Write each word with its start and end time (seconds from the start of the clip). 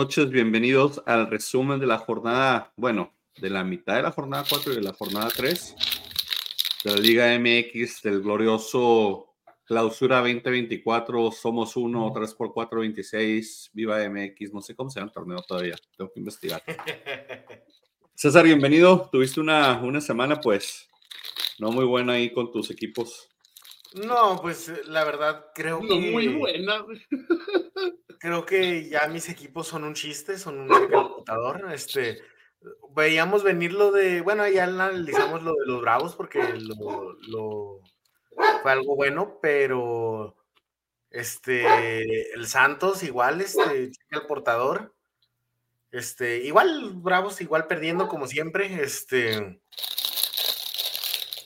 noches, 0.00 0.30
bienvenidos 0.30 1.02
al 1.04 1.28
resumen 1.28 1.78
de 1.78 1.86
la 1.86 1.98
jornada, 1.98 2.72
bueno, 2.74 3.12
de 3.36 3.50
la 3.50 3.62
mitad 3.64 3.96
de 3.96 4.02
la 4.02 4.10
jornada 4.10 4.46
4 4.48 4.72
y 4.72 4.76
de 4.76 4.80
la 4.80 4.94
jornada 4.94 5.28
3 5.28 5.76
de 6.84 6.90
la 6.90 6.96
Liga 6.96 7.38
MX 7.38 8.00
del 8.00 8.22
glorioso 8.22 9.34
Clausura 9.66 10.20
2024, 10.20 11.30
Somos 11.32 11.76
Uno, 11.76 12.14
3x4, 12.14 12.80
26, 12.80 13.72
Viva 13.74 13.98
MX, 14.08 14.54
no 14.54 14.62
sé 14.62 14.74
cómo 14.74 14.88
se 14.88 15.00
llama 15.00 15.10
el 15.10 15.12
torneo 15.12 15.42
todavía, 15.46 15.76
tengo 15.94 16.10
que 16.10 16.20
investigar. 16.20 16.62
César, 18.14 18.46
bienvenido, 18.46 19.06
tuviste 19.12 19.38
una, 19.38 19.82
una 19.82 20.00
semana 20.00 20.40
pues 20.40 20.88
no 21.58 21.72
muy 21.72 21.84
buena 21.84 22.14
ahí 22.14 22.32
con 22.32 22.50
tus 22.50 22.70
equipos. 22.70 23.29
No, 23.94 24.40
pues 24.40 24.68
eh, 24.68 24.82
la 24.86 25.04
verdad 25.04 25.46
creo 25.54 25.80
no, 25.82 25.96
muy 25.96 26.28
buena. 26.28 26.84
Creo 28.18 28.44
que 28.44 28.88
ya 28.88 29.08
mis 29.08 29.28
equipos 29.28 29.66
son 29.66 29.84
un 29.84 29.94
chiste, 29.94 30.38
son 30.38 30.60
un 30.60 30.68
computador. 30.68 31.72
Este, 31.72 32.20
veíamos 32.94 33.42
venir 33.42 33.72
lo 33.72 33.90
de, 33.90 34.20
bueno, 34.20 34.46
ya 34.46 34.64
analizamos 34.64 35.42
lo 35.42 35.52
de 35.54 35.66
los 35.66 35.80
Bravos 35.80 36.14
porque 36.16 36.40
lo, 36.58 37.14
lo 37.14 37.80
fue 38.62 38.72
algo 38.72 38.94
bueno, 38.94 39.38
pero 39.40 40.36
este, 41.10 42.34
el 42.34 42.46
Santos 42.46 43.02
igual, 43.02 43.40
este, 43.40 43.90
el 44.10 44.26
portador. 44.28 44.94
Este, 45.90 46.38
igual 46.44 46.92
Bravos 46.94 47.40
igual 47.40 47.66
perdiendo 47.66 48.06
como 48.06 48.26
siempre, 48.28 48.82
este 48.82 49.60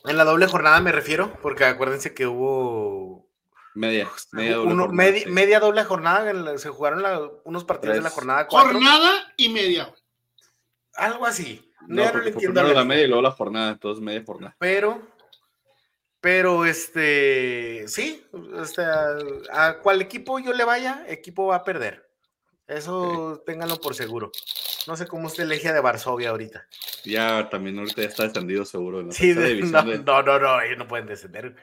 en 0.04 0.16
la 0.16 0.24
doble 0.24 0.46
jornada 0.46 0.80
me 0.80 0.92
refiero, 0.92 1.32
porque 1.40 1.64
acuérdense 1.64 2.14
que 2.14 2.26
hubo. 2.26 3.28
Media, 3.74 4.08
media 4.32 4.56
doble 4.56 4.74
jornada. 4.76 5.24
Media, 5.26 5.60
doble 5.60 5.84
jornada, 5.84 6.58
se 6.58 6.68
jugaron 6.68 7.32
unos 7.44 7.64
partidos 7.64 7.96
de 7.96 8.02
la 8.02 8.10
jornada 8.10 8.46
4. 8.46 8.72
Jornada 8.72 9.32
y 9.36 9.48
media. 9.48 9.92
Algo 10.94 11.26
así. 11.26 11.72
No, 11.88 12.04
no, 12.12 12.22
entiendo. 12.22 12.62
la 12.62 12.84
media 12.84 13.04
y 13.04 13.08
luego 13.08 13.22
la 13.22 13.32
jornada, 13.32 13.72
entonces 13.72 14.02
media 14.02 14.22
jornada. 14.24 14.54
Pero, 14.60 15.02
pero 16.20 16.64
este, 16.64 17.84
sí, 17.88 18.24
este, 18.62 18.82
a 19.52 19.78
cual 19.82 20.00
equipo 20.00 20.38
yo 20.38 20.52
le 20.52 20.64
vaya, 20.64 21.04
equipo 21.08 21.46
va 21.46 21.56
a 21.56 21.64
perder. 21.64 22.03
Eso 22.66 23.42
ténganlo 23.46 23.80
por 23.80 23.94
seguro. 23.94 24.32
No 24.86 24.96
sé 24.96 25.06
cómo 25.06 25.28
usted 25.28 25.44
elegía 25.44 25.72
de 25.72 25.80
Varsovia 25.80 26.30
ahorita. 26.30 26.66
Ya 27.04 27.48
también 27.48 27.78
ahorita 27.78 28.02
ya 28.02 28.08
está 28.08 28.24
descendido 28.24 28.64
seguro. 28.64 29.02
¿no? 29.02 29.12
Sí, 29.12 29.34
no, 29.34 29.82
no, 29.82 30.22
no, 30.22 30.38
no, 30.38 30.60
ellos 30.60 30.78
no 30.78 30.88
pueden 30.88 31.06
descender. 31.06 31.56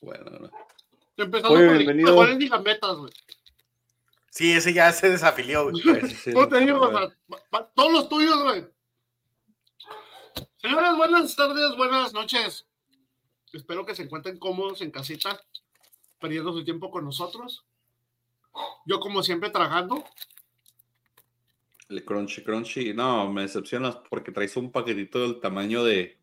Bueno, 0.00 0.30
no. 0.30 0.50
Empezando 1.16 1.56
Oye, 1.56 1.66
con 1.66 1.76
bienvenido. 1.76 2.24
el 2.24 2.62
metas, 2.62 2.96
güey. 2.96 3.12
Sí, 4.30 4.52
ese 4.52 4.72
ya 4.72 4.90
se 4.92 5.10
desafilió, 5.10 5.70
güey. 5.70 5.82
todos 7.74 7.92
los 7.92 8.08
tuyos, 8.08 8.42
güey. 8.42 8.66
Señores, 10.56 10.96
buenas 10.96 11.36
tardes, 11.36 11.76
buenas 11.76 12.14
noches. 12.14 12.66
Espero 13.52 13.84
que 13.84 13.94
se 13.94 14.04
encuentren 14.04 14.38
cómodos 14.38 14.80
en 14.80 14.90
casita, 14.90 15.38
perdiendo 16.18 16.52
su 16.52 16.64
tiempo 16.64 16.90
con 16.90 17.04
nosotros. 17.04 17.66
Yo, 18.86 19.00
como 19.00 19.22
siempre, 19.22 19.50
trabajando. 19.50 20.04
El 21.88 22.04
crunchy, 22.04 22.42
crunchy. 22.42 22.94
No, 22.94 23.30
me 23.30 23.42
decepcionas 23.42 23.96
porque 24.08 24.32
traes 24.32 24.56
un 24.56 24.72
paquetito 24.72 25.20
del 25.20 25.40
tamaño 25.40 25.84
de. 25.84 26.18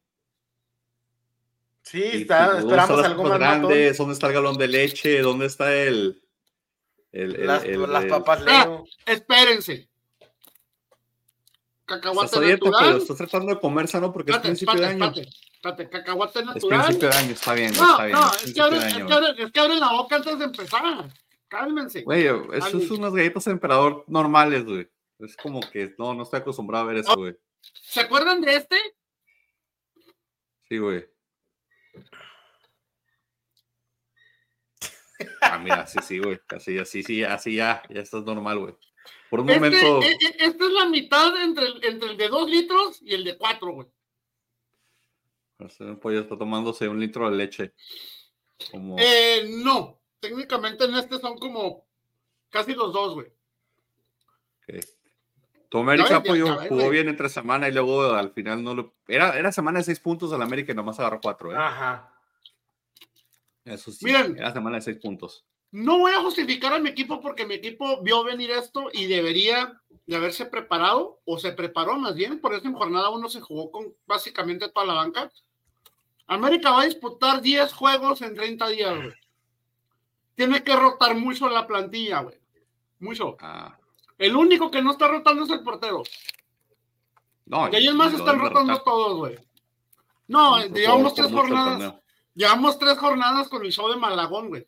Sí, 1.84 2.04
está, 2.04 2.59
esperamos 2.59 3.04
algo 3.04 3.24
más 3.24 3.40
grande. 3.40 3.94
¿Dónde 3.94 4.14
está 4.14 4.28
el 4.28 4.34
galón 4.34 4.58
de 4.58 4.68
leche? 4.68 5.22
¿Dónde 5.22 5.46
está 5.46 5.74
el. 5.74 6.22
el, 7.12 7.46
las, 7.46 7.66
las, 7.66 8.06
papas 8.06 8.44
ah, 8.48 8.84
espérense. 9.06 9.90
Cacahuate 11.86 12.40
natural. 12.40 12.98
estás 12.98 13.18
tratando 13.18 13.56
de 13.56 13.59
comer 13.59 13.88
sano 13.88 14.14
porque 14.14 14.31
es 14.31 14.38
principio 14.40 14.80
de 14.80 14.86
año. 14.86 15.06
Espérate, 15.06 15.30
espérate, 15.54 15.90
cacahuate 15.90 16.46
natural. 16.46 16.80
Es 16.80 16.86
principio 16.86 17.09
de 17.09 17.16
año, 17.16 17.31
está 17.31 17.54
bien. 17.54 17.74
No, 17.74 17.92
está 17.92 18.06
bien, 18.06 18.20
no, 18.20 18.31
es, 18.31 18.54
que 18.54 18.62
abren, 18.62 18.81
es, 18.81 18.94
que 18.94 19.14
abren, 19.14 19.36
es 19.40 19.52
que 19.52 19.59
abren 19.59 19.80
la 19.80 19.92
boca 19.92 20.16
antes 20.18 20.38
de 20.38 20.46
empezar. 20.46 21.09
Cálmense. 21.50 22.04
Güey, 22.04 22.28
eso 22.54 22.80
son 22.80 23.00
unas 23.00 23.14
galletas 23.14 23.48
emperador 23.48 24.06
normales, 24.08 24.64
güey. 24.66 24.88
Es 25.18 25.36
como 25.36 25.60
que 25.60 25.94
no, 25.98 26.14
no 26.14 26.24
estoy 26.24 26.40
acostumbrado 26.40 26.86
a 26.86 26.88
ver 26.88 26.98
eso, 26.98 27.16
güey. 27.16 27.36
¿Se 27.62 28.02
acuerdan 28.02 28.40
de 28.40 28.56
este? 28.56 28.78
Sí, 30.70 30.78
güey. 30.78 31.06
Ah, 35.42 35.58
mira, 35.58 35.88
sí, 35.88 35.98
sí, 36.04 36.20
güey. 36.20 36.40
Así, 36.50 36.78
así, 36.78 37.04
sí, 37.04 37.24
así 37.24 37.56
ya, 37.56 37.81
ya 37.90 38.02
estás 38.02 38.24
normal, 38.24 38.60
güey. 38.60 38.76
Por 39.30 39.42
un 39.42 39.50
este, 39.50 39.60
momento. 39.60 40.02
E, 40.04 40.12
e, 40.12 40.46
esta 40.46 40.66
es 40.66 40.72
la 40.72 40.86
mitad 40.86 41.36
entre 41.42 41.66
el, 41.66 41.84
entre 41.84 42.12
el 42.12 42.18
de 42.18 42.28
dos 42.30 42.50
litros 42.50 43.02
y 43.02 43.16
el 43.16 43.24
de 43.24 43.38
cuatro, 43.38 43.72
güey. 43.72 43.88
El 45.80 45.98
pollo 45.98 46.22
está 46.22 46.38
tomándose 46.38 46.88
un 46.88 47.00
litro 47.00 47.30
de 47.30 47.36
leche. 47.36 47.74
Como... 48.72 48.96
Eh, 48.98 49.46
no 49.64 49.99
técnicamente 50.19 50.85
en 50.85 50.96
este 50.96 51.19
son 51.19 51.38
como 51.38 51.85
casi 52.50 52.74
los 52.74 52.94
dos, 52.94 53.13
güey. 53.16 53.28
Okay. 54.63 54.81
Tu 55.69 55.78
América 55.78 56.24
jugó 56.68 56.90
bien 56.90 57.09
entre 57.09 57.30
semana 57.30 57.69
y 57.69 57.72
luego 57.72 58.13
al 58.13 58.31
final 58.31 58.63
no 58.63 58.74
lo. 58.74 58.94
Era, 59.07 59.38
era 59.38 59.52
semana 59.52 59.80
de 59.80 59.85
seis 59.85 60.00
puntos 60.00 60.34
al 60.34 60.41
América 60.41 60.72
y 60.72 60.75
nomás 60.75 61.00
agarró 61.00 61.19
cuatro, 61.22 61.52
¿eh? 61.52 61.57
Ajá. 61.57 62.12
Eso 63.66 63.91
sí. 63.91 64.06
Miren, 64.06 64.38
era 64.38 64.52
semana 64.52 64.78
de 64.78 64.81
seis 64.81 64.97
puntos. 64.97 65.46
No 65.72 66.00
voy 66.00 66.12
a 66.13 66.22
justificar 66.22 66.74
a 66.74 66.80
mi 66.80 66.90
equipo 66.90 67.22
porque 67.22 67.46
mi 67.46 67.53
equipo 67.53 68.01
vio 68.01 68.24
venir 68.24 68.50
esto 68.50 68.90
y 68.91 69.06
debería 69.06 69.80
de 70.07 70.16
haberse 70.16 70.47
preparado, 70.47 71.22
o 71.25 71.38
se 71.38 71.51
preparó 71.51 72.00
más 72.00 72.16
bien, 72.16 72.40
por 72.40 72.56
eso 72.56 72.66
en 72.66 72.74
jornada 72.74 73.12
uno 73.12 73.30
se 73.30 73.41
jugó 73.41 73.69
con 73.69 73.94
básicamente 74.07 74.69
toda 74.69 74.88
la 74.88 74.94
banca. 74.96 75.31
América 76.25 76.72
va 76.72 76.81
a 76.81 76.86
disputar 76.86 77.41
10 77.41 77.72
juegos 77.74 78.24
en 78.24 78.34
30 78.34 78.68
días, 78.69 78.96
güey 78.96 79.13
tiene 80.40 80.64
que 80.64 80.74
rotar 80.74 81.18
mucho 81.18 81.50
la 81.50 81.68
plantilla, 81.68 82.22
güey. 82.22 82.40
Mucho. 83.00 83.36
Ah. 83.42 83.78
El 84.18 84.38
único 84.38 84.72
que 84.72 84.82
no 84.82 84.92
está 84.92 85.10
rotando 85.10 85.44
es 85.44 85.50
el 85.50 85.64
portero. 85.64 86.02
No, 87.46 87.68
y 87.68 87.76
ellos 87.76 87.94
más 87.94 88.14
están 88.14 88.40
rotando 88.40 88.82
todos, 88.82 89.18
güey. 89.18 89.38
No, 90.28 90.66
llevamos 90.68 91.14
tres 91.14 91.30
jornadas. 91.30 91.94
Llevamos 92.34 92.80
tres 92.80 92.98
jornadas 92.98 93.50
con 93.50 93.66
el 93.66 93.74
show 93.74 93.90
de 93.90 93.98
Malagón, 93.98 94.48
güey. 94.48 94.66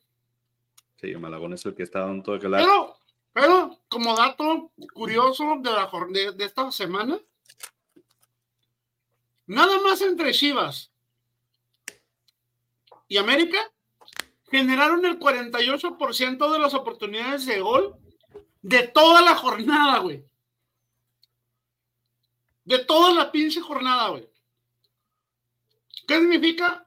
Sí, 0.99 1.15
Malagón 1.15 1.53
es 1.53 1.65
el 1.65 1.73
que 1.73 1.83
está 1.83 2.01
dando 2.01 2.21
todo 2.21 2.35
el 2.35 2.41
que 2.41 2.49
Pero, 2.49 2.97
pero, 3.31 3.79
como 3.87 4.13
dato 4.13 4.71
curioso 4.93 5.55
de, 5.61 5.71
la, 5.71 5.89
de, 6.09 6.33
de 6.33 6.43
esta 6.43 6.69
semana, 6.73 7.17
nada 9.45 9.79
más 9.79 10.01
entre 10.01 10.33
Chivas 10.33 10.91
y 13.07 13.15
América 13.15 13.70
generaron 14.51 15.05
el 15.05 15.17
48% 15.17 16.51
de 16.51 16.59
las 16.59 16.73
oportunidades 16.73 17.45
de 17.45 17.61
gol 17.61 17.95
de 18.61 18.87
toda 18.89 19.21
la 19.21 19.35
jornada, 19.35 19.99
güey. 19.99 20.23
De 22.65 22.79
toda 22.79 23.13
la 23.13 23.31
pinche 23.31 23.61
jornada, 23.61 24.09
güey. 24.09 24.29
¿Qué 26.05 26.19
significa? 26.19 26.85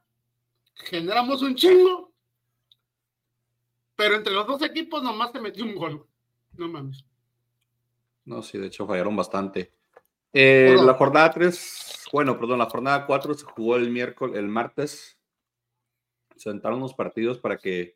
Generamos 0.75 1.41
un 1.41 1.55
chingo, 1.55 2.13
pero 3.95 4.15
entre 4.15 4.33
los 4.33 4.45
dos 4.45 4.61
equipos 4.61 5.01
nomás 5.01 5.31
te 5.31 5.41
metió 5.41 5.65
un 5.65 5.75
gol. 5.75 6.07
No 6.53 6.67
mames. 6.67 7.03
No, 8.25 8.41
sí, 8.43 8.57
de 8.57 8.67
hecho 8.67 8.85
fallaron 8.85 9.15
bastante. 9.15 9.73
Eh, 10.31 10.75
la 10.79 10.93
jornada 10.93 11.31
3, 11.31 12.07
bueno, 12.11 12.37
perdón, 12.37 12.59
la 12.59 12.69
jornada 12.69 13.05
4 13.05 13.33
se 13.33 13.45
jugó 13.45 13.77
el 13.77 13.89
miércoles, 13.89 14.37
el 14.37 14.47
martes 14.47 15.14
sentaron 16.37 16.79
los 16.79 16.93
partidos 16.93 17.39
para 17.39 17.57
que, 17.57 17.95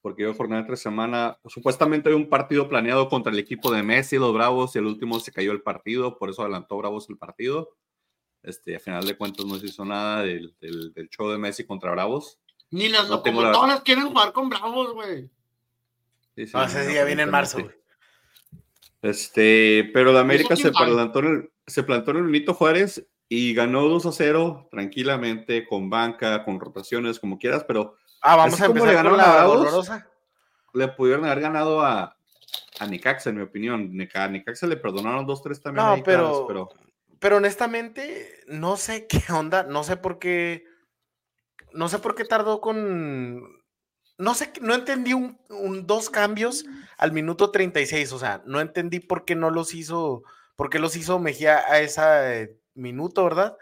porque 0.00 0.26
hoy 0.26 0.34
jornada 0.36 0.62
de 0.62 0.68
tres 0.68 0.80
semana, 0.80 1.38
supuestamente 1.46 2.08
hay 2.08 2.14
un 2.14 2.28
partido 2.28 2.68
planeado 2.68 3.08
contra 3.08 3.32
el 3.32 3.38
equipo 3.38 3.72
de 3.72 3.82
Messi, 3.82 4.18
los 4.18 4.32
Bravos, 4.32 4.74
y 4.74 4.78
el 4.78 4.86
último 4.86 5.20
se 5.20 5.32
cayó 5.32 5.52
el 5.52 5.62
partido, 5.62 6.18
por 6.18 6.30
eso 6.30 6.42
adelantó 6.42 6.76
Bravos 6.76 7.08
el 7.08 7.18
partido. 7.18 7.76
Este, 8.42 8.76
a 8.76 8.80
final 8.80 9.06
de 9.06 9.16
cuentas 9.16 9.46
no 9.46 9.58
se 9.58 9.66
hizo 9.66 9.84
nada 9.84 10.22
del, 10.22 10.54
del, 10.60 11.08
show 11.08 11.30
de 11.30 11.38
Messi 11.38 11.64
contra 11.64 11.90
Bravos. 11.92 12.38
Ni 12.70 12.88
las 12.88 13.08
no 13.08 13.16
locomotoras 13.16 13.80
quieren 13.82 14.08
jugar 14.08 14.32
con 14.32 14.50
Bravos, 14.50 14.92
güey. 14.92 15.30
Sí, 16.34 16.46
sí, 16.46 16.58
ese 16.58 16.86
día 16.86 17.04
viene 17.04 17.22
en 17.22 17.30
marzo, 17.30 17.60
güey. 17.60 17.74
Este, 19.00 19.90
pero 19.92 20.12
de 20.12 20.18
América 20.18 20.56
se 20.56 20.72
plantó, 20.72 21.18
en 21.18 21.26
el, 21.26 21.52
se 21.66 21.82
plantó 21.82 22.12
en 22.12 22.16
el 22.18 22.22
Benito 22.24 22.54
Juárez 22.54 23.06
y 23.36 23.52
ganó 23.52 23.88
2 23.88 24.06
a 24.06 24.12
0 24.12 24.68
tranquilamente, 24.70 25.66
con 25.66 25.90
banca, 25.90 26.44
con 26.44 26.60
rotaciones, 26.60 27.18
como 27.18 27.36
quieras, 27.36 27.64
pero. 27.66 27.96
Ah, 28.20 28.36
vamos 28.36 28.60
a 28.60 28.66
empezar 28.66 29.04
le 29.04 29.10
con 29.10 29.18
la 29.18 29.42
dolorosa. 29.42 30.08
Le 30.72 30.88
pudieron 30.88 31.24
haber 31.24 31.40
ganado 31.40 31.82
a, 31.82 32.16
a 32.78 32.86
Nicaxa, 32.86 33.30
en 33.30 33.36
mi 33.36 33.42
opinión. 33.42 33.92
A 34.14 34.28
Nicaxa 34.28 34.68
le 34.68 34.76
perdonaron 34.76 35.26
2-3 35.26 35.60
también. 35.60 35.84
No, 35.84 36.02
pero, 36.04 36.46
pero, 36.46 36.68
pero 37.18 37.36
honestamente, 37.38 38.40
no 38.46 38.76
sé 38.76 39.08
qué 39.08 39.20
onda, 39.32 39.64
no 39.64 39.82
sé 39.82 39.96
por 39.96 40.20
qué. 40.20 40.64
No 41.72 41.88
sé 41.88 41.98
por 41.98 42.14
qué 42.14 42.24
tardó 42.24 42.60
con. 42.60 43.42
no 44.16 44.34
sé, 44.34 44.52
no 44.60 44.74
entendí 44.74 45.12
un, 45.12 45.36
dos 45.86 46.08
cambios 46.08 46.64
al 46.98 47.10
minuto 47.10 47.50
36, 47.50 48.12
o 48.12 48.18
sea, 48.20 48.44
no 48.46 48.60
entendí 48.60 49.00
por 49.00 49.24
qué 49.24 49.34
no 49.34 49.50
los 49.50 49.74
hizo, 49.74 50.22
por 50.54 50.70
qué 50.70 50.78
los 50.78 50.94
hizo 50.94 51.18
Mejía 51.18 51.58
a 51.68 51.80
ese 51.80 52.62
minuto, 52.74 53.24
¿verdad? 53.24 53.56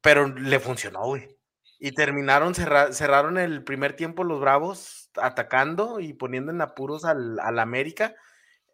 Pero 0.00 0.28
le 0.28 0.60
funcionó, 0.60 1.04
güey. 1.04 1.36
Y 1.78 1.92
terminaron, 1.92 2.54
cerraron 2.54 3.38
el 3.38 3.64
primer 3.64 3.94
tiempo 3.94 4.24
los 4.24 4.40
Bravos 4.40 5.10
atacando 5.16 5.98
y 6.00 6.12
poniendo 6.12 6.52
en 6.52 6.60
apuros 6.60 7.04
al, 7.04 7.38
al 7.40 7.58
América. 7.58 8.14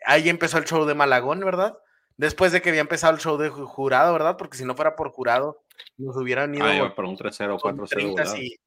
Ahí 0.05 0.29
empezó 0.29 0.59
el 0.59 0.65
show 0.65 0.85
de 0.85 0.95
Malagón, 0.95 1.41
¿verdad? 1.41 1.79
Después 2.17 2.51
de 2.51 2.63
que 2.63 2.71
había 2.71 2.81
empezado 2.81 3.15
el 3.15 3.21
show 3.21 3.37
de 3.37 3.51
jurado, 3.51 4.13
¿verdad? 4.13 4.37
Porque 4.37 4.57
si 4.57 4.65
no 4.65 4.75
fuera 4.75 4.97
por 4.97 5.11
jurado, 5.11 5.63
nos 5.99 6.17
hubieran 6.17 6.55
ido. 6.55 6.65
Ah, 6.65 6.95
para 6.95 7.09
un 7.09 7.17
3-0, 7.17 7.61
4-0. 7.61 8.59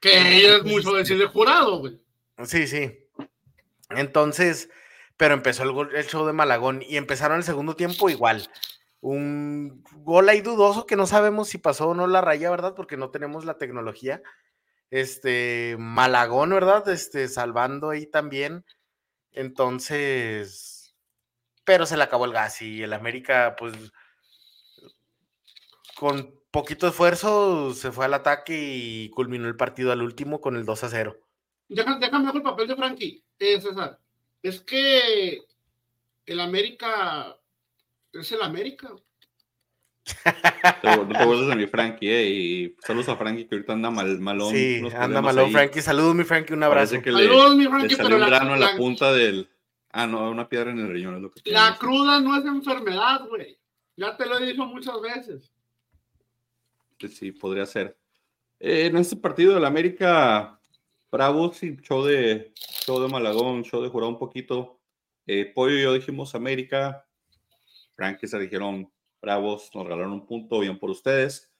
Que 0.00 0.56
es 0.56 0.64
mucho 0.64 0.94
decir 0.94 1.18
de 1.18 1.26
jurado, 1.26 1.78
güey. 1.78 2.00
Sí, 2.44 2.66
sí. 2.66 3.08
Entonces, 3.90 4.70
pero 5.16 5.34
empezó 5.34 5.64
el, 5.64 5.96
el, 5.96 6.06
show 6.06 6.26
de 6.26 6.32
Malagón 6.32 6.82
y 6.82 6.96
empezaron 6.96 7.38
el 7.38 7.44
segundo 7.44 7.76
tiempo 7.76 8.08
igual. 8.08 8.48
Un 9.02 9.82
gol 9.96 10.28
ahí 10.28 10.42
dudoso 10.42 10.86
que 10.86 10.94
no 10.94 11.06
sabemos 11.06 11.48
si 11.48 11.58
pasó 11.58 11.88
o 11.88 11.94
no 11.94 12.06
la 12.06 12.20
raya, 12.20 12.50
¿verdad? 12.50 12.74
Porque 12.76 12.96
no 12.96 13.10
tenemos 13.10 13.44
la 13.44 13.58
tecnología. 13.58 14.22
Este, 14.90 15.74
Malagón, 15.76 16.50
¿verdad? 16.50 16.88
Este, 16.88 17.26
salvando 17.26 17.90
ahí 17.90 18.06
también. 18.06 18.64
Entonces, 19.32 20.94
pero 21.64 21.84
se 21.84 21.96
le 21.96 22.04
acabó 22.04 22.26
el 22.26 22.32
gas 22.32 22.62
y 22.62 22.84
el 22.84 22.92
América, 22.92 23.56
pues, 23.58 23.74
con 25.96 26.40
poquito 26.52 26.86
esfuerzo 26.86 27.74
se 27.74 27.90
fue 27.90 28.04
al 28.04 28.14
ataque 28.14 28.56
y 28.56 29.10
culminó 29.10 29.48
el 29.48 29.56
partido 29.56 29.90
al 29.90 30.02
último 30.02 30.40
con 30.40 30.54
el 30.54 30.64
2 30.64 30.84
a 30.84 30.88
0. 30.90 31.18
Déjame 31.68 31.98
ver 31.98 32.36
el 32.36 32.42
papel 32.42 32.68
de 32.68 32.76
Frankie, 32.76 33.24
eh, 33.40 33.60
César. 33.60 33.98
Es 34.42 34.60
que 34.60 35.42
el 36.26 36.40
América 36.40 37.36
es 38.12 38.32
el 38.32 38.42
América. 38.42 38.90
no 40.82 41.08
te 41.08 41.24
vuelves 41.24 41.48
de 41.48 41.56
mi 41.56 41.66
Frankie, 41.66 42.10
eh, 42.10 42.28
y 42.28 42.76
saludos 42.84 43.08
a 43.08 43.16
Frankie 43.16 43.46
que 43.46 43.54
ahorita 43.54 43.72
anda 43.72 43.90
mal, 43.90 44.18
malón. 44.18 44.50
Sí, 44.50 44.82
anda 44.96 45.22
malón, 45.22 45.52
Frankie. 45.52 45.80
Saludos, 45.80 46.14
mi 46.14 46.24
Frankie, 46.24 46.54
un 46.54 46.62
abrazo. 46.62 46.96
saludos, 47.00 47.56
mi 47.56 47.66
Frankie, 47.66 47.96
pero 47.96 48.16
un 48.16 48.26
grano 48.26 48.54
en 48.54 48.60
la 48.60 48.76
punta 48.76 49.12
del. 49.12 49.48
Ah, 49.90 50.06
no, 50.06 50.30
una 50.30 50.48
piedra 50.48 50.70
en 50.70 50.78
el 50.78 50.88
riñón 50.90 51.16
es 51.16 51.22
lo 51.22 51.30
que 51.30 51.50
La 51.50 51.76
cruda 51.78 52.20
no 52.20 52.36
es 52.36 52.44
enfermedad, 52.46 53.26
güey. 53.28 53.58
Ya 53.96 54.16
te 54.16 54.26
lo 54.26 54.38
he 54.38 54.46
dicho 54.46 54.64
muchas 54.64 55.00
veces. 55.00 55.52
Sí, 57.10 57.32
podría 57.32 57.66
ser. 57.66 57.96
Eh, 58.58 58.86
en 58.86 58.96
este 58.96 59.16
partido 59.16 59.54
del 59.54 59.64
América, 59.64 60.58
Bravo, 61.10 61.52
sí, 61.52 61.76
show 61.82 62.04
de, 62.04 62.52
show 62.86 63.00
de 63.02 63.08
Malagón, 63.08 63.64
show 63.64 63.82
de 63.82 63.90
Jurado 63.90 64.10
un 64.10 64.18
poquito. 64.18 64.80
Eh, 65.26 65.52
Pollo 65.54 65.76
y 65.76 65.82
yo 65.82 65.92
dijimos 65.92 66.34
América, 66.34 67.06
Frank 68.02 68.18
se 68.20 68.38
dijeron 68.40 68.92
Bravos, 69.20 69.70
nos 69.74 69.84
regalaron 69.84 70.12
un 70.12 70.26
punto, 70.26 70.58
bien 70.58 70.76
por 70.76 70.90
ustedes. 70.90 71.52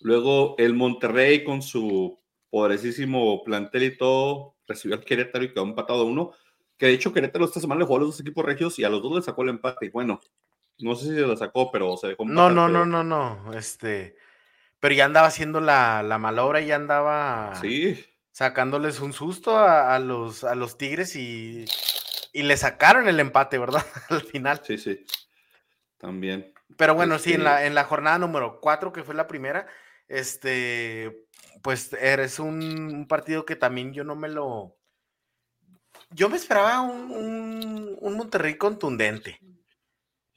Luego 0.00 0.54
el 0.58 0.74
Monterrey 0.74 1.42
con 1.42 1.60
su 1.60 2.20
poderosísimo 2.50 3.42
plantel 3.42 3.82
y 3.82 3.98
todo, 3.98 4.54
recibió 4.68 4.96
al 4.96 5.04
Querétaro 5.04 5.44
y 5.44 5.52
quedó 5.52 5.64
empatado 5.64 6.02
a 6.02 6.04
uno. 6.04 6.30
Que 6.76 6.86
de 6.86 6.92
hecho 6.92 7.12
Querétaro 7.12 7.46
esta 7.46 7.58
semana 7.58 7.80
le 7.80 7.86
jugó 7.86 7.96
a 7.96 8.00
los 8.02 8.10
dos 8.10 8.20
equipos 8.20 8.44
regios 8.44 8.78
y 8.78 8.84
a 8.84 8.88
los 8.88 9.02
dos 9.02 9.16
le 9.16 9.22
sacó 9.22 9.42
el 9.42 9.48
empate. 9.48 9.86
Y 9.86 9.88
bueno, 9.88 10.20
no 10.78 10.94
sé 10.94 11.06
si 11.06 11.14
se 11.16 11.22
lo 11.22 11.36
sacó, 11.36 11.72
pero 11.72 11.96
se 11.96 12.06
dejó 12.06 12.24
No, 12.24 12.48
no, 12.48 12.68
no, 12.68 12.86
no, 12.86 13.02
no. 13.02 13.52
Este, 13.54 14.14
pero 14.78 14.94
ya 14.94 15.04
andaba 15.04 15.26
haciendo 15.26 15.60
la, 15.60 16.04
la 16.04 16.18
malobra 16.18 16.60
y 16.60 16.66
ya 16.66 16.76
andaba 16.76 17.56
sí. 17.60 17.98
sacándoles 18.30 19.00
un 19.00 19.12
susto 19.12 19.58
a, 19.58 19.98
los, 19.98 20.44
a 20.44 20.54
los 20.54 20.78
Tigres 20.78 21.16
y, 21.16 21.64
y 22.38 22.42
le 22.44 22.56
sacaron 22.56 23.08
el 23.08 23.18
empate, 23.18 23.58
¿verdad? 23.58 23.84
Al 24.10 24.22
final. 24.22 24.60
Sí, 24.64 24.78
sí. 24.78 25.04
También. 25.96 26.54
Pero 26.76 26.94
bueno, 26.94 27.18
sí, 27.18 27.32
en 27.32 27.42
la, 27.42 27.56
este 27.56 27.66
en 27.66 27.74
la 27.74 27.82
jornada 27.82 28.18
número 28.18 28.60
4, 28.60 28.92
que 28.92 29.02
fue 29.02 29.16
la 29.16 29.26
primera, 29.26 29.66
este, 30.06 31.26
pues 31.62 31.92
eres 31.94 32.38
un, 32.38 33.06
partido 33.08 33.44
que 33.44 33.56
también 33.56 33.92
yo 33.92 34.04
no 34.04 34.14
me 34.14 34.28
lo. 34.28 34.76
Yo 36.10 36.28
me 36.28 36.36
esperaba 36.36 36.80
un, 36.82 37.96
un 38.00 38.16
Monterrey 38.16 38.56
contundente. 38.56 39.40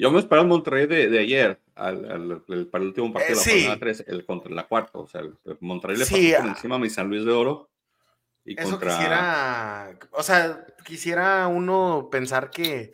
Yo 0.01 0.09
me 0.09 0.17
esperaba 0.17 0.41
un 0.41 0.49
Monterrey 0.49 0.87
de, 0.87 1.19
ayer, 1.19 1.61
al, 1.75 2.41
para 2.71 2.83
el 2.83 2.87
último 2.87 3.13
partido 3.13 3.39
de 3.39 3.45
la 3.45 3.51
eh, 3.51 3.59
jornada 3.59 3.79
3, 3.79 4.05
el 4.07 4.25
contra 4.25 4.51
la 4.51 4.67
cuarta. 4.67 4.97
O 4.97 5.07
sea, 5.07 5.21
el, 5.21 5.37
Monterrey 5.59 5.97
le 5.97 6.05
pasó 6.05 6.15
por 6.15 6.49
encima 6.49 6.75
a 6.77 6.79
mi 6.79 6.89
San 6.89 7.07
Luis 7.07 7.23
de 7.23 7.31
Oro. 7.31 7.69
Y 8.43 8.59
eso 8.59 8.79
quisiera, 8.79 9.97
o 10.11 10.23
sea, 10.23 10.65
quisiera 10.83 11.47
uno 11.47 12.09
pensar 12.11 12.49
que, 12.49 12.91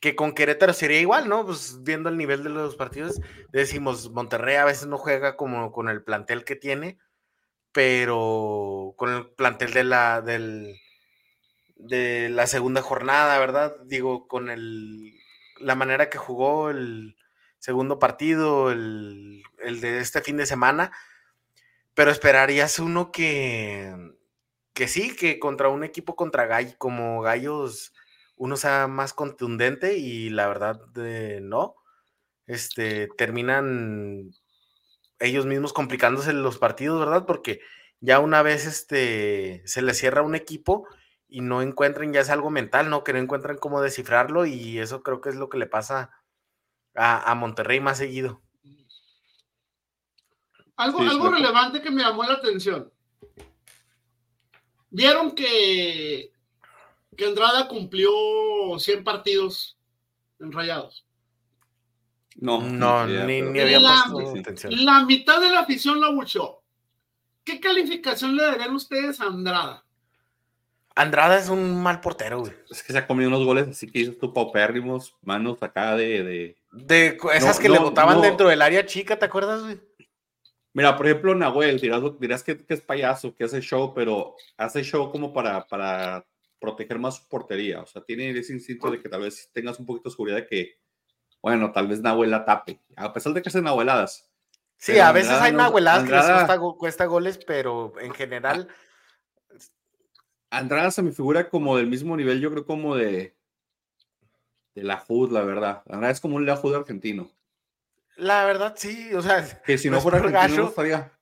que 0.00 0.14
con 0.14 0.34
Querétaro 0.34 0.72
sería 0.72 1.00
igual, 1.00 1.28
¿no? 1.28 1.46
Pues 1.46 1.82
viendo 1.82 2.10
el 2.10 2.18
nivel 2.18 2.44
de 2.44 2.50
los 2.50 2.76
partidos, 2.76 3.20
decimos, 3.50 4.10
Monterrey 4.10 4.56
a 4.56 4.64
veces 4.64 4.86
no 4.86 4.98
juega 4.98 5.36
como 5.36 5.72
con 5.72 5.88
el 5.88 6.02
plantel 6.04 6.44
que 6.44 6.56
tiene, 6.56 6.98
pero 7.72 8.94
con 8.96 9.12
el 9.12 9.30
plantel 9.30 9.72
de 9.72 9.84
la, 9.84 10.20
del, 10.20 10.76
de 11.76 12.28
la 12.28 12.46
segunda 12.46 12.82
jornada, 12.82 13.38
¿verdad? 13.38 13.76
Digo, 13.86 14.28
con 14.28 14.50
el 14.50 15.14
la 15.60 15.74
manera 15.74 16.10
que 16.10 16.18
jugó 16.18 16.70
el 16.70 17.16
segundo 17.58 17.98
partido, 17.98 18.70
el, 18.70 19.42
de 19.58 19.98
este 19.98 20.20
fin 20.20 20.36
de 20.36 20.46
semana, 20.46 20.92
pero 21.94 22.10
esperarías 22.10 22.78
uno 22.78 23.10
que, 23.10 23.94
que 24.74 24.88
sí, 24.88 25.16
que 25.16 25.38
contra 25.38 25.68
un 25.68 25.84
equipo 25.84 26.16
contra 26.16 26.46
Gall, 26.46 26.76
como 26.78 27.22
Gallos 27.22 27.92
uno 28.36 28.56
sea 28.56 28.88
más 28.88 29.14
contundente 29.14 29.96
y 29.96 30.30
la 30.30 30.48
verdad 30.48 30.80
no. 31.40 31.76
Este, 32.46 33.08
terminan 33.16 34.30
ellos 35.18 35.46
mismos 35.46 35.72
complicándose 35.72 36.32
los 36.32 36.58
partidos, 36.58 37.00
¿verdad? 37.00 37.24
Porque 37.26 37.60
ya 38.00 38.18
una 38.20 38.42
vez 38.42 38.66
este, 38.66 39.62
se 39.64 39.80
les 39.80 39.96
cierra 39.96 40.22
un 40.22 40.34
equipo, 40.34 40.86
y 41.34 41.40
no 41.40 41.62
encuentren, 41.62 42.12
ya 42.12 42.20
es 42.20 42.30
algo 42.30 42.48
mental, 42.48 42.90
¿no? 42.90 43.02
Que 43.02 43.12
no 43.12 43.18
encuentran 43.18 43.58
cómo 43.58 43.80
descifrarlo 43.80 44.46
y 44.46 44.78
eso 44.78 45.02
creo 45.02 45.20
que 45.20 45.30
es 45.30 45.34
lo 45.34 45.48
que 45.48 45.58
le 45.58 45.66
pasa 45.66 46.10
a, 46.94 47.34
Monterrey 47.34 47.80
más 47.80 47.98
seguido. 47.98 48.40
Algo, 50.76 51.00
algo 51.00 51.30
relevante 51.30 51.82
que 51.82 51.90
me 51.90 52.02
llamó 52.02 52.22
la 52.22 52.34
atención. 52.34 52.92
Vieron 54.94 55.32
que, 55.32 56.30
que 57.16 57.24
Andrada 57.24 57.66
cumplió 57.66 58.12
100 58.78 59.02
partidos 59.02 59.76
enrayados. 60.38 61.04
No, 62.36 62.60
no, 62.60 63.04
ni, 63.04 63.40
había 63.40 63.80
la, 63.80 64.04
La 64.70 65.04
mitad 65.04 65.40
de 65.40 65.50
la 65.50 65.60
afición 65.60 66.00
lo 66.00 66.06
abuchó. 66.06 66.62
¿Qué 67.42 67.58
calificación 67.58 68.36
le 68.36 68.44
darían 68.44 68.72
ustedes 68.72 69.20
a 69.20 69.24
Andrada? 69.24 69.84
Andrada 70.94 71.40
es 71.40 71.48
un 71.48 71.82
mal 71.82 72.00
portero, 72.00 72.42
güey. 72.42 72.52
Es 72.70 72.84
que 72.84 72.92
se 72.92 72.98
ha 72.98 73.06
comido 73.08 73.28
unos 73.28 73.44
goles 73.44 73.66
así 73.66 73.90
que 73.90 73.98
hizo 73.98 74.12
tu 74.12 74.32
paupérrimos, 74.32 75.16
manos 75.22 75.60
acá 75.60 75.96
de. 75.96 76.54
De, 76.70 77.18
esas 77.34 77.58
que 77.58 77.68
le 77.68 77.80
botaban 77.80 78.20
dentro 78.20 78.48
del 78.48 78.62
área 78.62 78.86
chica, 78.86 79.18
¿te 79.18 79.24
acuerdas, 79.24 79.64
güey? 79.64 79.80
Mira, 80.74 80.96
por 80.96 81.06
ejemplo, 81.06 81.34
Nahuel, 81.36 81.78
dirás, 81.78 82.42
que, 82.42 82.64
es 82.68 82.80
payaso, 82.80 83.32
que 83.32 83.44
hace 83.44 83.60
show, 83.60 83.94
pero 83.94 84.34
hace 84.56 84.82
show 84.82 85.10
como 85.12 85.32
para, 85.32 85.64
para 85.68 86.26
proteger 86.58 86.98
más 86.98 87.16
su 87.16 87.28
portería. 87.28 87.80
O 87.80 87.86
sea, 87.86 88.02
tiene 88.02 88.30
ese 88.30 88.52
instinto 88.52 88.90
de 88.90 89.00
que 89.00 89.08
tal 89.08 89.20
vez 89.20 89.48
tengas 89.52 89.78
un 89.78 89.86
poquito 89.86 90.08
de 90.08 90.16
seguridad 90.16 90.36
de 90.38 90.46
que, 90.48 90.80
bueno, 91.40 91.70
tal 91.70 91.86
vez 91.86 92.00
Nahuel 92.00 92.32
la 92.32 92.44
tape, 92.44 92.80
a 92.96 93.12
pesar 93.12 93.32
de 93.32 93.40
que 93.40 93.50
hacen 93.50 93.62
Nahueladas. 93.62 94.28
Sí, 94.76 94.98
a 94.98 95.12
veces 95.12 95.30
hay 95.30 95.52
Nahueladas 95.52 96.02
que 96.02 96.10
les 96.10 96.58
cuesta, 96.76 97.04
goles, 97.04 97.38
pero 97.46 97.92
en 98.00 98.12
general. 98.12 98.66
Andrada 100.50 100.90
se 100.90 101.02
me 101.02 101.12
figura 101.12 101.48
como 101.48 101.76
del 101.76 101.86
mismo 101.86 102.16
nivel, 102.16 102.40
yo 102.40 102.50
creo 102.50 102.66
como 102.66 102.96
de, 102.96 103.36
de 104.74 104.82
la 104.82 105.04
HUD, 105.06 105.30
la 105.30 105.42
verdad. 105.42 105.82
Andrada 105.88 106.10
es 106.10 106.20
como 106.20 106.34
un 106.34 106.46
la 106.46 106.58
HUD 106.60 106.74
argentino. 106.74 107.30
La 108.16 108.44
verdad, 108.44 108.74
sí, 108.76 109.12
o 109.14 109.22
sea. 109.22 109.62
Que 109.62 109.78
si 109.78 109.90
no 109.90 110.00
fuera 110.00 110.20
no 110.20 110.68
estaría. 110.68 111.12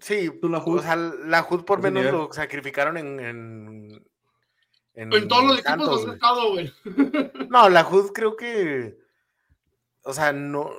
Sí, 0.00 0.30
la 0.42 0.58
o 0.58 0.82
sea, 0.82 0.96
la 0.96 1.46
HUD 1.48 1.64
por 1.64 1.82
menos 1.82 2.04
lo 2.04 2.32
sacrificaron 2.32 2.96
en. 2.96 3.20
En, 4.94 5.10
en, 5.12 5.28
todos 5.28 5.44
los 5.44 5.58
equipos 5.60 6.04
han 6.04 6.14
estado, 6.14 6.50
güey. 6.50 6.72
No, 7.48 7.68
la 7.68 7.86
HUD 7.86 8.12
creo 8.12 8.36
que. 8.36 8.98
O 10.04 10.12
sea, 10.12 10.32
no, 10.32 10.70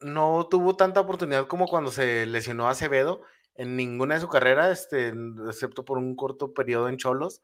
no 0.00 0.48
tuvo 0.50 0.76
tanta 0.76 1.00
oportunidad 1.00 1.46
como 1.46 1.66
cuando 1.66 1.90
se 1.90 2.26
lesionó 2.26 2.66
a 2.66 2.70
Acevedo 2.70 3.22
en 3.54 3.76
ninguna 3.76 4.16
de 4.16 4.20
su 4.20 4.28
carrera, 4.28 4.70
este, 4.70 5.12
excepto 5.48 5.84
por 5.84 5.98
un 5.98 6.16
corto 6.16 6.52
periodo 6.52 6.88
en 6.88 6.96
Cholos. 6.96 7.40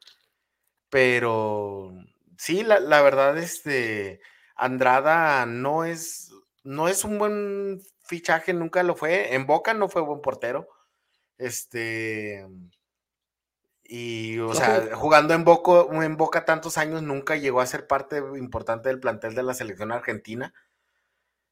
Pero 0.89 1.93
sí, 2.37 2.63
la, 2.63 2.79
la 2.79 3.01
verdad, 3.01 3.37
este, 3.37 4.19
Andrada 4.55 5.45
no 5.45 5.85
es, 5.85 6.31
no 6.63 6.87
es 6.87 7.03
un 7.03 7.17
buen 7.17 7.81
fichaje, 8.03 8.53
nunca 8.53 8.83
lo 8.83 8.95
fue. 8.95 9.33
En 9.33 9.45
Boca 9.45 9.73
no 9.73 9.89
fue 9.89 10.01
buen 10.01 10.21
portero. 10.21 10.67
Este, 11.37 12.47
Y, 13.83 14.39
o 14.39 14.53
sea, 14.53 14.95
jugando 14.95 15.33
en, 15.33 15.43
Boca, 15.43 15.85
en 16.05 16.17
Boca 16.17 16.45
tantos 16.45 16.77
años, 16.77 17.01
nunca 17.01 17.35
llegó 17.35 17.61
a 17.61 17.65
ser 17.65 17.87
parte 17.87 18.17
importante 18.37 18.89
del 18.89 18.99
plantel 18.99 19.35
de 19.35 19.43
la 19.43 19.53
selección 19.53 19.91
argentina. 19.91 20.53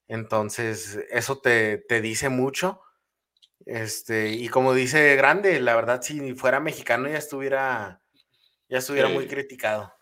Entonces, 0.07 0.99
eso 1.09 1.39
te, 1.39 1.83
dice 2.01 2.29
mucho. 2.29 2.81
Este, 3.65 4.29
y 4.29 4.47
como 4.47 4.73
dice 4.73 5.15
Grande, 5.15 5.59
la 5.59 5.75
verdad, 5.75 6.01
si 6.01 6.33
fuera 6.33 6.59
mexicano 6.59 7.09
ya 7.09 7.17
estuviera, 7.17 8.01
ya 8.69 8.77
estuviera 8.77 9.09
muy 9.09 9.27
criticado. 9.27 9.93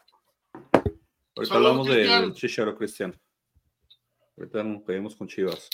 Ahorita 1.35 1.55
hablamos 1.55 1.87
de 1.87 2.31
Chicharo 2.33 2.75
Cristian. 2.75 3.19
Ahorita 4.37 4.63
nos 4.63 4.83
pedimos 4.83 5.15
con 5.15 5.27
Chivas. 5.27 5.69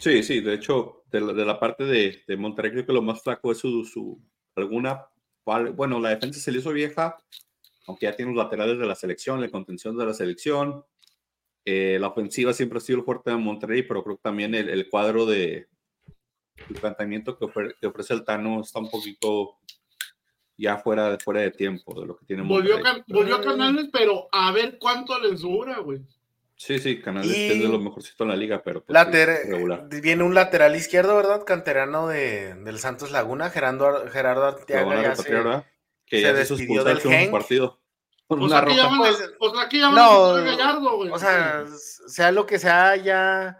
sí, 0.00 0.22
sí, 0.22 0.40
de 0.40 0.54
hecho, 0.54 1.02
de 1.10 1.44
la, 1.44 1.58
parte 1.58 1.84
de, 1.84 2.22
de, 2.26 2.36
Monterrey, 2.36 2.70
creo 2.70 2.86
que 2.86 2.92
lo 2.92 3.02
más 3.02 3.22
flaco 3.22 3.50
es 3.50 3.58
su, 3.58 3.84
su, 3.84 4.22
alguna. 4.54 5.06
Bueno, 5.44 6.00
la 6.00 6.10
defensa 6.10 6.40
se 6.40 6.52
le 6.52 6.58
hizo 6.58 6.72
vieja, 6.72 7.16
aunque 7.86 8.06
ya 8.06 8.16
tiene 8.16 8.32
los 8.32 8.44
laterales 8.44 8.78
de 8.78 8.86
la 8.86 8.94
selección, 8.94 9.40
la 9.40 9.50
contención 9.50 9.96
de 9.96 10.06
la 10.06 10.14
selección. 10.14 10.84
Eh, 11.64 11.98
la 12.00 12.08
ofensiva 12.08 12.52
siempre 12.52 12.78
ha 12.78 12.80
sido 12.80 13.00
el 13.00 13.04
fuerte 13.04 13.30
de 13.30 13.36
Monterrey, 13.36 13.82
pero 13.82 14.04
creo 14.04 14.16
que 14.16 14.22
también 14.22 14.54
el, 14.54 14.68
el 14.68 14.88
cuadro 14.88 15.26
de. 15.26 15.68
El 16.68 16.76
planteamiento 16.80 17.36
que 17.36 17.44
ofrece 17.86 18.14
el 18.14 18.24
Tano 18.24 18.62
está 18.62 18.78
un 18.78 18.88
poquito 18.88 19.58
ya 20.56 20.78
fuera 20.78 21.10
de, 21.10 21.18
fuera 21.18 21.40
de 21.40 21.50
tiempo 21.50 21.98
de 22.00 22.06
lo 22.06 22.16
que 22.16 22.26
tiene 22.26 22.42
volvió, 22.42 22.78
volvió 23.08 23.36
a 23.36 23.42
Canales, 23.42 23.88
pero 23.92 24.28
a 24.32 24.52
ver 24.52 24.78
cuánto 24.78 25.18
les 25.20 25.40
dura, 25.40 25.78
güey. 25.78 26.00
Sí, 26.56 26.78
sí, 26.78 27.00
Canales 27.00 27.36
es 27.36 27.60
de 27.60 27.68
lo 27.68 27.78
mejorcito 27.78 28.24
en 28.24 28.30
la 28.30 28.36
liga, 28.36 28.62
pero 28.64 28.82
pues, 28.82 29.12
regular. 29.12 29.88
Viene 30.02 30.22
un 30.22 30.34
lateral 30.34 30.74
izquierdo, 30.74 31.14
¿verdad? 31.14 31.44
Canterano 31.44 32.08
de, 32.08 32.54
del 32.54 32.78
Santos 32.78 33.10
Laguna, 33.10 33.50
Gerardo, 33.50 34.08
Gerardo 34.10 34.46
Arteaga. 34.46 35.02
Ya 35.02 35.16
se, 35.16 35.24
que 36.06 36.22
ya 36.22 36.28
se 36.28 36.34
despidió 36.34 36.82
del 36.82 37.30
partido. 37.30 37.78
Con 38.26 38.42
una 38.42 38.60
ropa. 38.60 38.94
Pues, 38.98 39.32
pues, 39.38 39.52
aquí 39.62 39.78
no, 39.78 40.34
Gallardo, 40.34 40.96
güey. 40.96 41.10
O 41.10 41.18
sea, 41.18 41.66
sea 42.08 42.32
lo 42.32 42.46
que 42.46 42.58
sea, 42.58 42.96
ya 42.96 43.58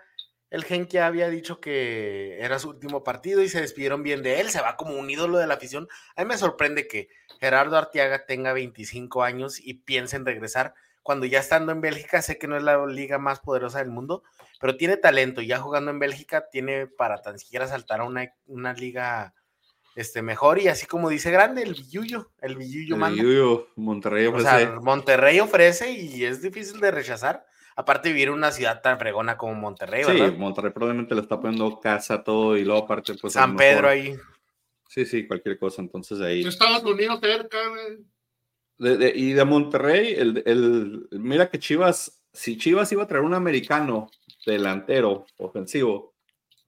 el 0.56 0.64
Gen 0.64 0.86
que 0.86 1.00
había 1.00 1.28
dicho 1.28 1.60
que 1.60 2.38
era 2.40 2.58
su 2.58 2.70
último 2.70 3.04
partido 3.04 3.42
y 3.42 3.48
se 3.48 3.60
despidieron 3.60 4.02
bien 4.02 4.22
de 4.22 4.40
él, 4.40 4.50
se 4.50 4.60
va 4.60 4.76
como 4.76 4.98
un 4.98 5.08
ídolo 5.08 5.38
de 5.38 5.46
la 5.46 5.54
afición. 5.54 5.88
A 6.16 6.22
mí 6.22 6.28
me 6.28 6.38
sorprende 6.38 6.88
que 6.88 7.08
Gerardo 7.40 7.76
Arteaga 7.76 8.26
tenga 8.26 8.52
25 8.52 9.22
años 9.22 9.60
y 9.60 9.74
piense 9.74 10.16
en 10.16 10.26
regresar 10.26 10.74
cuando 11.06 11.24
ya 11.24 11.38
estando 11.38 11.70
en 11.70 11.80
Bélgica, 11.80 12.20
sé 12.20 12.36
que 12.36 12.48
no 12.48 12.56
es 12.56 12.64
la 12.64 12.84
liga 12.84 13.18
más 13.18 13.38
poderosa 13.38 13.78
del 13.78 13.90
mundo, 13.90 14.24
pero 14.60 14.76
tiene 14.76 14.96
talento 14.96 15.40
y 15.40 15.46
ya 15.46 15.60
jugando 15.60 15.92
en 15.92 16.00
Bélgica 16.00 16.48
tiene 16.50 16.88
para 16.88 17.22
tan 17.22 17.38
siquiera 17.38 17.68
saltar 17.68 18.00
a 18.00 18.04
una, 18.04 18.32
una 18.46 18.72
liga 18.72 19.32
este, 19.94 20.20
mejor 20.20 20.58
y 20.58 20.66
así 20.66 20.84
como 20.86 21.08
dice 21.08 21.30
grande, 21.30 21.62
el 21.62 21.74
Villuyo, 21.74 22.32
el 22.40 22.56
Villuyo 22.56 22.96
manda. 22.96 23.22
Monterrey 23.76 24.26
ofrece. 24.26 24.66
Monterrey 24.82 25.38
ofrece 25.38 25.92
y 25.92 26.24
es 26.24 26.42
difícil 26.42 26.80
de 26.80 26.90
rechazar. 26.90 27.46
Aparte 27.78 28.08
vivir 28.08 28.28
en 28.28 28.34
una 28.34 28.52
ciudad 28.52 28.80
tan 28.80 28.98
fregona 28.98 29.36
como 29.36 29.52
Monterrey, 29.54 30.02
¿verdad? 30.02 30.30
Sí, 30.30 30.36
Monterrey 30.38 30.72
probablemente 30.72 31.14
le 31.14 31.20
está 31.20 31.38
poniendo 31.38 31.78
casa 31.78 32.24
todo 32.24 32.56
y 32.56 32.64
luego 32.64 32.84
aparte 32.84 33.14
pues... 33.20 33.34
San 33.34 33.54
Pedro 33.54 33.90
ahí. 33.90 34.16
Sí, 34.88 35.04
sí, 35.04 35.26
cualquier 35.26 35.58
cosa, 35.58 35.82
entonces 35.82 36.18
ahí... 36.22 36.40
Estados 36.40 36.82
Unidos 36.84 37.20
cerca, 37.20 37.58
güey. 37.68 39.12
y 39.14 39.32
de 39.34 39.44
Monterrey, 39.44 40.14
el, 40.14 40.42
el, 40.46 41.06
mira 41.10 41.50
que 41.50 41.58
Chivas, 41.58 42.22
si 42.32 42.56
Chivas 42.56 42.90
iba 42.92 43.02
a 43.02 43.06
traer 43.06 43.24
un 43.24 43.34
americano 43.34 44.10
delantero 44.46 45.26
ofensivo, 45.36 46.14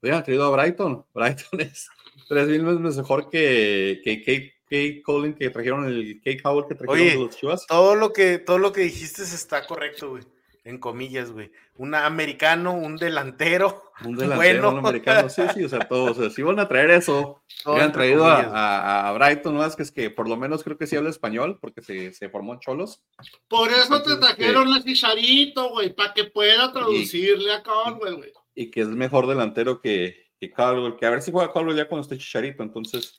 hubieran 0.02 0.22
traído 0.22 0.44
a 0.44 0.50
Brighton. 0.50 1.06
Brighton 1.14 1.60
es 1.62 1.88
tres 2.28 2.48
mil 2.48 2.64
veces 2.66 2.98
mejor 2.98 3.30
que, 3.30 4.02
que 4.04 4.52
Kate, 4.68 5.02
Colin 5.02 5.32
que 5.32 5.48
trajeron 5.48 5.86
el 5.86 6.20
Kate 6.22 6.42
Howell 6.44 6.66
que 6.68 6.74
trajeron 6.74 7.24
los 7.24 7.34
Chivas. 7.34 7.66
Todo 7.66 7.94
lo 7.94 8.12
que, 8.12 8.36
todo 8.38 8.58
lo 8.58 8.72
que 8.72 8.82
dijiste 8.82 9.22
está 9.22 9.66
correcto, 9.66 10.10
güey 10.10 10.37
en 10.68 10.78
comillas, 10.78 11.32
güey. 11.32 11.50
Un 11.76 11.94
americano, 11.94 12.74
un 12.74 12.96
delantero. 12.96 13.84
Un 14.04 14.14
delantero, 14.16 14.70
un 14.70 14.78
americano, 14.78 15.28
sí, 15.28 15.42
sí, 15.52 15.64
o 15.64 15.68
sea, 15.68 15.80
todos, 15.80 16.16
o 16.16 16.20
sea, 16.20 16.30
si 16.30 16.40
van 16.40 16.60
a 16.60 16.68
traer 16.68 16.90
eso, 16.90 17.42
hubieran 17.66 17.90
traído 17.90 18.26
a, 18.26 19.08
a, 19.08 19.12
Brighton, 19.12 19.54
¿no? 19.54 19.64
Es 19.64 19.74
que 19.74 19.82
es 19.82 19.90
que 19.90 20.08
por 20.08 20.28
lo 20.28 20.36
menos 20.36 20.62
creo 20.62 20.78
que 20.78 20.86
sí 20.86 20.94
habla 20.94 21.10
español, 21.10 21.58
porque 21.60 21.82
se, 21.82 22.12
se 22.12 22.28
formó 22.28 22.52
en 22.52 22.60
Cholos. 22.60 23.02
Por 23.48 23.72
eso 23.72 24.00
te 24.00 24.14
trajeron 24.14 24.72
a 24.72 24.84
Chicharito, 24.84 25.70
güey, 25.70 25.92
para 25.92 26.14
que 26.14 26.26
pueda 26.26 26.72
traducirle 26.72 27.52
a 27.52 27.60
Caldwell, 27.64 28.18
güey. 28.18 28.32
Y 28.54 28.70
que 28.70 28.82
es 28.82 28.86
mejor 28.86 29.26
delantero 29.26 29.80
que, 29.80 30.28
que 30.38 30.52
Caldwell, 30.52 30.94
que 30.94 31.04
a 31.04 31.10
ver 31.10 31.20
si 31.20 31.32
juega 31.32 31.52
Caldwell 31.52 31.76
ya 31.76 31.88
cuando 31.88 32.02
esté 32.02 32.18
Chicharito, 32.18 32.62
entonces, 32.62 33.18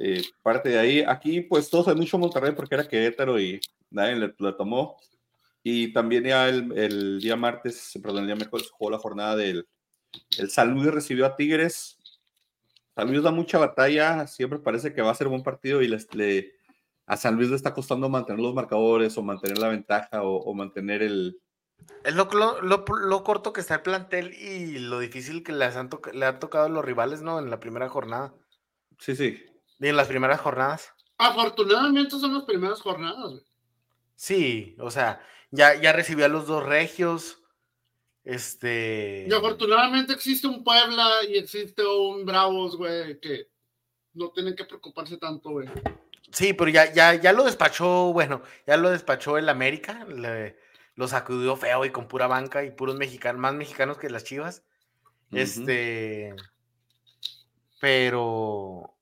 eh, 0.00 0.24
parte 0.42 0.70
de 0.70 0.80
ahí. 0.80 1.04
Aquí, 1.06 1.42
pues, 1.42 1.70
todos 1.70 1.86
hay 1.86 1.94
mucho 1.94 2.18
Monterrey 2.18 2.54
porque 2.56 2.74
era 2.74 2.88
Querétaro 2.88 3.38
y 3.38 3.60
nadie 3.88 4.16
le, 4.16 4.34
le 4.36 4.52
tomó. 4.54 4.96
Y 5.62 5.92
también 5.92 6.24
ya 6.24 6.48
el, 6.48 7.20
día 7.20 7.36
martes, 7.36 7.98
perdón, 8.02 8.20
el 8.20 8.26
día 8.26 8.36
miércoles 8.36 8.70
jugó 8.70 8.90
la 8.90 8.98
jornada 8.98 9.36
del 9.36 9.66
el 10.38 10.50
San 10.50 10.74
Luis 10.74 10.92
recibió 10.92 11.26
a 11.26 11.36
Tigres. 11.36 11.98
San 12.94 13.08
Luis 13.08 13.22
da 13.22 13.30
mucha 13.30 13.58
batalla, 13.58 14.26
siempre 14.26 14.58
parece 14.58 14.92
que 14.92 15.02
va 15.02 15.10
a 15.10 15.14
ser 15.14 15.28
buen 15.28 15.42
partido 15.42 15.80
y 15.80 15.88
le, 15.88 16.54
a 17.06 17.16
San 17.16 17.36
Luis 17.36 17.48
le 17.48 17.56
está 17.56 17.72
costando 17.72 18.08
mantener 18.08 18.40
los 18.40 18.54
marcadores 18.54 19.16
o 19.16 19.22
mantener 19.22 19.58
la 19.58 19.68
ventaja 19.68 20.22
o, 20.22 20.52
mantener 20.52 21.02
el... 21.02 21.40
Es 22.04 22.14
lo, 22.14 22.28
lo, 22.60 23.24
corto 23.24 23.52
que 23.52 23.60
está 23.60 23.76
el 23.76 23.82
plantel 23.82 24.34
y 24.34 24.78
lo 24.78 25.00
difícil 25.00 25.42
que 25.42 25.52
les 25.52 25.74
han 25.74 25.88
le 26.12 26.26
han 26.26 26.38
tocado 26.38 26.68
los 26.68 26.84
rivales, 26.84 27.22
¿no? 27.22 27.38
En 27.38 27.50
la 27.50 27.58
primera 27.58 27.88
jornada. 27.88 28.34
Sí, 28.98 29.16
sí. 29.16 29.44
Y 29.80 29.88
en 29.88 29.96
las 29.96 30.06
primeras 30.06 30.40
jornadas. 30.40 30.92
Afortunadamente 31.18 32.10
son 32.18 32.34
las 32.34 32.44
primeras 32.44 32.80
jornadas, 32.80 33.42
Sí, 34.14 34.76
o 34.78 34.90
sea, 34.90 35.20
ya, 35.52 35.80
ya 35.80 35.92
recibió 35.92 36.24
a 36.24 36.28
los 36.28 36.46
dos 36.48 36.64
regios. 36.64 37.38
Este. 38.24 39.26
Y 39.28 39.32
afortunadamente 39.32 40.12
existe 40.12 40.46
un 40.46 40.64
Puebla 40.64 41.08
y 41.28 41.36
existe 41.36 41.84
un 41.84 42.24
Bravos, 42.24 42.76
güey, 42.76 43.20
que 43.20 43.48
no 44.14 44.30
tienen 44.30 44.56
que 44.56 44.64
preocuparse 44.64 45.16
tanto, 45.18 45.50
güey. 45.50 45.68
Sí, 46.32 46.54
pero 46.54 46.70
ya, 46.70 46.92
ya, 46.92 47.14
ya 47.14 47.32
lo 47.32 47.44
despachó, 47.44 48.12
bueno, 48.12 48.42
ya 48.66 48.76
lo 48.76 48.90
despachó 48.90 49.36
el 49.36 49.48
América, 49.48 50.06
lo 50.94 51.08
sacudió 51.08 51.56
feo 51.56 51.84
y 51.84 51.90
con 51.90 52.08
pura 52.08 52.26
banca 52.26 52.64
y 52.64 52.70
puros 52.70 52.96
mexicanos, 52.96 53.40
más 53.40 53.54
mexicanos 53.54 53.98
que 53.98 54.08
las 54.08 54.24
chivas. 54.24 54.62
Este. 55.30 56.34
Pero 57.80 58.94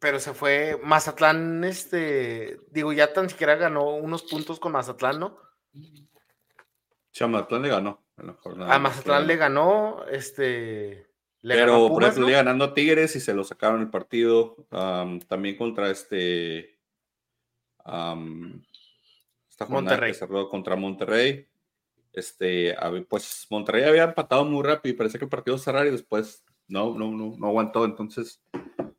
pero 0.00 0.18
se 0.18 0.32
fue 0.32 0.80
Mazatlán, 0.82 1.62
este, 1.62 2.58
digo, 2.70 2.92
ya 2.92 3.12
tan 3.12 3.28
siquiera 3.28 3.54
ganó 3.56 3.94
unos 3.96 4.22
puntos 4.22 4.58
con 4.58 4.72
Mazatlán, 4.72 5.20
¿no? 5.20 5.38
Sí, 7.12 7.22
a 7.22 7.26
Mazatlán 7.26 7.62
le 7.62 7.68
ganó. 7.68 8.02
a 8.66 8.78
Mazatlán 8.78 9.26
le 9.26 9.36
ganó, 9.36 10.04
este... 10.10 11.06
pero 11.42 11.88
por 11.88 12.02
ejemplo, 12.02 12.26
le 12.26 12.32
ganando 12.32 12.64
a 12.64 12.74
Tigres 12.74 13.14
y 13.14 13.20
se 13.20 13.34
lo 13.34 13.44
sacaron 13.44 13.82
el 13.82 13.90
partido. 13.90 14.66
también 15.28 15.58
contra 15.58 15.90
este... 15.90 16.78
esta 17.84 19.66
Monterrey. 19.68 20.12
que 20.12 20.18
cerró 20.18 20.48
contra 20.48 20.76
Monterrey. 20.76 21.46
Este, 22.14 22.74
pues 23.06 23.46
Monterrey 23.50 23.84
había 23.84 24.04
empatado 24.04 24.46
muy 24.46 24.64
rápido 24.64 24.94
y 24.94 24.96
parece 24.96 25.18
que 25.18 25.26
el 25.26 25.30
partido 25.30 25.58
cerrar 25.58 25.86
y 25.86 25.90
después 25.90 26.42
no, 26.68 26.94
no, 26.94 27.10
no, 27.10 27.34
no 27.36 27.46
aguantó. 27.46 27.84
Entonces, 27.84 28.42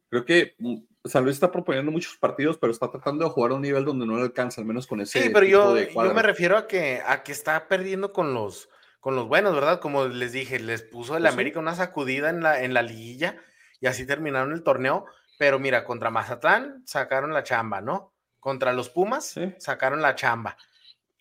creo 0.10 0.24
que 0.24 0.56
mm, 0.60 0.78
San 1.06 1.24
Luis 1.24 1.36
está 1.36 1.52
proponiendo 1.52 1.92
muchos 1.92 2.16
partidos, 2.18 2.58
pero 2.58 2.72
está 2.72 2.90
tratando 2.90 3.26
de 3.26 3.32
jugar 3.32 3.52
a 3.52 3.56
un 3.56 3.62
nivel 3.62 3.86
donde 3.86 4.06
no 4.06 4.18
le 4.18 4.24
alcanza, 4.24 4.62
al 4.62 4.68
menos 4.68 4.86
con 4.86 5.02
ese. 5.02 5.22
Sí, 5.22 5.30
pero 5.30 5.46
yo, 5.46 5.76
yo 5.78 6.14
me 6.14 6.22
refiero 6.22 6.58
a 6.58 6.68
que, 6.68 7.02
a 7.06 7.24
que 7.24 7.32
está 7.32 7.68
perdiendo 7.68 8.14
con 8.14 8.34
los, 8.34 8.70
con 9.00 9.16
los 9.16 9.28
buenos, 9.28 9.56
¿verdad? 9.56 9.80
Como 9.80 10.06
les 10.06 10.32
dije, 10.32 10.60
les 10.60 10.84
puso 10.84 11.18
el 11.18 11.24
pues 11.24 11.34
América 11.34 11.60
una 11.60 11.76
sacudida 11.76 12.30
en 12.30 12.44
la, 12.44 12.64
en 12.64 12.74
la 12.74 12.84
liguilla 12.84 13.38
y 13.80 13.88
así 13.88 14.06
terminaron 14.06 14.54
el 14.54 14.64
torneo. 14.64 15.06
Pero 15.40 15.58
mira, 15.58 15.84
contra 15.86 16.12
Mazatlán 16.12 16.84
sacaron 16.86 17.34
la 17.34 17.44
chamba, 17.44 17.82
¿no? 17.82 18.14
Contra 18.40 18.74
los 18.74 18.90
Pumas 18.90 19.40
sacaron 19.58 20.04
la 20.04 20.14
chamba. 20.14 20.56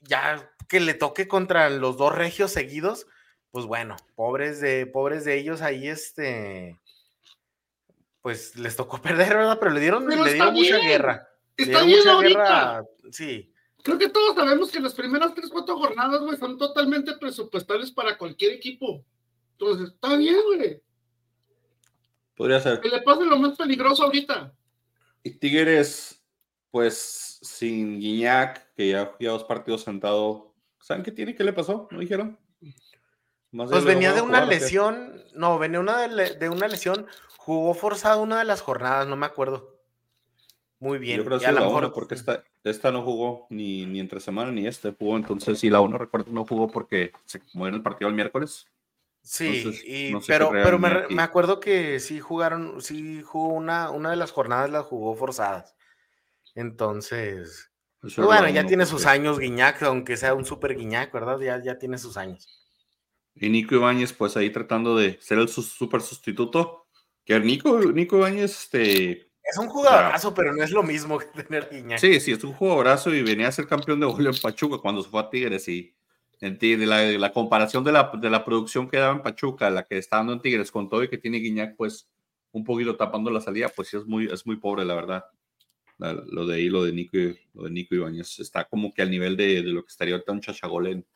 Ya 0.03 0.53
que 0.69 0.81
le 0.81 0.93
toque 0.93 1.27
contra 1.27 1.71
los 1.71 1.97
dos 1.97 2.15
regios 2.15 2.53
seguidos, 2.53 3.07
pues 3.51 3.65
bueno, 3.65 3.97
pobres 4.15 4.61
de, 4.61 4.87
pobres 4.87 5.25
de 5.25 5.39
ellos 5.39 5.63
ahí, 5.63 5.89
este 5.89 6.79
pues 8.23 8.57
les 8.57 8.77
tocó 8.77 9.01
perder, 9.03 9.37
¿verdad? 9.37 9.59
Pero 9.59 9.73
le 9.73 9.81
dieron, 9.81 10.07
le 10.09 10.33
dieron 10.33 10.55
mucha 10.55 10.79
guerra. 10.79 11.29
Está 11.57 11.83
bien 11.83 11.99
mucha 11.99 12.21
guerra, 12.21 12.85
sí. 13.11 13.53
Creo 13.83 13.99
que 13.99 14.09
todos 14.09 14.35
sabemos 14.35 14.71
que 14.71 14.81
las 14.81 14.95
primeras 14.95 15.35
tres, 15.35 15.49
cuatro 15.51 15.79
jornadas, 15.79 16.21
güey, 16.21 16.37
son 16.37 16.59
totalmente 16.59 17.17
presupuestales 17.17 17.91
para 17.91 18.19
cualquier 18.19 18.53
equipo. 18.53 19.05
Entonces, 19.53 19.89
está 19.95 20.17
bien, 20.17 20.37
güey. 20.55 20.83
Podría 22.37 22.61
ser. 22.61 22.81
Que 22.81 22.91
le 22.91 23.01
pase 23.03 23.25
lo 23.25 23.39
más 23.39 23.57
peligroso 23.57 24.05
ahorita. 24.05 24.53
Y 25.23 25.31
Tigres, 25.31 26.23
pues, 26.71 27.39
sin 27.43 27.99
Guiñac, 27.99 28.75
que 28.75 28.91
ya, 28.91 29.17
ya 29.19 29.31
dos 29.31 29.45
partidos 29.45 29.83
sentado. 29.83 30.55
¿Saben 30.81 31.03
qué 31.03 31.13
tiene? 31.13 31.35
¿Qué 31.35 31.45
le 31.45 31.53
pasó? 31.53 31.89
¿No 31.91 32.01
dijeron? 32.01 32.39
pues 33.53 33.85
venía 33.85 34.13
de 34.13 34.21
una 34.21 34.45
lesión, 34.45 35.25
no, 35.35 35.59
venía 35.59 35.81
una 35.81 36.07
de, 36.07 36.49
una 36.49 36.69
lesión 36.69 37.07
Jugó 37.43 37.73
forzado 37.73 38.23
una 38.23 38.39
de 38.39 38.45
las 38.45 38.61
jornadas, 38.61 39.09
no 39.09 39.17
me 39.17 39.25
acuerdo. 39.25 39.81
Muy 40.79 40.99
bien. 40.99 41.17
Yo 41.17 41.25
creo 41.25 41.39
que 41.39 41.47
sí, 41.47 41.53
la 41.53 41.63
mejor... 41.63 41.91
porque 41.95 42.15
esta, 42.15 42.45
esta 42.65 42.93
no 42.93 43.03
jugó 43.03 43.47
ni, 43.49 43.87
ni 43.87 43.99
entre 43.99 44.21
semana 44.21 44.53
ni 44.53 44.67
este 44.67 44.93
jugó, 44.93 45.17
entonces 45.17 45.59
sí, 45.59 45.71
la 45.71 45.81
uno 45.81 45.97
recuerdo 45.97 46.31
no 46.31 46.45
jugó 46.45 46.69
porque 46.69 47.13
se 47.25 47.41
movió 47.55 47.75
el 47.75 47.83
partido 47.83 48.11
el 48.11 48.15
miércoles. 48.15 48.67
Sí, 49.23 49.65
pero, 50.27 50.51
pero 50.51 50.79
me, 50.79 51.23
acuerdo 51.23 51.61
que 51.61 51.99
sí 51.99 52.21
jugaron, 52.21 52.83
sí 52.83 53.23
jugó 53.23 53.49
una, 53.49 53.91
una 53.91 54.11
de 54.11 54.17
las 54.17 54.33
jornadas 54.33 54.71
las 54.71 54.85
jugó 54.85 55.15
forzadas. 55.15 55.75
Entonces, 56.55 57.71
pues 58.03 58.17
bueno, 58.17 58.51
ya 58.51 58.67
tiene 58.67 58.85
sus 58.85 59.07
años 59.07 59.39
Guiñac, 59.39 59.83
aunque 59.85 60.19
sea 60.19 60.35
un 60.35 60.45
super 60.45 60.77
Guiñac, 60.77 61.11
¿verdad? 61.11 61.41
Ya, 61.41 61.63
ya 61.63 61.79
tiene 61.79 61.97
sus 61.97 62.19
años. 62.19 62.49
Y 63.35 63.49
Nico 63.49 63.75
Ibáñez, 63.75 64.13
pues 64.13 64.37
ahí 64.37 64.51
tratando 64.51 64.95
de 64.95 65.19
ser 65.23 65.39
el 65.39 65.49
super 65.49 66.03
sustituto. 66.03 66.80
Que 67.31 67.39
Nico, 67.39 67.79
Nico 67.93 68.17
Ibáñez, 68.17 68.63
este. 68.63 69.31
Es 69.45 69.57
un 69.57 69.69
jugadorazo, 69.69 70.35
pero 70.35 70.53
no 70.53 70.65
es 70.65 70.73
lo 70.73 70.83
mismo 70.83 71.17
que 71.17 71.27
tener 71.45 71.69
Guiñac. 71.71 72.01
Sí, 72.01 72.19
sí, 72.19 72.33
es 72.33 72.43
un 72.43 72.53
jugadorazo 72.53 73.15
y 73.15 73.23
venía 73.23 73.47
a 73.47 73.53
ser 73.53 73.69
campeón 73.69 74.01
de 74.01 74.07
goleo 74.07 74.33
en 74.33 74.41
Pachuca 74.41 74.79
cuando 74.79 75.01
se 75.01 75.11
fue 75.11 75.21
a 75.21 75.31
Tigres 75.31 75.69
y 75.69 75.95
entiende 76.41 76.87
la, 76.87 77.05
la, 77.05 77.33
comparación 77.33 77.85
de 77.85 77.93
la, 77.93 78.11
de 78.21 78.31
la 78.31 78.45
producción 78.45 78.89
que 78.89 78.97
daba 78.97 79.13
en 79.15 79.23
Pachuca, 79.23 79.71
la 79.71 79.85
que 79.85 79.99
está 79.99 80.17
dando 80.17 80.33
en 80.33 80.41
Tigres 80.41 80.73
con 80.73 80.89
todo 80.89 81.05
y 81.05 81.09
que 81.09 81.19
tiene 81.19 81.39
Guiñac, 81.39 81.77
pues 81.77 82.09
un 82.51 82.65
poquito 82.65 82.97
tapando 82.97 83.31
la 83.31 83.41
salida, 83.41 83.69
pues 83.69 83.87
sí 83.87 83.97
es 83.97 84.07
muy, 84.07 84.27
es 84.27 84.45
muy 84.45 84.57
pobre, 84.57 84.85
la 84.85 84.97
verdad. 84.97 85.25
lo 85.99 86.47
de 86.47 86.57
ahí, 86.57 86.69
lo 86.69 86.83
de 86.83 86.91
Nico, 86.91 87.17
lo 87.55 87.63
de 87.63 87.71
Nico 87.71 87.95
Ibáñez, 87.95 88.41
está 88.41 88.65
como 88.65 88.93
que 88.93 89.03
al 89.03 89.11
nivel 89.13 89.37
de, 89.37 89.63
de 89.63 89.71
lo 89.71 89.85
que 89.85 89.91
estaría 89.91 90.15
ahorita 90.15 90.33
un 90.33 90.41
chachagol 90.41 90.89
en, 90.89 91.07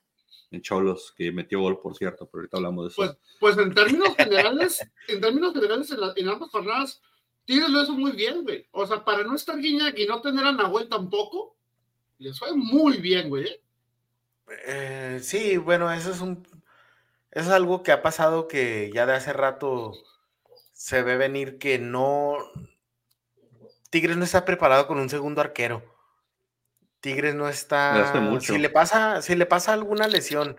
en, 0.55 0.63
Cholos, 0.63 1.15
que 1.17 1.33
metió 1.33 1.61
gol, 1.61 1.81
por 1.81 1.97
cierto, 1.97 2.27
pero 2.27 2.41
ahorita 2.41 2.57
hablamos 2.57 2.85
de 2.85 2.89
eso. 2.89 2.97
Pues, 2.97 3.57
pues 3.57 3.59
en 3.59 3.75
términos 3.75 4.15
generales, 4.17 4.87
en 5.09 5.21
términos 5.21 5.53
generales, 5.53 5.91
en, 5.91 5.99
en 6.17 6.29
ambas 6.29 6.51
jornadas, 6.51 7.03
Tigres 7.45 7.71
lo 7.71 7.83
hizo 7.83 7.93
muy 7.93 8.13
bien, 8.13 8.43
güey. 8.43 8.67
O 8.71 8.87
sea, 8.87 9.05
para 9.05 9.23
no 9.25 9.35
estar 9.35 9.59
Guiñac 9.59 9.99
y 9.99 10.07
no 10.07 10.21
tener 10.21 10.45
a 10.45 10.53
Nahuel 10.53 10.89
tampoco, 10.89 11.57
les 12.19 12.39
fue 12.39 12.55
muy 12.55 12.99
bien, 12.99 13.29
güey. 13.29 13.45
¿eh? 13.45 13.61
Eh, 14.67 15.21
sí, 15.23 15.57
bueno, 15.57 15.93
eso 15.93 16.11
es 16.11 16.21
un 16.21 16.47
es 17.35 17.49
algo 17.49 17.83
que 17.83 17.93
ha 17.93 18.01
pasado 18.01 18.47
que 18.47 18.91
ya 18.95 19.07
de 19.07 19.15
hace 19.15 19.33
rato 19.33 19.93
se 20.73 21.03
ve 21.03 21.17
venir 21.17 21.59
que 21.59 21.79
no 21.79 22.39
Tigres 23.91 24.17
no 24.17 24.25
está 24.25 24.45
preparado 24.45 24.87
con 24.87 24.99
un 24.99 25.09
segundo 25.09 25.41
arquero. 25.41 25.83
Tigres 27.05 27.35
no 27.35 27.51
está 27.51 28.41
si 28.41 28.57
le 28.57 28.71
pasa 28.71 29.21
si 29.21 29.37
le 29.37 29.45
pasa 29.45 29.75
alguna 29.75 30.09
lesión 30.09 30.57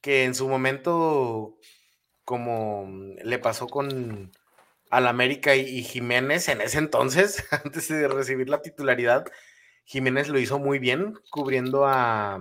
que 0.00 0.22
en 0.22 0.36
su 0.36 0.48
momento 0.48 1.58
como 2.24 2.86
le 3.24 3.40
pasó 3.40 3.66
con 3.66 4.30
al 4.90 5.08
América 5.08 5.56
y 5.56 5.82
Jiménez 5.82 6.48
en 6.48 6.60
ese 6.60 6.78
entonces, 6.78 7.44
antes 7.64 7.88
de 7.88 8.06
recibir 8.06 8.48
la 8.48 8.62
titularidad, 8.62 9.24
Jiménez 9.84 10.28
lo 10.28 10.38
hizo 10.38 10.60
muy 10.60 10.78
bien 10.78 11.18
cubriendo 11.28 11.86
a 11.86 12.38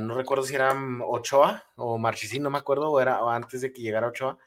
no 0.00 0.14
recuerdo 0.14 0.44
si 0.44 0.54
era 0.54 0.72
Ochoa 1.04 1.64
o 1.74 1.98
Marchesín, 1.98 2.44
no 2.44 2.50
me 2.50 2.58
acuerdo, 2.58 2.92
o 2.92 3.00
era 3.00 3.18
antes 3.34 3.60
de 3.60 3.72
que 3.72 3.82
llegara 3.82 4.06
Ochoa. 4.06 4.38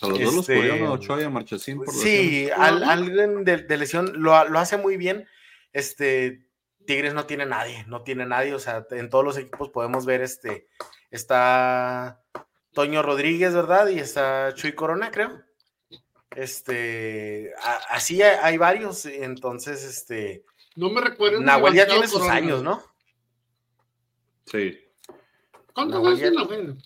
A 0.00 0.08
los 0.08 0.18
dos 0.18 0.34
los 0.34 0.48
este, 0.48 0.82
Ochoa 0.82 1.20
y 1.20 1.24
a 1.24 1.28
Marchesín. 1.28 1.76
Por 1.84 1.92
sí, 1.92 2.48
alguien 2.56 3.44
de, 3.44 3.76
lesión 3.76 4.14
lo, 4.14 4.34
hace 4.34 4.78
muy 4.78 4.96
bien. 4.96 5.28
Este, 5.74 6.45
Tigres 6.86 7.14
no 7.14 7.26
tiene 7.26 7.46
nadie, 7.46 7.84
no 7.86 8.02
tiene 8.02 8.24
nadie, 8.26 8.54
o 8.54 8.58
sea, 8.58 8.86
en 8.90 9.10
todos 9.10 9.24
los 9.24 9.36
equipos 9.36 9.70
podemos 9.70 10.06
ver 10.06 10.22
este, 10.22 10.68
está 11.10 12.22
Toño 12.72 13.02
Rodríguez, 13.02 13.54
¿verdad? 13.54 13.88
Y 13.88 13.98
está 13.98 14.54
Chuy 14.54 14.74
Corona, 14.74 15.10
creo. 15.10 15.42
Este, 16.34 17.52
así 17.88 18.22
hay, 18.22 18.58
varios, 18.58 19.06
entonces, 19.06 19.82
este. 19.84 20.44
No 20.74 20.90
me 20.90 21.00
recuerdo. 21.00 21.40
Nahuel 21.40 21.74
ya 21.74 21.86
tiene 21.86 22.06
sus 22.06 22.28
años, 22.28 22.62
¿no? 22.62 22.82
Sí. 24.44 24.78
¿Cuántos 25.72 26.06
años 26.06 26.18
tiene 26.18 26.36
Nahuel? 26.36 26.76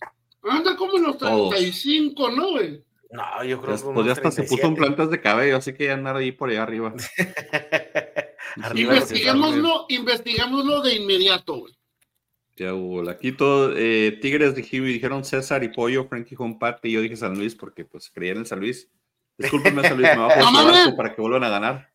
Anda 0.43 0.77
como 0.77 0.97
en 0.97 1.03
los 1.03 1.19
35, 1.19 2.31
¿no, 2.31 2.51
güey? 2.53 2.85
No, 3.11 3.45
yo 3.45 3.61
creo 3.61 3.77
que. 3.77 3.83
Pues 3.83 4.07
ya 4.07 4.13
hasta 4.13 4.31
se 4.31 4.45
puso 4.45 4.67
en 4.69 4.77
plantas 4.77 5.11
de 5.11 5.21
cabello, 5.21 5.57
así 5.57 5.75
que 5.75 5.87
ya 5.87 5.95
andar 5.95 6.17
ahí 6.17 6.31
por 6.31 6.51
allá 6.51 6.63
arriba. 6.63 6.95
investigámoslo, 8.75 9.87
investigámoslo 9.89 10.83
de 10.83 10.95
inmediato, 10.95 11.57
güey. 11.57 11.75
Ya 12.57 12.75
hubo, 12.75 13.09
aquí 13.09 13.33
todo, 13.33 13.73
eh, 13.77 14.19
Tigres 14.21 14.55
dijeron 14.55 15.25
César 15.25 15.65
y 15.65 15.69
Pollo, 15.69 16.07
Frankie 16.09 16.35
Juan 16.35 16.59
y 16.83 16.93
yo 16.93 17.01
dije 17.01 17.17
San 17.17 17.39
Luis 17.39 17.55
porque 17.55 17.87
pues 17.87 18.11
creían 18.11 18.39
en 18.39 18.47
San 18.47 18.61
Luis. 18.61 18.91
Discúlpenme, 19.39 19.83
San 19.83 19.97
Luis, 19.97 20.11
me 20.11 20.19
va 20.19 20.35
a 20.35 20.87
no, 20.91 20.97
para 20.97 21.15
que 21.15 21.23
vuelvan 21.23 21.45
a 21.45 21.49
ganar. 21.49 21.91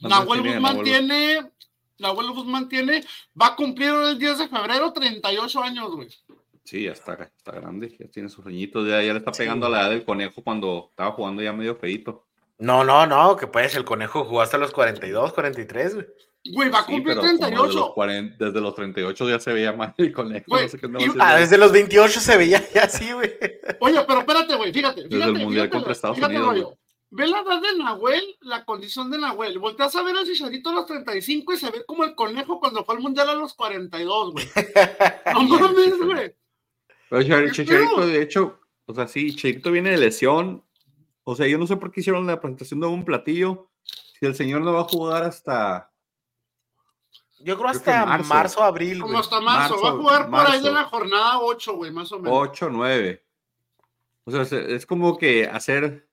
Nahuel 0.00 0.42
Guzmán 0.42 0.82
tiene 0.82 1.50
la 1.98 2.08
abuelo 2.08 2.34
Guzmán 2.34 2.68
tiene, 2.68 3.02
va 3.40 3.48
a 3.48 3.56
cumplir 3.56 3.90
el 3.90 4.18
10 4.18 4.38
de 4.38 4.48
febrero 4.48 4.92
38 4.92 5.62
años, 5.62 5.94
güey. 5.94 6.08
Sí, 6.64 6.82
ya 6.82 6.92
está, 6.92 7.14
está 7.14 7.52
grande, 7.52 7.96
ya 7.98 8.08
tiene 8.08 8.28
sus 8.28 8.42
sueñitos, 8.42 8.86
ya, 8.86 9.02
ya 9.02 9.12
le 9.12 9.20
está 9.20 9.32
pegando 9.32 9.66
a 9.66 9.70
la 9.70 9.82
edad 9.82 9.90
del 9.90 10.04
conejo 10.04 10.42
cuando 10.42 10.88
estaba 10.90 11.12
jugando 11.12 11.42
ya 11.42 11.52
medio 11.52 11.76
feito. 11.76 12.25
No, 12.58 12.84
no, 12.84 13.06
no, 13.06 13.36
que 13.36 13.46
pues 13.46 13.74
el 13.74 13.84
conejo 13.84 14.24
jugó 14.24 14.40
hasta 14.40 14.58
los 14.58 14.72
42, 14.72 15.32
43, 15.32 15.94
güey. 15.94 16.06
Güey, 16.54 16.70
va 16.70 16.80
a 16.80 16.86
cumplir 16.86 17.18
38. 17.18 17.94
desde 18.38 18.60
los 18.60 18.74
38 18.74 19.28
ya 19.28 19.40
se 19.40 19.52
veía 19.52 19.72
mal 19.72 19.94
el 19.98 20.12
conejo. 20.12 20.56
ah, 21.18 21.36
desde 21.36 21.58
los 21.58 21.72
28 21.72 22.20
se 22.20 22.36
veía 22.36 22.62
ya 22.72 22.84
así, 22.84 23.12
güey. 23.12 23.34
Oye, 23.80 24.00
pero 24.06 24.20
espérate, 24.20 24.54
güey, 24.54 24.72
fíjate. 24.72 25.08
Desde 25.08 25.24
el 25.24 25.34
Mundial 25.34 25.70
contra 25.70 25.92
Estados 25.92 26.18
Unidos. 26.18 26.74
Ve 27.10 27.26
la 27.28 27.40
edad 27.40 27.62
de 27.62 27.78
Nahuel, 27.78 28.36
la 28.40 28.64
condición 28.64 29.10
de 29.10 29.18
Nahuel. 29.18 29.58
Volteas 29.60 29.94
a 29.94 30.02
ver 30.02 30.16
al 30.16 30.26
Chicharito 30.26 30.70
a 30.70 30.74
los 30.74 30.86
35 30.86 31.52
y 31.52 31.56
se 31.56 31.70
ve 31.70 31.84
como 31.86 32.04
el 32.04 32.16
conejo 32.16 32.58
cuando 32.58 32.84
fue 32.84 32.96
al 32.96 33.00
mundial 33.00 33.28
a 33.28 33.34
los 33.34 33.54
42, 33.54 34.32
güey. 34.32 34.44
No 35.32 35.42
mames, 35.44 35.98
güey. 35.98 36.34
Pero 37.08 37.52
Chicharito, 37.52 38.06
de 38.06 38.22
hecho, 38.22 38.58
o 38.86 38.94
sea, 38.94 39.06
sí, 39.06 39.30
Chicharito 39.30 39.70
viene 39.70 39.90
de 39.90 39.98
lesión. 39.98 40.64
O 41.28 41.34
sea, 41.34 41.48
yo 41.48 41.58
no 41.58 41.66
sé 41.66 41.76
por 41.76 41.90
qué 41.90 42.00
hicieron 42.00 42.24
la 42.24 42.40
presentación 42.40 42.78
de 42.78 42.86
un 42.86 43.04
platillo. 43.04 43.68
Si 43.82 44.26
el 44.26 44.36
señor 44.36 44.60
no 44.60 44.72
va 44.72 44.82
a 44.82 44.84
jugar 44.84 45.24
hasta. 45.24 45.90
Yo 47.40 47.58
creo 47.58 47.68
hasta 47.68 48.06
marzo, 48.06 48.62
abril. 48.62 49.00
Como 49.00 49.18
hasta 49.18 49.40
marzo. 49.40 49.80
Va 49.82 49.88
a 49.88 49.92
jugar 49.92 50.30
por 50.30 50.46
ahí 50.46 50.62
de 50.62 50.70
la 50.70 50.84
jornada 50.84 51.40
8, 51.40 51.74
güey, 51.74 51.90
más 51.90 52.12
o 52.12 52.20
menos. 52.20 52.32
8, 52.32 52.68
9. 52.70 53.24
O 54.22 54.30
sea, 54.30 54.58
es 54.60 54.86
como 54.86 55.18
que 55.18 55.46
hacer 55.46 56.08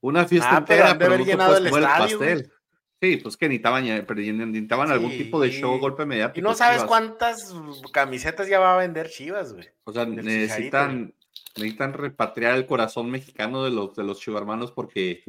una 0.00 0.24
fiesta 0.26 0.56
ah, 0.56 0.58
entera, 0.58 0.98
pero, 0.98 1.14
haber 1.14 1.26
llenado 1.26 1.56
el, 1.56 1.66
estadio, 1.68 2.18
pastel. 2.18 2.52
Sí, 3.00 3.18
pues 3.18 3.36
que 3.36 3.48
necesitaban, 3.48 3.84
necesitaban 3.84 4.90
algún 4.90 5.10
tipo 5.12 5.40
de 5.40 5.50
show, 5.50 5.78
golpe 5.78 6.04
mediático. 6.04 6.40
Y 6.40 6.42
no 6.42 6.56
sabes 6.56 6.82
cuántas 6.82 7.54
camisetas 7.92 8.48
ya 8.48 8.58
va 8.58 8.74
a 8.74 8.78
vender 8.78 9.08
Chivas, 9.08 9.52
güey. 9.52 9.68
O 9.84 9.92
sea, 9.92 10.04
necesitan, 10.04 11.14
necesitan 11.56 11.92
repatriar 11.92 12.54
el 12.56 12.66
corazón 12.66 13.10
mexicano 13.10 13.64
de 13.64 13.70
los, 13.70 13.94
de 13.94 14.04
los 14.04 14.20
chivarmanos 14.20 14.72
porque 14.72 15.24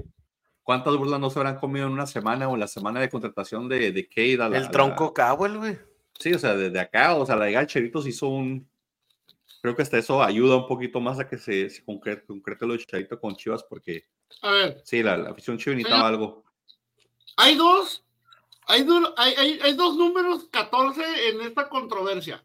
¿cuántas 0.64 0.96
burlas 0.98 1.20
no 1.20 1.30
se 1.30 1.40
habrán 1.40 1.60
comido 1.60 1.86
en 1.86 1.94
una 1.94 2.08
semana 2.08 2.50
o 2.50 2.56
en 2.56 2.60
la 2.60 2.68
semana 2.68 3.00
de 3.00 3.10
contratación 3.10 3.70
de, 3.70 3.92
de 3.92 4.08
Kate? 4.08 4.58
el 4.58 4.70
tronco 4.72 5.14
Cowell, 5.14 5.58
güey. 5.58 5.78
Sí, 6.20 6.34
o 6.34 6.40
sea, 6.40 6.56
desde 6.56 6.80
acá, 6.80 7.16
o 7.16 7.26
sea, 7.26 7.36
la 7.36 7.46
de 7.46 7.68
Cheritos 7.68 8.08
hizo 8.08 8.28
un, 8.30 8.68
creo 9.62 9.76
que 9.76 9.82
hasta 9.82 9.98
eso 9.98 10.24
ayuda 10.24 10.58
un 10.58 10.68
poquito 10.68 11.00
más 11.00 11.20
a 11.20 11.28
que 11.28 11.38
se, 11.38 11.70
se 11.70 11.84
concrete, 11.84 12.26
concrete, 12.26 12.66
lo 12.66 12.74
de 12.74 12.80
Chicharito 12.80 13.20
con 13.20 13.36
Chivas, 13.36 13.64
porque 13.64 14.06
a 14.42 14.52
ver, 14.52 14.82
sí, 14.84 15.04
la, 15.04 15.16
afición 15.30 15.58
Chivas 15.58 15.78
necesitaba 15.78 16.08
algo. 16.08 16.44
Hay 17.38 17.56
dos, 17.56 18.06
hay, 18.68 18.86
hay, 19.18 19.60
hay, 19.62 19.74
dos 19.74 19.98
números 19.98 20.48
14 20.52 21.30
en 21.30 21.42
esta 21.42 21.68
controversia. 21.68 22.44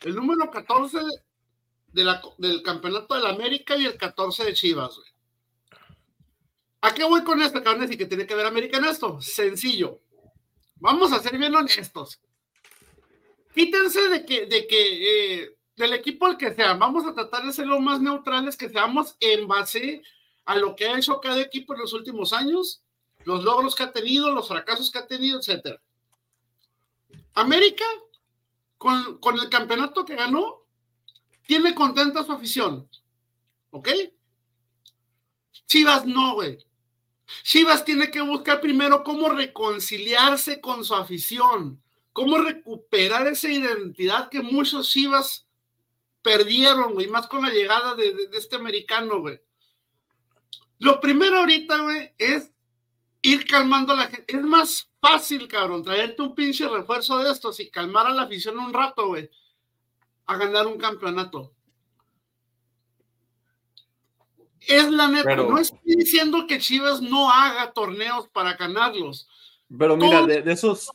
El 0.00 0.14
número 0.14 0.50
14 0.50 0.98
del 1.94 2.62
campeonato 2.62 3.14
de 3.14 3.20
la 3.22 3.30
América 3.30 3.76
y 3.76 3.86
el 3.86 3.96
14 3.96 4.44
de 4.44 4.54
Chivas. 4.54 5.00
¿A 6.80 6.92
qué 6.92 7.04
voy 7.04 7.22
con 7.22 7.40
esta 7.40 7.62
carne 7.62 7.86
y 7.90 7.96
que 7.96 8.06
tiene 8.06 8.26
que 8.26 8.34
ver 8.34 8.44
América 8.44 8.78
en 8.78 8.84
esto? 8.84 9.20
Sencillo. 9.22 10.00
Vamos 10.76 11.12
a 11.12 11.20
ser 11.20 11.38
bien 11.38 11.54
honestos. 11.54 12.20
Quítense 13.54 14.08
de 14.08 14.26
que, 14.26 14.46
de 14.46 14.66
que 14.66 15.42
eh, 15.42 15.56
del 15.76 15.94
equipo 15.94 16.26
al 16.26 16.36
que 16.36 16.52
sea, 16.52 16.74
vamos 16.74 17.06
a 17.06 17.14
tratar 17.14 17.44
de 17.46 17.52
ser 17.52 17.66
lo 17.66 17.80
más 17.80 18.00
neutrales 18.00 18.56
que 18.56 18.68
seamos 18.68 19.16
en 19.20 19.46
base 19.46 20.02
a 20.44 20.56
lo 20.56 20.74
que 20.74 20.86
ha 20.86 20.98
hecho 20.98 21.20
cada 21.20 21.40
equipo 21.40 21.72
en 21.72 21.80
los 21.80 21.92
últimos 21.92 22.32
años, 22.32 22.82
los 23.24 23.44
logros 23.44 23.74
que 23.74 23.84
ha 23.84 23.92
tenido, 23.92 24.32
los 24.32 24.48
fracasos 24.48 24.90
que 24.90 24.98
ha 24.98 25.06
tenido, 25.06 25.40
etc. 25.40 25.80
América, 27.34 27.84
con, 28.76 29.18
con 29.18 29.38
el 29.38 29.48
campeonato 29.48 30.04
que 30.04 30.16
ganó, 30.16 30.63
tiene 31.46 31.74
contenta 31.74 32.24
su 32.24 32.32
afición. 32.32 32.88
¿Ok? 33.70 33.88
Chivas 35.66 36.06
no, 36.06 36.34
güey. 36.34 36.58
Chivas 37.42 37.84
tiene 37.84 38.10
que 38.10 38.20
buscar 38.20 38.60
primero 38.60 39.02
cómo 39.02 39.30
reconciliarse 39.30 40.60
con 40.60 40.84
su 40.84 40.94
afición, 40.94 41.82
cómo 42.12 42.38
recuperar 42.38 43.26
esa 43.26 43.50
identidad 43.50 44.28
que 44.28 44.40
muchos 44.40 44.90
Chivas 44.90 45.46
perdieron, 46.22 46.94
güey, 46.94 47.08
más 47.08 47.26
con 47.26 47.42
la 47.42 47.50
llegada 47.50 47.94
de, 47.94 48.14
este 48.32 48.56
americano, 48.56 49.20
güey. 49.20 49.40
Lo 50.78 51.00
primero 51.00 51.38
ahorita, 51.38 51.78
güey, 51.78 52.12
es 52.18 52.50
ir 53.22 53.46
calmando 53.46 53.92
a 53.92 53.96
la 53.96 54.06
gente. 54.06 54.36
Es 54.36 54.42
más 54.42 54.90
fácil, 55.00 55.48
cabrón, 55.48 55.82
traerte 55.82 56.22
un 56.22 56.34
pinche 56.34 56.68
refuerzo 56.68 57.18
de 57.18 57.30
estos 57.30 57.60
y 57.60 57.70
calmar 57.70 58.06
a 58.06 58.10
la 58.10 58.22
afición 58.22 58.58
un 58.58 58.72
rato, 58.72 59.08
güey, 59.08 59.30
a 60.26 60.36
ganar 60.36 60.66
un 60.66 60.78
campeonato. 60.78 61.52
Es 64.66 64.90
la 64.90 65.08
neta, 65.08 65.36
no 65.36 65.58
estoy 65.58 65.96
diciendo 65.96 66.46
que 66.46 66.58
Chivas 66.58 67.02
no 67.02 67.30
haga 67.30 67.72
torneos 67.72 68.28
para 68.28 68.54
ganarlos. 68.54 69.28
Pero 69.78 69.96
mira, 69.96 70.24
de, 70.26 70.50
esos 70.50 70.90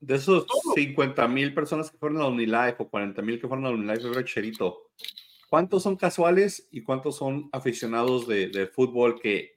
de 0.00 0.14
esos 0.14 0.46
50 0.74 1.28
mil 1.28 1.52
personas 1.52 1.90
que 1.90 1.98
fueron 1.98 2.22
a 2.22 2.28
Unilife 2.28 2.76
o 2.78 2.88
40 2.88 3.20
mil 3.22 3.40
que 3.40 3.48
fueron 3.48 3.66
a 3.66 3.70
Unilife, 3.70 4.24
Cherito, 4.24 4.90
¿cuántos 5.50 5.82
son 5.82 5.96
casuales 5.96 6.68
y 6.70 6.82
cuántos 6.82 7.16
son 7.16 7.48
aficionados 7.52 8.26
de, 8.26 8.70
fútbol 8.74 9.20
que, 9.20 9.56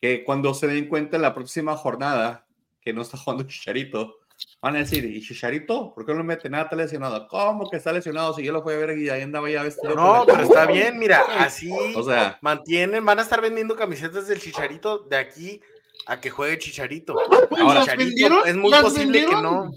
que 0.00 0.24
cuando 0.24 0.54
se 0.54 0.68
den 0.68 0.88
cuenta 0.88 1.16
en 1.16 1.22
la 1.22 1.34
próxima 1.34 1.76
jornada 1.76 2.46
que 2.80 2.92
no 2.92 3.02
está 3.02 3.18
jugando 3.18 3.44
Chicharito, 3.46 4.19
van 4.60 4.76
a 4.76 4.80
decir, 4.80 5.04
¿y 5.04 5.22
Chicharito? 5.22 5.94
¿Por 5.94 6.04
qué 6.04 6.14
no 6.14 6.22
mete 6.22 6.50
nada? 6.50 6.64
Está 6.64 6.76
lesionado. 6.76 7.26
¿Cómo 7.28 7.68
que 7.70 7.76
está 7.76 7.92
lesionado? 7.92 8.34
Si 8.34 8.42
yo 8.42 8.52
lo 8.52 8.62
fui 8.62 8.74
a 8.74 8.78
ver 8.78 8.98
y 8.98 9.08
ahí 9.08 9.22
andaba 9.22 9.50
ya 9.50 9.62
vestido. 9.62 9.94
No, 9.94 10.24
pero 10.26 10.42
está 10.42 10.66
bien, 10.66 10.98
mira, 10.98 11.22
así 11.38 11.70
o 11.94 12.02
sea, 12.02 12.38
mantienen, 12.42 13.04
van 13.04 13.18
a 13.18 13.22
estar 13.22 13.40
vendiendo 13.40 13.76
camisetas 13.76 14.28
del 14.28 14.40
Chicharito 14.40 14.98
de 14.98 15.16
aquí 15.16 15.60
a 16.06 16.20
que 16.20 16.30
juegue 16.30 16.58
Chicharito. 16.58 17.16
Pues 17.48 17.60
Ahora, 17.60 17.80
Chicharito, 17.82 18.44
es 18.44 18.56
muy 18.56 18.72
posible 18.72 19.26
que 19.26 19.32
no. 19.32 19.70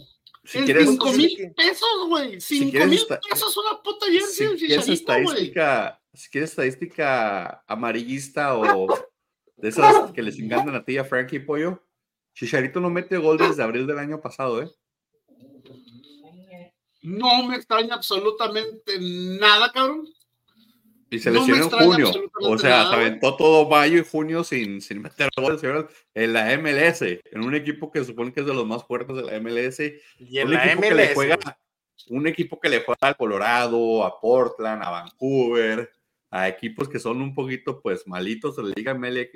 Si 0.45 0.59
quieres, 0.59 0.89
5 0.89 1.13
mil 1.13 1.53
pesos, 1.55 2.07
güey. 2.09 2.41
5 2.41 2.85
mil 2.85 3.01
pesos 3.29 3.57
una 3.57 3.81
puta 3.81 4.07
jersey 4.07 4.57
si 4.57 4.67
quieres 4.67 4.89
estadística, 4.89 6.01
Si 6.13 6.29
quieres 6.29 6.49
estadística 6.49 7.63
amarillista 7.65 8.57
o 8.57 8.87
de 9.55 9.69
esas 9.69 10.11
que 10.11 10.21
les 10.21 10.37
encantan 10.37 10.75
a 10.75 10.83
ti 10.83 10.97
a 10.97 11.05
Frankie 11.05 11.39
Pollo, 11.39 11.81
Chicharito 12.33 12.79
no 12.79 12.89
mete 12.89 13.17
gol 13.17 13.37
desde 13.37 13.63
abril 13.63 13.85
del 13.85 13.99
año 13.99 14.21
pasado, 14.21 14.61
¿eh? 14.63 14.69
No 17.01 17.45
me 17.45 17.57
extraña 17.57 17.95
absolutamente 17.95 18.93
nada, 18.99 19.71
cabrón. 19.71 20.07
Y 21.09 21.19
se 21.19 21.29
lesionó 21.29 21.65
en 21.65 21.69
junio. 21.69 22.11
O 22.41 22.57
sea, 22.57 22.89
se 22.89 22.95
aventó 22.95 23.35
todo 23.35 23.69
mayo 23.69 23.99
y 23.99 24.03
junio 24.03 24.43
sin, 24.43 24.81
sin 24.81 25.01
meter 25.01 25.29
goles 25.35 25.61
en 26.15 26.33
la 26.33 26.57
MLS, 26.57 27.01
en 27.01 27.43
un 27.43 27.53
equipo 27.53 27.91
que 27.91 27.99
se 27.99 28.05
supone 28.05 28.33
que 28.33 28.39
es 28.39 28.45
de 28.47 28.53
los 28.53 28.65
más 28.65 28.83
fuertes 28.85 29.15
de 29.15 29.23
la 29.23 29.39
MLS. 29.39 29.79
Y 30.17 30.39
en 30.39 30.47
un 30.47 30.53
la 30.55 30.65
equipo 30.65 30.81
MLS. 30.81 30.89
Que 30.89 30.95
le 30.95 31.13
juega, 31.13 31.59
un 32.09 32.25
equipo 32.25 32.59
que 32.59 32.69
le 32.69 32.79
juega 32.79 33.09
a 33.09 33.13
Colorado, 33.13 34.03
a 34.03 34.19
Portland, 34.19 34.81
a 34.81 34.89
Vancouver, 34.89 35.91
a 36.31 36.47
equipos 36.47 36.89
que 36.89 36.99
son 36.99 37.21
un 37.21 37.35
poquito 37.35 37.79
pues 37.81 38.07
malitos 38.07 38.55
de 38.55 38.63
la 38.63 38.73
Liga 38.75 38.93
ML, 38.93 39.29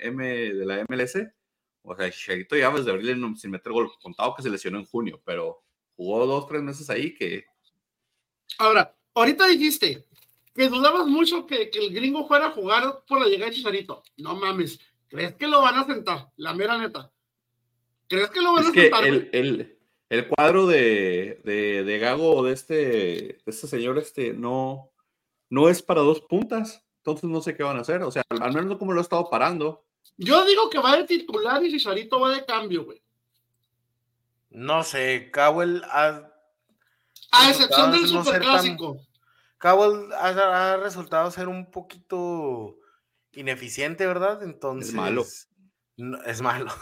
M, 0.00 0.26
de 0.26 0.66
la 0.66 0.84
MLS. 0.88 1.16
O 1.82 1.96
sea, 1.96 2.10
Chicharito 2.10 2.56
ya 2.56 2.70
desde 2.70 2.90
abril 2.90 3.36
sin 3.36 3.50
meter 3.50 3.72
gol, 3.72 3.90
contado 4.00 4.34
que 4.34 4.42
se 4.42 4.50
lesionó 4.50 4.78
en 4.78 4.86
junio, 4.86 5.20
pero 5.24 5.62
jugó 5.96 6.26
dos, 6.26 6.46
tres 6.46 6.62
meses 6.62 6.88
ahí 6.90 7.14
que. 7.14 7.44
Ahora, 8.58 8.94
ahorita 9.14 9.46
dijiste, 9.48 10.06
que 10.54 10.68
dudabas 10.68 11.06
mucho 11.06 11.46
que, 11.46 11.70
el 11.72 11.92
gringo 11.92 12.26
fuera 12.26 12.46
a 12.46 12.50
jugar 12.52 13.02
por 13.06 13.20
la 13.20 13.26
llegada 13.26 13.50
de 13.50 13.56
Chicharito. 13.56 14.02
No 14.16 14.36
mames, 14.36 14.78
¿crees 15.08 15.34
que 15.34 15.48
lo 15.48 15.62
van 15.62 15.76
a 15.76 15.86
sentar? 15.86 16.30
La 16.36 16.54
mera 16.54 16.78
neta. 16.78 17.10
¿Crees 18.08 18.30
que 18.30 18.40
lo 18.40 18.52
van 18.52 18.66
a 18.66 18.72
sentar? 18.72 19.04
El, 19.06 19.78
el, 20.10 20.28
cuadro 20.28 20.66
de, 20.66 21.40
de, 21.44 21.98
Gago 21.98 22.44
de 22.44 22.52
este, 22.52 22.74
de 22.74 23.42
este 23.46 23.66
señor 23.66 23.98
este, 23.98 24.34
no, 24.34 24.90
no 25.48 25.68
es 25.68 25.82
para 25.82 26.02
dos 26.02 26.20
puntas. 26.20 26.84
Entonces 26.98 27.28
no 27.28 27.40
sé 27.40 27.56
qué 27.56 27.62
van 27.62 27.78
a 27.78 27.80
hacer. 27.80 28.02
O 28.02 28.10
sea, 28.10 28.22
al 28.28 28.52
menos 28.52 28.76
como 28.76 28.92
lo 28.92 29.00
he 29.00 29.02
estado 29.02 29.28
parando. 29.28 29.84
Yo 30.24 30.44
digo 30.44 30.70
que 30.70 30.78
va 30.78 30.96
de 30.96 31.04
titular 31.04 31.64
y 31.64 31.70
Chicharito 31.70 32.20
va 32.20 32.34
de 32.34 32.44
cambio, 32.44 32.84
güey. 32.84 33.02
No 34.50 34.84
sé, 34.84 35.30
Cowell 35.32 35.82
ha... 35.84 36.28
A 37.32 37.50
excepción 37.50 37.92
del 37.92 38.06
superclásico. 38.06 39.00
Cowell 39.58 40.12
ha, 40.12 40.76
resultado 40.76 41.30
ser 41.30 41.48
un 41.48 41.70
poquito 41.70 42.76
ineficiente, 43.32 44.06
¿verdad? 44.06 44.42
Entonces. 44.42 44.90
Es 44.90 44.94
malo. 44.94 45.24
es 46.26 46.40
malo. 46.42 46.72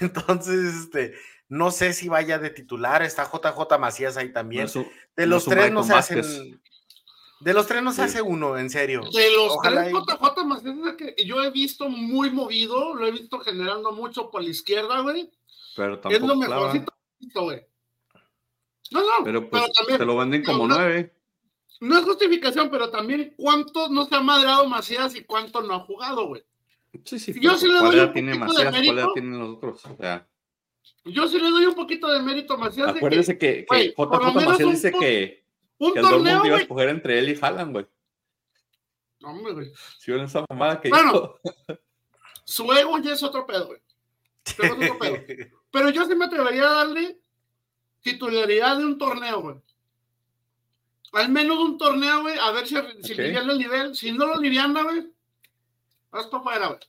Entonces, 0.00 0.74
este, 0.74 1.14
no 1.48 1.70
sé 1.70 1.92
si 1.92 2.08
vaya 2.08 2.38
de 2.38 2.50
titular. 2.50 3.02
Está 3.02 3.24
JJ 3.24 3.78
Macías 3.78 4.16
ahí 4.16 4.32
también. 4.32 4.68
de 5.16 5.26
los 5.26 5.44
tres 5.44 5.70
no 5.72 5.82
se 5.82 5.92
hacen. 5.92 6.62
De 7.40 7.54
los 7.54 7.66
tres 7.66 7.82
no 7.82 7.92
se 7.92 8.02
hace 8.02 8.22
uno, 8.22 8.58
en 8.58 8.70
serio. 8.70 9.00
De 9.12 9.30
los 9.34 9.58
tres, 9.62 9.92
JJ 9.92 10.44
Macías 10.44 10.76
es 10.86 10.94
que 10.94 11.24
yo 11.24 11.42
he 11.42 11.50
visto 11.50 11.88
muy 11.88 12.30
movido, 12.30 12.94
lo 12.94 13.06
he 13.06 13.10
visto 13.10 13.38
generando 13.40 13.92
mucho 13.92 14.30
por 14.30 14.42
la 14.42 14.50
izquierda, 14.50 15.00
güey. 15.00 15.30
Pero 15.74 15.98
tampoco. 15.98 16.14
Es 16.14 16.28
lo 16.28 16.36
mejorcito, 16.36 16.92
güey. 17.42 17.66
No, 18.90 19.00
no. 19.00 19.24
Pero 19.24 19.48
pues 19.48 19.72
también, 19.72 19.98
te 19.98 20.04
lo 20.04 20.16
venden 20.16 20.44
como 20.44 20.68
nueve 20.68 21.14
no 21.80 21.98
es 21.98 22.04
justificación, 22.04 22.70
pero 22.70 22.90
también 22.90 23.32
cuánto 23.36 23.88
no 23.88 24.04
se 24.04 24.14
ha 24.14 24.20
madrado 24.20 24.66
Macías 24.66 25.16
y 25.16 25.24
cuánto 25.24 25.62
no 25.62 25.74
ha 25.74 25.80
jugado, 25.80 26.26
güey. 26.26 26.44
Sí, 27.04 27.18
sí, 27.18 27.34
yo 27.40 27.56
sí 27.56 27.66
le 27.66 27.78
doy 27.78 27.98
un 28.00 28.12
tiene 28.12 28.34
Macías, 28.34 28.64
de 28.64 28.70
mérito. 28.70 29.12
tienen 29.14 29.38
los 29.38 29.56
otros? 29.56 29.86
O 29.86 29.96
sea, 29.96 30.28
yo 31.04 31.26
sí 31.28 31.38
le 31.38 31.50
doy 31.50 31.66
un 31.66 31.74
poquito 31.74 32.08
de 32.08 32.20
mérito 32.20 32.54
a 32.54 32.56
Macías. 32.58 32.88
Acuérdense 32.88 33.38
que, 33.38 33.64
que, 33.68 33.94
JJ 33.96 34.34
Macías 34.34 34.70
dice 34.70 34.92
que, 34.92 35.44
un 35.80 35.92
que 35.92 35.98
el 35.98 36.06
torneo, 36.06 36.46
iba 36.46 36.56
a 36.56 36.60
escoger 36.60 36.88
entre 36.90 37.18
él 37.18 37.30
y 37.30 37.38
Haaland, 37.40 37.72
güey. 37.72 37.86
Hombre, 39.22 39.52
güey. 39.52 39.72
Si 39.98 40.12
ven 40.12 40.22
esa 40.22 40.44
mamada 40.48 40.80
que 40.80 40.88
bueno, 40.88 41.34
su 42.44 42.72
ego 42.72 42.98
ya 42.98 43.14
es 43.14 43.22
otro 43.22 43.44
pedo, 43.46 43.66
güey. 43.66 43.80
Es 44.44 44.70
otro 44.70 44.98
pedo. 44.98 45.16
Pero 45.72 45.90
yo 45.90 46.04
sí 46.04 46.14
me 46.14 46.26
atrevería 46.26 46.70
a 46.70 46.84
darle 46.84 47.18
titularidad 48.00 48.78
de 48.78 48.84
un 48.84 48.96
torneo, 48.96 49.40
güey 49.40 49.56
al 51.12 51.28
menos 51.28 51.58
un 51.58 51.78
torneo, 51.78 52.22
güey, 52.22 52.36
a 52.38 52.50
ver 52.52 52.66
si, 52.66 52.76
si 53.02 53.12
el 53.20 53.58
nivel. 53.58 53.94
Si 53.94 54.12
no 54.12 54.26
lo 54.26 54.40
liviana, 54.40 54.82
güey, 54.82 55.06
vas 56.10 56.26
para 56.26 56.40
afuera, 56.40 56.66
güey. 56.68 56.80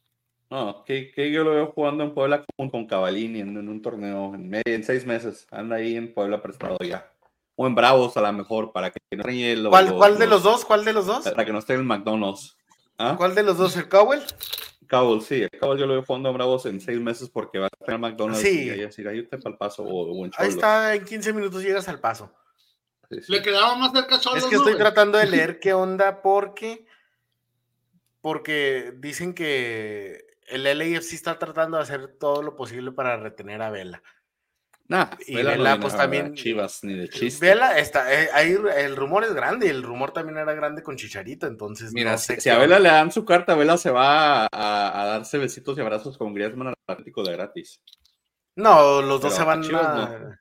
No, 0.49 0.83
que, 0.83 1.11
que, 1.11 1.31
yo 1.31 1.45
lo 1.45 1.51
veo 1.51 1.71
jugando 1.71 2.03
en 2.03 2.13
Puebla 2.13 2.45
con, 2.57 2.69
con 2.69 2.85
Cavalini 2.85 3.39
en, 3.39 3.57
un 3.57 3.81
torneo 3.81 4.35
en, 4.35 4.61
en, 4.65 4.83
seis 4.83 5.05
meses. 5.05 5.47
Anda 5.49 5.77
ahí 5.77 5.95
en 5.95 6.13
Puebla 6.13 6.41
prestado 6.41 6.77
ya. 6.79 7.10
O 7.61 7.67
en 7.67 7.75
Bravos 7.75 8.17
a 8.17 8.21
lo 8.21 8.33
mejor, 8.33 8.71
para 8.71 8.89
que 8.89 8.99
no 9.11 9.23
el 9.23 9.69
¿Cuál, 9.69 9.93
¿Cuál 9.95 10.17
de 10.17 10.25
los 10.25 10.41
dos? 10.41 10.65
¿Cuál 10.65 10.83
de 10.83 10.93
los 10.93 11.05
dos? 11.05 11.25
Para 11.25 11.45
que 11.45 11.51
no 11.51 11.59
esté 11.59 11.73
en 11.73 11.81
el 11.81 11.85
McDonald's. 11.85 12.57
¿Ah? 12.97 13.13
¿Cuál 13.15 13.35
de 13.35 13.43
los 13.43 13.55
dos? 13.57 13.77
¿El 13.77 13.87
Cowell? 13.87 14.23
Cowell, 14.89 15.21
sí. 15.21 15.43
El 15.43 15.59
Cowell 15.59 15.79
yo 15.79 15.85
lo 15.85 15.93
veo 15.93 16.03
jugando 16.03 16.29
en 16.29 16.35
Bravos 16.35 16.65
en 16.65 16.81
seis 16.81 16.99
meses 16.99 17.29
porque 17.29 17.59
va 17.59 17.65
a 17.65 17.69
estar 17.79 17.93
en 17.93 18.01
McDonald's 18.01 18.41
sí. 18.41 18.65
y 18.65 18.69
ahí 18.71 18.79
decir, 18.79 19.07
ahí 19.07 19.19
usted 19.19 19.39
para 19.39 19.53
el 19.53 19.57
paso 19.59 19.83
o, 19.83 20.25
Ahí 20.37 20.49
está, 20.49 20.95
en 20.95 21.05
15 21.05 21.33
minutos 21.33 21.61
llegas 21.61 21.87
al 21.87 21.99
paso. 21.99 22.33
Le 23.09 23.43
quedaba 23.43 23.75
más 23.75 23.91
cerca 23.91 24.17
solo. 24.17 24.37
Es 24.37 24.45
que 24.45 24.55
estoy 24.55 24.75
tratando 24.75 25.19
de 25.19 25.27
leer 25.27 25.59
qué 25.61 25.73
onda 25.73 26.23
porque 26.23 26.87
porque 28.21 28.93
dicen 28.97 29.35
que 29.35 30.25
el 30.47 30.63
LAFC 30.63 31.13
está 31.13 31.37
tratando 31.37 31.77
de 31.77 31.83
hacer 31.83 32.07
todo 32.07 32.41
lo 32.41 32.55
posible 32.55 32.91
para 32.91 33.17
retener 33.17 33.61
a 33.61 33.69
Vela. 33.69 34.01
Nah, 34.87 35.07
y 35.25 35.35
Vela, 35.35 35.79
pues 35.79 35.95
también. 35.95 36.33
Chivas, 36.33 36.83
ni 36.83 36.93
de 36.93 37.07
chiste. 37.07 37.45
Vela 37.45 37.77
está. 37.77 38.13
Eh, 38.13 38.29
ahí 38.33 38.57
el 38.77 38.95
rumor 38.95 39.23
es 39.23 39.33
grande 39.33 39.67
y 39.67 39.69
el 39.69 39.83
rumor 39.83 40.11
también 40.11 40.37
era 40.37 40.53
grande 40.53 40.83
con 40.83 40.97
Chicharito. 40.97 41.47
Entonces. 41.47 41.93
Mira, 41.93 42.17
si, 42.17 42.49
a 42.49 42.57
Vela 42.57 42.79
le 42.79 42.89
dan 42.89 43.11
su 43.11 43.23
carta, 43.23 43.55
Vela 43.55 43.77
se 43.77 43.89
va 43.89 44.47
a, 44.51 45.05
darse 45.05 45.37
besitos 45.37 45.77
y 45.77 45.81
abrazos 45.81 46.17
con 46.17 46.33
Griezmann 46.33 46.73
Atlético 46.87 47.23
de 47.23 47.33
gratis. 47.33 47.81
No, 48.55 49.01
los 49.01 49.21
dos 49.21 49.33
se 49.33 49.43
van 49.43 49.63
a. 49.75 50.39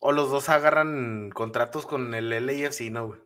O 0.00 0.12
los 0.12 0.30
dos 0.30 0.48
agarran 0.48 1.30
contratos 1.30 1.86
con 1.86 2.12
el 2.14 2.28
LAFC, 2.28 2.90
¿no, 2.90 3.06
güey? 3.06 3.20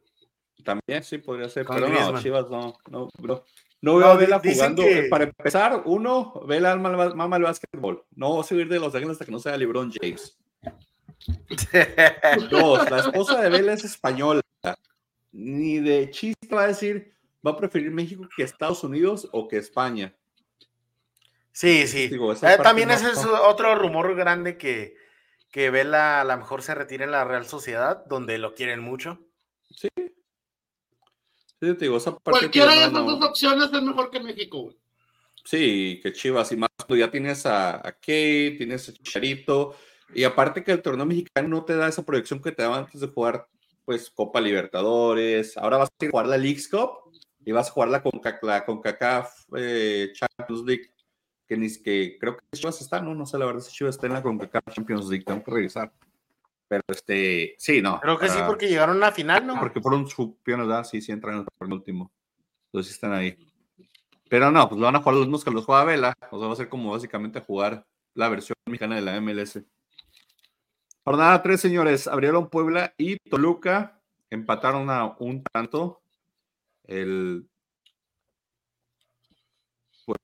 También 0.63 1.03
sí 1.03 1.19
podría 1.19 1.49
ser, 1.49 1.65
pero 1.67 1.89
no, 1.89 2.21
Chivas 2.21 2.51
no, 2.51 2.75
no, 2.91 3.09
bro. 3.19 3.45
No 3.87 3.99
veo 3.99 4.09
a 4.09 4.17
Vela 4.17 4.41
jugando. 4.41 4.83
Para 5.09 5.25
empezar, 5.25 5.83
uno, 5.85 6.43
Vela 6.45 6.75
mama 6.75 7.37
el 7.37 7.45
básquetbol. 7.45 8.05
No 8.17 8.43
subir 8.43 8.69
de 8.69 8.81
los 8.81 8.93
Ángeles 8.93 9.13
hasta 9.13 9.25
que 9.25 9.31
no 9.31 9.39
sea 9.39 9.57
LeBron 9.57 9.93
James. 9.93 10.37
Dos, 12.51 12.91
la 12.91 12.99
esposa 12.99 13.41
de 13.41 13.49
Vela 13.49 13.75
es 13.75 13.85
española. 13.85 14.43
Ni 15.31 15.79
de 15.79 16.11
chiste 16.11 16.53
va 16.53 16.65
a 16.65 16.67
decir, 16.67 17.15
va 17.47 17.53
a 17.53 17.57
preferir 17.57 17.93
México 17.93 18.29
que 18.37 18.43
Estados 18.43 18.83
Unidos 18.83 19.29
o 19.31 19.47
que 19.47 19.59
España. 19.59 20.17
Sí, 21.53 21.87
sí. 21.87 22.11
Eh, 22.43 22.59
también 22.61 22.91
ese 22.91 23.13
es 23.13 23.25
otro 23.25 23.77
rumor 23.77 24.17
grande 24.17 24.59
que, 24.59 24.97
que 25.53 25.71
Vela 25.71 26.23
a 26.23 26.25
lo 26.25 26.37
mejor 26.37 26.63
se 26.63 26.75
retire 26.75 27.05
en 27.05 27.13
la 27.13 27.23
Real 27.23 27.47
Sociedad, 27.47 28.05
donde 28.07 28.37
lo 28.39 28.53
quieren 28.57 28.81
mucho. 28.81 29.21
Sí. 29.71 29.89
Sí, 31.61 31.75
te 31.75 31.85
digo, 31.87 31.97
esa 31.97 32.13
parte 32.17 32.41
Cualquiera 32.41 32.73
de 32.73 32.81
esas 32.81 32.93
dos 32.93 33.25
opciones 33.25 33.71
es 33.73 33.83
mejor 33.83 34.11
que 34.11 34.21
México, 34.21 34.75
Sí, 35.45 36.01
que 36.03 36.13
Chivas 36.13 36.51
y 36.51 36.57
más, 36.57 36.71
pues 36.89 36.99
ya 36.99 37.11
tienes 37.11 37.47
a, 37.47 37.77
a 37.77 37.93
Kate, 37.93 38.57
tienes 38.59 38.89
a 38.89 38.93
Chicharito, 38.93 39.77
y 40.13 40.25
aparte 40.25 40.65
que 40.65 40.73
el 40.73 40.83
torneo 40.83 41.07
mexicano 41.07 41.49
no 41.49 41.65
te 41.65 41.77
da 41.77 41.89
esa 41.89 42.05
proyección 42.05 42.43
que 42.43 42.51
te 42.51 42.63
daba 42.65 42.79
antes 42.79 43.01
de 43.01 43.07
jugar, 43.07 43.47
pues, 43.85 44.11
Copa 44.11 44.41
Libertadores, 44.41 45.57
ahora 45.57 45.77
vas 45.77 45.89
a 45.89 46.11
jugar 46.11 46.27
la 46.27 46.37
Leagues 46.37 46.69
Cup, 46.69 47.07
y 47.47 47.53
vas 47.53 47.69
a 47.69 47.71
jugar 47.71 47.89
la, 47.91 48.03
con 48.03 48.81
CACAF 48.83 49.33
eh, 49.57 50.13
Champions 50.13 50.67
League, 50.67 50.91
que, 51.47 51.57
ni, 51.57 51.73
que 51.79 52.17
creo 52.21 52.37
que 52.37 52.45
Chivas 52.53 52.81
está, 52.81 53.01
no, 53.01 53.15
no 53.15 53.25
sé 53.25 53.39
la 53.39 53.47
verdad 53.47 53.61
si 53.61 53.73
Chivas 53.73 53.95
está 53.95 54.09
en 54.09 54.15
la 54.15 54.23
CONCACAF 54.23 54.75
Champions 54.75 55.09
League, 55.09 55.25
tengo 55.25 55.45
que 55.45 55.51
revisar. 55.53 55.93
Pero 56.69 56.83
este, 56.89 57.55
sí, 57.59 57.81
no. 57.81 58.01
Creo 58.01 58.19
que 58.19 58.29
sí, 58.29 58.39
porque 58.47 58.69
llegaron 58.69 58.97
a 58.97 59.07
la 59.07 59.13
final, 59.13 59.47
¿no? 59.47 59.59
Porque 59.59 59.81
fueron 59.81 60.07
campeones, 60.09 60.67
¿verdad? 60.67 60.85
Sí, 60.85 61.01
sí 61.01 61.13
entran 61.13 61.39
en 61.39 61.47
el 61.61 61.73
último. 61.73 62.13
Entonces 62.67 62.93
están 62.93 63.13
ahí. 63.13 63.37
Pero 64.29 64.51
no, 64.51 64.69
pues 64.69 64.81
lo 64.81 64.87
van 64.87 64.97
a 64.97 64.99
jugar 64.99 65.15
los 65.15 65.27
mismos 65.27 65.45
que 65.45 65.51
los 65.53 65.65
juega 65.65 65.85
Vela. 65.85 66.17
O 66.31 66.39
sea, 66.39 66.49
va 66.49 66.53
a 66.53 66.57
ser 66.57 66.69
como 66.69 66.91
básicamente 66.91 67.41
jugar 67.41 67.87
la 68.15 68.29
versión 68.29 68.57
mexicana 68.67 68.97
de 68.97 69.03
la 69.03 69.21
MLS. 69.21 69.63
Jornada 71.05 71.41
3, 71.41 71.61
señores. 71.61 72.09
Abrieron 72.09 72.51
Puebla 72.51 72.93
y 72.99 73.17
Toluca. 73.19 74.01
Empataron 74.29 74.91
a 74.91 75.15
un 75.21 75.45
tanto. 75.45 76.03
El 76.85 77.49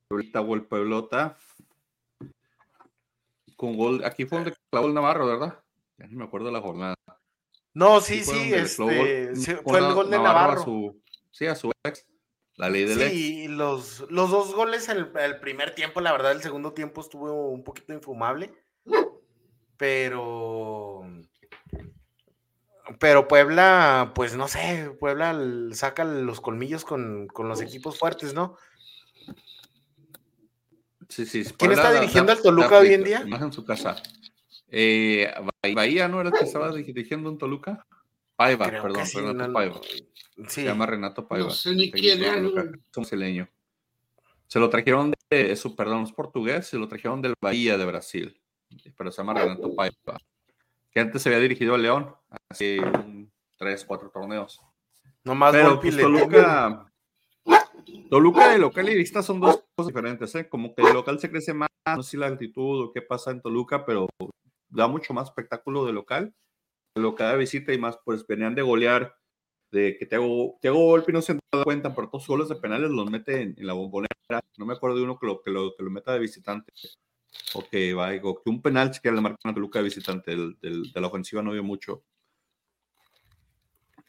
Pueblita 0.09 0.41
o 0.41 0.55
el 0.57 0.65
Pueblota. 0.65 1.37
Con 3.55 3.77
gol. 3.77 4.05
Aquí 4.05 4.25
fue 4.25 4.39
donde 4.39 4.57
clavó 4.71 4.89
el 4.89 4.95
Navarro, 4.95 5.27
¿verdad? 5.27 5.62
Ya 6.03 6.09
no 6.09 6.19
me 6.19 6.25
acuerdo 6.25 6.47
de 6.47 6.53
la 6.53 6.61
jornada. 6.61 6.95
No, 7.75 8.01
sí, 8.01 8.25
sí, 8.25 8.53
este, 8.53 9.35
fue 9.63 9.79
el 9.79 9.95
gol 9.95 10.11
de 10.11 10.19
Navarro. 10.19 10.97
sí, 11.31 11.47
a 11.47 11.55
su 11.55 11.71
ex. 11.85 12.05
La 12.57 12.69
ley 12.69 12.85
del 12.85 13.11
sí, 13.11 13.49
los, 13.49 14.05
los 14.11 14.31
dos 14.31 14.55
goles 14.55 14.89
en 14.89 14.99
el, 14.99 15.41
primer 15.41 15.75
tiempo, 15.75 16.01
la 16.01 16.13
verdad, 16.13 16.33
el 16.33 16.43
segundo 16.43 16.73
tiempo 16.73 17.01
estuvo 17.01 17.51
un 17.51 17.63
poquito 17.63 17.93
infumable. 17.93 18.53
Pero. 19.77 21.03
Pero 22.99 23.29
Puebla, 23.29 24.13
pues 24.15 24.37
no 24.37 24.49
sé, 24.49 24.91
Puebla 24.99 25.35
saca 25.73 26.05
los 26.05 26.41
colmillos 26.41 26.85
con, 26.85 27.29
los 27.39 27.61
equipos 27.63 27.97
fuertes, 27.97 28.35
¿no? 28.35 28.57
Sí, 31.09 31.27
sí. 31.27 31.45
¿Quién 31.57 31.73
está 31.73 31.93
dirigiendo 31.93 32.33
al 32.33 32.43
Toluca 32.43 32.79
hoy 32.79 32.93
en 32.93 33.05
día? 33.05 33.25
Más 33.25 33.41
en 33.41 33.53
su 33.53 33.65
casa. 33.65 34.03
Eh, 34.75 35.31
Bahía, 35.75 36.09
¿no 36.09 36.19
era 36.21 36.31
el 36.31 36.35
que 36.35 36.47
estaba 36.47 36.73
dirigiendo 36.73 37.29
en 37.29 37.37
Toluca? 37.37 37.87
Paiva, 38.37 38.67
perdón, 38.71 39.05
Renato 39.15 39.53
Paiva. 39.53 39.81
Se 40.49 40.65
llama 40.65 40.87
Renato 40.87 41.29
Paiva. 41.29 41.49
No 41.49 41.53
sé 41.53 41.75
ni 41.75 41.91
quién 41.91 42.25
es. 42.25 43.49
Se 44.47 44.59
lo 44.59 44.71
trajeron 44.71 45.13
de, 45.31 45.55
su, 45.57 45.77
perdón, 45.77 46.05
es 46.05 46.13
portugués, 46.13 46.67
se 46.67 46.79
lo 46.79 46.89
trajeron 46.89 47.21
del 47.21 47.35
Bahía 47.41 47.77
de 47.77 47.85
Brasil, 47.85 48.41
pero 48.97 49.13
se 49.13 49.19
llama 49.19 49.35
Renato 49.35 49.75
Paiva, 49.75 50.19
que 50.91 51.01
antes 51.01 51.21
se 51.21 51.29
había 51.29 51.41
dirigido 51.41 51.75
a 51.75 51.79
León, 51.79 52.15
hace 52.49 52.81
tres, 53.59 53.85
cuatro 53.85 54.09
torneos. 54.09 54.61
No 55.25 55.35
más 55.35 55.53
pero 55.53 55.79
pues, 55.81 55.97
Toluca, 55.97 56.91
Toluca 58.09 58.49
de 58.51 58.59
local 58.59 58.89
y 58.89 58.97
vista 58.97 59.23
son 59.23 59.39
dos 59.39 59.63
cosas 59.75 59.89
diferentes, 59.89 60.35
¿eh? 60.35 60.49
Como 60.49 60.75
que 60.75 60.83
el 60.83 60.95
local 60.95 61.21
se 61.21 61.31
crece 61.31 61.53
más, 61.53 61.69
no 61.87 62.03
sé 62.03 62.13
si 62.13 62.17
la 62.17 62.27
altitud 62.27 62.87
o 62.87 62.93
qué 62.93 63.03
pasa 63.03 63.31
en 63.31 63.43
Toluca, 63.43 63.85
pero 63.85 64.09
da 64.73 64.89
mucho 64.89 65.15
más 65.15 65.29
espectáculo 65.29 65.85
de 65.87 65.93
local 65.93 66.35
lo 66.95 67.15
cada 67.15 67.37
visita 67.37 67.73
y 67.73 67.79
más, 67.79 67.99
pues 68.05 68.27
venían 68.27 68.55
de 68.55 68.63
golear, 68.63 69.17
de 69.71 69.97
que 69.97 70.07
te 70.07 70.17
hago, 70.17 70.59
te 70.61 70.69
hago 70.69 70.87
golpe 70.87 71.13
y 71.13 71.15
no 71.15 71.23
se 71.23 71.35
da 71.35 71.65
cuenta, 71.65 71.95
pero 71.95 72.09
todos 72.09 72.27
goles 72.27 72.49
de 72.49 72.57
penales 72.57 72.91
los 72.91 73.11
mete 73.11 73.41
en, 73.41 73.55
la 73.59 73.73
bombonera. 73.73 74.09
No 74.59 74.67
me 74.67 74.75
acuerdo 74.75 74.97
de 74.97 75.03
uno 75.03 75.19
que 75.19 75.27
lo, 75.27 75.41
que 75.43 75.51
lo, 75.51 75.75
que 75.75 75.83
lo 75.83 75.91
meta 75.91 76.13
de 76.13 76.19
visitante. 76.19 76.73
O 77.55 77.65
que 77.67 77.95
va, 77.95 78.11
que 78.11 78.21
un 78.47 78.61
penal 78.61 78.93
que 79.03 79.11
le 79.11 79.21
marcan 79.21 79.53
a 79.53 79.55
Toluca 79.55 79.79
de 79.79 79.85
visitante, 79.85 80.33
del, 80.33 80.59
de 80.61 81.01
la 81.01 81.07
ofensiva 81.07 81.43
no 81.43 81.53
vio 81.53 81.65
mucho. 81.65 82.05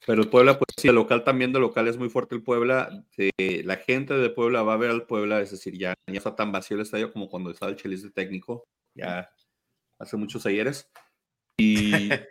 Pero 0.05 0.21
el 0.21 0.29
Puebla, 0.29 0.57
pues 0.57 0.67
sí, 0.77 0.89
el 0.89 0.95
local 0.95 1.23
también 1.23 1.53
de 1.53 1.59
local 1.59 1.87
es 1.87 1.97
muy 1.97 2.09
fuerte 2.09 2.35
el 2.35 2.43
Puebla. 2.43 3.05
la 3.17 3.77
gente 3.77 4.13
de 4.15 4.29
Puebla 4.29 4.63
va 4.63 4.73
a 4.73 4.77
ver 4.77 4.89
al 4.89 5.05
Puebla, 5.05 5.39
es 5.39 5.51
decir, 5.51 5.77
ya, 5.77 5.93
ya 6.07 6.17
está 6.17 6.35
tan 6.35 6.51
vacío 6.51 6.75
el 6.75 6.83
estadio 6.83 7.13
como 7.13 7.29
cuando 7.29 7.51
estaba 7.51 7.71
el 7.71 7.77
Chelis 7.77 8.03
de 8.03 8.11
técnico, 8.11 8.65
ya 8.93 9.29
hace 10.03 10.17
muchos 10.17 10.45
ayeres. 10.45 10.89
Y 11.57 12.09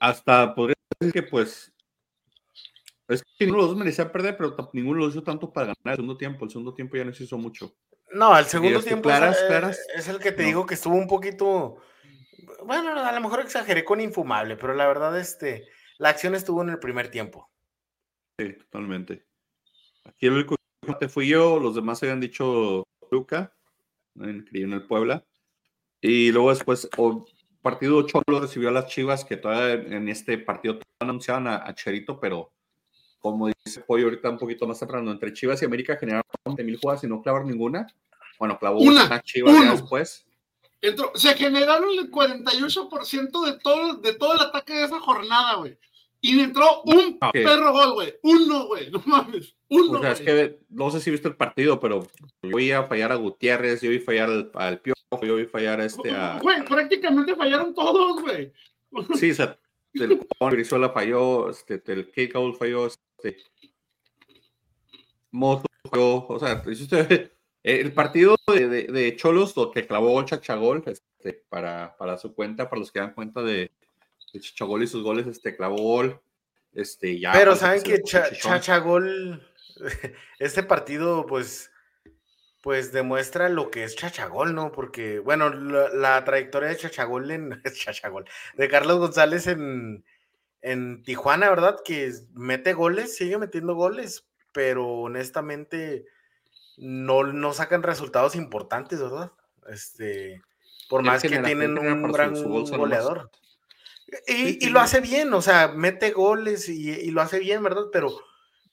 hasta 0.00 0.54
podría 0.54 0.76
decir 1.00 1.12
que 1.12 1.22
pues 1.22 1.72
es 3.08 3.22
que 3.22 3.44
ninguno 3.44 3.62
de 3.62 3.62
los 3.62 3.70
dos 3.70 3.78
merecía 3.78 4.10
perder, 4.10 4.36
pero 4.36 4.56
ninguno 4.72 5.00
lo 5.00 5.08
hizo 5.08 5.22
tanto 5.22 5.52
para 5.52 5.66
ganar 5.66 5.92
el 5.92 5.96
segundo 5.96 6.16
tiempo. 6.16 6.44
El 6.44 6.50
segundo 6.50 6.74
tiempo 6.74 6.96
ya 6.96 7.04
no 7.04 7.12
se 7.12 7.24
hizo 7.24 7.38
mucho. 7.38 7.76
No, 8.12 8.36
el 8.36 8.46
segundo 8.46 8.82
tiempo 8.82 9.10
es, 9.10 10.08
el 10.08 10.18
que 10.18 10.32
te 10.32 10.42
digo 10.42 10.66
que 10.66 10.74
estuvo 10.74 10.96
un 10.96 11.06
poquito. 11.06 11.76
Bueno, 12.64 12.90
a 13.04 13.12
lo 13.12 13.20
mejor 13.20 13.40
exageré 13.40 13.84
con 13.84 14.00
infumable, 14.00 14.56
pero 14.56 14.74
la 14.74 14.86
verdad, 14.86 15.18
este, 15.18 15.68
la 15.98 16.10
acción 16.10 16.34
estuvo 16.34 16.62
en 16.62 16.70
el 16.70 16.78
primer 16.78 17.10
tiempo. 17.10 17.50
Sí, 18.38 18.52
totalmente. 18.54 19.26
Aquí 20.04 20.26
el 20.26 20.32
único 20.32 20.56
que 20.98 21.08
fui 21.08 21.28
yo, 21.28 21.58
los 21.58 21.74
demás 21.74 22.02
habían 22.02 22.20
dicho 22.20 22.84
Luca, 23.10 23.52
en 24.16 24.46
el 24.52 24.86
Puebla. 24.86 25.24
Y 26.00 26.30
luego 26.30 26.50
después, 26.50 26.88
partido 27.62 28.06
Cholo 28.06 28.40
recibió 28.40 28.68
a 28.68 28.72
las 28.72 28.86
Chivas, 28.86 29.24
que 29.24 29.36
todavía 29.36 29.96
en 29.96 30.08
este 30.08 30.38
partido 30.38 30.78
anunciaban 31.00 31.46
a, 31.48 31.74
Cherito, 31.74 32.20
pero 32.20 32.52
como 33.18 33.48
dice 33.48 33.80
Pollo 33.80 34.04
ahorita 34.04 34.30
un 34.30 34.38
poquito 34.38 34.66
más 34.66 34.78
temprano, 34.78 35.10
entre 35.10 35.32
Chivas 35.32 35.60
y 35.62 35.64
América 35.64 35.96
generaron 35.96 36.24
20 36.44 36.62
mil 36.62 36.78
jugadas 36.78 37.02
y 37.04 37.08
no 37.08 37.22
clavar 37.22 37.44
ninguna. 37.44 37.86
Bueno, 38.38 38.58
clavó 38.58 38.80
una, 38.80 39.20
Chivas 39.22 39.72
después. 39.72 40.26
se 41.14 41.34
generaron 41.34 41.90
el 41.98 42.10
48% 42.10 43.44
de 43.46 43.58
todo, 43.58 43.94
de 43.94 44.12
todo 44.14 44.34
el 44.34 44.40
ataque 44.40 44.74
de 44.74 44.84
esa 44.84 45.00
jornada, 45.00 45.56
güey. 45.56 45.76
Y 46.20 46.40
entró 46.40 46.82
un 46.84 47.18
perro 47.18 47.72
gol, 47.72 47.94
güey. 47.94 48.14
Uno, 48.22 48.66
güey. 48.66 48.90
No 48.90 49.02
mames. 49.04 49.54
Uno. 49.68 49.98
O 49.98 50.02
sea, 50.02 50.12
es 50.12 50.20
que 50.20 50.58
no 50.68 50.90
sé 50.90 51.00
si 51.00 51.10
viste 51.10 51.28
el 51.28 51.36
partido, 51.36 51.78
pero 51.78 52.06
yo 52.42 52.58
iba 52.58 52.78
a 52.78 52.86
fallar 52.86 53.12
a 53.12 53.16
Gutiérrez, 53.16 53.80
yo 53.82 53.90
a 53.90 54.04
fallar 54.04 54.30
al, 54.30 54.50
al 54.54 54.80
Piojo, 54.80 54.96
yo 55.22 55.38
a 55.38 55.46
fallar 55.46 55.80
a 55.80 55.84
este. 55.84 56.10
A... 56.10 56.38
Güey, 56.40 56.64
prácticamente 56.64 57.34
fallaron 57.34 57.74
todos, 57.74 58.22
güey. 58.22 58.52
Sí, 59.16 59.32
o 59.32 59.34
sea, 59.34 59.58
el 59.92 60.20
Brizuela 60.40 60.88
falló, 60.90 61.50
este, 61.50 61.82
el 61.86 62.10
Keikaul 62.10 62.56
falló, 62.56 62.86
este. 62.86 63.36
Moto 65.30 65.66
falló, 65.90 66.26
o 66.26 66.38
sea, 66.38 66.62
el 67.62 67.92
partido 67.92 68.36
de, 68.46 68.68
de, 68.68 68.82
de 68.84 69.16
Cholos, 69.16 69.54
que 69.74 69.86
clavó 69.86 70.22
Chachagol 70.22 70.82
este, 70.86 71.44
para, 71.48 71.96
para 71.98 72.16
su 72.16 72.34
cuenta, 72.34 72.70
para 72.70 72.80
los 72.80 72.90
que 72.90 73.00
dan 73.00 73.12
cuenta 73.12 73.42
de, 73.42 73.70
Chachagol 74.40 74.82
y 74.82 74.86
sus 74.86 75.02
goles, 75.02 75.26
este, 75.26 75.56
clavó 75.56 75.76
gol. 75.76 76.20
Este, 76.72 77.18
ya, 77.18 77.32
Pero 77.32 77.56
saben 77.56 77.82
que 77.82 78.02
Chachagol, 78.02 79.42
este 80.38 80.62
partido, 80.62 81.26
pues, 81.26 81.70
pues 82.62 82.92
demuestra 82.92 83.48
lo 83.48 83.70
que 83.70 83.84
es 83.84 83.96
Chachagol, 83.96 84.54
¿no? 84.54 84.72
Porque, 84.72 85.18
bueno, 85.18 85.50
la, 85.50 86.22
trayectoria 86.24 86.68
de 86.68 86.76
Chachagol 86.76 87.30
en 87.30 87.62
Chachagol, 87.74 88.26
de 88.56 88.68
Carlos 88.68 88.98
González 88.98 89.46
en, 89.46 90.04
en 90.60 91.02
Tijuana, 91.02 91.48
¿verdad? 91.48 91.76
Que 91.84 92.12
mete 92.34 92.74
goles, 92.74 93.16
sigue 93.16 93.38
metiendo 93.38 93.74
goles, 93.74 94.26
pero 94.52 94.86
honestamente 94.86 96.04
no, 96.76 97.22
no 97.22 97.52
sacan 97.52 97.82
resultados 97.82 98.36
importantes, 98.36 99.00
¿verdad? 99.00 99.32
Este, 99.68 100.42
por 100.88 101.02
más 101.02 101.22
que 101.22 101.28
tienen 101.38 101.78
un 101.78 102.12
gran 102.12 102.34
goleador. 102.34 103.30
Y, 104.28 104.68
lo 104.68 104.80
hace 104.80 105.00
bien, 105.00 105.32
o 105.34 105.42
sea, 105.42 105.68
mete 105.68 106.12
goles 106.12 106.68
y, 106.68 107.10
lo 107.10 107.22
hace 107.22 107.40
bien, 107.40 107.62
¿verdad? 107.62 107.86
Pero, 107.92 108.16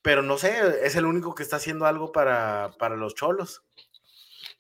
pero 0.01 0.21
no 0.21 0.37
sé, 0.37 0.53
es 0.83 0.95
el 0.95 1.05
único 1.05 1.33
que 1.33 1.43
está 1.43 1.55
haciendo 1.55 1.85
algo 1.85 2.11
para, 2.11 2.75
para 2.77 2.95
los 2.95 3.15
cholos. 3.15 3.63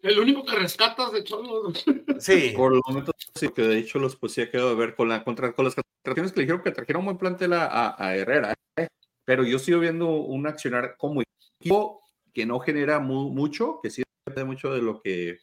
El 0.01 0.19
único 0.19 0.43
que 0.43 0.55
rescatas 0.55 1.11
de 1.11 1.23
cholos. 1.23 1.83
Sí. 2.19 2.53
Por 2.55 2.73
lo 2.73 2.81
momento, 2.87 3.11
sí, 3.35 3.49
que 3.49 3.63
de 3.63 3.77
hecho 3.77 3.99
los 3.99 4.15
pues 4.15 4.31
sí 4.31 4.41
ha 4.41 4.49
quedado 4.49 4.69
de 4.69 4.75
ver 4.75 4.95
con, 4.95 5.09
la, 5.09 5.25
contra, 5.25 5.51
con 5.53 5.65
las 5.65 5.75
contrataciones 5.75 6.31
que 6.31 6.39
le 6.39 6.45
dijeron 6.45 6.61
que 6.61 6.71
trajeron 6.71 7.01
un 7.01 7.05
buen 7.07 7.17
plantel 7.17 7.51
a, 7.51 7.95
a, 7.97 8.15
Herrera, 8.15 8.53
¿eh? 8.77 8.87
pero 9.25 9.43
yo 9.43 9.59
sigo 9.59 9.79
viendo 9.79 10.07
un 10.07 10.47
accionar 10.47 10.95
como 10.97 11.21
equipo 11.21 12.01
que 12.33 12.45
no 12.45 12.59
genera 12.59 12.99
mucho, 12.99 13.79
que 13.83 13.89
sí 13.89 14.03
depende 14.25 14.45
mucho 14.47 14.73
de 14.73 14.81
lo 14.81 15.01
que 15.01 15.39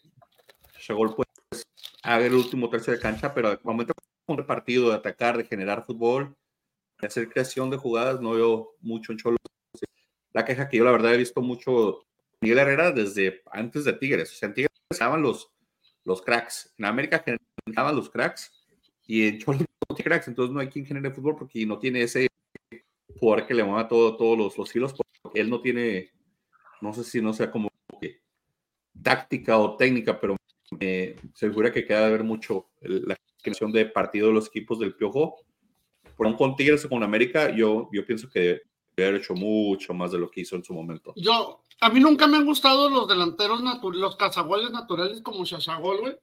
Chagol 0.78 1.14
pues 1.14 1.28
haga 2.02 2.24
el 2.24 2.34
último 2.34 2.70
tercio 2.70 2.94
de 2.94 3.00
cancha, 3.00 3.34
pero 3.34 3.48
al 3.48 3.60
momento 3.62 3.92
un 4.34 4.46
partido 4.46 4.90
de 4.90 4.96
atacar, 4.96 5.36
de 5.36 5.44
generar 5.44 5.84
fútbol, 5.84 6.36
de 7.00 7.06
hacer 7.06 7.28
creación 7.28 7.70
de 7.70 7.76
jugadas, 7.76 8.20
no 8.20 8.32
veo 8.32 8.76
mucho 8.80 9.12
en 9.12 9.18
Cholos. 9.18 9.38
La 10.32 10.44
queja 10.44 10.68
que 10.68 10.76
yo 10.76 10.84
la 10.84 10.92
verdad 10.92 11.14
he 11.14 11.18
visto 11.18 11.40
mucho 11.40 12.06
Miguel 12.40 12.58
Herrera 12.58 12.92
desde 12.92 13.42
antes 13.50 13.84
de 13.84 13.92
Tigres. 13.94 14.32
O 14.32 14.34
sea, 14.34 14.48
en 14.48 14.54
Tigres 14.54 14.70
estaban 14.88 15.22
los, 15.22 15.50
los 16.04 16.22
cracks. 16.22 16.72
En 16.78 16.84
América 16.84 17.24
generaban 17.24 17.96
los 17.96 18.10
cracks 18.10 18.52
y 19.06 19.28
en 19.28 19.38
Cholos 19.38 19.62
no 19.88 19.96
tiene 19.96 20.08
cracks. 20.08 20.28
Entonces 20.28 20.54
no 20.54 20.60
hay 20.60 20.68
quien 20.68 20.86
genere 20.86 21.10
fútbol 21.10 21.36
porque 21.36 21.64
no 21.66 21.78
tiene 21.78 22.02
ese 22.02 22.28
jugador 23.18 23.46
que 23.46 23.54
le 23.54 23.64
mueva 23.64 23.88
todo, 23.88 24.16
todos 24.16 24.38
los, 24.38 24.56
los 24.56 24.74
hilos. 24.74 24.94
Porque 25.22 25.40
él 25.40 25.50
no 25.50 25.60
tiene, 25.60 26.12
no 26.80 26.92
sé 26.92 27.04
si 27.04 27.20
no 27.20 27.32
sea 27.32 27.50
como 27.50 27.68
que 28.00 28.20
táctica 29.02 29.58
o 29.58 29.76
técnica, 29.76 30.20
pero 30.20 30.36
me 30.78 31.16
segura 31.34 31.72
que 31.72 31.84
queda 31.84 32.06
de 32.06 32.12
ver 32.12 32.24
mucho 32.24 32.70
la 32.80 33.16
creación 33.40 33.72
de 33.72 33.86
partido 33.86 34.28
de 34.28 34.34
los 34.34 34.48
equipos 34.48 34.78
del 34.78 34.94
Piojo. 34.94 35.36
Por 36.16 36.26
un 36.26 36.36
con 36.36 36.56
Tigres 36.56 36.84
o 36.84 36.88
con 36.88 37.02
América, 37.02 37.50
yo, 37.54 37.88
yo 37.92 38.04
pienso 38.04 38.28
que 38.28 38.62
hubiera 38.96 39.16
hecho 39.16 39.34
mucho 39.34 39.94
más 39.94 40.12
de 40.12 40.18
lo 40.18 40.30
que 40.30 40.42
hizo 40.42 40.56
en 40.56 40.64
su 40.64 40.74
momento. 40.74 41.12
Yo, 41.16 41.62
a 41.80 41.88
mí 41.88 42.00
nunca 42.00 42.26
me 42.26 42.36
han 42.36 42.44
gustado 42.44 42.90
los 42.90 43.08
delanteros, 43.08 43.62
los 43.82 44.16
cazagoles 44.16 44.70
naturales 44.70 45.22
como 45.22 45.44
Shashagol, 45.44 46.00
güey. 46.00 46.18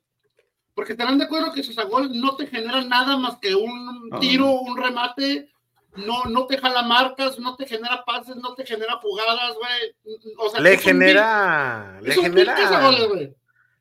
Porque 0.76 0.92
estarán 0.92 1.18
de 1.18 1.26
acuerdo 1.26 1.52
que 1.52 1.64
Shashagol 1.64 2.20
no 2.20 2.36
te 2.36 2.46
genera 2.46 2.84
nada 2.84 3.18
más 3.18 3.40
que 3.40 3.56
un 3.56 4.12
tiro, 4.20 4.52
un 4.52 4.78
remate, 4.78 5.50
no, 5.96 6.26
no 6.26 6.46
te 6.46 6.58
jala 6.60 6.84
marcas, 6.84 7.40
no 7.40 7.56
te 7.56 7.66
genera 7.66 8.04
pases, 8.06 8.36
no 8.36 8.54
te 8.54 8.66
genera 8.66 8.98
jugadas, 8.98 9.56
güey. 9.56 10.20
O 10.38 10.50
sea, 10.50 10.62
le 10.62 10.78
genera, 10.78 12.00
le 12.02 12.14
genera, 12.14 12.56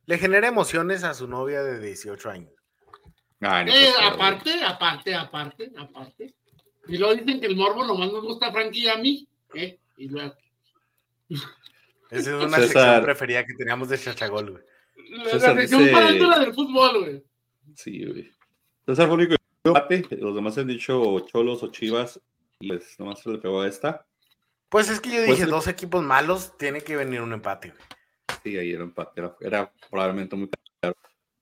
le 0.07 0.17
genera 0.17 0.47
emociones 0.47 1.03
a 1.03 1.13
su 1.13 1.27
novia 1.27 1.61
de 1.61 1.79
18 1.79 2.29
años. 2.29 2.56
Eh, 3.39 3.93
aparte, 4.01 4.63
aparte, 4.63 5.13
aparte, 5.13 5.71
aparte. 5.77 6.33
Y 6.87 6.97
luego 6.97 7.15
dicen 7.15 7.39
que 7.39 7.47
el 7.47 7.55
morbo 7.55 7.85
nomás 7.85 8.11
nos 8.11 8.23
gusta 8.23 8.47
a 8.47 8.51
Frankie 8.51 8.85
y 8.85 8.87
a 8.87 8.97
mí. 8.97 9.27
¿eh? 9.53 9.79
Y 9.97 10.07
luego. 10.07 10.35
Esa 11.29 11.39
es 12.09 12.27
una 12.45 12.57
sección 12.57 13.03
preferida 13.03 13.45
que 13.45 13.53
teníamos 13.53 13.89
de 13.89 13.99
Chachagol, 13.99 14.51
güey. 14.51 14.63
La, 15.09 15.39
sección 15.39 15.83
dice... 15.83 16.19
la 16.19 16.39
del 16.39 16.53
fútbol, 16.53 17.03
güey. 17.03 17.23
Sí, 17.75 18.05
güey. 18.05 18.31
César 18.85 19.07
fue 19.07 19.15
único 19.15 19.35
los 20.19 20.35
demás 20.35 20.57
han 20.57 20.67
dicho 20.67 21.19
Cholos 21.21 21.63
o 21.63 21.71
Chivas, 21.71 22.19
y 22.59 22.69
pues 22.69 22.97
nomás 22.99 23.19
se 23.19 23.29
le 23.29 23.37
pegó 23.37 23.61
a 23.61 23.67
esta. 23.67 24.05
Pues 24.69 24.89
es 24.89 24.99
que 24.99 25.09
yo 25.09 25.21
dije, 25.21 25.43
pues, 25.43 25.49
dos 25.49 25.67
equipos 25.67 26.03
malos, 26.03 26.57
tiene 26.57 26.81
que 26.81 26.95
venir 26.95 27.21
un 27.21 27.33
empate. 27.33 27.69
Güey. 27.69 27.81
Sí, 28.43 28.57
ahí 28.57 28.71
era 28.71 28.83
empate, 28.83 29.21
era, 29.41 29.71
probablemente 29.89 30.35
muy. 30.35 30.49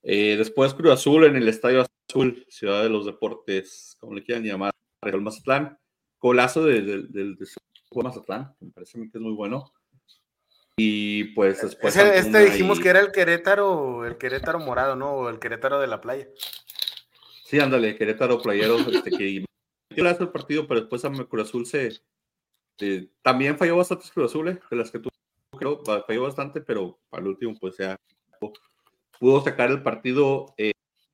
Eh, 0.08 0.36
después 0.36 0.72
Cruz 0.72 0.92
Azul 0.92 1.24
en 1.24 1.34
el 1.34 1.48
Estadio 1.48 1.84
Azul, 2.08 2.46
Ciudad 2.48 2.84
de 2.84 2.88
los 2.88 3.06
Deportes, 3.06 3.96
como 3.98 4.14
le 4.14 4.22
quieran 4.22 4.44
llamar, 4.44 4.70
el 5.02 5.20
Mazatlán. 5.20 5.80
Colazo 6.18 6.64
del 6.64 7.10
de, 7.12 7.24
de, 7.34 7.46
Mazatlán, 7.92 8.54
me 8.60 8.70
parece 8.70 9.00
que 9.00 9.18
es 9.18 9.20
muy 9.20 9.34
bueno. 9.34 9.72
Y 10.76 11.24
pues 11.34 11.60
después. 11.60 11.96
este 11.96 12.38
dijimos 12.38 12.78
que 12.78 12.88
era 12.88 13.00
el 13.00 13.10
Querétaro, 13.10 14.06
el 14.06 14.16
Querétaro 14.16 14.60
morado, 14.60 14.94
¿no? 14.94 15.10
O 15.10 15.28
el 15.28 15.40
Querétaro 15.40 15.80
de 15.80 15.88
la 15.88 16.00
playa. 16.00 16.28
Sí, 17.44 17.58
ándale, 17.58 17.96
Querétaro 17.96 18.40
Playero, 18.40 18.78
este, 18.78 19.10
que 19.10 19.44
metió 19.90 20.08
el 20.08 20.28
partido, 20.28 20.68
pero 20.68 20.80
después 20.80 21.04
a 21.04 21.10
Cruz 21.10 21.48
Azul 21.48 21.66
se. 21.66 22.00
también 23.22 23.58
falló 23.58 23.76
bastantes 23.76 24.12
Cruz 24.12 24.30
Azules, 24.30 24.58
de 24.70 24.76
las 24.76 24.92
que 24.92 25.00
tú 25.00 25.08
creo, 25.58 25.82
falló 25.84 26.22
bastante, 26.22 26.60
pero 26.60 27.00
al 27.10 27.26
último, 27.26 27.56
pues 27.58 27.76
ya 27.78 27.96
pudo 29.18 29.42
sacar 29.42 29.70
el 29.70 29.82
partido, 29.82 30.54
eh, 30.56 30.72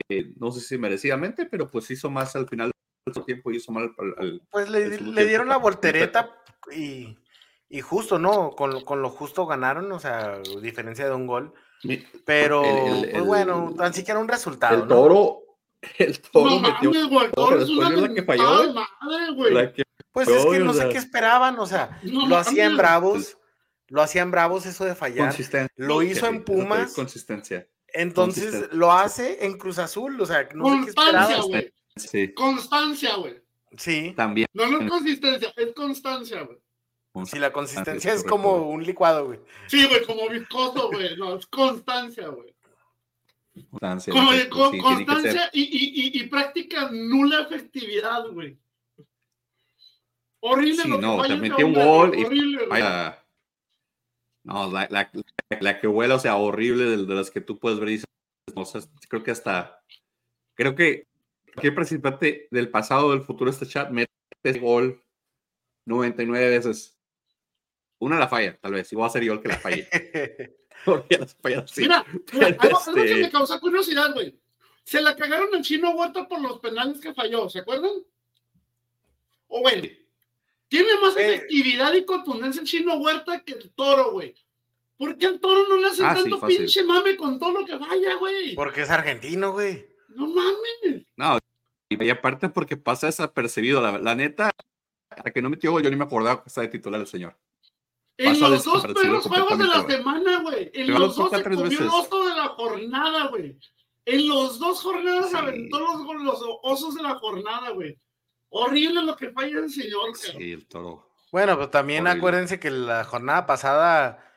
eh, 0.09 0.33
no 0.37 0.51
sé 0.51 0.61
si 0.61 0.77
merecidamente, 0.77 1.45
pero 1.45 1.69
pues 1.69 1.89
hizo 1.91 2.09
más 2.09 2.35
al 2.35 2.47
final 2.47 2.71
del 3.05 3.25
tiempo 3.25 3.51
y 3.51 3.57
hizo 3.57 3.71
mal 3.71 3.93
al. 3.97 4.41
pues 4.49 4.69
le, 4.69 5.25
dieron 5.25 5.49
la 5.49 5.57
voltereta 5.57 6.35
y, 6.71 7.17
y, 7.69 7.81
justo, 7.81 8.19
¿no? 8.19 8.51
Con, 8.51 8.83
con, 8.83 9.01
lo 9.01 9.09
justo 9.09 9.45
ganaron, 9.45 9.91
o 9.91 9.99
sea, 9.99 10.39
diferencia 10.61 11.05
de 11.05 11.13
un 11.13 11.27
gol. 11.27 11.53
Pero, 12.25 12.61
pues 13.11 13.25
bueno, 13.25 13.73
tan 13.77 13.93
siquiera 13.93 14.19
un 14.19 14.27
resultado. 14.27 14.83
El 14.83 14.87
toro, 14.87 15.39
el 15.97 16.21
toro 16.21 16.49
no, 16.49 16.59
metió. 16.59 16.91
Mames, 16.91 17.31
toro 17.33 17.61
es 17.61 17.69
una 17.69 17.89
la 17.89 18.13
que 18.13 18.23
falló. 18.23 18.73
Madre, 18.73 19.73
pues 20.13 20.27
es 20.27 20.45
que 20.45 20.59
no 20.59 20.73
sé 20.73 20.89
qué 20.89 20.97
esperaban, 20.99 21.57
o 21.59 21.65
sea, 21.65 21.99
lo 22.03 22.37
hacían 22.37 22.77
bravos, 22.77 23.37
lo 23.87 24.01
hacían 24.01 24.29
bravos 24.29 24.65
eso 24.65 24.85
de 24.85 24.95
fallar. 24.95 25.35
Lo 25.75 26.03
hizo 26.03 26.27
en 26.27 26.43
Pumas. 26.43 26.93
Consistencia. 26.93 27.67
Entonces 27.93 28.69
lo 28.71 28.91
hace 28.91 29.45
en 29.45 29.57
Cruz 29.57 29.77
Azul, 29.77 30.19
o 30.19 30.25
sea, 30.25 30.49
no 30.53 30.83
qué 30.83 30.89
esperaban. 30.89 31.71
Sí. 31.95 32.33
Constancia, 32.33 33.15
güey. 33.15 33.35
Sí. 33.77 34.13
También. 34.17 34.47
No, 34.53 34.67
no 34.67 34.81
es 34.81 34.89
consistencia, 34.89 35.53
es 35.55 35.73
constancia, 35.73 36.41
güey. 36.41 36.57
Si 37.25 37.37
la 37.37 37.53
consistencia 37.53 38.13
es 38.13 38.23
como 38.23 38.69
un 38.69 38.83
licuado, 38.83 39.27
güey. 39.27 39.39
Sí, 39.67 39.85
güey, 39.85 40.03
como 40.03 40.27
viscoso, 40.27 40.89
güey. 40.89 41.15
No, 41.15 41.35
es 41.35 41.45
constancia, 41.45 42.27
güey. 42.27 42.55
Constancia. 43.69 44.13
constancia 44.49 45.49
y, 45.53 45.61
y, 45.61 46.19
y, 46.19 46.23
práctica 46.27 46.89
nula 46.91 47.41
efectividad, 47.41 48.27
güey. 48.29 48.57
Horrible 50.39 50.83
lo 50.87 50.99
no, 50.99 51.21
que 51.21 51.27
te 51.27 51.35
metió 51.35 51.67
un 51.67 51.73
gol 51.73 52.15
y 52.15 52.55
vaya, 52.67 53.23
no, 54.43 54.69
la, 54.71 54.87
la, 54.89 55.09
la, 55.49 55.79
que 55.79 55.87
huele, 55.87 56.13
o 56.13 56.19
sea, 56.19 56.37
horrible 56.37 56.85
de, 56.85 57.05
de, 57.05 57.15
las 57.15 57.31
que 57.31 57.41
tú 57.41 57.59
puedes 57.59 57.79
ver 57.79 57.89
y 57.89 58.03
no 58.55 58.65
sé, 58.65 58.79
creo 59.07 59.23
que 59.23 59.31
hasta, 59.31 59.81
creo 60.55 60.75
que 60.75 61.07
cualquier 61.53 61.75
participante 61.75 62.47
del 62.51 62.69
pasado 62.69 63.11
del 63.11 63.21
futuro 63.21 63.51
de 63.51 63.55
este 63.55 63.67
chat 63.67 63.89
mete 63.89 64.11
ese 64.43 64.59
gol 64.59 65.01
99 65.85 66.49
veces. 66.49 66.97
Una 67.99 68.19
la 68.19 68.27
falla, 68.27 68.57
tal 68.59 68.73
vez, 68.73 68.91
y 68.91 68.95
voy 68.95 69.05
a 69.05 69.09
ser 69.09 69.23
yo 69.23 69.33
el 69.33 69.41
que 69.41 69.47
la 69.47 69.59
falle. 69.59 69.87
Mira, 71.77 72.05
algo, 72.59 72.93
que 72.93 73.01
me 73.01 73.11
este 73.11 73.31
causó 73.31 73.59
curiosidad, 73.59 74.13
güey. 74.13 74.37
Se 74.83 75.01
la 75.01 75.15
cagaron 75.15 75.55
al 75.55 75.61
chino 75.61 75.91
Huerta 75.91 76.27
por 76.27 76.41
los 76.41 76.59
penales 76.59 76.99
que 76.99 77.13
falló, 77.13 77.49
¿se 77.49 77.59
acuerdan? 77.59 77.91
O 79.47 79.61
güey, 79.61 80.05
tiene 80.67 80.99
más 80.99 81.15
efectividad 81.15 81.93
y 81.93 82.03
contundencia 82.03 82.61
el 82.61 82.67
chino 82.67 82.95
Huerta 82.95 83.41
que 83.45 83.53
el 83.53 83.71
toro, 83.71 84.11
güey. 84.11 84.35
¿Por 85.03 85.17
qué 85.17 85.25
al 85.25 85.39
toro 85.41 85.67
no 85.67 85.75
le 85.75 85.87
hace 85.87 86.05
ah, 86.05 86.13
tanto 86.13 86.39
pinche 86.47 86.81
mame 86.85 87.17
con 87.17 87.37
todo 87.37 87.59
lo 87.59 87.65
que 87.65 87.75
vaya, 87.75 88.15
güey? 88.15 88.55
Porque 88.55 88.83
es 88.83 88.89
argentino, 88.89 89.51
güey. 89.51 89.85
No 90.07 90.27
mames. 90.27 91.05
No, 91.17 91.37
y 91.89 92.09
aparte 92.09 92.47
porque 92.47 92.77
pasa 92.77 93.07
desapercibido. 93.07 93.81
La, 93.81 93.97
la 93.97 94.15
neta, 94.15 94.51
hasta 95.09 95.31
que 95.31 95.41
no 95.41 95.49
metió 95.49 95.71
gol, 95.71 95.83
yo 95.83 95.89
ni 95.89 95.97
me 95.97 96.05
acordaba 96.05 96.41
que 96.41 96.47
estaba 96.47 96.67
de 96.67 96.71
titular 96.71 97.01
el 97.01 97.07
señor. 97.07 97.37
En 98.15 98.39
los 98.39 98.63
dos 98.63 98.81
perros 98.81 99.25
juegos 99.25 99.57
de 99.57 99.65
la 99.65 99.85
semana, 99.85 100.39
güey. 100.39 100.71
En 100.73 100.89
los 100.89 101.17
dos 101.17 101.31
se 101.31 101.43
comió 101.43 101.65
el 101.65 101.87
oso 101.89 102.25
de 102.25 102.35
la 102.35 102.47
jornada, 102.47 103.27
güey. 103.27 103.57
En 104.05 104.27
los 104.29 104.57
dos 104.57 104.81
jornadas 104.81 105.33
aventó 105.33 105.79
los, 105.79 106.23
los, 106.23 106.41
osos 106.61 106.95
de 106.95 107.03
la 107.03 107.15
jornada, 107.15 107.71
güey. 107.71 107.99
Horrible 108.47 109.01
lo 109.01 109.17
que 109.17 109.31
falla 109.31 109.59
el 109.59 109.69
señor. 109.69 110.15
Sí, 110.15 110.53
el 110.53 110.65
toro. 110.65 111.09
Bueno, 111.29 111.55
pero 111.55 111.69
también 111.69 112.07
acuérdense 112.07 112.57
que 112.57 112.71
la 112.71 113.03
jornada 113.03 113.45
pasada 113.45 114.29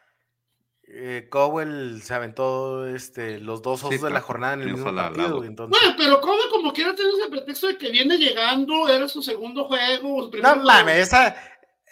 eh, 0.98 1.28
Cowell 1.28 2.00
se 2.02 2.14
aventó 2.14 2.87
este, 2.87 3.38
los 3.38 3.61
dos 3.62 3.85
osos 3.85 4.00
de 4.00 4.11
la 4.11 4.20
jornada 4.20 4.54
en 4.54 4.62
el 4.62 4.72
mismo 4.72 4.94
partido. 4.94 5.44
Entonces... 5.44 5.78
Bueno, 5.78 5.94
pero 5.98 6.20
Cowell 6.20 6.50
como 6.50 6.72
quiera 6.72 6.94
tiene 6.94 7.11
ese 7.12 7.28
pretexto 7.28 7.66
de 7.66 7.76
que 7.76 7.90
viene 7.90 8.16
llegando, 8.16 8.88
era 8.88 9.06
su 9.06 9.22
segundo 9.22 9.64
juego. 9.64 10.30
No 10.42 10.56
mames, 10.56 11.09
esa, 11.09 11.37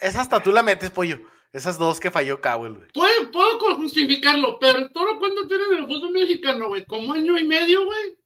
esa 0.01 0.21
hasta 0.21 0.41
tú 0.41 0.51
la 0.51 0.63
metes, 0.63 0.89
pollo. 0.89 1.19
Esas 1.53 1.77
dos 1.77 1.99
que 2.01 2.11
falló 2.11 2.41
Cowell, 2.41 2.73
güey. 2.73 2.87
Puedo, 2.93 3.31
puedo 3.31 3.75
justificarlo, 3.75 4.57
pero 4.59 4.79
el 4.79 4.91
toro 4.91 5.17
cuando 5.19 5.47
tiene 5.47 5.63
en 5.71 5.77
el 5.83 5.87
fútbol 5.87 6.11
mexicano, 6.11 6.67
güey, 6.67 6.83
como 6.85 7.13
año 7.13 7.37
y 7.37 7.45
medio, 7.45 7.85
güey. 7.85 8.17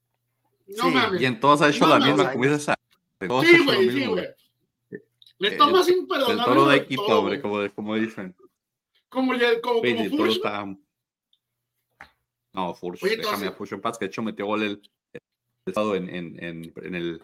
No 0.78 0.90
mames. 0.90 1.22
Y 1.22 1.26
en 1.26 1.40
todos 1.40 1.62
ha 1.62 1.70
hecho 1.70 1.86
la 1.86 2.00
misma 2.00 2.32
comida. 2.32 2.58
Sí, 2.58 2.76
güey, 3.66 3.92
sí, 3.92 4.06
güey. 4.06 4.28
Le 5.38 5.52
tomas 5.52 5.88
imperdonable. 5.90 6.42
El 6.42 6.46
toro 6.46 6.66
de 6.68 6.78
equipo, 6.78 7.04
hombre, 7.04 7.42
como, 7.42 7.72
como 7.74 7.96
dicen. 7.96 8.36
Como, 9.10 9.36
ya, 9.36 9.60
como, 9.62 9.82
como 9.82 9.86
el 9.86 10.12
toro 10.12 10.32
está... 10.32 10.66
No, 12.54 12.74
Furch, 12.74 13.02
déjame 13.02 13.48
a 13.48 13.52
Furch 13.52 13.74
en 13.74 13.82
paz, 13.82 13.98
que 13.98 14.06
de 14.06 14.10
hecho 14.10 14.22
metió 14.22 14.46
gol 14.46 14.64
el, 14.64 14.82
el, 15.66 15.96
en, 15.96 16.10
en, 16.10 16.44
en, 16.44 16.74
en 16.84 16.96
el 16.96 17.24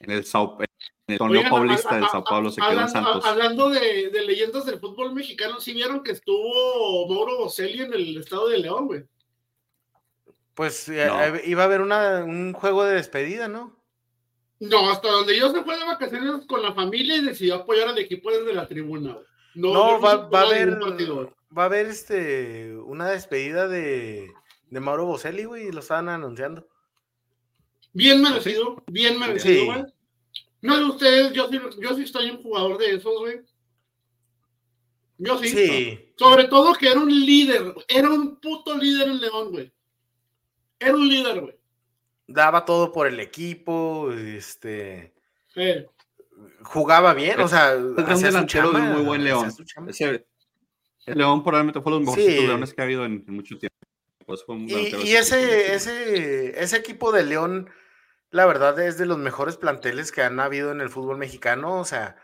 en 0.00 0.10
el 0.10 0.24
Sao, 0.24 0.58
el 1.06 1.18
torneo 1.18 1.42
paulista 1.48 1.96
del 1.96 2.08
Sao 2.08 2.24
Paulo 2.24 2.50
se 2.50 2.60
quedó 2.60 2.80
en 2.80 2.88
Santos. 2.88 3.24
Hablando 3.24 3.68
de, 3.68 4.10
de, 4.10 4.24
leyendas 4.24 4.64
del 4.64 4.80
fútbol 4.80 5.14
mexicano, 5.14 5.60
¿sí 5.60 5.74
vieron 5.74 6.02
que 6.02 6.12
estuvo 6.12 7.06
Mauro 7.08 7.38
Bocelli 7.38 7.82
en 7.82 7.92
el 7.92 8.16
estado 8.16 8.48
de 8.48 8.58
León, 8.58 8.86
güey? 8.86 9.04
Pues 10.54 10.88
eh, 10.88 11.06
eh, 11.06 11.42
iba 11.46 11.62
a 11.62 11.66
haber 11.66 11.82
una, 11.82 12.24
un 12.24 12.52
juego 12.54 12.84
de 12.84 12.94
despedida, 12.94 13.46
¿no? 13.48 13.76
No, 14.58 14.90
hasta 14.90 15.10
donde 15.10 15.38
yo 15.38 15.50
se 15.50 15.62
fue 15.62 15.78
de 15.78 15.84
vacaciones 15.84 16.46
con 16.46 16.62
la 16.62 16.74
familia 16.74 17.16
y 17.16 17.24
decidió 17.24 17.56
apoyar 17.56 17.88
al 17.88 17.98
equipo 17.98 18.30
desde 18.30 18.52
la 18.52 18.66
tribuna. 18.66 19.18
No, 19.54 19.72
no 19.72 20.00
va, 20.00 20.28
va, 20.28 20.40
a 20.40 20.44
haber, 20.44 20.78
va 20.80 21.62
a 21.62 21.66
haber 21.66 21.86
este, 21.86 22.76
una 22.76 23.10
despedida 23.10 23.68
de, 23.68 24.32
de 24.70 24.80
Mauro 24.80 25.06
Bocelli, 25.06 25.44
güey, 25.44 25.68
y 25.68 25.72
lo 25.72 25.80
estaban 25.80 26.08
anunciando. 26.08 26.66
Bien 27.92 28.22
merecido, 28.22 28.82
bien 28.86 29.18
merecido, 29.18 29.66
güey. 29.66 29.84
No 30.62 30.76
de 30.76 30.84
ustedes, 30.84 31.32
yo 31.32 31.48
sí, 31.48 31.58
yo 31.80 31.96
sí 31.96 32.02
estoy 32.02 32.30
un 32.30 32.42
jugador 32.42 32.78
de 32.78 32.94
esos, 32.94 33.18
güey. 33.18 33.40
Yo 35.18 35.38
sí. 35.38 35.48
sí. 35.48 36.12
Sobre 36.16 36.44
todo 36.44 36.74
que 36.74 36.88
era 36.88 37.00
un 37.00 37.10
líder, 37.10 37.74
era 37.88 38.08
un 38.10 38.36
puto 38.36 38.76
líder 38.76 39.08
en 39.08 39.20
León, 39.20 39.50
güey. 39.50 39.72
Era 40.78 40.94
un 40.94 41.08
líder, 41.08 41.40
güey. 41.40 41.58
Daba 42.26 42.64
todo 42.64 42.92
por 42.92 43.06
el 43.06 43.18
equipo, 43.18 44.12
este. 44.12 45.12
Jugaba 46.62 47.14
bien, 47.14 47.40
o 47.40 47.48
sea, 47.48 47.72
hacía 47.72 48.16
un 48.16 48.22
delantero 48.22 48.72
de 48.72 48.80
muy 48.80 49.02
buen 49.02 49.24
León. 49.24 49.52
el 49.98 50.24
León 51.06 51.42
probablemente 51.42 51.80
fue 51.80 51.92
los 51.92 52.00
mejores 52.02 52.26
leones 52.26 52.74
que 52.74 52.80
ha 52.80 52.84
habido 52.84 53.04
en, 53.04 53.24
mucho 53.26 53.58
tiempo. 53.58 53.76
Pues 54.26 54.44
y, 54.48 55.14
ese, 55.16 55.74
ese, 55.74 56.62
ese 56.62 56.76
equipo 56.76 57.10
de 57.10 57.24
León 57.24 57.68
la 58.30 58.46
verdad 58.46 58.78
es 58.78 58.96
de 58.96 59.06
los 59.06 59.18
mejores 59.18 59.56
planteles 59.56 60.12
que 60.12 60.22
han 60.22 60.38
habido 60.38 60.70
en 60.70 60.80
el 60.80 60.88
fútbol 60.88 61.18
mexicano. 61.18 61.80
O 61.80 61.84
sea, 61.84 62.16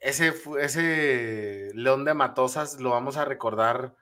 ese, 0.00 0.32
ese 0.60 1.70
León 1.74 2.04
de 2.04 2.14
Matosas 2.14 2.80
lo 2.80 2.90
vamos 2.90 3.16
a 3.16 3.24
recordar 3.24 3.94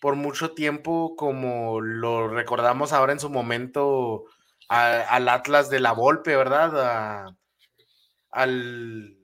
por 0.00 0.16
mucho 0.16 0.52
tiempo 0.52 1.14
como 1.16 1.80
lo 1.80 2.28
recordamos 2.28 2.92
ahora 2.92 3.12
en 3.12 3.20
su 3.20 3.30
momento 3.30 4.24
al 4.68 5.28
Atlas 5.28 5.70
de 5.70 5.80
la 5.80 5.92
Volpe, 5.92 6.36
¿verdad? 6.36 7.34
Al, 8.32 9.16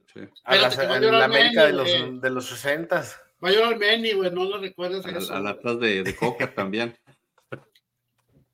a 0.45 0.57
la, 0.57 1.25
América 1.25 1.67
de 1.67 1.73
los, 1.73 2.21
de 2.21 2.31
los 2.31 2.47
60. 2.47 3.05
Va 3.43 3.49
a 3.49 3.53
llorar 3.53 3.79
Benny, 3.79 4.13
güey, 4.13 4.31
no 4.31 4.45
lo 4.45 4.59
recuerdas. 4.59 5.05
Al, 5.05 5.37
al 5.37 5.47
Atlas 5.47 5.81
de, 5.81 6.03
de 6.03 6.17
Coca 6.17 6.53
también. 6.55 6.97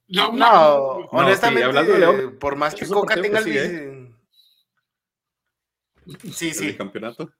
No, 0.06 0.32
no, 0.32 0.82
honestamente, 1.10 2.28
por 2.38 2.56
más 2.56 2.74
que 2.74 2.86
Coca 2.86 3.20
tenga 3.20 3.40
el. 3.40 4.14
Sí, 6.32 6.52
sí. 6.52 6.68
¿El 6.68 6.76
campeonato? 6.76 7.32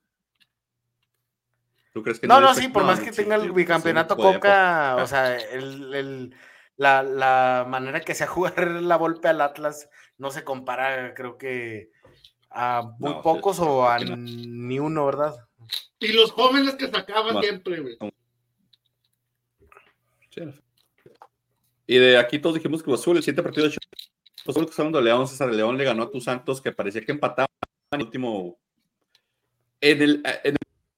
¿Tú 1.93 2.03
crees 2.03 2.19
que 2.19 2.27
no, 2.27 2.41
no, 2.41 2.55
sí, 2.55 2.69
por 2.69 2.83
más 2.85 2.99
que 2.99 3.13
tenga 3.13 3.37
el 3.37 3.53
bicampeonato 3.53 4.17
Coca, 4.17 4.97
o 4.97 5.07
sea, 5.07 5.37
el, 5.37 5.95
el, 5.95 6.37
la, 6.77 7.05
la, 7.05 7.67
manera 7.69 8.01
que 8.01 8.15
se 8.15 8.27
jugar 8.27 8.67
la 8.67 8.97
golpe 8.97 9.29
al 9.29 9.41
Atlas 9.41 9.89
no 10.19 10.31
se 10.31 10.43
compara, 10.43 11.15
creo 11.15 11.39
que 11.39 11.91
a 12.55 12.95
muy 12.99 13.15
pocos 13.23 13.59
o 13.59 13.89
a 13.89 13.99
ni 13.99 14.79
uno, 14.79 15.07
¿verdad? 15.07 15.35
Y 15.99 16.13
los 16.13 16.33
jóvenes 16.33 16.75
que 16.75 16.89
sacaban 16.89 17.41
siempre, 17.41 17.81
güey. 17.81 17.99
Y 21.87 21.99
de 21.99 22.19
aquí 22.19 22.39
todos 22.39 22.57
dijimos 22.57 22.83
que 22.83 22.93
Azul, 22.93 23.17
el 23.17 23.23
siguiente 23.23 23.43
partido 23.43 23.69
de 23.69 23.77
pues 24.45 24.57
que 24.57 24.73
hablando 24.77 24.99
de 24.99 25.05
León, 25.05 25.27
César 25.27 25.53
León 25.53 25.79
le 25.79 25.85
ganó 25.85 26.03
a 26.03 26.11
tus 26.11 26.25
Santos, 26.25 26.61
que 26.61 26.71
parecía 26.71 27.03
que 27.03 27.13
empataba 27.13 27.49
en 27.91 28.01
el 28.01 28.07
último. 28.07 28.59
En 29.81 30.03
el, 30.03 30.23
en 30.45 30.57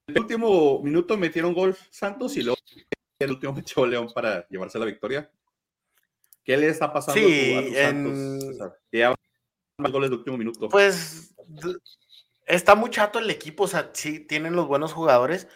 el 0.08 0.18
último 0.18 0.82
minuto 0.82 1.16
metieron 1.16 1.54
gol 1.54 1.76
Santos 1.90 2.36
y 2.36 2.42
luego 2.42 2.58
en 2.74 2.84
el 3.18 3.30
último 3.30 3.52
metió 3.52 3.86
León 3.86 4.08
para 4.12 4.46
llevarse 4.48 4.78
la 4.78 4.84
victoria. 4.84 5.30
¿Qué 6.44 6.56
le 6.56 6.68
está 6.68 6.92
pasando 6.92 7.20
a 7.20 7.62
tus 7.62 7.74
Santos? 7.76 8.72
Que 8.90 9.04
más 9.78 9.92
goles 9.92 10.10
último 10.10 10.36
minuto. 10.36 10.68
Pues 10.68 11.34
está 12.46 12.74
muy 12.74 12.90
chato 12.90 13.18
el 13.18 13.30
equipo, 13.30 13.64
o 13.64 13.68
sea, 13.68 13.90
sí 13.92 14.20
tienen 14.20 14.56
los 14.56 14.66
buenos 14.66 14.92
jugadores, 14.92 15.48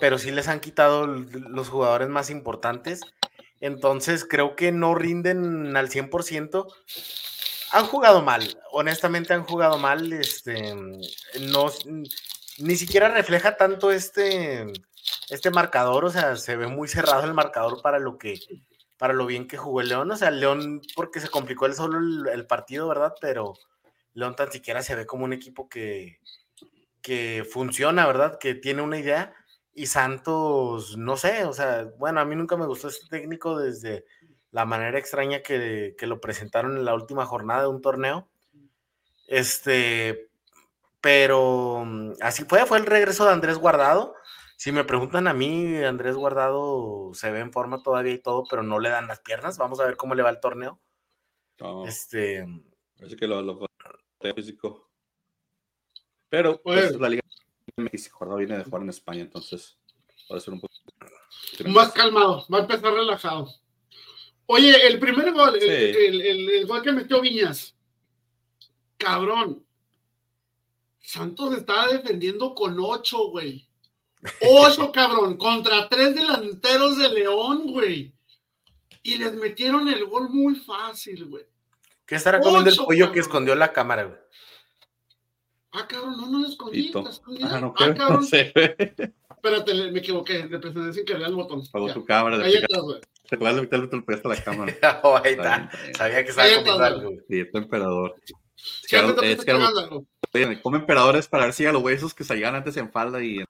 pero 0.00 0.18
sí 0.18 0.30
les 0.30 0.48
han 0.48 0.60
quitado 0.60 1.06
los 1.06 1.68
jugadores 1.68 2.08
más 2.08 2.30
importantes. 2.30 3.00
Entonces 3.60 4.26
creo 4.28 4.56
que 4.56 4.72
no 4.72 4.94
rinden 4.94 5.76
al 5.76 5.88
100%. 5.88 6.66
Han 7.72 7.86
jugado 7.86 8.22
mal, 8.22 8.58
honestamente 8.72 9.34
han 9.34 9.44
jugado 9.44 9.78
mal. 9.78 10.12
Este, 10.12 10.74
no, 11.40 11.70
ni 12.58 12.76
siquiera 12.76 13.08
refleja 13.08 13.56
tanto 13.56 13.92
este, 13.92 14.66
este 15.28 15.50
marcador, 15.50 16.04
o 16.04 16.10
sea, 16.10 16.36
se 16.36 16.56
ve 16.56 16.66
muy 16.66 16.88
cerrado 16.88 17.24
el 17.24 17.34
marcador 17.34 17.82
para 17.82 17.98
lo 17.98 18.18
que, 18.18 18.40
para 19.00 19.14
lo 19.14 19.24
bien 19.24 19.48
que 19.48 19.56
jugó 19.56 19.80
el 19.80 19.88
León. 19.88 20.10
O 20.10 20.16
sea, 20.16 20.30
León, 20.30 20.82
porque 20.94 21.20
se 21.20 21.30
complicó 21.30 21.64
el 21.64 21.72
solo 21.72 22.30
el, 22.30 22.46
partido, 22.46 22.86
¿verdad? 22.86 23.14
Pero 23.18 23.54
León 24.12 24.36
tan 24.36 24.52
siquiera 24.52 24.82
se 24.82 24.94
ve 24.94 25.06
como 25.06 25.24
un 25.24 25.32
equipo 25.32 25.70
que, 25.70 26.20
que 27.00 27.48
funciona, 27.50 28.06
¿verdad? 28.06 28.38
Que 28.38 28.54
tiene 28.54 28.82
una 28.82 28.98
idea 28.98 29.34
y 29.72 29.86
Santos, 29.86 30.98
no 30.98 31.16
sé, 31.16 31.46
o 31.46 31.54
sea, 31.54 31.90
bueno, 31.96 32.20
a 32.20 32.26
mí 32.26 32.36
nunca 32.36 32.58
me 32.58 32.66
gustó 32.66 32.88
este 32.88 33.06
técnico 33.08 33.58
desde 33.58 34.04
la 34.50 34.66
manera 34.66 34.98
extraña 34.98 35.40
que, 35.40 35.96
lo 36.02 36.20
presentaron 36.20 36.76
en 36.76 36.84
la 36.84 36.92
última 36.92 37.24
jornada 37.24 37.62
de 37.62 37.68
un 37.68 37.80
torneo. 37.80 38.28
Este, 39.28 40.28
pero 41.00 41.84
mm, 41.86 42.12
así 42.20 42.44
fue, 42.44 42.66
fue 42.66 42.76
el 42.76 42.84
regreso 42.84 43.24
de 43.24 43.32
Andrés 43.32 43.56
Guardado. 43.56 44.14
Si 44.60 44.72
me 44.72 44.84
preguntan 44.84 45.26
a 45.26 45.32
mí, 45.32 45.78
Andrés 45.78 46.16
Guardado 46.16 47.12
se 47.14 47.30
ve 47.30 47.40
en 47.40 47.50
forma 47.50 47.82
todavía 47.82 48.12
y 48.12 48.18
todo, 48.18 48.44
pero 48.44 48.62
no 48.62 48.78
le 48.78 48.90
dan 48.90 49.08
las 49.08 49.20
piernas. 49.20 49.56
Vamos 49.56 49.80
a 49.80 49.86
ver 49.86 49.96
cómo 49.96 50.14
le 50.14 50.22
va 50.22 50.28
el 50.28 50.38
torneo. 50.38 50.78
Este. 51.86 52.44
Parece 52.94 53.16
que 53.16 53.26
lo, 53.26 53.40
lo 53.40 53.66
físico. 54.34 54.90
Pero 56.28 56.60
pues, 56.60 56.88
pues 56.88 57.00
la 57.00 57.08
liga 57.08 57.22
Guardado 58.18 58.36
viene 58.36 58.58
de 58.58 58.64
jugar 58.64 58.82
en 58.82 58.90
España, 58.90 59.22
entonces 59.22 59.78
puede 60.28 60.42
ser 60.42 60.52
un 60.52 60.60
poco. 60.60 60.74
Más 61.64 61.92
calmado, 61.92 62.44
va 62.52 62.58
a 62.58 62.60
empezar 62.60 62.92
relajado. 62.92 63.48
Oye, 64.44 64.86
el 64.86 65.00
primer 65.00 65.32
gol, 65.32 65.58
el, 65.58 66.66
gol 66.66 66.82
que 66.82 66.92
metió 66.92 67.22
Viñas, 67.22 67.74
cabrón. 68.98 69.64
Santos 70.98 71.56
estaba 71.56 71.88
defendiendo 71.88 72.54
con 72.54 72.78
ocho, 72.78 73.30
güey. 73.30 73.69
Ocho, 74.40 74.92
cabrón, 74.92 75.36
contra 75.36 75.88
tres 75.88 76.14
delanteros 76.14 76.98
de 76.98 77.08
León, 77.08 77.72
güey. 77.72 78.12
Y 79.02 79.16
les 79.16 79.34
metieron 79.34 79.88
el 79.88 80.04
gol 80.04 80.28
muy 80.28 80.54
fácil, 80.56 81.24
güey. 81.26 81.44
¿Qué 82.04 82.16
estará 82.16 82.40
comiendo 82.40 82.70
el 82.70 82.76
pollo 82.76 83.12
que 83.12 83.20
escondió 83.20 83.54
la 83.54 83.72
cámara, 83.72 84.04
güey? 84.04 84.18
Ah, 85.72 85.86
cabrón, 85.86 86.16
no, 86.16 86.26
no 86.26 86.40
lo 86.40 86.48
escondí. 86.48 86.92
Ah, 87.42 87.60
no, 87.60 87.74
ah, 87.78 87.94
cabrón. 87.94 88.20
No 88.20 88.22
sé. 88.22 88.52
Espérate, 88.56 89.74
me 89.92 90.00
equivoqué. 90.00 90.46
Le 90.46 90.58
presioné 90.58 90.92
sin 90.92 91.04
querer 91.04 91.22
el 91.22 91.34
botón. 91.34 91.62
Pagó 91.70 91.92
tu 91.92 92.04
cámara. 92.04 92.44
Ahí 92.44 92.54
estás, 92.54 92.82
güey. 92.82 93.00
Te 93.28 93.36
acuerdas 93.36 93.56
de 93.56 93.62
meterle 93.62 93.88
el 93.92 94.04
pedazo 94.04 94.28
a 94.28 94.34
la 94.34 94.42
cámara. 94.42 94.76
oh, 95.04 95.16
ahí 95.22 95.32
está. 95.34 95.70
Sabía 95.96 96.24
que 96.24 96.30
estaba 96.30 96.48
comiendo 96.48 96.84
algo. 96.84 97.10
Sí, 97.28 97.44
tu 97.50 97.58
emperador. 97.58 98.16
Es 98.26 98.88
que, 98.90 99.32
es 99.32 99.44
que 99.44 100.62
come 100.62 100.78
emperadores 100.78 101.28
para 101.28 101.44
ver 101.44 101.54
si 101.54 101.64
a 101.64 101.72
los 101.72 101.82
huesos 101.82 102.12
que 102.12 102.24
salían 102.24 102.54
antes 102.54 102.76
en 102.76 102.90
falda 102.90 103.22
y 103.22 103.42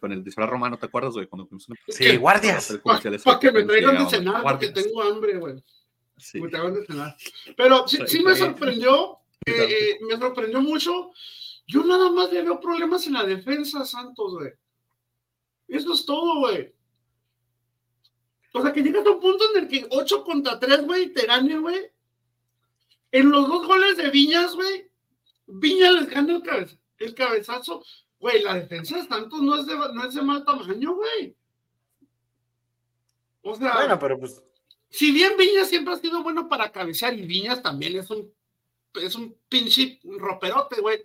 con 0.00 0.12
el 0.12 0.24
disfraz 0.24 0.50
romano, 0.50 0.78
¿te 0.78 0.86
acuerdas, 0.86 1.14
güey? 1.14 1.26
Cuando 1.26 1.48
una... 1.50 1.76
Sí, 1.88 2.16
guardias. 2.16 2.78
Para 2.82 3.38
que 3.38 3.52
me 3.52 3.62
traigan 3.64 4.04
de 4.04 4.10
cenar, 4.10 4.42
porque 4.42 4.68
tengo 4.68 5.02
hambre, 5.02 5.36
güey. 5.38 5.62
Sí. 6.16 6.40
Me 6.40 6.48
traigan 6.48 6.74
de 6.74 6.86
cenar. 6.86 7.16
Pero 7.56 7.86
sí, 7.86 7.98
sí 8.06 8.22
me 8.22 8.34
sorprendió 8.34 9.20
eh, 9.46 9.98
me 10.02 10.16
sorprendió 10.18 10.60
mucho. 10.60 11.12
Yo 11.66 11.84
nada 11.84 12.10
más 12.10 12.32
le 12.32 12.42
veo 12.42 12.60
problemas 12.60 13.06
en 13.06 13.14
la 13.14 13.24
defensa, 13.24 13.84
Santos, 13.84 14.34
güey. 14.34 14.52
Eso 15.68 15.94
es 15.94 16.04
todo, 16.04 16.40
güey. 16.40 16.74
O 18.52 18.62
sea, 18.62 18.72
que 18.72 18.82
llegas 18.82 19.06
a 19.06 19.10
un 19.10 19.20
punto 19.20 19.44
en 19.54 19.62
el 19.62 19.68
que 19.68 19.86
8 19.90 20.24
contra 20.24 20.58
3, 20.58 20.84
güey, 20.84 21.12
te 21.12 21.26
gane, 21.26 21.58
güey. 21.58 21.90
En 23.12 23.30
los 23.30 23.48
dos 23.48 23.66
goles 23.66 23.96
de 23.96 24.10
Viñas, 24.10 24.54
güey, 24.54 24.90
Viñas 25.46 25.94
les 25.94 26.10
gana 26.10 26.40
el, 26.98 27.14
cabezazo. 27.14 27.84
Güey, 28.20 28.42
la 28.42 28.54
defensa 28.54 28.96
de 28.96 29.06
Santos 29.06 29.40
no 29.40 29.58
es 29.58 29.66
de, 29.66 29.74
no 29.74 30.04
es 30.04 30.14
de 30.14 30.22
mal 30.22 30.44
tamaño, 30.44 30.94
güey. 30.94 31.34
O 33.42 33.56
sea, 33.56 33.74
bueno, 33.74 33.98
pero 33.98 34.18
pues. 34.18 34.42
Si 34.90 35.12
bien 35.12 35.36
Viñas 35.38 35.68
siempre 35.68 35.94
ha 35.94 35.96
sido 35.96 36.22
bueno 36.22 36.48
para 36.48 36.70
cabecear 36.70 37.14
y 37.14 37.24
Viñas 37.24 37.62
también 37.62 37.96
es 37.96 38.10
un 38.10 38.30
es 38.94 39.14
un 39.14 39.36
pinche 39.48 40.00
roperote, 40.04 40.80
güey. 40.80 41.02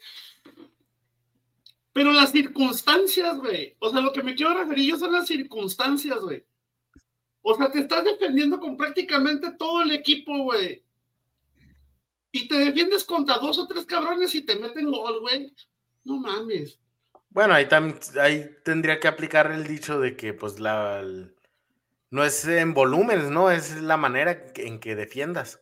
Pero 1.93 2.11
las 2.11 2.31
circunstancias, 2.31 3.37
güey. 3.37 3.75
O 3.79 3.89
sea, 3.89 4.01
lo 4.01 4.11
que 4.11 4.23
me 4.23 4.35
quiero 4.35 4.53
referir 4.53 4.89
yo 4.89 4.97
son 4.97 5.13
las 5.13 5.27
circunstancias, 5.27 6.19
güey. 6.19 6.43
O 7.41 7.55
sea, 7.55 7.71
te 7.71 7.79
estás 7.79 8.03
defendiendo 8.03 8.59
con 8.59 8.75
prácticamente 8.75 9.51
todo 9.51 9.81
el 9.81 9.91
equipo, 9.91 10.37
güey. 10.43 10.83
Y 12.31 12.47
te 12.47 12.57
defiendes 12.57 13.03
contra 13.03 13.37
dos 13.37 13.57
o 13.59 13.67
tres 13.67 13.85
cabrones 13.85 14.33
y 14.35 14.41
te 14.41 14.55
meten 14.55 14.91
gol, 14.91 15.21
güey. 15.21 15.53
No 16.03 16.17
mames. 16.17 16.79
Bueno, 17.35 17.53
ahí, 17.53 17.65
también, 17.65 17.99
ahí 18.21 18.49
tendría 18.63 19.01
que 19.01 19.09
aplicar 19.09 19.51
el 19.51 19.67
dicho 19.67 19.99
de 19.99 20.15
que, 20.15 20.33
pues, 20.33 20.57
la, 20.61 21.03
no 22.09 22.23
es 22.23 22.47
en 22.47 22.73
volúmenes, 22.73 23.29
¿no? 23.29 23.51
Es 23.51 23.75
la 23.81 23.97
manera 23.97 24.41
en 24.55 24.79
que 24.79 24.95
defiendas. 24.95 25.61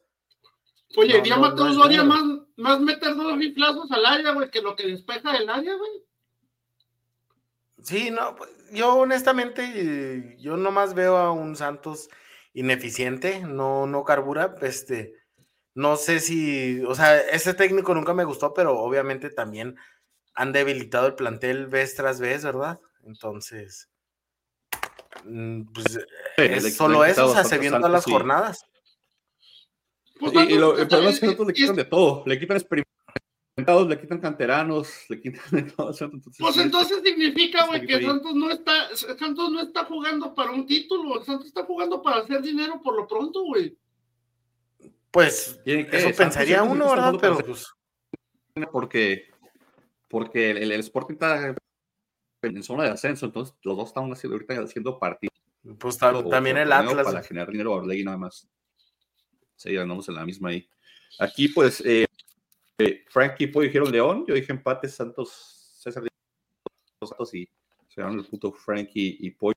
Oye, 0.95 1.17
no, 1.17 1.23
ya 1.23 1.37
mató 1.37 1.67
no, 1.67 2.05
más, 2.05 2.23
más 2.57 2.79
meter 2.79 3.15
dos 3.15 3.39
riflazos 3.39 3.91
al 3.91 4.05
área, 4.05 4.33
güey, 4.33 4.51
que 4.51 4.61
lo 4.61 4.75
que 4.75 4.85
despeja 4.85 5.35
el 5.35 5.49
área, 5.49 5.73
güey. 5.73 5.91
Sí, 7.81 8.11
no, 8.11 8.35
pues, 8.35 8.51
yo 8.71 8.93
honestamente, 8.93 10.37
yo 10.37 10.57
nomás 10.57 10.93
veo 10.93 11.17
a 11.17 11.31
un 11.31 11.55
Santos 11.55 12.07
ineficiente, 12.53 13.39
no, 13.39 13.87
no 13.87 14.03
carbura, 14.03 14.53
este, 14.61 15.15
no 15.73 15.95
sé 15.95 16.19
si, 16.19 16.83
o 16.83 16.93
sea, 16.93 17.19
ese 17.19 17.55
técnico 17.55 17.95
nunca 17.95 18.13
me 18.13 18.25
gustó, 18.25 18.53
pero 18.53 18.77
obviamente 18.77 19.31
también 19.31 19.75
han 20.35 20.51
debilitado 20.51 21.07
el 21.07 21.15
plantel 21.15 21.67
vez 21.67 21.95
tras 21.95 22.19
vez, 22.19 22.43
¿verdad? 22.43 22.79
Entonces, 23.03 23.89
mm, 25.25 25.63
pues 25.73 25.99
es 26.37 26.75
solo 26.75 27.05
eso, 27.05 27.27
o 27.27 27.33
sea, 27.33 27.43
se 27.43 27.57
viendo 27.57 27.87
las 27.87 28.05
jornadas. 28.05 28.65
Pues 30.19 30.33
y, 30.49 30.57
lo, 30.57 30.77
el 30.77 30.87
problema 30.87 31.11
es 31.11 31.19
que 31.19 31.25
nosotros 31.25 31.47
le 31.47 31.53
quitan 31.53 31.75
de 31.75 31.85
todo, 31.85 32.23
le 32.25 32.39
quitan 32.39 32.57
experimentados, 32.57 33.87
le 33.87 33.99
quitan 33.99 34.19
canteranos, 34.19 34.89
le 35.09 35.21
quitan 35.21 35.43
de 35.51 35.63
todo. 35.63 35.89
Entonces, 35.91 36.37
pues 36.39 36.57
entonces 36.57 37.01
significa, 37.03 37.65
güey, 37.67 37.85
que 37.85 38.01
Santos 38.01 38.33
no 38.33 38.49
está, 38.49 38.95
Santos 38.95 39.51
no 39.51 39.61
está 39.61 39.85
jugando 39.85 40.33
para 40.33 40.51
un 40.51 40.65
título, 40.65 41.23
Santos 41.23 41.47
está 41.47 41.63
jugando 41.65 42.01
para 42.01 42.17
hacer 42.17 42.41
dinero 42.41 42.81
por 42.81 42.95
lo 42.95 43.07
pronto, 43.07 43.43
güey. 43.43 43.77
Pues 45.11 45.59
eso 45.65 46.17
pensaría 46.17 46.63
uno, 46.63 46.89
¿verdad? 46.89 47.13
Pero 47.21 47.37
pues... 47.37 47.67
Porque 48.71 49.32
porque 50.13 50.51
el, 50.51 50.71
el 50.71 50.79
Sporting 50.81 51.15
está 51.15 51.55
en 52.43 52.61
zona 52.61 52.83
de 52.83 52.91
ascenso, 52.91 53.25
entonces 53.25 53.55
los 53.63 53.75
dos 53.75 53.87
están 53.87 54.11
haciendo, 54.11 54.35
ahorita 54.35 54.61
haciendo 54.61 54.99
partidos. 54.99 55.35
Pues 55.79 55.97
también 55.97 56.55
el 56.57 56.71
Atlas. 56.71 57.03
Para 57.03 57.23
generar 57.23 57.49
dinero 57.49 57.79
a 57.79 57.83
nada 57.83 58.17
más. 58.17 58.47
Sí, 59.55 59.75
andamos 59.75 60.07
en 60.09 60.13
la 60.13 60.23
misma 60.23 60.49
ahí. 60.49 60.69
Aquí, 61.17 61.47
pues, 61.47 61.81
eh, 61.83 62.05
eh, 62.77 63.03
Frankie 63.09 63.47
Pollo 63.47 63.65
dijeron 63.65 63.91
León, 63.91 64.23
yo 64.27 64.35
dije 64.35 64.51
empate 64.51 64.87
Santos, 64.87 65.79
César 65.79 66.03
Santos 67.03 67.33
y 67.33 67.49
se 67.87 67.99
llaman 67.99 68.19
el 68.19 68.25
punto 68.27 68.51
Frankie 68.51 69.17
y 69.19 69.31
Pollo. 69.31 69.55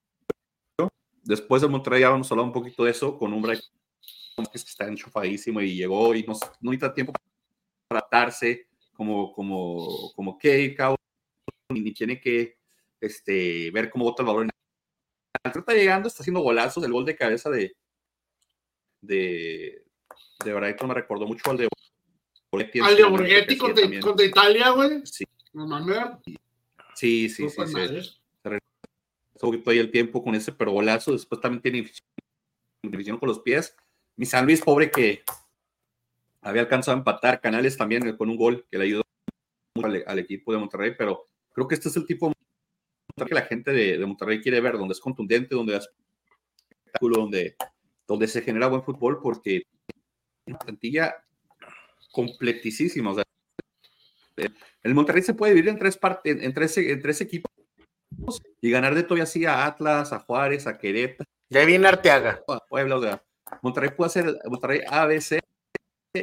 Después 1.22 1.60
del 1.60 1.70
Monterrey 1.70 2.00
ya 2.00 2.08
vamos 2.08 2.30
a 2.30 2.34
hablar 2.34 2.46
un 2.46 2.54
poquito 2.54 2.82
de 2.82 2.92
eso 2.92 3.18
con 3.18 3.34
un 3.34 3.42
break 3.42 3.60
que 3.60 4.56
está 4.56 4.88
enchufadísimo 4.88 5.60
y 5.60 5.76
llegó 5.76 6.14
y 6.14 6.22
no, 6.22 6.32
no 6.32 6.70
necesita 6.70 6.94
tiempo 6.94 7.12
para 7.12 8.00
tratarse 8.00 8.68
como, 8.96 9.32
como, 9.32 10.12
como 10.14 10.36
Kate, 10.38 10.76
ni 11.70 11.92
tiene 11.92 12.20
que 12.20 12.56
este, 13.00 13.70
ver 13.70 13.90
cómo 13.90 14.04
vota 14.06 14.22
el 14.22 14.26
valor. 14.26 14.48
Está 15.44 15.74
llegando, 15.74 16.08
está 16.08 16.22
haciendo 16.22 16.40
golazos. 16.40 16.82
El 16.84 16.92
gol 16.92 17.04
de 17.04 17.16
cabeza 17.16 17.50
de, 17.50 17.76
de, 19.00 19.84
de 20.44 20.54
Brighton 20.54 20.88
me 20.88 20.94
recordó 20.94 21.26
mucho 21.26 21.50
al 21.50 21.58
de 21.58 21.68
al 22.82 22.96
de 22.96 23.04
Borghetti 23.04 23.58
contra, 23.58 24.00
contra, 24.00 24.26
Italia, 24.26 24.70
güey. 24.70 25.02
Sí. 25.04 25.24
No 25.52 25.66
Sí, 26.94 27.28
sí, 27.28 27.48
sí. 27.50 27.66
sí 27.66 28.16
se 29.38 29.70
ahí 29.70 29.78
el 29.78 29.90
tiempo 29.90 30.22
con 30.22 30.34
ese 30.34 30.52
pero 30.52 30.72
golazo. 30.72 31.12
Después 31.12 31.40
también 31.40 31.62
tiene 31.62 31.90
división 32.82 33.18
con 33.18 33.28
los 33.28 33.40
pies. 33.40 33.76
Mi 34.16 34.24
San 34.26 34.46
Luis, 34.46 34.62
pobre 34.62 34.90
que 34.90 35.22
había 36.46 36.62
alcanzado 36.62 36.96
a 36.96 36.98
empatar. 36.98 37.40
Canales 37.40 37.76
también 37.76 38.16
con 38.16 38.30
un 38.30 38.36
gol 38.36 38.66
que 38.70 38.78
le 38.78 38.84
ayudó 38.84 39.02
al, 39.82 40.04
al 40.06 40.18
equipo 40.18 40.52
de 40.52 40.58
Monterrey, 40.58 40.94
pero 40.96 41.28
creo 41.52 41.66
que 41.66 41.74
este 41.74 41.88
es 41.88 41.96
el 41.96 42.06
tipo 42.06 42.32
que 43.24 43.34
la 43.34 43.42
gente 43.42 43.72
de, 43.72 43.98
de 43.98 44.06
Monterrey 44.06 44.40
quiere 44.40 44.60
ver, 44.60 44.76
donde 44.76 44.92
es 44.92 45.00
contundente, 45.00 45.54
donde 45.54 45.76
es 45.76 45.88
espectáculo, 46.68 47.22
donde, 47.22 47.56
donde 48.06 48.28
se 48.28 48.42
genera 48.42 48.68
buen 48.68 48.82
fútbol, 48.82 49.20
porque 49.22 49.62
una 50.46 50.58
plantilla 50.58 51.16
completísima. 52.12 53.12
O 53.12 53.14
sea, 53.14 53.24
el 54.82 54.94
Monterrey 54.94 55.22
se 55.22 55.34
puede 55.34 55.54
dividir 55.54 55.70
en 55.70 55.78
tres 55.78 55.96
partes, 55.96 56.42
en 56.42 56.52
tres, 56.52 56.76
en 56.76 57.00
tres 57.00 57.20
equipos 57.22 57.50
y 58.60 58.70
ganar 58.70 58.94
de 58.94 59.02
todavía 59.02 59.24
así 59.24 59.44
a 59.46 59.66
Atlas, 59.66 60.12
a 60.12 60.20
Juárez, 60.20 60.66
a 60.66 60.78
Querétaro. 60.78 61.28
Ya 61.48 61.64
viene 61.64 61.88
Arteaga. 61.88 62.42
A 62.48 62.60
Puebla, 62.68 62.96
o 62.96 63.02
sea, 63.02 63.24
Monterrey 63.62 63.90
puede 63.96 64.08
hacer 64.08 64.38
Monterrey 64.44 64.80
ABC 64.88 65.40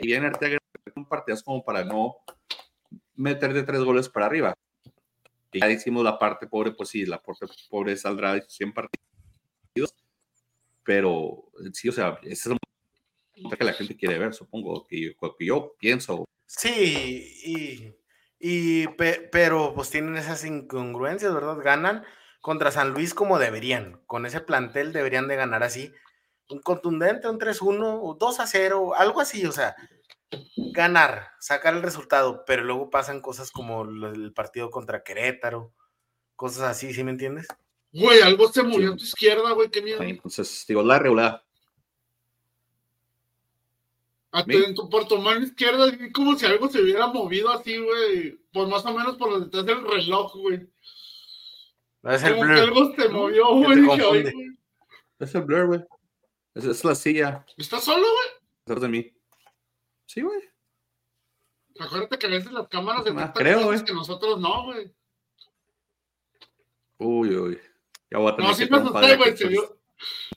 y 0.02 0.08
viene 0.08 0.28
Arteaga 0.28 0.58
un 0.96 1.08
partido 1.08 1.38
como 1.44 1.64
para 1.64 1.84
no 1.84 2.18
meter 3.16 3.54
de 3.54 3.64
tres 3.64 3.82
goles 3.82 4.10
para 4.10 4.28
arriba. 4.28 4.54
Y 5.52 5.60
ya 5.60 5.70
hicimos 5.70 6.04
la 6.04 6.18
parte 6.18 6.48
pobre, 6.48 6.72
pues 6.72 6.90
sí, 6.90 7.06
la 7.06 7.22
parte 7.22 7.46
pobre 7.70 7.96
saldrá 7.96 8.34
de 8.34 8.44
100 8.48 8.74
partidos, 8.74 9.96
pero 10.84 11.46
sí, 11.74 11.90
o 11.90 11.92
sea, 11.92 12.20
ese 12.24 12.50
es 12.50 12.58
el 13.36 13.58
que 13.58 13.64
la 13.64 13.74
gente 13.74 13.96
quiere 13.96 14.18
ver, 14.18 14.34
supongo, 14.34 14.86
que 14.88 15.00
yo, 15.00 15.36
que 15.38 15.46
yo 15.46 15.76
pienso. 15.80 16.26
Sí, 16.46 17.40
y 17.46 17.94
y, 18.46 18.90
pero 18.90 19.74
pues 19.74 19.90
tienen 19.90 20.18
esas 20.18 20.44
incongruencias, 20.44 21.34
¿verdad? 21.34 21.60
Ganan 21.64 22.04
contra 22.42 22.72
San 22.72 22.90
Luis 22.90 23.14
como 23.14 23.40
deberían. 23.40 24.02
Con 24.06 24.26
ese 24.26 24.42
plantel 24.42 24.92
deberían 24.92 25.30
de 25.30 25.38
ganar 25.38 25.64
así. 25.64 25.94
Un 26.50 26.60
contundente, 26.60 27.28
un 27.28 27.40
3-1, 27.40 28.00
o 28.02 28.18
2-0, 28.18 28.94
algo 28.96 29.22
así, 29.22 29.46
o 29.46 29.52
sea, 29.52 29.76
ganar, 30.74 31.30
sacar 31.40 31.74
el 31.74 31.82
resultado, 31.82 32.44
pero 32.46 32.64
luego 32.64 32.90
pasan 32.90 33.22
cosas 33.22 33.52
como 33.52 33.84
el 33.84 34.34
partido 34.34 34.70
contra 34.70 35.04
Querétaro, 35.04 35.74
cosas 36.36 36.64
así, 36.64 36.94
¿sí 36.94 37.04
me 37.04 37.12
entiendes? 37.12 37.48
Güey, 37.92 38.22
algo 38.22 38.52
se 38.52 38.64
murió 38.64 38.94
a 38.94 38.98
tu 38.98 39.04
izquierda, 39.04 39.52
güey, 39.52 39.70
qué 39.70 39.82
miedo. 39.82 40.02
Entonces, 40.02 40.66
digo, 40.68 40.84
la 40.84 41.00
regular 41.00 41.44
por 44.90 45.08
tu 45.08 45.18
mano 45.18 45.46
izquierda, 45.46 45.92
como 46.12 46.36
si 46.38 46.46
algo 46.46 46.68
se 46.68 46.82
hubiera 46.82 47.08
movido 47.08 47.52
así, 47.52 47.78
güey. 47.78 48.40
Pues 48.52 48.68
más 48.68 48.86
o 48.86 48.94
menos 48.94 49.16
por 49.18 49.30
los 49.30 49.44
detrás 49.46 49.66
del 49.66 49.86
reloj, 49.86 50.36
güey. 50.36 50.68
es 52.04 52.24
el 52.24 52.36
como 52.36 52.54
que 52.54 52.60
algo 52.60 52.96
se 52.96 53.10
movió, 53.10 53.48
güey. 53.56 54.34
Es 55.20 55.36
el 55.36 55.42
blur, 55.44 55.68
güey. 55.68 55.84
Es, 56.56 56.66
es, 56.66 56.84
la 56.84 56.96
silla. 56.96 57.46
¿Estás 57.58 57.84
solo, 57.84 58.02
güey? 58.02 58.28
Detrás 58.66 58.82
de 58.82 58.88
mí. 58.90 59.14
Sí, 60.06 60.22
güey. 60.22 60.40
Acuérdate 61.80 62.20
que 62.20 62.28
a 62.28 62.30
veces 62.30 62.52
las 62.52 62.68
cámaras 62.68 63.04
de 63.04 63.12
ah, 63.18 63.34
creo, 63.34 63.64
güey. 63.64 63.84
que 63.84 63.94
nosotros 63.94 64.40
no, 64.40 64.66
güey. 64.66 64.94
Uy, 67.00 67.36
uy. 67.36 67.62
Ya 68.12 68.20
voy 68.20 68.32
a 68.32 68.36
tener 68.36 68.52
no, 68.52 68.56
sí 68.56 68.68
me 68.70 68.78
asusté, 68.78 69.18
güey. 69.18 69.38
Se 69.38 69.48
vio, 69.48 69.78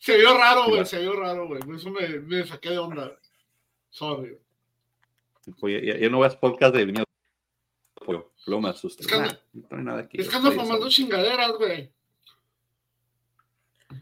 se 0.01 0.17
vio 0.17 0.39
raro, 0.39 0.64
güey. 0.69 0.87
Se 0.87 0.99
vio 0.99 1.12
raro, 1.12 1.47
güey. 1.47 1.61
Eso 1.77 1.91
me, 1.91 2.09
me 2.21 2.47
saqué 2.47 2.71
de 2.71 2.79
onda. 2.79 3.19
Sorry. 3.91 4.39
Pues 5.61 5.83
ya, 5.83 5.99
ya, 5.99 6.09
no 6.09 6.21
ves 6.21 6.35
podcast 6.37 6.75
de 6.75 6.87
miedo. 6.87 7.05
Lo 8.47 8.61
me 8.61 8.71
asusta. 8.71 9.03
Es 9.03 9.09
que 9.09 9.67
no 9.71 9.83
nada 9.83 10.01
aquí, 10.01 10.21
es 10.21 10.29
que 10.29 10.37
ando 10.37 10.53
fumando 10.53 10.89
chingaderas, 10.89 11.53
güey. 11.53 11.93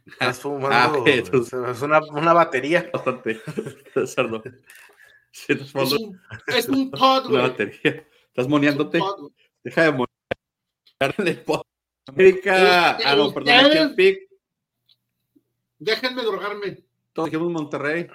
Estás 0.06 0.40
fumando. 0.40 0.68
Ah, 0.70 0.92
es 1.06 1.82
una, 1.82 2.00
una 2.00 2.32
batería. 2.32 2.90
Bastante. 2.92 3.40
Cerdo. 4.06 4.42
Sí, 5.30 5.52
estás 5.52 5.72
fumando. 5.72 5.96
Es 5.96 6.02
un, 6.02 6.20
es 6.46 6.68
un 6.68 6.90
pod, 6.90 7.24
güey. 7.24 7.34
Una 7.34 7.48
batería. 7.48 8.08
Estás 8.28 8.48
moneándote. 8.48 9.00
Deja 9.62 9.82
de 9.82 9.90
monear 9.92 11.14
el 11.18 11.40
pod. 11.42 11.62
América. 12.06 12.98
Ah, 13.04 13.16
no, 13.16 13.32
perdón. 13.32 13.54
Aquí 13.54 13.78
el 13.78 13.94
pick. 13.94 14.28
Déjenme 15.78 16.22
drogarme. 16.22 16.84
Todos 17.12 17.30
dijimos 17.30 17.52
Monterrey. 17.52 18.08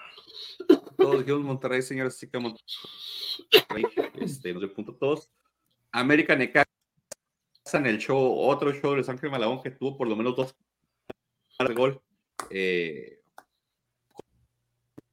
Todos 0.97 1.19
dijimos 1.19 1.41
Monterrey, 1.41 1.81
señores, 1.81 2.15
así 2.15 2.29
que 2.29 2.39
Monterrey, 2.39 3.85
este, 4.15 4.53
no 4.53 4.59
sé, 4.59 4.67
punto 4.67 4.93
todos. 4.95 5.29
América 5.91 6.35
Necaxa 6.35 6.69
en 7.73 7.85
el 7.85 7.97
show, 7.99 8.37
otro 8.39 8.73
show 8.73 8.95
de 8.95 9.03
San 9.03 9.19
Ángel 9.21 9.61
que 9.63 9.71
tuvo 9.71 9.97
por 9.97 10.07
lo 10.07 10.15
menos 10.15 10.35
dos 10.35 10.55
de 11.67 11.73
gol. 11.73 12.01
Eh, 12.49 13.19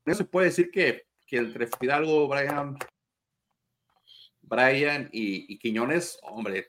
se 0.06 0.24
puede 0.24 0.46
decir 0.46 0.70
que, 0.70 1.06
que 1.26 1.38
entre 1.38 1.66
Fidalgo, 1.66 2.28
Brian, 2.28 2.78
Brian 4.42 5.08
y, 5.12 5.58
Quiñones, 5.58 6.18
hombre, 6.22 6.68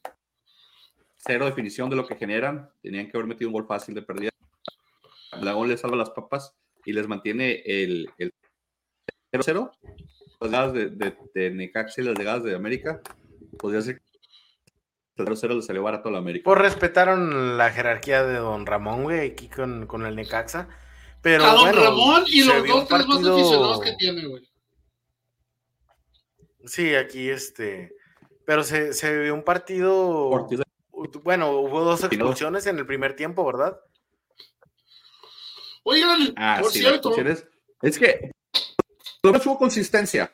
cero 1.17 1.45
definición 1.45 1.89
de 1.89 1.95
lo 1.95 2.07
que 2.07 2.15
generan. 2.15 2.69
Tenían 2.81 3.09
que 3.09 3.17
haber 3.17 3.27
metido 3.27 3.49
un 3.49 3.53
gol 3.53 3.67
fácil 3.67 3.93
de 3.93 4.01
pérdida. 4.01 4.31
Malagón 5.33 5.67
les 5.67 5.81
salva 5.81 5.95
las 5.95 6.09
papas 6.09 6.55
y 6.83 6.93
les 6.93 7.07
mantiene 7.07 7.61
el, 7.65 8.09
el 8.17 8.33
0-0, 9.31 9.71
las 10.39 10.49
llegadas 10.49 10.73
de, 10.73 11.15
de, 11.35 11.51
Necaxa 11.51 12.01
y 12.01 12.05
las 12.05 12.17
llegadas 12.17 12.43
de 12.43 12.55
América, 12.55 13.01
podría 13.59 13.81
ser 13.81 13.95
el 13.95 14.16
0-0 15.17 15.55
le 15.55 15.61
salió 15.61 15.83
barato 15.83 16.09
a 16.09 16.11
la 16.11 16.17
América. 16.19 16.43
Pues 16.45 16.59
respetaron 16.59 17.57
la 17.57 17.71
jerarquía 17.71 18.23
de 18.23 18.35
Don 18.35 18.65
Ramón, 18.65 19.03
güey, 19.03 19.31
aquí 19.31 19.49
con, 19.49 19.87
con 19.87 20.05
el 20.05 20.15
Necaxa. 20.15 20.69
Pero, 21.21 21.43
a 21.43 21.53
Don 21.53 21.61
bueno, 21.61 21.83
Ramón 21.83 22.23
y 22.27 22.43
los 22.43 22.67
dos 22.67 22.87
tres 22.87 23.07
más 23.07 23.25
aficionados 23.25 23.81
que 23.81 23.93
tiene, 23.93 24.25
güey. 24.27 24.49
Sí, 26.65 26.95
aquí 26.95 27.29
este. 27.29 27.95
Pero 28.45 28.63
se, 28.63 28.93
se 28.93 29.17
vio 29.17 29.33
un 29.33 29.43
partido. 29.43 30.47
Bueno, 31.23 31.51
hubo 31.51 31.83
dos 31.83 32.03
expulsiones 32.03 32.65
en 32.67 32.77
el 32.77 32.85
primer 32.85 33.15
tiempo, 33.15 33.45
¿verdad? 33.45 33.79
Oigan, 35.83 36.33
ah, 36.35 36.59
por 36.61 36.71
cierto. 36.71 37.15
Es 37.81 37.97
que 37.97 38.31
no 39.23 39.39
tuvo 39.39 39.57
consistencia. 39.57 40.33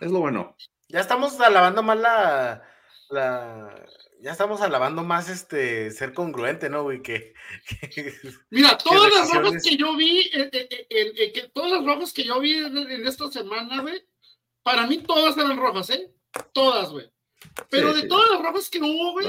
Es 0.00 0.10
lo 0.10 0.20
bueno. 0.20 0.56
Ya 0.88 1.00
estamos 1.00 1.40
alabando 1.40 1.82
más 1.82 1.98
la, 1.98 2.62
la 3.08 3.86
ya 4.22 4.30
estamos 4.30 4.60
alabando 4.60 5.02
más 5.02 5.28
este 5.28 5.90
ser 5.90 6.14
congruente, 6.14 6.70
¿no, 6.70 6.84
güey? 6.84 7.02
Que, 7.02 7.34
Mira, 8.50 8.78
todas 8.78 9.12
las 9.12 9.32
rojas 9.32 9.62
que 9.62 9.76
yo 9.76 9.96
vi, 9.96 10.20
eh, 10.32 10.50
eh, 10.52 10.86
eh, 10.90 11.32
que, 11.32 11.48
todas 11.48 11.72
las 11.72 11.84
rojas 11.84 12.12
que 12.12 12.22
yo 12.22 12.38
vi 12.38 12.54
en, 12.54 13.06
esta 13.06 13.30
semana, 13.32 13.82
güey, 13.82 14.06
para 14.62 14.86
mí 14.86 14.98
todas 14.98 15.36
eran 15.36 15.56
rojas, 15.56 15.90
¿eh? 15.90 16.14
Todas, 16.52 16.90
güey. 16.90 17.10
Pero 17.68 17.92
de 17.92 18.04
todas 18.04 18.30
las 18.30 18.40
rojas 18.40 18.70
que 18.70 18.78
hubo, 18.78 19.12
güey, 19.12 19.26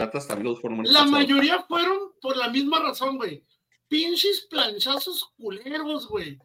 la 0.84 1.06
mayoría 1.06 1.64
fueron 1.64 2.14
por 2.22 2.38
la 2.38 2.50
misma 2.50 2.80
razón, 2.80 3.18
güey. 3.18 3.44
Pinches 3.88 4.42
planchazos 4.42 5.34
culeros, 5.38 6.08
güey. 6.08 6.38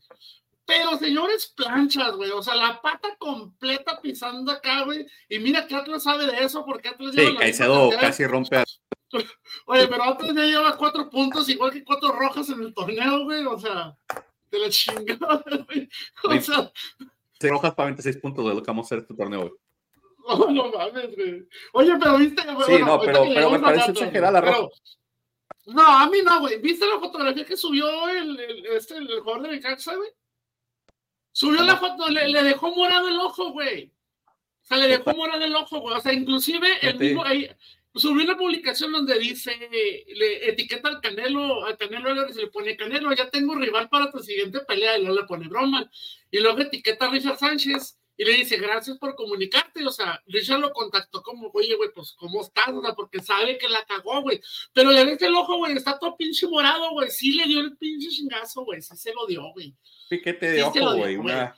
Pero 0.68 0.98
señores, 0.98 1.54
planchas, 1.56 2.14
güey. 2.14 2.30
O 2.30 2.42
sea, 2.42 2.54
la 2.54 2.82
pata 2.82 3.16
completa 3.18 3.98
pisando 4.02 4.52
acá, 4.52 4.84
güey. 4.84 5.06
Y 5.26 5.38
mira 5.38 5.66
que 5.66 5.74
Atlas 5.74 6.02
sabe 6.02 6.26
de 6.26 6.44
eso, 6.44 6.62
porque 6.66 6.90
Atlas 6.90 7.14
sí, 7.14 7.36
Caicedo 7.38 7.88
casi 7.98 8.26
rompe. 8.26 8.58
A... 8.58 8.64
Oye, 9.66 9.88
pero 9.88 10.04
Atlas 10.04 10.34
ya 10.34 10.42
lleva 10.42 10.76
cuatro 10.76 11.08
puntos, 11.08 11.48
igual 11.48 11.72
que 11.72 11.82
cuatro 11.82 12.12
rojas 12.12 12.50
en 12.50 12.60
el 12.60 12.74
torneo, 12.74 13.24
güey. 13.24 13.46
O 13.46 13.58
sea, 13.58 13.96
de 14.50 14.58
la 14.58 14.68
chingada, 14.68 15.42
güey. 15.66 15.88
O 16.24 16.38
sea. 16.38 16.70
Seis 17.40 17.50
rojas 17.50 17.74
para 17.74 17.86
26 17.86 18.18
puntos 18.18 18.44
de 18.46 18.54
lo 18.54 18.62
que 18.62 18.70
vamos 18.70 18.84
a 18.84 18.86
hacer 18.88 18.98
este 18.98 19.14
torneo, 19.14 19.40
güey. 19.40 19.52
Oh, 20.30 20.50
no 20.50 20.70
mames, 20.70 21.16
güey. 21.16 21.48
Oye, 21.72 21.96
pero 21.98 22.18
viste. 22.18 22.42
Sí, 22.42 22.78
no, 22.84 23.00
pero, 23.00 23.22
pero 23.22 23.50
me 23.50 23.58
parece 23.58 23.92
exagerada 23.92 24.32
la 24.32 24.40
roja. 24.42 24.68
No, 25.64 25.86
a 25.86 26.06
mí 26.10 26.18
no, 26.22 26.40
güey. 26.40 26.60
¿Viste 26.60 26.84
la 26.86 27.00
fotografía 27.00 27.46
que 27.46 27.56
subió 27.56 28.06
el, 28.10 28.38
el, 28.38 28.66
este, 28.66 28.98
el 28.98 29.20
jugador 29.20 29.44
de 29.44 29.52
Necaxa, 29.52 29.96
güey? 29.96 30.10
Subió 31.39 31.62
la 31.62 31.76
foto, 31.76 32.09
le, 32.09 32.26
le, 32.26 32.43
dejó 32.43 32.74
morado 32.74 33.07
el 33.07 33.16
ojo, 33.20 33.53
güey. 33.53 33.93
O 34.26 34.64
sea, 34.64 34.76
le 34.76 34.89
dejó 34.89 35.14
morado 35.14 35.45
el 35.45 35.55
ojo, 35.55 35.78
güey. 35.78 35.97
O 35.97 36.01
sea, 36.01 36.12
inclusive 36.12 36.66
el 36.82 36.99
mismo, 36.99 37.24
ahí, 37.24 37.49
subió 37.95 38.24
una 38.24 38.36
publicación 38.36 38.91
donde 38.91 39.16
dice, 39.20 39.57
le 40.16 40.49
etiqueta 40.49 40.89
al 40.89 41.01
Canelo, 41.01 41.64
al 41.64 41.76
Canelo 41.76 42.28
y 42.28 42.32
se 42.32 42.41
le 42.41 42.47
pone 42.49 42.76
Canelo, 42.76 43.12
ya 43.12 43.30
tengo 43.30 43.55
rival 43.55 43.89
para 43.89 44.11
tu 44.11 44.18
siguiente 44.18 44.59
pelea, 44.66 44.99
y 44.99 45.03
luego 45.03 45.20
le 45.20 45.26
pone 45.28 45.47
broma. 45.47 45.89
Y 46.28 46.41
luego 46.41 46.59
etiqueta 46.59 47.07
a 47.07 47.11
Richard 47.11 47.39
Sánchez 47.39 47.97
y 48.18 48.24
le 48.24 48.32
dice, 48.32 48.56
gracias 48.56 48.98
por 48.98 49.14
comunicarte. 49.14 49.86
O 49.86 49.90
sea, 49.90 50.20
Richard 50.26 50.58
lo 50.58 50.72
contactó 50.72 51.22
como, 51.22 51.50
oye, 51.54 51.76
güey, 51.76 51.90
pues, 51.94 52.16
¿cómo 52.18 52.42
estás? 52.42 52.70
O 52.70 52.82
sea, 52.82 52.92
porque 52.92 53.22
sabe 53.22 53.56
que 53.56 53.68
la 53.68 53.84
cagó, 53.84 54.20
güey. 54.22 54.40
Pero 54.72 54.90
le 54.90 55.04
ves 55.04 55.22
el 55.22 55.36
ojo, 55.36 55.56
güey, 55.56 55.76
está 55.76 55.96
todo 56.00 56.16
pinche 56.16 56.48
morado, 56.48 56.90
güey. 56.90 57.10
Sí 57.10 57.34
le 57.34 57.44
dio 57.44 57.60
el 57.60 57.76
pinche 57.76 58.08
chingazo, 58.08 58.64
güey. 58.64 58.82
Sí 58.82 58.96
se 58.96 59.14
lo 59.14 59.24
dio, 59.24 59.44
güey. 59.52 59.72
Piquete 60.10 60.50
de 60.50 60.62
ojo, 60.64 60.96
güey. 60.96 61.16
Una... 61.16 61.56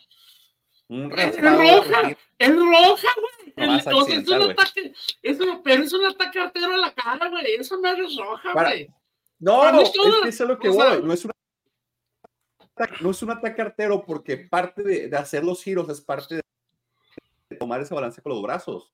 Un 0.88 1.16
es 1.16 1.40
roja, 1.40 2.18
es 2.36 2.56
roja, 2.56 3.08
güey. 3.56 3.76
o 3.78 4.04
sea, 4.04 4.18
es 4.18 4.28
un 4.28 4.42
ataque, 4.50 4.92
eso, 5.22 5.61
pero 5.62 5.84
es 5.84 5.92
un 5.92 6.04
ataque 6.04 6.40
artero 6.40 6.74
a 6.74 6.78
la 6.78 6.92
cara, 6.92 7.28
güey. 7.28 7.54
Eso 7.54 7.78
no 7.78 7.88
es 7.88 8.16
roja, 8.16 8.52
güey. 8.52 8.88
No, 9.38 9.72
no, 9.72 9.80
es 9.80 9.90
que 9.90 10.28
eso 10.28 10.44
es 10.44 10.50
lo 10.50 10.58
que 10.58 10.68
voy. 10.68 11.00
No 11.02 11.12
es 11.12 11.24
una 11.24 11.32
no 13.01 13.11
es 13.11 13.22
un 13.22 13.31
ataque 13.31 13.62
artero 13.62 14.05
porque 14.05 14.37
parte 14.37 14.83
de, 14.83 15.09
de, 15.09 15.16
hacer 15.16 15.45
los 15.45 15.62
giros 15.62 15.89
es 15.89 16.01
parte 16.01 16.37
de 16.37 17.57
tomar 17.57 17.81
ese 17.81 17.95
balance 17.95 18.22
con 18.22 18.33
los 18.33 18.43
brazos. 18.43 18.91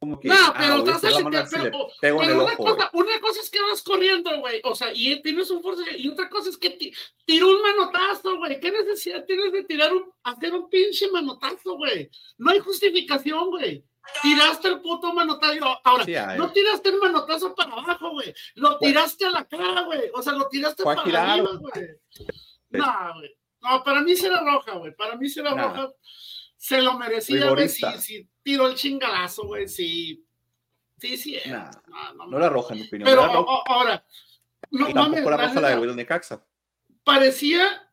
Como 0.00 0.18
que, 0.18 0.28
no, 0.28 0.34
pero, 0.58 0.74
ah, 0.74 0.78
estás 0.78 1.00
pero, 1.02 1.30
pero, 1.30 1.88
pero 2.00 2.42
una, 2.42 2.56
cosa, 2.56 2.90
una, 2.94 3.20
cosa, 3.20 3.40
es 3.42 3.50
que 3.50 3.60
vas 3.60 3.82
corriendo, 3.82 4.30
güey, 4.40 4.62
o 4.64 4.74
sea, 4.74 4.90
y 4.94 5.20
tienes 5.20 5.50
un 5.50 5.60
fuerza, 5.60 5.82
y 5.94 6.08
otra 6.08 6.30
cosa 6.30 6.48
es 6.48 6.56
que 6.56 6.94
tiró 7.26 7.48
un 7.50 7.60
manotazo, 7.60 8.38
güey. 8.38 8.58
¿Qué 8.60 8.70
necesidad 8.70 9.26
tienes 9.26 9.52
de 9.52 9.62
tirar 9.64 9.92
un, 9.92 10.10
hacer 10.22 10.54
un 10.54 10.70
pinche 10.70 11.10
manotazo, 11.10 11.76
güey? 11.76 12.10
No 12.38 12.50
hay 12.50 12.60
justificación, 12.60 13.50
güey. 13.50 13.84
Tiraste 14.22 14.68
el 14.68 14.80
puto 14.80 15.12
manotazo. 15.12 15.78
Ahora, 15.84 16.36
no 16.36 16.50
tiraste 16.50 16.88
el 16.88 16.98
manotazo 16.98 17.54
para 17.54 17.70
abajo, 17.70 18.12
güey. 18.12 18.32
Lo 18.54 18.78
tiraste 18.78 19.26
a 19.26 19.30
la 19.30 19.44
cara, 19.44 19.82
güey. 19.82 20.10
O 20.14 20.22
sea, 20.22 20.32
lo 20.32 20.48
tiraste 20.48 20.82
para 20.82 21.02
arriba, 21.02 21.50
güey. 21.58 21.86
No, 22.70 23.14
güey. 23.14 23.36
No, 23.62 23.84
para 23.84 24.02
mí 24.02 24.16
será 24.16 24.40
roja, 24.40 24.72
güey. 24.72 24.94
Para 24.94 25.16
mí 25.16 25.28
será 25.28 25.50
roja. 25.50 25.92
Se 26.56 26.80
lo 26.80 26.98
merecía, 26.98 27.50
güey. 27.50 27.68
Si, 27.68 27.84
si 27.98 28.28
tiró 28.42 28.68
el 28.68 28.74
chingalazo, 28.74 29.46
güey. 29.46 29.68
Sí. 29.68 30.24
Sí, 30.98 31.16
sí. 31.16 31.38
no, 31.46 31.70
no, 32.14 32.26
no, 32.26 32.36
era 32.36 32.48
roja, 32.48 32.74
en 32.74 32.80
mi 32.80 32.86
opinión. 32.86 33.08
Pero 33.08 33.22
ahora. 33.22 34.04
No, 34.70 34.88
y 34.88 34.94
tampoco 34.94 35.28
era 35.28 35.48
roja 35.48 35.60
la 35.60 35.68
de 35.70 35.78
Will 35.78 35.96
Necaxa. 35.96 36.44
Parecía. 37.04 37.86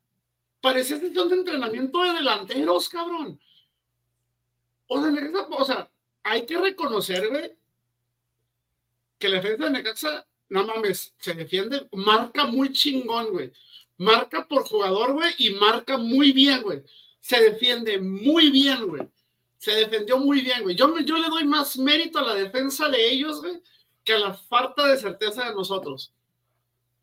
Parecía 0.62 1.00
sesión 1.00 1.30
de 1.30 1.36
entrenamiento 1.36 2.02
de 2.04 2.14
delanteros, 2.14 2.90
cabrón. 2.90 3.40
O 4.88 5.02
sea, 5.02 5.12
o 5.50 5.66
sea, 5.66 5.92
hay 6.24 6.46
que 6.46 6.58
reconocer, 6.58 7.30
güey, 7.30 7.56
que 9.20 9.30
la 9.30 9.40
defensa 9.40 9.66
de 9.66 9.70
Necaxa, 9.70 10.28
no 10.50 10.66
mames, 10.66 11.14
se 11.20 11.34
defiende, 11.34 11.88
marca 11.92 12.46
muy 12.46 12.72
chingón, 12.72 13.30
güey 13.32 13.52
marca 13.98 14.48
por 14.48 14.64
jugador, 14.64 15.14
güey, 15.14 15.34
y 15.38 15.52
marca 15.52 15.98
muy 15.98 16.32
bien, 16.32 16.62
güey. 16.62 16.84
Se 17.20 17.42
defiende 17.42 18.00
muy 18.00 18.50
bien, 18.50 18.88
güey. 18.88 19.08
Se 19.58 19.72
defendió 19.72 20.18
muy 20.20 20.42
bien, 20.42 20.64
güey. 20.64 20.76
Yo, 20.76 20.98
yo 21.00 21.18
le 21.18 21.30
doy 21.30 21.46
más 21.46 21.78
mérito 21.78 22.20
a 22.20 22.24
la 22.24 22.36
defensa 22.36 22.88
de 22.90 23.10
ellos, 23.10 23.42
güey, 23.42 23.62
que 24.04 24.14
a 24.14 24.20
la 24.20 24.34
falta 24.34 24.88
de 24.88 24.98
certeza 24.98 25.46
de 25.46 25.56
nosotros. 25.56 26.14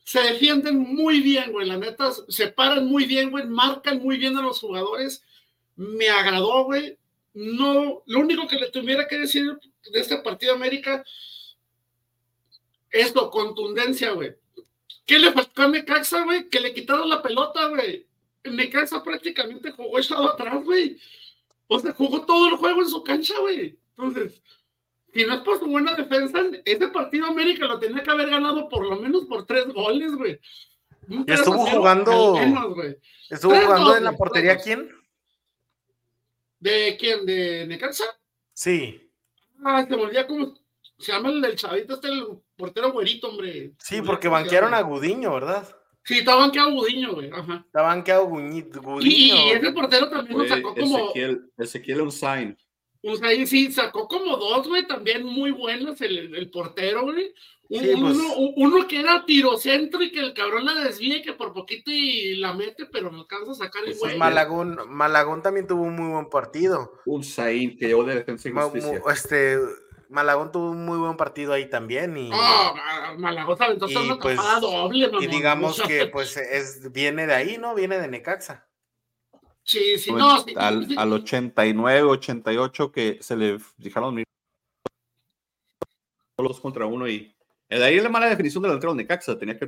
Se 0.04 0.20
defienden 0.20 0.78
muy 0.78 1.20
bien, 1.20 1.50
güey. 1.50 1.66
La 1.66 1.76
neta, 1.76 2.12
se 2.28 2.48
paran 2.48 2.86
muy 2.86 3.06
bien, 3.06 3.30
güey. 3.30 3.46
Marcan 3.46 3.98
muy 3.98 4.16
bien 4.16 4.36
a 4.36 4.42
los 4.42 4.60
jugadores. 4.60 5.24
Me 5.76 6.08
agradó, 6.08 6.64
güey. 6.64 6.96
No, 7.32 8.02
lo 8.06 8.20
único 8.20 8.46
que 8.46 8.56
le 8.56 8.70
tuviera 8.70 9.08
que 9.08 9.18
decir 9.18 9.58
de 9.90 10.00
este 10.00 10.18
partido 10.18 10.54
América 10.54 11.04
es 12.90 13.14
lo 13.14 13.28
contundencia, 13.30 14.12
güey 14.12 14.36
¿Qué 15.06 15.18
le 15.18 15.32
faltó 15.32 15.62
a 15.62 15.68
Necaxa, 15.68 16.22
güey? 16.24 16.48
Que 16.48 16.60
le 16.60 16.72
quitaron 16.72 17.08
la 17.08 17.22
pelota, 17.22 17.68
güey. 17.68 18.06
Necaxa 18.44 19.02
prácticamente 19.02 19.70
jugó 19.72 19.98
echado 19.98 20.30
atrás, 20.32 20.62
güey. 20.64 20.98
O 21.66 21.78
sea, 21.78 21.92
jugó 21.92 22.24
todo 22.24 22.48
el 22.48 22.56
juego 22.56 22.82
en 22.82 22.88
su 22.88 23.02
cancha, 23.02 23.38
güey. 23.40 23.78
Entonces, 23.96 24.42
si 25.12 25.24
no 25.24 25.34
es 25.34 25.40
por 25.40 25.58
su 25.58 25.66
buena 25.66 25.94
defensa, 25.94 26.40
ese 26.64 26.88
partido 26.88 27.26
América 27.26 27.66
lo 27.66 27.78
tenía 27.78 28.02
que 28.02 28.10
haber 28.10 28.30
ganado 28.30 28.68
por 28.68 28.86
lo 28.86 28.96
menos 28.96 29.26
por 29.26 29.46
tres 29.46 29.66
goles, 29.72 30.14
güey. 30.14 30.40
Estuvo 31.26 31.66
jugando. 31.66 32.38
Estuvo 33.30 33.54
jugando 33.54 33.96
en 33.96 34.04
la 34.04 34.12
portería, 34.12 34.56
¿quién? 34.56 34.90
¿De 36.58 36.96
quién? 36.98 37.26
¿De 37.26 37.66
Necaxa? 37.66 38.04
Sí. 38.54 39.10
Ah, 39.62 39.84
se 39.86 39.94
volvía 39.94 40.26
como. 40.26 40.54
Se 40.98 41.12
llama 41.12 41.30
el, 41.30 41.44
el 41.44 41.56
chavito, 41.56 41.94
este, 41.94 42.08
el 42.08 42.24
portero 42.56 42.92
güerito, 42.92 43.28
hombre. 43.28 43.72
Sí, 43.78 44.00
porque 44.02 44.28
banquearon 44.28 44.74
a 44.74 44.80
Gudiño, 44.80 45.34
¿verdad? 45.34 45.68
Sí, 46.04 46.18
está 46.18 46.34
banqueado 46.34 46.72
Gudiño, 46.72 47.14
güey. 47.14 47.30
Ajá. 47.32 47.64
Está 47.66 47.82
banqueado 47.82 48.26
Gudiño. 48.26 48.66
Y 49.00 49.30
ese 49.52 49.72
portero 49.72 50.08
también 50.08 50.38
nos 50.38 50.48
sacó 50.48 50.74
como. 50.74 50.98
Ezequiel, 50.98 51.50
Ezequiel 51.56 52.00
Unzain. 52.02 52.56
Unzain, 53.02 53.46
sí, 53.46 53.72
sacó 53.72 54.08
como 54.08 54.36
dos, 54.36 54.66
güey, 54.66 54.86
también 54.86 55.24
muy 55.24 55.50
buenos 55.50 56.00
el, 56.00 56.34
el 56.34 56.50
portero, 56.50 57.02
güey. 57.02 57.34
Sí, 57.70 57.94
uno, 57.94 58.12
pues... 58.12 58.52
uno, 58.56 58.86
que 58.86 59.00
era 59.00 59.24
tirocentro 59.24 60.02
y 60.02 60.12
que 60.12 60.20
el 60.20 60.34
cabrón 60.34 60.66
la 60.66 60.74
desvíe 60.74 61.22
que 61.22 61.32
por 61.32 61.52
poquito 61.54 61.90
y 61.90 62.36
la 62.36 62.52
mete, 62.52 62.86
pero 62.86 63.10
no 63.10 63.20
alcanza 63.20 63.52
a 63.52 63.54
sacar 63.54 63.84
el 63.86 63.96
güey. 63.96 64.18
Malagón, 64.18 64.78
Malagón 64.88 65.42
también 65.42 65.66
tuvo 65.66 65.82
un 65.82 65.96
muy 65.96 66.12
buen 66.12 66.28
partido. 66.28 67.00
Unzain, 67.06 67.76
que 67.78 67.88
llevó 67.88 68.04
de 68.04 68.16
defensa 68.16 68.48
y 68.48 68.52
justicia. 68.52 69.02
Este, 69.10 69.58
Malagón 70.08 70.52
tuvo 70.52 70.70
un 70.70 70.84
muy 70.84 70.98
buen 70.98 71.16
partido 71.16 71.52
ahí 71.52 71.68
también. 71.68 72.16
Y, 72.16 72.30
oh, 72.32 72.74
Malagón 73.18 73.56
entonces 73.70 73.98
y, 74.04 74.14
pues, 74.14 74.38
doble, 74.60 75.10
Y 75.20 75.26
digamos 75.26 75.80
que 75.82 76.06
pues 76.06 76.36
es, 76.36 76.92
viene 76.92 77.26
de 77.26 77.34
ahí, 77.34 77.58
¿no? 77.58 77.74
Viene 77.74 77.98
de 77.98 78.08
Necaxa. 78.08 78.66
Sí, 79.62 79.98
sí, 79.98 80.12
no. 80.12 80.44
al, 80.56 80.88
al 80.96 81.12
89, 81.12 82.02
88 82.02 82.92
que 82.92 83.18
se 83.22 83.36
le 83.36 83.58
dejaron 83.78 84.22
los 86.36 86.60
contra 86.60 86.84
uno 86.84 87.08
y 87.08 87.34
de 87.68 87.82
ahí 87.82 87.96
es 87.96 88.02
la 88.02 88.10
mala 88.10 88.26
definición 88.26 88.62
del 88.62 88.70
delantero 88.70 88.92
de 88.92 88.98
Necaxa, 88.98 89.38
tenía 89.38 89.58
que 89.58 89.66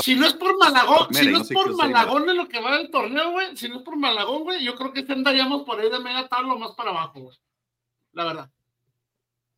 si 0.00 0.14
no 0.14 0.26
es 0.26 0.34
por 0.34 0.56
Malagón, 0.56 1.12
si 1.12 1.26
no 1.28 1.40
es 1.40 1.48
por 1.48 1.76
Malagón 1.76 2.28
en 2.28 2.36
lo 2.36 2.48
que 2.48 2.60
va 2.60 2.76
del 2.76 2.90
torneo, 2.90 3.32
güey, 3.32 3.56
si 3.56 3.68
no 3.68 3.78
es 3.78 3.82
por 3.82 3.96
Malagón, 3.96 4.44
güey, 4.44 4.64
yo 4.64 4.76
creo 4.76 4.92
que 4.92 5.04
andaríamos 5.12 5.64
por 5.64 5.80
ahí 5.80 5.90
de 5.90 5.98
media 5.98 6.28
tabla 6.28 6.54
más 6.54 6.72
para 6.72 6.90
abajo, 6.90 7.20
güey. 7.20 7.36
La 8.12 8.24
verdad. 8.24 8.50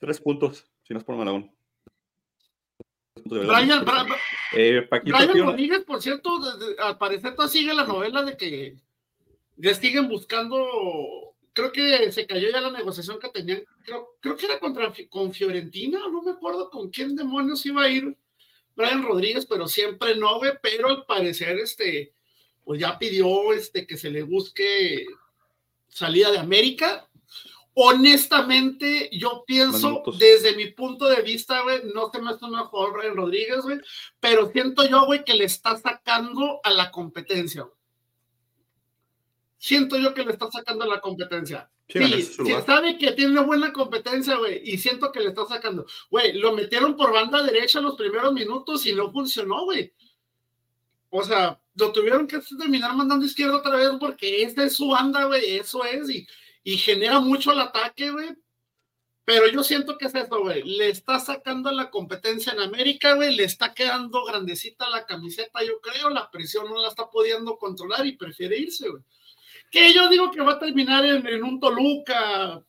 Tres 0.00 0.18
puntos, 0.18 0.66
si 0.82 0.94
no 0.94 0.98
es 0.98 1.04
por 1.04 1.16
Malagón. 1.16 1.52
Brian, 3.24 3.84
eh, 4.54 4.88
Brian 5.04 5.46
Rodríguez, 5.46 5.84
por 5.84 6.00
cierto, 6.00 6.40
al 6.78 6.98
parecer 6.98 7.34
sigue 7.48 7.74
la 7.74 7.84
novela 7.84 8.22
de 8.22 8.36
que 8.36 8.76
ya 9.56 9.74
siguen 9.74 10.08
buscando. 10.08 11.34
Creo 11.52 11.70
que 11.70 12.10
se 12.12 12.26
cayó 12.26 12.48
ya 12.50 12.62
la 12.62 12.70
negociación 12.70 13.18
que 13.20 13.28
tenían. 13.28 13.62
Creo, 13.84 14.16
creo 14.20 14.36
que 14.36 14.46
era 14.46 14.58
contra 14.58 14.92
con 15.10 15.32
Fiorentina, 15.32 16.00
no 16.10 16.22
me 16.22 16.30
acuerdo 16.30 16.70
con 16.70 16.90
quién 16.90 17.14
demonios 17.14 17.66
iba 17.66 17.82
a 17.82 17.88
ir 17.90 18.16
Brian 18.74 19.02
Rodríguez, 19.02 19.44
pero 19.44 19.68
siempre 19.68 20.16
no, 20.16 20.38
güey. 20.38 20.52
Pero 20.62 20.88
al 20.88 21.04
parecer, 21.04 21.58
este, 21.58 22.14
pues 22.64 22.80
ya 22.80 22.98
pidió 22.98 23.52
este 23.52 23.86
que 23.86 23.98
se 23.98 24.10
le 24.10 24.22
busque 24.22 25.04
salida 25.88 26.30
de 26.30 26.38
América 26.38 27.09
honestamente, 27.82 29.08
yo 29.10 29.42
pienso, 29.46 30.02
desde 30.18 30.54
mi 30.54 30.66
punto 30.66 31.08
de 31.08 31.22
vista, 31.22 31.62
güey, 31.62 31.80
no 31.94 32.10
se 32.10 32.20
me 32.20 32.30
hace 32.30 32.44
un 32.44 32.50
mejor 32.50 32.94
Ryan 32.94 33.16
Rodríguez, 33.16 33.62
güey, 33.62 33.80
pero 34.20 34.50
siento 34.52 34.86
yo, 34.86 35.06
güey, 35.06 35.24
que 35.24 35.32
le 35.32 35.44
está 35.44 35.78
sacando 35.78 36.60
a 36.62 36.70
la 36.70 36.90
competencia. 36.90 37.66
Siento 39.56 39.96
yo 39.98 40.12
que 40.12 40.24
le 40.24 40.32
está 40.32 40.50
sacando 40.50 40.84
a 40.84 40.88
la 40.88 41.00
competencia. 41.00 41.70
Sí, 41.88 42.22
sí, 42.22 42.52
sabe 42.66 42.98
que 42.98 43.12
tiene 43.12 43.40
buena 43.40 43.72
competencia, 43.72 44.36
güey, 44.36 44.60
y 44.62 44.76
siento 44.76 45.10
que 45.10 45.20
le 45.20 45.30
está 45.30 45.46
sacando. 45.46 45.86
Güey, 46.10 46.34
lo 46.34 46.52
metieron 46.52 46.96
por 46.96 47.12
banda 47.12 47.42
derecha 47.42 47.80
los 47.80 47.96
primeros 47.96 48.32
minutos 48.34 48.84
y 48.84 48.94
no 48.94 49.10
funcionó, 49.10 49.64
güey. 49.64 49.90
O 51.08 51.24
sea, 51.24 51.58
lo 51.76 51.92
tuvieron 51.92 52.26
que 52.26 52.40
terminar 52.58 52.94
mandando 52.94 53.24
izquierda 53.24 53.56
otra 53.56 53.76
vez 53.76 53.90
porque 53.98 54.42
esta 54.42 54.64
es 54.64 54.74
su 54.74 54.88
banda, 54.88 55.24
güey, 55.24 55.56
eso 55.56 55.82
es, 55.84 56.10
y 56.10 56.26
y 56.62 56.76
genera 56.76 57.20
mucho 57.20 57.52
el 57.52 57.60
ataque, 57.60 58.10
güey. 58.10 58.28
Pero 59.24 59.46
yo 59.48 59.62
siento 59.62 59.96
que 59.96 60.06
es 60.06 60.14
eso, 60.14 60.40
güey. 60.40 60.62
Le 60.64 60.88
está 60.88 61.20
sacando 61.20 61.70
la 61.70 61.90
competencia 61.90 62.52
en 62.52 62.60
América, 62.60 63.14
güey. 63.14 63.34
Le 63.34 63.44
está 63.44 63.72
quedando 63.72 64.24
grandecita 64.24 64.88
la 64.90 65.06
camiseta, 65.06 65.62
yo 65.62 65.80
creo. 65.80 66.10
La 66.10 66.30
presión 66.30 66.66
no 66.68 66.80
la 66.80 66.88
está 66.88 67.08
pudiendo 67.08 67.56
controlar 67.56 68.04
y 68.06 68.16
prefiere 68.16 68.58
irse, 68.58 68.88
güey. 68.88 69.02
Que 69.70 69.92
yo 69.94 70.08
digo 70.08 70.30
que 70.32 70.40
va 70.40 70.54
a 70.54 70.58
terminar 70.58 71.04
en, 71.04 71.44
un 71.44 71.60
Toluca. 71.60 72.64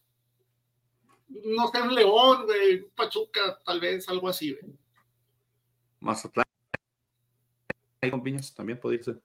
no 1.30 1.68
sé, 1.70 1.82
un 1.82 1.96
León, 1.96 2.46
güey, 2.46 2.84
Pachuca, 2.90 3.58
tal 3.66 3.80
vez, 3.80 4.08
algo 4.08 4.30
así, 4.30 4.54
güey. 4.54 4.74
Mazatlán. 6.00 6.46
Ahí 8.02 8.12
con 8.12 8.22
Piñas 8.22 8.54
también 8.54 8.80
podría 8.80 9.02
ser. 9.02 9.20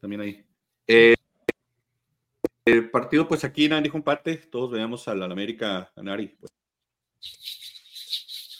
También 0.00 0.20
ahí. 0.22 0.44
Eh, 0.88 1.14
el 2.66 2.90
partido, 2.90 3.28
pues 3.28 3.44
aquí 3.44 3.68
nadie 3.68 3.84
dijo 3.84 3.96
empate. 3.96 4.36
Todos 4.36 4.72
veíamos 4.72 5.06
al, 5.08 5.22
América 5.22 5.90
ganar 5.94 6.20
y 6.20 6.28
pues. 6.28 6.52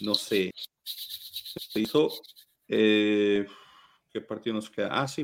No 0.01 0.15
sé. 0.15 0.53
Se 0.85 1.81
hizo. 1.81 2.11
Eh, 2.69 3.47
¿Qué 4.13 4.21
partido 4.21 4.55
nos 4.55 4.71
queda? 4.71 4.89
Ah, 4.93 5.09
sí. 5.09 5.23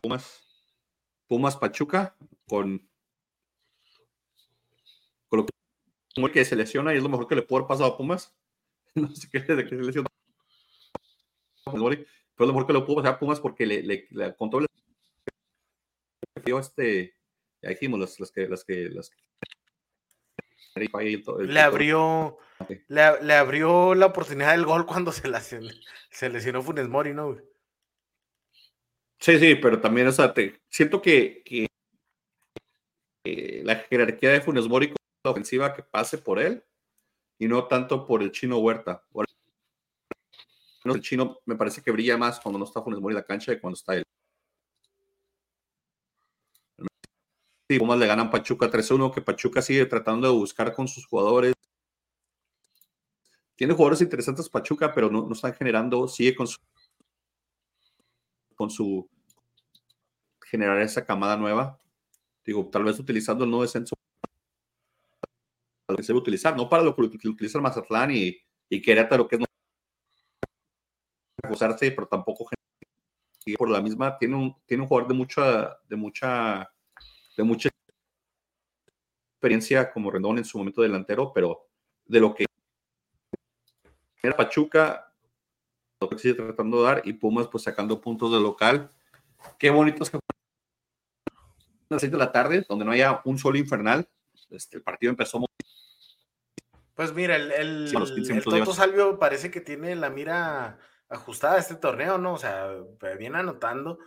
Pumas. 0.00 0.42
Pumas 1.26 1.56
Pachuca 1.56 2.16
con. 2.46 2.88
Con 5.28 5.40
lo 5.40 6.26
que, 6.26 6.32
que 6.32 6.44
se 6.44 6.54
lesiona 6.54 6.94
y 6.94 6.98
es 6.98 7.02
lo 7.02 7.08
mejor 7.08 7.26
que 7.26 7.34
le 7.34 7.42
puede 7.42 7.60
haber 7.60 7.68
pasado 7.68 7.92
a 7.92 7.98
Pumas. 7.98 8.34
No 8.94 9.12
sé 9.12 9.28
qué 9.28 9.40
de 9.40 9.64
que 9.64 9.70
se 9.70 9.82
lesiona. 9.82 10.08
Pero 11.64 12.46
lo 12.46 12.46
mejor 12.46 12.66
que 12.66 12.72
le 12.72 12.80
pudo 12.82 12.96
pasar 12.96 13.14
a 13.14 13.18
Pumas 13.18 13.40
porque 13.40 13.66
le, 13.66 13.82
le, 13.82 14.36
contó 14.36 14.60
este. 16.46 17.14
Ya 17.62 17.70
dijimos, 17.70 18.00
las, 18.00 18.20
las 18.20 18.30
que. 18.30 18.48
Las 18.48 18.64
que 18.64 18.88
las, 18.90 19.10
le 20.76 21.60
abrió, 21.60 22.38
le, 22.88 23.22
le, 23.22 23.34
abrió 23.34 23.94
la 23.94 24.06
oportunidad 24.06 24.52
del 24.52 24.66
gol 24.66 24.86
cuando 24.86 25.12
se, 25.12 25.28
la, 25.28 25.40
se 25.40 26.28
lesionó 26.30 26.62
Funes 26.62 26.88
Mori, 26.88 27.14
¿no? 27.14 27.36
Sí, 29.20 29.38
sí, 29.38 29.54
pero 29.54 29.80
también, 29.80 30.08
o 30.08 30.12
sea, 30.12 30.34
te, 30.34 30.60
siento 30.68 31.00
que, 31.00 31.42
que 31.44 31.68
la 33.64 33.76
jerarquía 33.76 34.30
de 34.30 34.40
Funes 34.40 34.68
Mori 34.68 34.88
con 34.88 34.96
la 35.24 35.30
ofensiva 35.30 35.74
que 35.74 35.82
pase 35.82 36.18
por 36.18 36.38
él 36.38 36.62
y 37.38 37.48
no 37.48 37.66
tanto 37.66 38.06
por 38.06 38.22
el 38.22 38.32
chino 38.32 38.58
Huerta. 38.58 39.02
el 40.84 41.00
chino 41.00 41.40
me 41.46 41.56
parece 41.56 41.82
que 41.82 41.90
brilla 41.90 42.18
más 42.18 42.38
cuando 42.40 42.58
no 42.58 42.64
está 42.64 42.82
Funes 42.82 43.00
Mori 43.00 43.12
en 43.12 43.20
la 43.20 43.24
cancha 43.24 43.54
que 43.54 43.60
cuando 43.60 43.76
está 43.76 43.96
él. 43.96 44.04
Sí, 47.68 47.78
Pumas 47.78 47.98
le 47.98 48.06
ganan 48.06 48.30
Pachuca 48.30 48.70
3-1, 48.70 49.10
que 49.10 49.22
Pachuca 49.22 49.62
sigue 49.62 49.86
tratando 49.86 50.28
de 50.28 50.34
buscar 50.34 50.74
con 50.74 50.86
sus 50.86 51.06
jugadores. 51.06 51.54
Tiene 53.56 53.72
jugadores 53.72 54.02
interesantes 54.02 54.50
Pachuca, 54.50 54.92
pero 54.94 55.10
no, 55.10 55.22
no 55.22 55.32
están 55.32 55.54
generando, 55.54 56.06
sigue 56.06 56.34
con 56.34 56.46
su, 56.46 56.58
con 58.54 58.68
su 58.70 59.08
generar 60.44 60.80
esa 60.82 61.06
camada 61.06 61.36
nueva. 61.36 61.78
Digo, 62.44 62.68
tal 62.70 62.84
vez 62.84 62.98
utilizando 62.98 63.44
el 63.44 63.50
nuevo 63.50 63.62
descenso 63.62 63.96
para 65.86 65.94
lo 65.94 65.96
que 65.96 66.02
se 66.02 66.12
debe 66.12 66.20
utilizar, 66.20 66.54
no 66.56 66.68
para 66.68 66.82
lo 66.82 66.94
que 66.94 67.02
utiliza 67.02 67.58
el 67.58 67.62
Mazatlán 67.62 68.10
y, 68.10 68.36
y 68.68 68.82
Querétaro, 68.82 69.26
que 69.26 69.36
es 69.36 69.40
no 69.40 69.46
acusarse, 71.42 71.90
pero 71.92 72.06
tampoco 72.06 72.46
por 73.58 73.70
la 73.70 73.82
misma, 73.82 74.16
tiene 74.18 74.36
un, 74.36 74.56
tiene 74.66 74.82
un 74.82 74.88
jugador 74.88 75.08
de 75.08 75.14
mucha, 75.14 75.78
de 75.88 75.96
mucha 75.96 76.73
de 77.36 77.42
mucha 77.42 77.68
experiencia 79.36 79.92
como 79.92 80.10
Rendón 80.10 80.38
en 80.38 80.44
su 80.44 80.58
momento 80.58 80.82
delantero, 80.82 81.32
pero 81.34 81.68
de 82.06 82.20
lo 82.20 82.34
que 82.34 82.46
era 84.22 84.36
Pachuca, 84.36 85.12
lo 86.00 86.08
que 86.08 86.18
sigue 86.18 86.34
tratando 86.34 86.78
de 86.78 86.84
dar, 86.84 87.02
y 87.04 87.12
Pumas 87.12 87.48
pues 87.48 87.64
sacando 87.64 88.00
puntos 88.00 88.32
de 88.32 88.40
local. 88.40 88.90
Qué 89.58 89.70
bonitos 89.70 90.10
que 90.10 90.18
las 91.90 92.00
6 92.00 92.12
de 92.12 92.18
la 92.18 92.32
tarde, 92.32 92.64
donde 92.68 92.84
no 92.84 92.92
haya 92.92 93.20
un 93.24 93.38
sol 93.38 93.56
infernal. 93.56 94.08
Este, 94.50 94.78
el 94.78 94.82
partido 94.82 95.10
empezó 95.10 95.38
muy... 95.38 95.48
Pues 96.94 97.12
mira, 97.12 97.36
el, 97.36 97.52
el, 97.52 97.92
el 98.30 98.44
Toto 98.44 98.72
Salvio 98.72 99.18
parece 99.18 99.50
que 99.50 99.60
tiene 99.60 99.94
la 99.96 100.10
mira 100.10 100.78
ajustada 101.08 101.56
a 101.56 101.58
este 101.58 101.74
torneo, 101.74 102.18
¿no? 102.18 102.34
O 102.34 102.38
sea, 102.38 102.70
viene 103.18 103.38
anotando, 103.38 103.98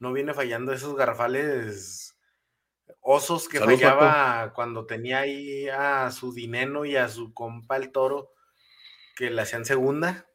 no 0.00 0.12
viene 0.12 0.34
fallando 0.34 0.72
esos 0.72 0.96
garrafales 0.96 2.11
Osos 3.00 3.48
que 3.48 3.58
fallaba 3.58 4.52
cuando 4.54 4.86
tenía 4.86 5.20
ahí 5.20 5.68
a 5.68 6.10
su 6.12 6.32
dinero 6.32 6.84
y 6.84 6.96
a 6.96 7.08
su 7.08 7.34
compa 7.34 7.76
el 7.76 7.90
toro 7.90 8.32
que 9.16 9.30
le 9.30 9.42
hacían 9.42 9.64
segunda. 9.64 10.26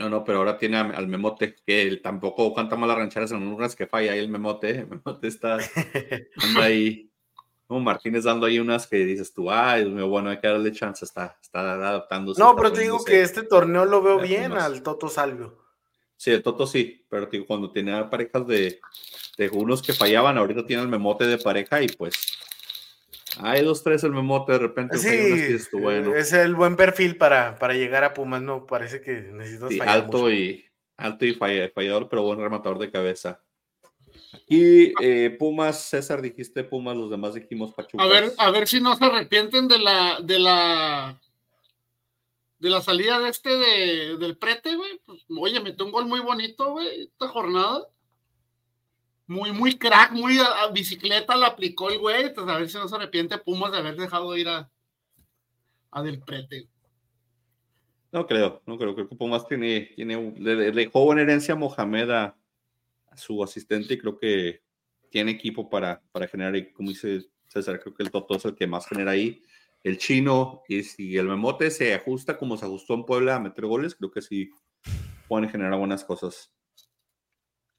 No, 0.00 0.08
no, 0.08 0.24
pero 0.24 0.38
ahora 0.38 0.56
tiene 0.56 0.78
al 0.78 1.06
memote, 1.08 1.54
que 1.66 1.82
él 1.82 2.00
tampoco 2.02 2.54
canta 2.54 2.74
malas 2.74 2.96
rancheras 2.96 3.32
en 3.32 3.42
unas 3.42 3.76
que 3.76 3.86
falla 3.86 4.12
ahí 4.12 4.18
el 4.18 4.30
memote. 4.30 4.70
El 4.70 4.88
memote 4.88 5.28
está 5.28 5.58
ahí. 6.58 7.10
Como 7.66 7.80
Martínez 7.80 8.24
dando 8.24 8.46
ahí 8.46 8.58
unas 8.58 8.86
que 8.86 8.96
dices 9.04 9.32
tú, 9.32 9.50
ay, 9.50 9.84
bueno, 9.84 10.30
hay 10.30 10.40
que 10.40 10.48
darle 10.48 10.72
chance, 10.72 11.04
está, 11.04 11.38
está 11.40 11.74
adaptándose. 11.74 12.40
No, 12.40 12.56
pero 12.56 12.72
te 12.72 12.80
digo 12.80 13.04
que 13.04 13.20
este 13.20 13.42
torneo 13.42 13.84
lo 13.84 14.02
veo 14.02 14.18
bien 14.18 14.52
al 14.52 14.82
Toto 14.82 15.08
Salvio. 15.08 15.69
Sí, 16.20 16.30
el 16.32 16.42
Toto 16.42 16.66
sí, 16.66 17.02
pero 17.08 17.24
digo, 17.24 17.46
cuando 17.46 17.72
tenía 17.72 18.10
parejas 18.10 18.46
de, 18.46 18.78
de 19.38 19.48
unos 19.48 19.80
que 19.80 19.94
fallaban, 19.94 20.36
ahorita 20.36 20.66
tiene 20.66 20.82
el 20.82 20.88
memote 20.90 21.26
de 21.26 21.38
pareja 21.38 21.80
y 21.80 21.88
pues 21.88 22.14
hay 23.38 23.64
dos, 23.64 23.82
tres 23.82 24.04
el 24.04 24.12
memote 24.12 24.52
de 24.52 24.58
repente. 24.58 24.98
Sí, 24.98 25.08
es 25.08 26.32
el 26.34 26.54
buen 26.54 26.76
perfil 26.76 27.16
para, 27.16 27.58
para 27.58 27.72
llegar 27.72 28.04
a 28.04 28.12
Pumas, 28.12 28.42
no 28.42 28.66
parece 28.66 29.00
que 29.00 29.12
necesitas 29.32 29.70
sí, 29.70 29.80
alto 29.80 30.30
y 30.30 30.66
alto 30.98 31.24
y 31.24 31.32
fallador, 31.32 32.10
pero 32.10 32.22
buen 32.22 32.38
rematador 32.38 32.78
de 32.78 32.90
cabeza. 32.90 33.40
Y 34.46 34.92
eh, 35.02 35.34
Pumas, 35.38 35.88
César, 35.88 36.20
dijiste 36.20 36.64
Pumas, 36.64 36.98
los 36.98 37.10
demás 37.10 37.32
dijimos 37.32 37.72
Pachuca. 37.72 38.04
A 38.04 38.06
ver, 38.06 38.30
a 38.36 38.50
ver 38.50 38.68
si 38.68 38.78
no 38.78 38.94
se 38.94 39.06
arrepienten 39.06 39.68
de 39.68 39.78
la, 39.78 40.18
de 40.22 40.38
la, 40.38 41.18
de 42.60 42.70
la 42.70 42.80
salida 42.80 43.18
de 43.18 43.30
este 43.30 43.50
de, 43.50 44.16
del 44.18 44.36
prete, 44.36 44.76
güey. 44.76 45.00
Pues, 45.04 45.24
oye, 45.28 45.60
metió 45.60 45.84
un 45.84 45.92
gol 45.92 46.06
muy 46.06 46.20
bonito, 46.20 46.72
güey, 46.72 47.02
esta 47.02 47.28
jornada 47.28 47.86
muy, 49.30 49.52
muy 49.52 49.78
crack, 49.78 50.10
muy 50.10 50.38
a, 50.40 50.66
bicicleta 50.72 51.36
la 51.36 51.46
aplicó 51.46 51.88
el 51.88 51.98
güey, 51.98 52.34
pues, 52.34 52.48
a 52.48 52.58
ver 52.58 52.68
si 52.68 52.76
no 52.78 52.88
se 52.88 52.96
arrepiente 52.96 53.38
Pumas 53.38 53.70
de 53.70 53.78
haber 53.78 53.94
dejado 53.96 54.36
ir 54.36 54.48
a, 54.48 54.68
a 55.92 56.02
Del 56.02 56.20
Prete. 56.20 56.68
No 58.10 58.26
creo, 58.26 58.60
no 58.66 58.76
creo, 58.76 58.92
creo 58.92 59.08
que 59.08 59.14
Pumas 59.14 59.46
tiene, 59.46 59.92
tiene 59.94 60.34
le, 60.36 60.72
dejó 60.72 61.04
buena 61.04 61.22
herencia 61.22 61.54
a 61.54 61.56
Mohamed 61.56 62.10
a, 62.10 62.36
su 63.14 63.42
asistente 63.42 63.94
y 63.94 63.98
creo 63.98 64.18
que 64.18 64.62
tiene 65.10 65.32
equipo 65.32 65.70
para, 65.70 66.02
para 66.10 66.26
generar, 66.26 66.72
como 66.72 66.88
dice 66.88 67.24
César, 67.46 67.80
creo 67.80 67.94
que 67.94 68.02
el 68.02 68.10
Toto 68.10 68.36
es 68.36 68.44
el 68.44 68.56
que 68.56 68.66
más 68.66 68.86
genera 68.88 69.12
ahí. 69.12 69.42
El 69.82 69.98
chino, 69.98 70.62
y 70.68 70.82
si 70.82 71.16
el 71.16 71.26
Memote 71.26 71.70
se 71.70 71.94
ajusta 71.94 72.36
como 72.36 72.56
se 72.56 72.66
ajustó 72.66 72.94
en 72.94 73.04
Puebla 73.04 73.36
a 73.36 73.40
meter 73.40 73.64
goles, 73.66 73.94
creo 73.94 74.10
que 74.10 74.20
sí 74.20 74.50
pueden 75.26 75.48
generar 75.48 75.78
buenas 75.78 76.04
cosas. 76.04 76.52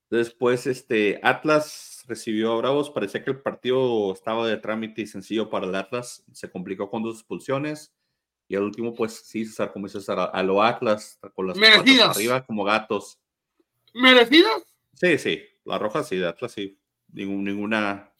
Después, 0.10 0.68
este, 0.68 1.22
Atlas 1.24 2.04
recibió 2.06 2.52
a 2.52 2.58
Bravos. 2.58 2.90
Parecía 2.90 3.24
que 3.24 3.32
el 3.32 3.42
partido 3.42 4.12
estaba 4.12 4.46
de 4.46 4.58
trámite 4.58 5.02
y 5.02 5.08
sencillo 5.08 5.50
para 5.50 5.66
el 5.68 5.76
Atlas. 5.76 6.26
Se 6.34 6.52
complicó 6.52 6.90
con 6.90 7.02
dos 7.02 7.16
expulsiones. 7.16 7.94
Y 8.50 8.56
el 8.56 8.64
último, 8.64 8.94
pues 8.94 9.14
sí, 9.14 9.46
César, 9.46 9.72
como 9.72 9.88
dice 9.88 10.00
César, 10.00 10.32
a 10.34 10.44
lo 10.44 10.62
Atlas, 10.62 11.18
con 11.34 11.48
las 11.48 11.56
Merecidas. 11.56 12.18
arriba 12.18 12.46
como 12.46 12.66
gatos. 12.66 13.22
¿Merecidas? 13.94 14.76
Sí, 14.96 15.18
sí. 15.18 15.42
Las 15.64 15.80
rojas 15.80 16.10
sí, 16.10 16.18
de 16.18 16.28
Atlas 16.28 16.52
sí. 16.52 16.78
ninguna, 17.14 18.14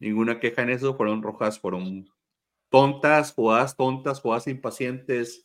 ninguna 0.00 0.38
queja 0.38 0.60
en 0.62 0.70
eso. 0.70 0.94
Fueron 0.94 1.22
rojas, 1.22 1.58
fueron 1.58 2.10
tontas, 2.68 3.32
jugadas 3.32 3.76
tontas, 3.76 4.20
jugadas 4.20 4.46
impacientes 4.46 5.44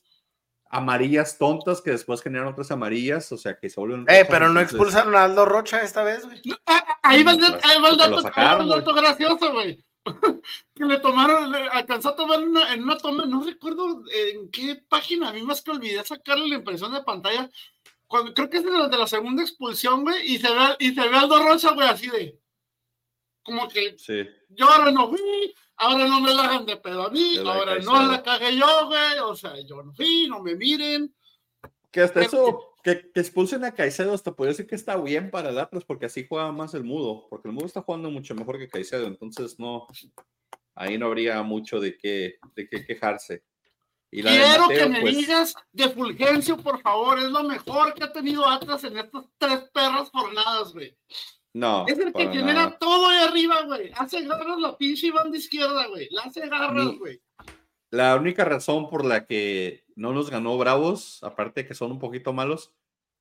amarillas 0.73 1.37
tontas 1.37 1.81
que 1.81 1.91
después 1.91 2.21
generan 2.21 2.47
otras 2.47 2.71
amarillas, 2.71 3.31
o 3.31 3.37
sea 3.37 3.57
que 3.59 3.69
se 3.69 3.79
vuelven. 3.79 4.05
Eh, 4.09 4.25
pero 4.27 4.49
no 4.49 4.59
expulsaron 4.59 5.15
a 5.15 5.23
Aldo 5.23 5.45
Rocha 5.45 5.81
esta 5.83 6.03
vez, 6.03 6.25
güey. 6.25 6.41
Ah, 6.65 6.83
ah, 6.87 6.99
ahí 7.03 7.23
va 7.23 7.33
el, 7.33 7.39
dato, 7.39 8.93
gracioso, 8.93 9.53
güey. 9.53 9.85
que 10.75 10.83
le 10.83 10.99
tomaron, 10.99 11.51
le 11.51 11.59
alcanzó 11.69 12.09
a 12.09 12.15
tomar 12.15 12.39
una, 12.39 12.73
en 12.73 12.83
una 12.83 12.97
toma, 12.97 13.25
no 13.25 13.43
recuerdo 13.43 14.03
en 14.11 14.49
qué 14.49 14.83
página, 14.89 15.29
a 15.29 15.33
mí 15.33 15.43
más 15.43 15.61
que 15.61 15.71
olvidé 15.71 16.03
sacarle 16.03 16.47
la 16.47 16.55
impresión 16.55 16.91
de 16.91 17.03
pantalla. 17.03 17.49
Cuando, 18.07 18.33
creo 18.33 18.49
que 18.49 18.57
es 18.57 18.65
de 18.65 18.71
la, 18.71 18.87
de 18.87 18.97
la 18.97 19.07
segunda 19.07 19.43
expulsión, 19.43 20.01
güey, 20.01 20.33
y 20.33 20.39
se 20.39 20.51
ve, 20.51 20.75
y 20.79 20.93
se 20.95 21.07
ve 21.07 21.15
Aldo 21.15 21.43
Rocha, 21.43 21.71
güey, 21.71 21.87
así 21.87 22.09
de. 22.09 22.35
Como 23.43 23.67
que 23.67 23.95
sí. 23.99 24.25
yo 24.49 24.67
ahora 24.67 24.89
no 24.91 25.09
fui, 25.09 25.53
ahora 25.83 26.07
no 26.07 26.21
me 26.21 26.33
la 26.33 26.43
hagan 26.43 26.65
de 26.65 26.77
pedo 26.77 27.07
a 27.07 27.09
mí, 27.09 27.37
ahora 27.37 27.79
no 27.79 28.07
la 28.07 28.23
cagué 28.23 28.55
yo, 28.55 28.87
güey, 28.87 29.19
o 29.23 29.35
sea, 29.35 29.53
yo 29.65 29.83
no 29.83 29.93
fui, 29.93 30.27
no 30.27 30.41
me 30.41 30.55
miren. 30.55 31.13
Que 31.91 32.01
hasta 32.01 32.21
eso, 32.21 32.73
que, 32.83 33.11
que, 33.13 33.19
expulsen 33.19 33.63
a 33.63 33.73
Caicedo, 33.73 34.13
hasta 34.13 34.33
puede 34.33 34.51
decir 34.51 34.65
que 34.65 34.75
está 34.75 34.97
bien 34.97 35.29
para 35.29 35.49
el 35.49 35.59
Atlas, 35.59 35.83
porque 35.85 36.07
así 36.07 36.25
juega 36.27 36.51
más 36.51 36.73
el 36.73 36.83
Mudo, 36.83 37.27
porque 37.29 37.47
el 37.47 37.53
Mudo 37.53 37.65
está 37.65 37.81
jugando 37.81 38.09
mucho 38.09 38.33
mejor 38.33 38.57
que 38.57 38.67
Caicedo, 38.67 39.05
entonces 39.07 39.59
no, 39.59 39.87
ahí 40.75 40.97
no 40.97 41.07
habría 41.07 41.41
mucho 41.43 41.79
de 41.79 41.97
qué, 41.97 42.37
de 42.55 42.67
qué 42.67 42.85
quejarse. 42.85 43.43
Y 44.15 44.21
Quiero 44.21 44.67
que 44.67 44.85
me 44.87 45.01
pues 45.01 45.17
digas 45.17 45.55
de 45.71 45.89
Fulgencio, 45.89 46.57
por 46.57 46.79
favor, 46.81 47.17
es 47.17 47.29
lo 47.29 47.43
mejor 47.43 47.95
que 47.95 48.03
ha 48.03 48.11
tenido 48.11 48.47
Atlas 48.47 48.83
en 48.83 48.97
estas 48.97 49.25
tres 49.39 49.61
perras 49.73 50.11
jornadas, 50.11 50.71
güey. 50.71 50.95
No. 51.53 51.85
Es 51.87 51.99
el 51.99 52.11
que 52.11 52.27
genera 52.29 52.77
todo 52.77 53.09
de 53.09 53.19
arriba, 53.19 53.61
güey. 53.65 53.91
Hace 53.95 54.23
garras 54.23 54.59
la 54.59 54.75
pinche 54.77 55.11
banda 55.11 55.37
izquierda, 55.37 55.87
güey. 55.87 56.07
La 56.11 56.23
hace 56.23 56.47
garras, 56.47 56.97
güey. 56.97 57.21
La 57.91 58.15
única 58.15 58.43
razón 58.43 58.89
por 58.89 59.05
la 59.05 59.27
que 59.27 59.85
no 59.95 60.13
nos 60.13 60.31
ganó 60.31 60.57
Bravos, 60.57 61.21
aparte 61.21 61.61
de 61.61 61.67
que 61.67 61.75
son 61.75 61.91
un 61.91 61.99
poquito 61.99 62.33
malos, 62.33 62.73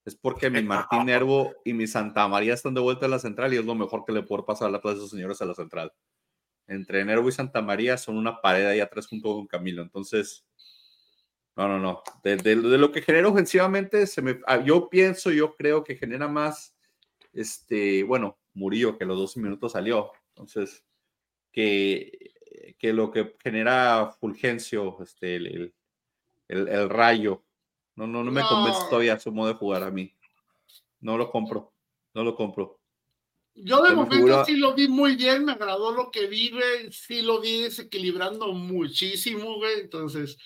es 0.07 0.17
porque 0.17 0.49
mi 0.49 0.63
Martín 0.63 1.07
Nervo 1.07 1.53
y 1.65 1.75
mi 1.75 1.87
Santa 1.87 2.27
María 2.27 2.55
están 2.55 2.73
de 2.73 2.81
vuelta 2.81 3.05
a 3.05 3.11
la 3.11 3.19
central 3.19 3.53
y 3.53 3.59
es 3.59 3.65
lo 3.67 3.75
mejor 3.75 4.05
que 4.07 4.13
le 4.13 4.23
puedo 4.23 4.47
pasar 4.47 4.69
a 4.69 4.71
la 4.71 4.81
plaza 4.81 4.95
de 4.95 5.01
esos 5.01 5.11
señores 5.11 5.43
a 5.43 5.45
la 5.45 5.55
central. 5.55 5.93
Entre 6.67 7.05
Nervo 7.05 7.29
y 7.29 7.33
Santa 7.33 7.61
María 7.61 7.99
son 7.99 8.17
una 8.17 8.41
pared 8.41 8.67
ahí 8.67 8.81
atrás 8.81 9.07
junto 9.09 9.35
con 9.35 9.47
Camilo. 9.47 9.83
Entonces, 9.83 10.47
no, 11.57 11.69
no, 11.69 11.79
no. 11.79 12.03
De, 12.23 12.57
lo 12.57 12.93
que 12.93 13.03
genera 13.03 13.29
ofensivamente, 13.29 14.07
se 14.07 14.23
me, 14.23 14.41
ah, 14.47 14.63
yo 14.65 14.89
pienso, 14.89 15.31
yo 15.31 15.55
creo 15.55 15.85
que 15.85 15.97
genera 15.97 16.29
más, 16.29 16.75
este, 17.33 18.03
bueno, 18.03 18.39
Murillo, 18.55 18.99
que 18.99 19.05
los 19.05 19.19
12 19.19 19.41
minutos 19.41 19.73
salió. 19.73 20.13
Entonces, 20.29 20.85
que, 21.53 22.33
que 22.79 22.93
lo 22.93 23.11
que 23.11 23.37
genera 23.43 24.15
Fulgencio, 24.21 24.99
este, 25.03 25.37
el, 25.37 25.75
el, 26.49 26.89
rayo. 26.89 27.45
No, 27.95 28.07
no, 28.07 28.25
no 28.25 28.31
me 28.31 28.43
convence 28.43 28.81
todavía 28.89 29.19
su 29.19 29.33
modo 29.33 29.49
de 29.49 29.55
jugar 29.55 29.83
a 29.83 29.91
mí. 29.91 30.15
No 31.01 31.19
lo 31.19 31.31
compro, 31.31 31.73
no 32.15 32.25
lo 32.25 32.35
compro. 32.35 32.81
Yo 33.55 33.83
de 33.83 33.95
momento 33.95 34.45
sí 34.47 34.57
lo 34.57 34.75
vi 34.75 34.89
muy 34.89 35.15
bien, 35.15 35.45
me 35.45 35.53
agradó 35.53 35.93
lo 35.93 36.11
que 36.11 36.27
vi, 36.27 36.51
güey. 36.51 36.91
Sí 36.91 37.21
lo 37.21 37.41
vi 37.41 37.63
desequilibrando 37.63 38.53
muchísimo, 38.53 39.57
güey. 39.57 39.81
Entonces, 39.81 40.39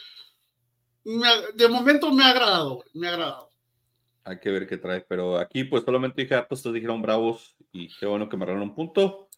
de 1.54 1.68
momento 1.68 2.12
me 2.12 2.24
ha 2.24 2.30
agradado, 2.30 2.84
me 2.94 3.06
ha 3.06 3.12
agradado. 3.12 3.52
Hay 4.26 4.40
que 4.40 4.50
ver 4.50 4.66
qué 4.66 4.76
trae, 4.76 5.02
pero 5.02 5.38
aquí 5.38 5.62
pues 5.62 5.84
solamente 5.84 6.20
dije, 6.20 6.36
pues 6.48 6.58
ustedes 6.58 6.74
dijeron 6.74 7.00
bravos 7.00 7.54
y 7.70 7.86
qué 7.96 8.06
bueno 8.06 8.28
que 8.28 8.36
me 8.36 8.44
un 8.44 8.74
punto. 8.74 9.28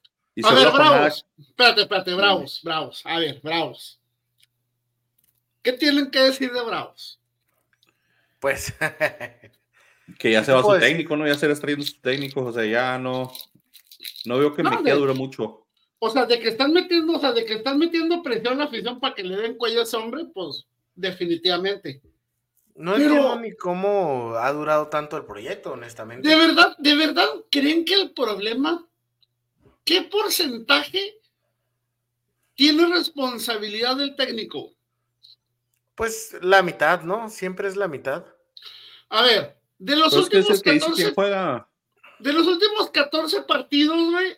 a 0.43 0.55
ver, 0.55 0.71
bravos. 0.73 1.27
Espérate, 1.39 1.83
espérate, 1.83 2.15
bravos, 2.15 2.61
bravos. 2.65 3.03
A 3.05 3.19
ver, 3.19 3.39
bravos. 3.43 4.01
¿Qué 5.61 5.75
tienen 5.75 6.11
que 6.11 6.21
decir 6.21 6.51
de 6.51 6.63
bravos? 6.63 7.21
Pues. 8.41 8.73
que 10.19 10.33
ya 10.33 10.43
se 10.43 10.53
va 10.53 10.63
su 10.63 10.79
técnico, 10.79 11.19
¿no? 11.19 11.27
Ya 11.27 11.35
se 11.35 11.49
les 11.49 11.61
trayendo 11.61 11.85
sus 11.85 12.01
técnicos, 12.01 12.47
o 12.47 12.53
sea, 12.55 12.65
ya 12.65 12.97
no. 12.99 13.31
No 14.25 14.39
veo 14.39 14.55
que 14.55 14.63
me 14.63 14.83
quede 14.83 14.95
dure 14.95 15.13
mucho. 15.13 15.67
O 15.99 16.09
sea, 16.09 16.25
de 16.25 16.41
que 16.41 16.49
están 16.49 16.73
metiendo, 16.73 17.13
o 17.13 17.21
sea, 17.21 17.33
de 17.33 17.45
que 17.45 17.57
están 17.57 17.79
metiendo 17.79 18.23
presión 18.23 18.55
a 18.55 18.57
la 18.57 18.65
afición 18.65 19.01
para 19.01 19.15
que 19.15 19.23
le 19.23 19.37
den 19.37 19.59
cuello 19.59 19.81
a 19.81 19.83
ese 19.83 19.99
hombre, 19.99 20.25
pues 20.33 20.67
definitivamente. 20.95 22.01
No 22.79 22.95
entiendo 22.95 23.41
ni 23.41 23.57
cómo 23.57 24.35
ha 24.37 24.53
durado 24.53 24.87
tanto 24.87 25.17
el 25.17 25.25
proyecto, 25.25 25.73
honestamente. 25.73 26.29
De 26.29 26.37
verdad, 26.37 26.77
de 26.79 26.95
verdad, 26.95 27.27
¿creen 27.51 27.85
que 27.85 27.95
el 27.95 28.13
problema, 28.13 28.87
qué 29.85 30.03
porcentaje 30.03 31.19
tiene 32.55 32.87
responsabilidad 32.87 33.97
del 33.97 34.15
técnico? 34.15 34.73
Pues 35.97 36.37
la 36.41 36.63
mitad, 36.63 37.03
¿no? 37.03 37.29
Siempre 37.29 37.67
es 37.67 37.75
la 37.75 37.89
mitad. 37.89 38.25
A 39.09 39.23
ver, 39.23 39.59
de 39.79 39.97
los 39.97 40.15
pues 40.15 40.25
últimos 40.27 40.63
14, 40.63 41.15
de 42.21 42.33
los 42.33 42.47
últimos 42.47 42.91
14 42.93 43.43
partidos, 43.43 44.09
güey, 44.09 44.37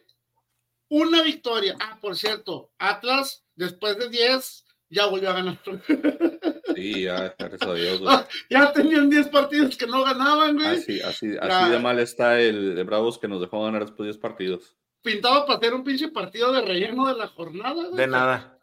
una 0.88 1.22
victoria. 1.22 1.76
Ah, 1.78 1.98
por 2.00 2.16
cierto, 2.16 2.70
Atlas, 2.78 3.44
después 3.54 3.98
de 3.98 4.08
10, 4.08 4.64
ya 4.88 5.04
volvió 5.04 5.28
a 5.28 5.34
ganar. 5.34 5.60
Sí, 6.80 7.02
ya, 7.02 7.34
gracias 7.38 7.62
a 7.62 7.74
Dios. 7.74 8.02
Ah, 8.06 8.26
ya 8.48 8.72
tenían 8.72 9.10
10 9.10 9.28
partidos 9.28 9.76
que 9.76 9.86
no 9.86 10.02
ganaban, 10.02 10.56
güey. 10.56 10.66
Así, 10.66 11.00
así, 11.00 11.36
así 11.40 11.70
de 11.70 11.78
mal 11.78 11.98
está 11.98 12.40
el 12.40 12.74
de 12.74 12.82
Bravos 12.84 13.18
que 13.18 13.28
nos 13.28 13.40
dejó 13.40 13.64
ganar 13.64 13.82
después 13.82 14.06
de 14.06 14.12
10 14.12 14.18
partidos. 14.18 14.74
Pintado 15.02 15.46
para 15.46 15.58
hacer 15.58 15.74
un 15.74 15.84
pinche 15.84 16.08
partido 16.08 16.52
de 16.52 16.62
relleno 16.62 17.06
de 17.06 17.16
la 17.16 17.28
jornada, 17.28 17.84
güey. 17.84 17.96
De 17.96 18.06
nada. 18.06 18.58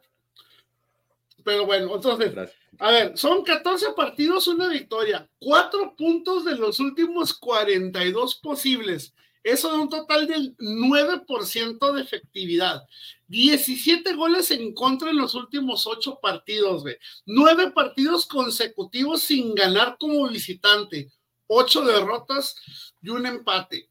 Pero 1.44 1.66
bueno, 1.66 1.96
entonces, 1.96 2.34
a 2.80 2.92
ver, 2.92 3.18
son 3.18 3.44
14 3.44 3.94
partidos, 3.96 4.48
una 4.48 4.68
victoria, 4.68 5.30
cuatro 5.40 5.96
puntos 5.96 6.44
de 6.44 6.56
los 6.56 6.80
últimos 6.80 7.34
42 7.34 8.36
posibles. 8.36 9.14
Eso 9.48 9.70
da 9.72 9.80
un 9.80 9.88
total 9.88 10.28
del 10.28 10.58
9% 10.58 11.94
de 11.94 12.02
efectividad. 12.02 12.84
17 13.30 14.14
goles 14.14 14.52
en 14.52 14.74
contra 14.74 15.10
en 15.10 15.16
los 15.16 15.36
últimos 15.36 15.88
ocho 15.88 16.20
partidos, 16.22 16.82
güey. 16.82 16.98
Nueve 17.26 17.72
partidos 17.72 18.26
consecutivos 18.26 19.22
sin 19.22 19.56
ganar 19.56 19.96
como 19.98 20.28
visitante. 20.28 21.10
Ocho 21.48 21.86
derrotas 21.86 22.58
y 23.02 23.08
un 23.08 23.26
empate. 23.26 23.90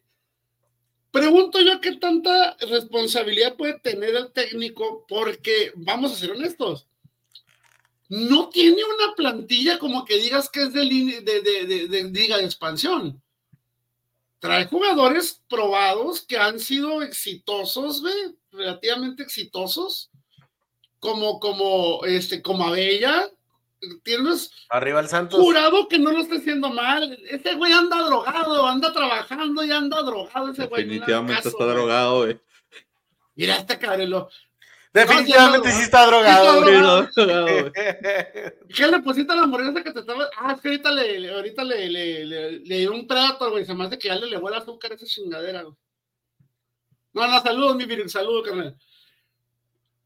Pregunto 1.11 1.59
yo 1.63 1.81
qué 1.81 1.97
tanta 1.97 2.55
responsabilidad 2.61 3.57
puede 3.57 3.81
tener 3.81 4.15
el 4.15 4.33
técnico, 4.33 5.07
porque 5.09 5.73
vamos 5.75 6.13
a 6.13 6.17
ser 6.17 6.33
honestos. 6.33 6.87
No 8.11 8.51
tiene 8.51 8.83
una 8.85 9.15
plantilla 9.15 9.79
como 9.79 10.05
que 10.05 10.19
digas 10.19 10.51
que 10.51 10.65
es 10.65 10.75
de, 10.75 10.83
de, 10.85 11.89
de 11.89 12.05
liga 12.11 12.37
de 12.37 12.45
expansión 12.45 13.23
trae 14.39 14.67
jugadores 14.67 15.43
probados 15.49 16.23
que 16.23 16.37
han 16.37 16.59
sido 16.61 17.03
exitosos, 17.03 18.01
güey, 18.01 18.37
relativamente 18.53 19.23
exitosos, 19.23 20.11
como, 21.01 21.41
como, 21.41 22.05
este, 22.05 22.43
como 22.43 22.67
Abella, 22.67 23.31
tienes 24.03 24.51
arriba 24.71 25.01
el 25.01 25.09
Santos. 25.09 25.41
Jurado 25.41 25.89
que 25.89 25.99
no 25.99 26.11
lo 26.11 26.21
está 26.21 26.37
haciendo 26.37 26.71
mal 26.71 27.19
ese 27.29 27.55
güey 27.55 27.73
anda 27.73 28.03
drogado 28.03 28.67
anda 28.67 28.93
trabajando 28.93 29.65
y 29.65 29.71
anda 29.71 30.03
drogado 30.03 30.51
ese 30.51 30.67
güey 30.67 30.85
definitivamente 30.85 31.49
está 31.49 31.65
drogado 31.67 32.25
güey. 32.25 32.41
Mira 33.35 33.57
este 33.57 33.79
cabrelo 33.79 34.31
Definitivamente 34.97 35.71
sí 35.73 35.83
está 35.83 36.07
drogado. 36.07 37.09
¿Qué 38.75 38.87
le 38.87 39.01
pusiste 39.01 39.31
a 39.31 39.37
la 39.37 39.43
hamburguesa 39.43 39.83
que 39.83 39.93
te 39.93 40.01
estaba? 40.01 40.29
Ah, 40.39 40.53
es 40.55 40.61
que 40.61 40.69
ahorita 40.69 40.91
le, 40.91 41.31
ahorita 41.35 41.65
le, 41.65 41.89
le, 41.91 42.25
le, 42.61 42.79
dio 42.79 42.93
un 42.93 43.07
trato, 43.07 43.51
güey. 43.51 43.67
Se 43.67 43.75
me 43.75 43.85
hace 43.85 43.99
que 43.99 44.09
ya 44.09 44.15
le 44.15 44.27
le 44.27 44.37
el 44.37 44.55
azúcar 44.55 44.93
a 44.93 44.95
esa 44.95 45.05
chingadera, 45.05 45.63
güey. 45.65 45.75
No, 47.13 47.27
no, 47.29 47.43
saludos, 47.43 47.77
mi 47.77 47.85
virgen, 47.85 48.09
saludos, 48.09 48.47
carnal. 48.47 48.75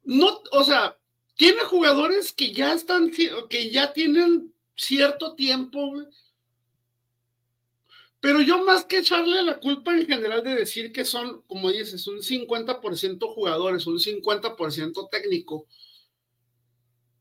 No, 0.02 0.42
o 0.50 0.64
sea, 0.64 0.96
tiene 1.36 1.60
jugadores 1.60 2.32
que 2.32 2.52
ya 2.52 2.72
están, 2.72 3.10
que 3.10 3.70
ya 3.70 3.92
tienen 3.92 4.52
cierto 4.74 5.34
tiempo, 5.34 5.86
güey 5.86 6.06
pero 8.20 8.42
yo 8.42 8.62
más 8.64 8.84
que 8.84 8.98
echarle 8.98 9.42
la 9.42 9.58
culpa 9.58 9.96
en 9.96 10.06
general 10.06 10.44
de 10.44 10.54
decir 10.54 10.92
que 10.92 11.06
son, 11.06 11.40
como 11.46 11.70
dices, 11.70 12.06
un 12.06 12.18
50% 12.18 13.34
jugadores, 13.34 13.86
un 13.86 13.98
50% 13.98 15.08
técnico, 15.10 15.66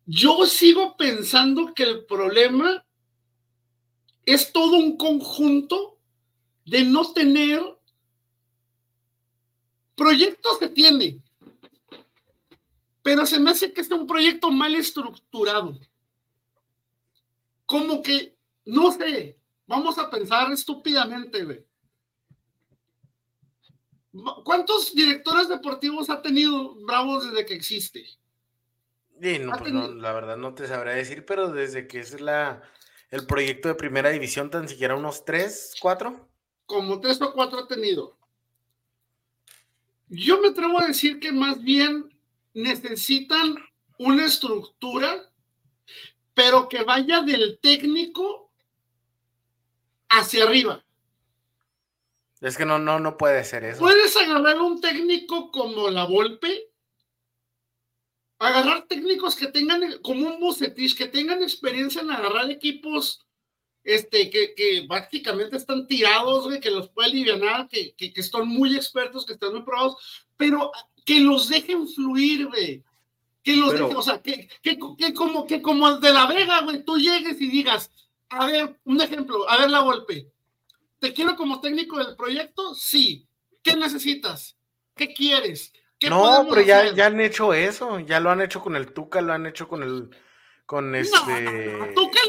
yo 0.06 0.46
sigo 0.46 0.98
pensando 0.98 1.74
que 1.74 1.84
el 1.84 2.06
problema 2.06 2.86
es 4.26 4.52
todo 4.52 4.78
un 4.78 4.98
conjunto 4.98 5.98
de 6.66 6.84
no 6.84 7.14
tener 7.14 7.62
proyectos 9.96 10.58
que 10.60 10.68
tiene, 10.68 11.22
pero 13.02 13.26
se 13.26 13.40
me 13.40 13.52
hace 13.52 13.72
que 13.72 13.82
es 13.82 13.90
un 13.90 14.06
proyecto 14.06 14.52
mal 14.52 14.76
estructurado. 14.76 15.80
Como 17.66 18.02
que, 18.02 18.36
no 18.66 18.92
sé, 18.92 19.39
Vamos 19.70 20.00
a 20.00 20.10
pensar 20.10 20.52
estúpidamente, 20.52 21.44
güey. 21.46 21.64
¿Cuántos 24.44 24.96
directores 24.96 25.48
deportivos 25.48 26.10
ha 26.10 26.24
tenido 26.24 26.74
Bravos 26.84 27.30
desde 27.30 27.46
que 27.46 27.54
existe? 27.54 28.04
Pues 29.20 29.72
la 29.72 30.12
verdad 30.12 30.38
no 30.38 30.56
te 30.56 30.68
sabré 30.68 30.96
decir, 30.96 31.24
pero 31.24 31.52
desde 31.52 31.88
que 31.88 32.00
es 32.00 32.20
la, 32.20 32.64
el 33.12 33.28
proyecto 33.28 33.68
de 33.68 33.76
primera 33.76 34.10
división, 34.10 34.50
tan 34.50 34.68
siquiera 34.68 34.96
unos 34.96 35.24
tres, 35.24 35.76
cuatro. 35.80 36.28
Como 36.66 37.00
tres 37.00 37.22
o 37.22 37.32
cuatro 37.32 37.60
ha 37.60 37.68
tenido. 37.68 38.18
Yo 40.08 40.42
me 40.42 40.48
atrevo 40.48 40.82
a 40.82 40.88
decir 40.88 41.20
que 41.20 41.32
más 41.32 41.62
bien 41.62 42.12
necesitan 42.56 43.56
una 44.00 44.26
estructura, 44.26 45.30
pero 46.34 46.68
que 46.68 46.84
vaya 46.84 47.22
del 47.22 47.60
técnico 47.62 48.49
hacia 50.10 50.44
arriba. 50.44 50.84
Es 52.42 52.58
que 52.58 52.66
no, 52.66 52.80
no, 52.80 53.00
no 53.00 53.18
puede 53.18 53.44
ser 53.44 53.64
eso. 53.66 53.80
Puedes 53.80 54.16
agarrar 54.16 54.60
un 54.60 54.80
técnico 54.80 55.52
como 55.52 55.90
la 55.90 56.06
Volpe, 56.06 56.70
agarrar 58.40 58.88
técnicos 58.88 59.36
que 59.36 59.48
tengan, 59.48 60.00
como 60.02 60.28
un 60.28 60.40
Bucetich, 60.40 60.96
que 60.96 61.08
tengan 61.08 61.44
experiencia 61.44 62.02
en 62.02 62.12
agarrar 62.12 62.50
equipos 62.50 63.26
este, 63.84 64.30
que, 64.30 64.54
que 64.56 64.86
básicamente 64.88 65.58
están 65.58 65.88
tirados, 65.88 66.48
que 66.60 66.72
los 66.72 66.90
puede 66.90 67.10
aliviar, 67.10 67.68
que, 67.68 67.94
que, 67.96 68.14
que, 68.14 68.22
están 68.22 68.48
muy 68.48 68.76
expertos, 68.76 69.26
que 69.26 69.34
están 69.34 69.52
muy 69.52 69.64
probados, 69.64 69.96
pero 70.38 70.72
que 71.06 71.20
los 71.20 71.50
dejen 71.50 71.88
fluir, 71.88 72.48
güey. 72.48 72.84
Que 73.44 73.56
los 73.56 73.72
dejen, 73.72 73.96
o 73.96 74.02
sea, 74.02 74.22
que, 74.22 74.48
que, 74.62 74.78
como, 75.14 75.48
que 75.48 75.62
como 75.62 75.98
de 75.98 76.14
la 76.14 76.28
Vega, 76.28 76.62
güey, 76.62 76.84
tú 76.84 76.98
llegues 76.98 77.42
y 77.42 77.48
digas, 77.48 77.92
a 78.30 78.46
ver, 78.46 78.80
un 78.86 79.02
ejemplo, 79.02 79.50
a 79.50 79.58
ver 79.58 79.70
la 79.70 79.80
golpe. 79.80 80.32
¿Te 81.00 81.14
quiero 81.14 81.36
como 81.36 81.62
técnico 81.62 81.98
del 81.98 82.16
proyecto? 82.16 82.76
Sí. 82.76 83.28
¿Qué 83.64 83.76
necesitas? 83.76 84.58
¿Qué 84.96 85.14
quieres? 85.14 85.74
no, 86.10 86.48
pero 86.50 86.62
ya, 86.62 86.94
ya 86.94 87.08
han 87.08 87.20
hecho 87.20 87.54
eso, 87.54 88.00
ya 88.00 88.20
lo 88.20 88.30
han 88.30 88.42
hecho 88.42 88.62
con 88.62 88.76
el 88.76 88.94
Tuca, 88.94 89.22
lo 89.22 89.34
han 89.34 89.46
hecho 89.46 89.68
con 89.68 89.84
el 89.84 90.10
con 90.66 90.94
este 90.94 91.18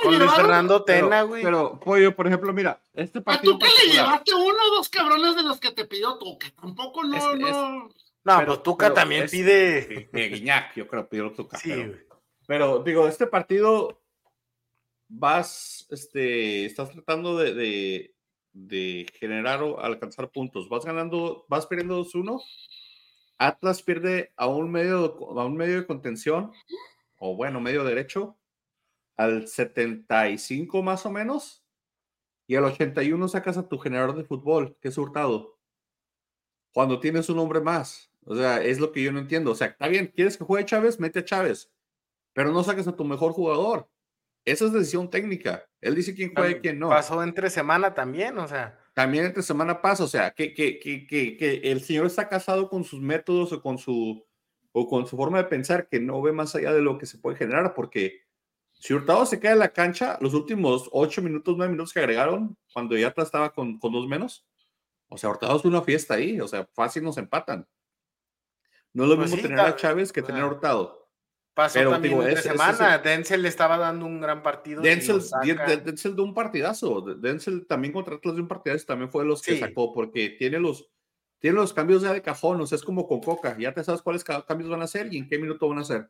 con 0.02 0.18
Luis 0.18 0.32
Fernando 0.32 0.82
Tena, 0.82 1.22
güey. 1.22 1.42
Pero, 1.42 1.78
Pollo, 1.78 2.16
por 2.16 2.26
ejemplo, 2.26 2.52
mira, 2.54 2.80
este 2.94 3.20
partido. 3.20 3.54
¿A 3.54 3.58
Tuca 3.58 3.66
le 3.84 3.92
llevaste 3.92 4.34
uno 4.34 4.56
o 4.70 4.76
dos 4.76 4.88
cabrones 4.88 5.36
de 5.36 5.42
los 5.42 5.60
que 5.60 5.72
te 5.72 5.84
pidió 5.84 6.16
Tuca? 6.16 6.50
Tampoco 6.58 7.04
no, 7.04 7.34
no. 7.36 7.90
no, 8.24 8.38
pero, 8.38 8.60
Tuca 8.60 8.94
también 8.94 9.28
pide. 9.28 10.08
Guiñac, 10.12 10.74
yo 10.74 10.88
creo, 10.88 11.08
pidió 11.08 11.32
Tuca. 11.32 11.58
Sí, 11.58 11.70
pero, 11.70 11.98
pero, 12.46 12.78
digo, 12.82 13.06
este 13.08 13.26
partido 13.26 13.99
vas, 15.10 15.86
este, 15.90 16.64
estás 16.64 16.90
tratando 16.90 17.36
de, 17.36 18.14
de, 18.52 19.06
generar 19.18 19.62
o 19.62 19.80
alcanzar 19.80 20.30
puntos. 20.30 20.68
Vas 20.68 20.84
ganando, 20.84 21.44
vas 21.48 21.66
perdiendo 21.66 22.02
2-1 22.02 22.40
Atlas 23.40 23.82
pierde 23.82 24.34
a 24.36 24.46
un 24.48 24.70
medio, 24.70 25.16
a 25.38 25.46
un 25.46 25.56
medio 25.56 25.76
de 25.76 25.86
contención, 25.86 26.52
o 27.16 27.34
bueno, 27.34 27.58
medio 27.58 27.84
derecho, 27.84 28.38
al 29.16 29.48
75 29.48 30.82
más 30.82 31.06
o 31.06 31.10
menos, 31.10 31.64
y 32.46 32.56
al 32.56 32.64
81 32.64 33.28
sacas 33.28 33.56
a 33.56 33.66
tu 33.66 33.78
generador 33.78 34.14
de 34.14 34.24
fútbol, 34.24 34.76
que 34.82 34.88
es 34.88 34.98
Hurtado. 34.98 35.58
Cuando 36.74 37.00
tienes 37.00 37.30
un 37.30 37.38
hombre 37.38 37.62
más. 37.62 38.12
O 38.26 38.36
sea, 38.36 38.62
es 38.62 38.78
lo 38.78 38.92
que 38.92 39.02
yo 39.02 39.10
no 39.10 39.20
entiendo. 39.20 39.52
O 39.52 39.54
sea, 39.54 39.68
está 39.68 39.88
bien, 39.88 40.12
quieres 40.14 40.36
que 40.36 40.44
juegue 40.44 40.66
Chávez, 40.66 41.00
mete 41.00 41.20
a 41.20 41.24
Chávez, 41.24 41.72
pero 42.34 42.52
no 42.52 42.62
saques 42.62 42.88
a 42.88 42.96
tu 42.96 43.06
mejor 43.06 43.32
jugador. 43.32 43.88
Esa 44.44 44.66
es 44.66 44.72
decisión 44.72 45.10
técnica. 45.10 45.64
Él 45.80 45.94
dice 45.94 46.14
quién 46.14 46.32
juega 46.34 46.50
y 46.50 46.60
quién 46.60 46.78
no. 46.78 46.88
Pasó 46.88 47.22
entre 47.22 47.50
semana 47.50 47.94
también, 47.94 48.38
o 48.38 48.48
sea 48.48 48.80
también 48.94 49.24
entre 49.24 49.42
semana 49.42 49.80
pasa, 49.80 50.04
o 50.04 50.08
sea, 50.08 50.32
que, 50.32 50.52
que, 50.52 50.78
que, 50.78 51.06
que, 51.06 51.60
el 51.64 51.80
señor 51.80 52.06
está 52.06 52.28
casado 52.28 52.68
con 52.68 52.84
sus 52.84 53.00
métodos 53.00 53.52
o 53.52 53.62
con 53.62 53.78
su, 53.78 54.26
o 54.72 54.86
con 54.86 55.06
su 55.06 55.16
forma 55.16 55.38
de 55.38 55.44
pensar 55.44 55.88
que 55.88 56.00
no 56.00 56.20
ve 56.20 56.32
más 56.32 56.54
allá 56.54 56.72
de 56.72 56.82
lo 56.82 56.98
que 56.98 57.06
se 57.06 57.18
puede 57.18 57.36
generar, 57.36 57.74
porque 57.74 58.22
si 58.72 58.92
Hurtado 58.92 59.26
se 59.26 59.38
queda 59.38 59.52
en 59.52 59.58
la 59.60 59.72
cancha, 59.72 60.18
los 60.20 60.34
últimos 60.34 60.88
ocho 60.92 61.22
minutos, 61.22 61.56
nueve 61.56 61.72
minutos 61.72 61.92
que 61.92 62.00
agregaron, 62.00 62.56
cuando 62.72 62.96
ya 62.96 63.14
estaba 63.16 63.52
con, 63.54 63.78
con 63.78 63.92
dos 63.92 64.06
menos, 64.06 64.46
o 65.08 65.16
sea, 65.16 65.30
Hurtado 65.30 65.56
es 65.56 65.64
una 65.64 65.82
fiesta 65.82 66.14
ahí, 66.14 66.40
o 66.40 66.48
sea, 66.48 66.68
fácil 66.74 67.02
nos 67.02 67.16
empatan. 67.16 67.66
No 68.92 69.04
es 69.04 69.08
lo 69.08 69.16
pues 69.16 69.30
mismo 69.30 69.48
tener 69.48 69.60
a 69.60 69.76
Chávez 69.76 70.12
que 70.12 70.20
tener 70.20 70.42
a 70.42 70.46
Hurtado. 70.46 70.99
Pasó 71.54 71.78
pero, 71.78 71.90
también 71.90 72.20
digo, 72.20 72.36
semana. 72.36 72.98
Denzel 72.98 73.42
le 73.42 73.48
estaba 73.48 73.76
dando 73.76 74.06
un 74.06 74.20
gran 74.20 74.42
partido. 74.42 74.82
Denzel, 74.82 75.20
Denzel 75.84 76.14
de 76.14 76.22
un 76.22 76.32
partidazo. 76.32 77.00
Denzel 77.00 77.66
también 77.66 77.92
contra 77.92 78.14
Atlas 78.14 78.36
de 78.36 78.42
un 78.42 78.48
partidazo 78.48 78.86
también 78.86 79.10
fue 79.10 79.24
de 79.24 79.28
los 79.28 79.42
que 79.42 79.58
sacó 79.58 79.92
porque 79.92 80.30
tiene 80.30 80.60
los, 80.60 80.88
tiene 81.40 81.56
los 81.56 81.72
cambios 81.72 82.02
ya 82.02 82.12
de 82.12 82.22
cajón. 82.22 82.60
O 82.60 82.66
sea, 82.66 82.76
es 82.76 82.84
como 82.84 83.06
con 83.06 83.20
Coca. 83.20 83.56
Ya 83.58 83.74
te 83.74 83.82
sabes 83.82 84.00
cuáles 84.00 84.22
cambios 84.22 84.70
van 84.70 84.80
a 84.80 84.84
hacer 84.84 85.12
y 85.12 85.18
en 85.18 85.28
qué 85.28 85.38
minuto 85.38 85.68
van 85.68 85.78
a 85.78 85.82
hacer. 85.82 86.08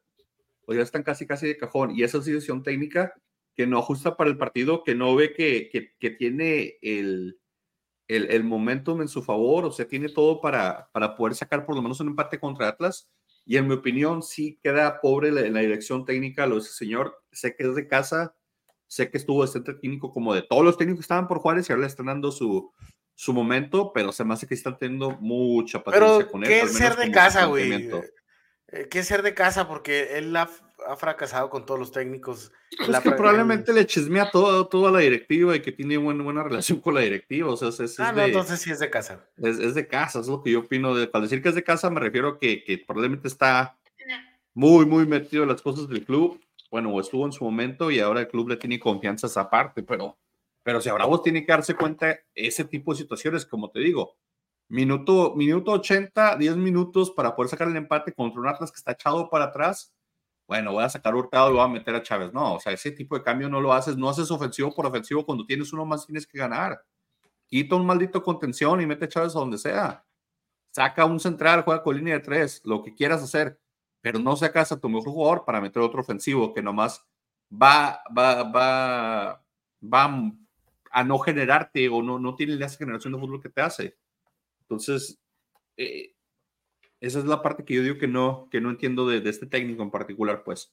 O 0.67 0.75
ya 0.75 0.83
están 0.83 1.03
casi, 1.03 1.27
casi 1.27 1.47
de 1.47 1.57
cajón. 1.57 1.97
Y 1.97 2.03
esa 2.03 2.19
es 2.19 2.27
decisión 2.27 2.63
técnica 2.63 3.15
que 3.57 3.67
no 3.67 3.79
ajusta 3.79 4.17
para 4.17 4.31
el 4.31 4.37
partido, 4.37 4.85
que 4.85 4.95
no 4.95 5.17
ve 5.17 5.33
que, 5.33 5.71
que, 5.71 5.95
que 5.99 6.11
tiene 6.11 6.77
el, 6.83 7.41
el, 8.09 8.31
el, 8.31 8.45
momentum 8.45 9.01
en 9.01 9.09
su 9.09 9.23
favor. 9.23 9.65
O 9.65 9.73
sea, 9.73 9.89
tiene 9.89 10.11
todo 10.11 10.41
para, 10.41 10.91
para 10.93 11.17
poder 11.17 11.35
sacar 11.35 11.65
por 11.65 11.75
lo 11.75 11.83
menos 11.83 11.99
un 12.01 12.09
empate 12.09 12.39
contra 12.39 12.69
Atlas 12.69 13.09
y 13.45 13.57
en 13.57 13.67
mi 13.67 13.75
opinión, 13.75 14.23
sí 14.23 14.59
queda 14.63 15.01
pobre 15.01 15.29
en 15.29 15.55
la 15.55 15.61
dirección 15.61 16.05
técnica 16.05 16.47
lo 16.47 16.57
de 16.57 16.61
ese 16.63 16.73
señor. 16.73 17.23
Sé 17.33 17.57
que 17.57 17.65
es 17.65 17.75
de 17.75 17.89
casa, 17.89 18.35
sé 18.87 19.11
que 19.11 19.19
estuvo 19.19 19.43
de 19.43 19.49
centro 19.51 19.79
técnico 19.79 20.13
como 20.13 20.35
de 20.35 20.43
todos 20.43 20.65
los 20.65 20.77
técnicos 20.77 21.01
que 21.01 21.05
estaban 21.05 21.29
por 21.29 21.39
Juárez 21.39 21.69
y 21.69 21.73
ahora 21.73 21.83
le 21.83 21.87
están 21.89 22.07
dando 22.07 22.33
su, 22.33 22.73
su 23.15 23.33
momento, 23.33 23.93
pero 23.93 24.13
se 24.13 24.25
me 24.25 24.35
hace 24.35 24.47
que 24.47 24.55
están 24.55 24.79
teniendo 24.79 25.13
mucha 25.21 25.83
paciencia 25.83 26.27
con 26.31 26.43
él. 26.43 26.49
¿Qué 26.49 26.61
es 26.61 26.73
ser 26.73 26.97
de 26.97 27.11
casa, 27.11 27.47
güey? 27.47 27.91
Eh, 28.69 28.89
¿Qué 28.89 29.01
es 29.01 29.07
ser 29.07 29.23
de 29.23 29.35
casa? 29.35 29.69
Porque 29.69 30.19
él 30.19 30.35
ha 30.37 30.49
ha 30.87 30.97
fracasado 30.97 31.51
con 31.51 31.67
todos 31.67 31.79
los 31.79 31.93
técnicos. 31.93 32.53
Es 32.71 33.01
que 33.01 33.11
probablemente 33.13 33.73
le 33.73 33.87
chismea 33.87 34.31
todo, 34.31 34.67
toda 34.69 34.91
la 34.91 35.01
directiva 35.01 35.57
y 35.57 35.61
que 35.61 35.73
tiene 35.73 35.97
buena, 35.97 36.23
buena 36.23 36.43
relación 36.43 36.81
con 36.81 36.95
la 36.95 37.01
directiva. 37.01 37.51
O 37.51 37.57
sea, 37.57 37.69
es, 37.69 38.01
ah, 38.01 38.13
no, 38.13 38.23
entonces 38.23 38.61
sí 38.61 38.71
es 38.71 38.79
de 38.79 38.91
casa. 38.91 39.27
Es, 39.37 39.75
de 39.75 39.87
casa, 39.87 40.21
es 40.21 40.29
lo 40.29 40.43
que 40.43 40.53
yo 40.53 40.61
opino. 40.61 40.95
De, 40.95 41.11
al 41.13 41.23
decir 41.23 41.43
que 41.43 41.49
es 41.49 41.55
de 41.55 41.65
casa, 41.65 41.91
me 41.91 42.01
refiero 42.01 42.29
a 42.29 42.39
que, 42.39 42.65
que 42.65 42.79
probablemente 42.79 43.29
está 43.29 43.79
muy, 44.55 44.87
muy 44.87 45.07
metido 45.07 45.43
en 45.43 45.49
las 45.49 45.63
cosas 45.63 45.89
del 45.89 46.05
club. 46.05 46.41
Bueno, 46.71 46.99
estuvo 47.01 47.27
en 47.27 47.33
su 47.33 47.45
momento 47.45 47.91
y 47.91 48.01
ahora 48.01 48.21
el 48.21 48.29
club 48.29 48.49
le 48.49 48.57
tiene 48.57 48.79
confianza 48.79 49.27
a 49.27 49.31
esa 49.31 49.51
parte, 49.51 49.83
pero, 49.83 50.19
pero 50.63 50.81
si 50.81 50.89
ahora 50.89 51.07
vos 51.07 51.23
tiene 51.23 51.45
que 51.45 51.53
darse 51.53 51.75
cuenta 51.75 52.21
ese 52.35 52.65
tipo 52.65 52.93
de 52.93 52.99
situaciones, 52.99 53.45
como 53.45 53.71
te 53.71 53.81
digo, 53.81 54.17
minuto, 54.69 55.35
minuto 55.35 55.73
80, 55.73 56.37
10 56.37 56.57
minutos 56.57 57.11
para 57.11 57.35
poder 57.35 57.51
sacar 57.51 57.69
el 57.69 57.77
empate 57.77 58.13
contra 58.13 58.41
un 58.41 58.47
Atlas 58.47 58.71
que 58.71 58.77
está 58.77 58.93
echado 58.93 59.29
para 59.29 59.47
atrás 59.47 59.93
bueno, 60.51 60.73
voy 60.73 60.83
a 60.83 60.89
sacar 60.89 61.15
Hurtado 61.15 61.49
y 61.51 61.53
voy 61.53 61.63
a 61.63 61.69
meter 61.69 61.95
a 61.95 62.03
Chávez. 62.03 62.33
No, 62.33 62.55
o 62.55 62.59
sea, 62.59 62.73
ese 62.73 62.91
tipo 62.91 63.17
de 63.17 63.23
cambio 63.23 63.49
no 63.49 63.61
lo 63.61 63.73
haces, 63.73 63.97
no 63.97 64.09
haces 64.09 64.33
ofensivo 64.33 64.75
por 64.75 64.85
ofensivo 64.85 65.25
cuando 65.25 65.47
tienes 65.47 65.73
uno 65.73 65.87
más 65.87 66.05
tienes 66.05 66.27
que 66.27 66.39
ganar. 66.39 66.85
Quita 67.47 67.77
un 67.77 67.87
maldito 67.87 68.21
contención 68.21 68.81
y 68.81 68.87
mete 68.87 69.05
a 69.05 69.09
Chávez 69.09 69.37
a 69.37 69.39
donde 69.39 69.59
sea. 69.59 70.05
Saca 70.73 71.05
un 71.05 71.21
central, 71.21 71.63
juega 71.63 71.85
con 71.85 71.97
línea 71.97 72.15
de 72.15 72.21
tres, 72.21 72.63
lo 72.65 72.83
que 72.83 72.93
quieras 72.97 73.23
hacer, 73.23 73.61
pero 74.01 74.19
no 74.19 74.35
sacas 74.35 74.73
a 74.73 74.81
tu 74.81 74.89
mejor 74.89 75.13
jugador 75.13 75.45
para 75.45 75.61
meter 75.61 75.83
otro 75.83 76.01
ofensivo 76.01 76.53
que 76.53 76.63
nomás 76.63 77.07
va, 77.53 78.01
va, 78.19 78.43
va, 78.43 79.45
va 79.85 80.33
a 80.91 81.05
no 81.05 81.19
generarte 81.21 81.89
o 81.89 82.03
no, 82.03 82.19
no 82.19 82.35
tiene 82.35 82.55
esa 82.55 82.77
generación 82.77 83.13
de 83.13 83.21
fútbol 83.21 83.41
que 83.41 83.51
te 83.51 83.61
hace. 83.61 83.97
Entonces, 84.63 85.17
eh, 85.77 86.13
esa 87.01 87.19
es 87.19 87.25
la 87.25 87.43
parte 87.43 87.65
que 87.65 87.75
yo 87.75 87.83
digo 87.83 87.99
que 87.99 88.09
no, 88.09 88.49
que 88.51 88.61
no 88.61 88.71
entiendo 88.71 89.07
de, 89.09 89.29
este 89.29 89.47
técnico 89.47 89.83
en 89.83 89.91
particular, 89.91 90.45
pues. 90.45 90.73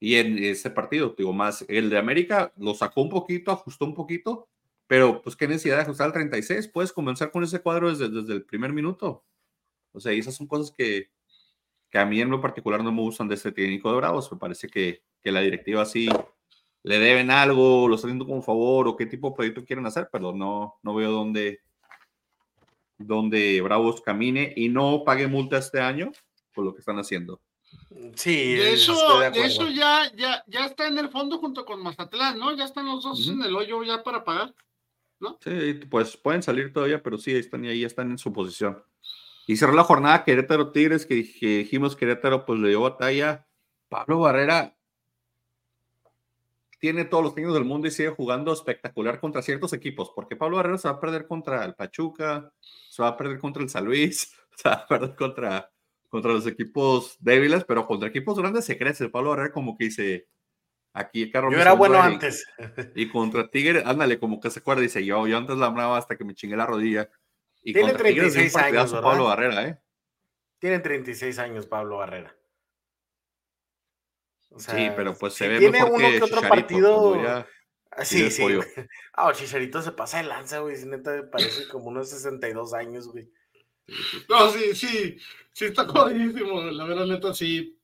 Y 0.00 0.16
en 0.16 0.38
ese 0.38 0.70
partido, 0.70 1.14
digo, 1.16 1.32
más 1.32 1.64
el 1.68 1.90
de 1.90 1.98
América 1.98 2.52
lo 2.56 2.74
sacó 2.74 3.02
un 3.02 3.08
poquito, 3.08 3.52
ajustó 3.52 3.84
un 3.86 3.94
poquito, 3.94 4.48
pero 4.86 5.22
pues 5.22 5.36
qué 5.36 5.48
necesidad 5.48 5.76
de 5.76 5.82
ajustar 5.82 6.08
al 6.08 6.12
36, 6.12 6.68
puedes 6.68 6.92
comenzar 6.92 7.30
con 7.30 7.44
ese 7.44 7.60
cuadro 7.60 7.90
desde, 7.90 8.08
desde 8.08 8.34
el 8.34 8.44
primer 8.44 8.72
minuto. 8.72 9.24
O 9.92 10.00
sea, 10.00 10.12
esas 10.12 10.34
son 10.34 10.46
cosas 10.46 10.72
que, 10.76 11.10
que 11.90 11.98
a 11.98 12.06
mí 12.06 12.20
en 12.20 12.30
lo 12.30 12.40
particular 12.40 12.82
no 12.82 12.92
me 12.92 13.02
gustan 13.02 13.28
de 13.28 13.36
este 13.36 13.52
técnico 13.52 13.90
de 13.90 13.96
Bravos. 13.98 14.30
Me 14.32 14.38
parece 14.38 14.68
que, 14.68 15.02
que 15.22 15.32
la 15.32 15.40
directiva 15.40 15.84
sí 15.84 16.08
le 16.82 16.98
deben 16.98 17.30
algo, 17.30 17.88
lo 17.88 17.94
están 17.94 18.10
haciendo 18.10 18.26
como 18.26 18.42
favor 18.42 18.88
o 18.88 18.96
qué 18.96 19.06
tipo 19.06 19.30
de 19.30 19.36
proyecto 19.36 19.64
quieren 19.64 19.86
hacer, 19.86 20.08
pero 20.10 20.32
no, 20.32 20.78
no 20.82 20.94
veo 20.94 21.12
dónde, 21.12 21.60
donde 23.06 23.60
Bravos 23.60 24.00
camine 24.00 24.52
y 24.56 24.68
no 24.68 25.02
pague 25.04 25.26
multa 25.26 25.58
este 25.58 25.80
año 25.80 26.12
por 26.54 26.64
lo 26.64 26.74
que 26.74 26.80
están 26.80 26.98
haciendo. 26.98 27.40
Sí, 28.14 28.54
de 28.54 28.74
eso, 28.74 29.20
de, 29.20 29.44
eso 29.44 29.68
ya, 29.68 30.10
ya, 30.14 30.44
ya 30.46 30.66
está 30.66 30.86
en 30.86 30.98
el 30.98 31.08
fondo 31.08 31.38
junto 31.38 31.64
con 31.64 31.82
Mazatlán, 31.82 32.38
¿no? 32.38 32.54
Ya 32.54 32.64
están 32.64 32.86
los 32.86 33.02
dos 33.02 33.28
en 33.28 33.42
el 33.42 33.54
hoyo 33.54 33.82
ya 33.82 34.02
para 34.02 34.24
pagar, 34.24 34.54
¿no? 35.20 35.38
Sí, 35.42 35.74
pues 35.90 36.16
pueden 36.16 36.42
salir 36.42 36.72
todavía, 36.72 37.02
pero 37.02 37.18
sí, 37.18 37.34
están 37.34 37.64
ahí, 37.64 37.84
están 37.84 38.10
en 38.10 38.18
su 38.18 38.32
posición. 38.32 38.82
Y 39.46 39.56
cerró 39.56 39.72
la 39.72 39.84
jornada 39.84 40.24
Querétaro 40.24 40.70
Tigres, 40.70 41.06
que, 41.06 41.14
dijimos 41.14 41.96
Querétaro, 41.96 42.44
pues 42.44 42.60
le 42.60 42.68
dio 42.68 42.82
batalla. 42.82 43.46
Pablo 43.88 44.20
Barrera 44.20 44.76
tiene 46.82 47.04
todos 47.04 47.22
los 47.22 47.36
técnicos 47.36 47.54
del 47.54 47.64
mundo 47.64 47.86
y 47.86 47.92
sigue 47.92 48.08
jugando 48.08 48.52
espectacular 48.52 49.20
contra 49.20 49.40
ciertos 49.40 49.72
equipos, 49.72 50.10
porque 50.16 50.34
Pablo 50.34 50.56
Barrera 50.56 50.78
se 50.78 50.88
va 50.88 50.94
a 50.94 51.00
perder 51.00 51.28
contra 51.28 51.64
el 51.64 51.76
Pachuca, 51.76 52.52
se 52.90 53.00
va 53.00 53.10
a 53.10 53.16
perder 53.16 53.38
contra 53.38 53.62
el 53.62 53.68
San 53.68 53.84
Luis, 53.84 54.34
se 54.56 54.68
va 54.68 54.74
a 54.74 54.86
perder 54.88 55.14
contra, 55.14 55.70
contra 56.08 56.32
los 56.32 56.44
equipos 56.44 57.16
débiles, 57.20 57.62
pero 57.62 57.86
contra 57.86 58.08
equipos 58.08 58.36
grandes 58.36 58.64
se 58.64 58.76
crece. 58.76 59.08
Pablo 59.10 59.30
Barrera 59.30 59.52
como 59.52 59.78
que 59.78 59.84
dice, 59.84 60.26
aquí 60.92 61.30
Carlos. 61.30 61.54
Yo 61.54 61.60
era 61.60 61.74
bueno 61.74 62.02
antes. 62.02 62.44
Y 62.96 63.08
contra 63.08 63.48
Tigre, 63.48 63.84
ándale, 63.86 64.18
como 64.18 64.40
que 64.40 64.50
se 64.50 64.58
acuerda, 64.58 64.82
dice, 64.82 65.04
yo, 65.04 65.24
yo 65.28 65.38
antes 65.38 65.56
la 65.58 65.66
amaba 65.66 65.98
hasta 65.98 66.16
que 66.16 66.24
me 66.24 66.34
chingué 66.34 66.56
la 66.56 66.66
rodilla. 66.66 67.08
Y 67.62 67.74
Tiene 67.74 67.92
36 67.92 68.56
años, 68.56 68.92
Pablo 68.92 69.26
Barrera, 69.26 69.68
¿eh? 69.68 69.78
Tiene 70.58 70.80
36 70.80 71.38
años 71.38 71.68
Pablo 71.68 71.98
Barrera. 71.98 72.34
Sí, 74.56 74.90
pero 74.96 75.14
pues 75.14 75.34
se 75.34 75.48
ve 75.48 75.58
tiene 75.58 75.80
mejor 75.80 75.92
uno 75.92 76.08
que, 76.08 76.22
otro 76.22 76.48
partido. 76.48 77.46
Sí, 78.04 78.30
sí. 78.30 78.44
Ah, 79.14 79.28
el 79.28 79.36
Chicharito 79.36 79.82
se 79.82 79.92
pasa 79.92 80.18
de 80.18 80.24
lanza, 80.24 80.60
güey. 80.60 80.76
Si 80.76 80.86
neta 80.86 81.30
parece 81.30 81.68
como 81.68 81.88
unos 81.88 82.08
62 82.08 82.72
años, 82.72 83.08
güey. 83.08 83.30
No, 84.28 84.50
sí, 84.50 84.74
sí. 84.74 85.18
Sí, 85.52 85.66
está 85.66 85.86
jodidísimo. 85.86 86.62
La 86.62 86.84
verdad, 86.84 87.06
neta, 87.06 87.34
sí. 87.34 87.78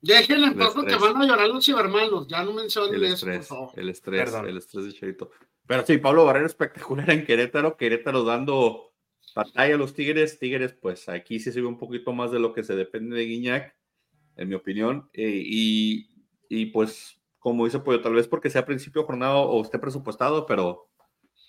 Déjenle 0.00 0.48
en 0.48 0.58
paz 0.58 0.74
que 0.74 0.96
van 0.96 1.20
a 1.20 1.26
llorar 1.26 1.48
los 1.48 1.64
cibermanos. 1.64 2.26
Ya 2.26 2.42
no 2.42 2.52
mencionen 2.52 2.94
el 2.94 3.04
eso. 3.04 3.30
Estrés, 3.30 3.48
El 3.76 3.88
estrés, 3.90 4.34
el 4.34 4.56
estrés 4.56 4.84
de 4.86 4.92
Chicharito. 4.92 5.30
Pero 5.66 5.86
sí, 5.86 5.98
Pablo 5.98 6.24
Barrero 6.24 6.46
espectacular 6.46 7.10
en 7.10 7.24
Querétaro. 7.24 7.76
Querétaro 7.76 8.24
dando 8.24 8.92
batalla 9.34 9.74
a 9.74 9.78
los 9.78 9.94
Tigres. 9.94 10.38
Tigres, 10.38 10.72
pues 10.72 11.08
aquí 11.08 11.38
sí 11.38 11.52
se 11.52 11.60
ve 11.60 11.66
un 11.66 11.78
poquito 11.78 12.12
más 12.12 12.30
de 12.32 12.40
lo 12.40 12.52
que 12.52 12.64
se 12.64 12.74
depende 12.74 13.16
de 13.16 13.26
Guiñac, 13.26 13.76
en 14.36 14.48
mi 14.48 14.54
opinión. 14.54 15.08
Eh, 15.12 15.42
y, 15.44 16.10
y 16.48 16.66
pues 16.66 17.22
como 17.42 17.64
dice 17.64 17.80
Pollo, 17.80 18.00
tal 18.00 18.14
vez 18.14 18.28
porque 18.28 18.50
sea 18.50 18.64
principio 18.64 19.04
jornada 19.04 19.34
o 19.34 19.62
esté 19.62 19.78
presupuestado, 19.78 20.46
pero 20.46 20.88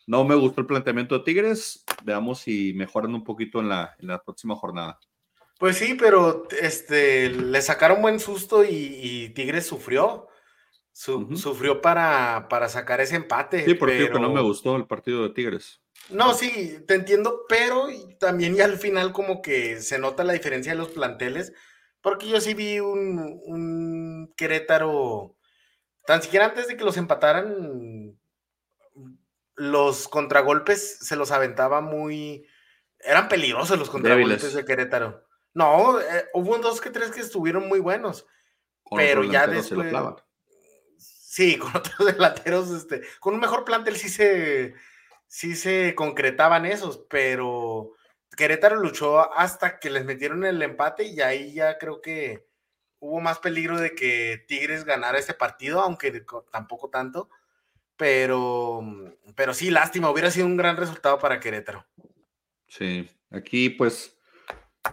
no 0.07 0.23
me 0.25 0.35
gustó 0.35 0.61
el 0.61 0.67
planteamiento 0.67 1.17
de 1.17 1.23
Tigres. 1.23 1.85
Veamos 2.03 2.39
si 2.39 2.73
mejoran 2.73 3.13
un 3.13 3.23
poquito 3.23 3.59
en 3.59 3.69
la, 3.69 3.95
en 3.99 4.07
la 4.07 4.21
próxima 4.23 4.55
jornada. 4.55 4.99
Pues 5.59 5.77
sí, 5.77 5.93
pero 5.93 6.47
este, 6.59 7.29
le 7.29 7.61
sacaron 7.61 8.01
buen 8.01 8.19
susto 8.19 8.65
y, 8.65 9.31
Tigres 9.35 9.67
sufrió. 9.67 10.27
Sufrió 10.91 11.81
para, 11.81 12.47
para, 12.49 12.69
sacar 12.69 13.01
ese 13.01 13.15
empate. 13.15 13.63
Sí, 13.65 13.73
porque 13.73 14.09
no 14.09 14.31
me 14.31 14.41
gustó 14.41 14.75
el 14.75 14.85
partido 14.85 15.23
de 15.23 15.29
Tigres. 15.29 15.81
No, 16.09 16.33
sí, 16.33 16.83
te 16.87 16.95
entiendo, 16.95 17.45
pero 17.47 17.87
también 18.19 18.55
ya 18.55 18.65
al 18.65 18.77
final 18.77 19.13
como 19.13 19.41
que 19.41 19.79
se 19.79 19.97
nota 19.99 20.23
la 20.23 20.33
diferencia 20.33 20.73
de 20.73 20.77
los 20.77 20.89
planteles, 20.89 21.53
porque 22.03 22.27
yo 22.27 22.39
sí 22.41 22.53
vi 22.53 22.79
un, 22.79 23.41
un 23.45 24.33
Querétaro, 24.35 25.35
tan 26.05 26.21
siquiera 26.21 26.45
antes 26.45 26.67
de 26.67 26.75
que 26.77 26.83
los 26.83 26.97
empataran, 26.97 28.19
los 29.55 30.07
contragolpes 30.09 30.99
se 30.99 31.15
los 31.15 31.31
aventaba 31.31 31.79
muy, 31.79 32.45
eran 32.99 33.29
peligrosos 33.29 33.79
los 33.79 33.89
contragolpes 33.89 34.53
de 34.53 34.65
Querétaro. 34.65 35.23
No, 35.53 35.99
eh, 35.99 36.25
hubo 36.33 36.57
dos 36.57 36.81
que 36.81 36.89
tres 36.89 37.09
que 37.11 37.21
estuvieron 37.21 37.69
muy 37.69 37.79
buenos, 37.79 38.27
pero 38.95 39.23
ya 39.23 39.47
después... 39.47 39.93
Sí, 40.97 41.57
con 41.57 41.73
otros 41.75 42.13
delanteros, 42.13 42.69
este, 42.69 43.01
con 43.19 43.33
un 43.33 43.39
mejor 43.39 43.63
plantel 43.63 43.95
sí 43.95 44.09
se 44.09 44.75
sí 45.25 45.55
se 45.55 45.95
concretaban 45.95 46.65
esos, 46.67 46.99
pero 47.09 47.93
Querétaro 48.35 48.77
luchó 48.77 49.33
hasta 49.33 49.79
que 49.79 49.89
les 49.89 50.05
metieron 50.05 50.43
el 50.45 50.61
empate 50.61 51.03
y 51.05 51.21
ahí 51.21 51.53
ya 51.53 51.77
creo 51.77 52.01
que 52.01 52.47
hubo 52.99 53.19
más 53.19 53.39
peligro 53.39 53.79
de 53.79 53.95
que 53.95 54.43
Tigres 54.47 54.85
ganara 54.85 55.19
ese 55.19 55.33
partido, 55.33 55.81
aunque 55.81 56.23
tampoco 56.51 56.89
tanto. 56.89 57.29
Pero, 57.95 58.81
pero 59.35 59.53
sí, 59.53 59.69
lástima, 59.69 60.09
hubiera 60.09 60.31
sido 60.31 60.47
un 60.47 60.57
gran 60.57 60.77
resultado 60.77 61.19
para 61.19 61.39
Querétaro. 61.39 61.85
Sí, 62.67 63.07
aquí 63.29 63.69
pues 63.69 64.17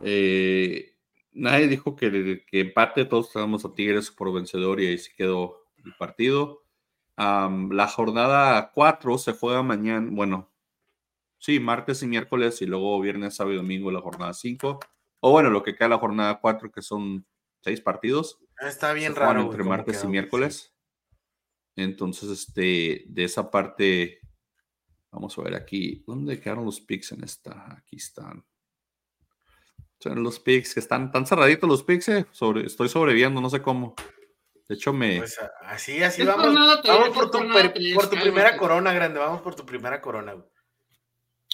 eh, 0.02 0.96
nadie 1.32 1.66
dijo 1.66 1.96
que, 1.96 2.44
que 2.46 2.60
empate, 2.60 3.06
todos 3.06 3.28
estábamos 3.28 3.64
a 3.64 3.72
Tigres 3.72 4.10
por 4.10 4.32
vencedor 4.32 4.80
y 4.80 4.88
ahí 4.88 4.98
se 4.98 5.14
quedó 5.14 5.64
el 5.84 5.94
partido 5.96 6.60
la 7.70 7.86
jornada 7.86 8.70
4 8.72 9.18
se 9.18 9.32
juega 9.32 9.62
mañana, 9.62 10.08
bueno, 10.10 10.49
sí, 11.40 11.58
martes 11.58 12.02
y 12.04 12.06
miércoles 12.06 12.62
y 12.62 12.66
luego 12.66 13.00
viernes, 13.00 13.34
sábado 13.34 13.54
y 13.54 13.56
domingo 13.56 13.90
la 13.90 14.00
jornada 14.00 14.32
5. 14.32 14.78
O 15.20 15.30
bueno, 15.32 15.50
lo 15.50 15.62
que 15.62 15.74
queda 15.74 15.88
la 15.88 15.98
jornada 15.98 16.38
4 16.40 16.70
que 16.70 16.82
son 16.82 17.26
seis 17.62 17.80
partidos. 17.80 18.38
Está 18.60 18.92
bien 18.92 19.16
raro. 19.16 19.40
Entre 19.40 19.64
martes 19.64 20.04
y 20.04 20.06
miércoles. 20.06 20.72
Entonces, 21.76 22.30
este, 22.30 23.04
de 23.06 23.24
esa 23.24 23.50
parte, 23.50 24.20
vamos 25.10 25.36
a 25.38 25.42
ver 25.42 25.54
aquí, 25.54 26.04
¿dónde 26.06 26.38
quedaron 26.40 26.64
los 26.64 26.80
picks 26.80 27.12
en 27.12 27.24
esta? 27.24 27.72
Aquí 27.72 27.96
están. 27.96 28.44
Son 29.98 30.22
los 30.22 30.40
picks 30.40 30.74
que 30.74 30.80
están 30.80 31.10
tan 31.12 31.26
cerraditos 31.26 31.68
los 31.68 31.82
picks, 31.82 32.08
eh, 32.08 32.26
sobre, 32.32 32.66
estoy 32.66 32.88
sobreviviendo, 32.88 33.40
no 33.40 33.50
sé 33.50 33.60
cómo. 33.60 33.94
De 34.68 34.74
hecho, 34.74 34.92
me. 34.92 35.18
Pues 35.18 35.38
así, 35.62 36.02
así 36.02 36.22
vamos. 36.24 36.54
vamos 36.54 37.08
por, 37.10 37.30
tu, 37.30 37.38
por 37.94 38.10
tu 38.10 38.16
primera 38.16 38.56
corona, 38.56 38.92
grande. 38.92 39.18
Vamos 39.18 39.42
por 39.42 39.54
tu 39.54 39.64
primera 39.66 40.00
corona. 40.00 40.36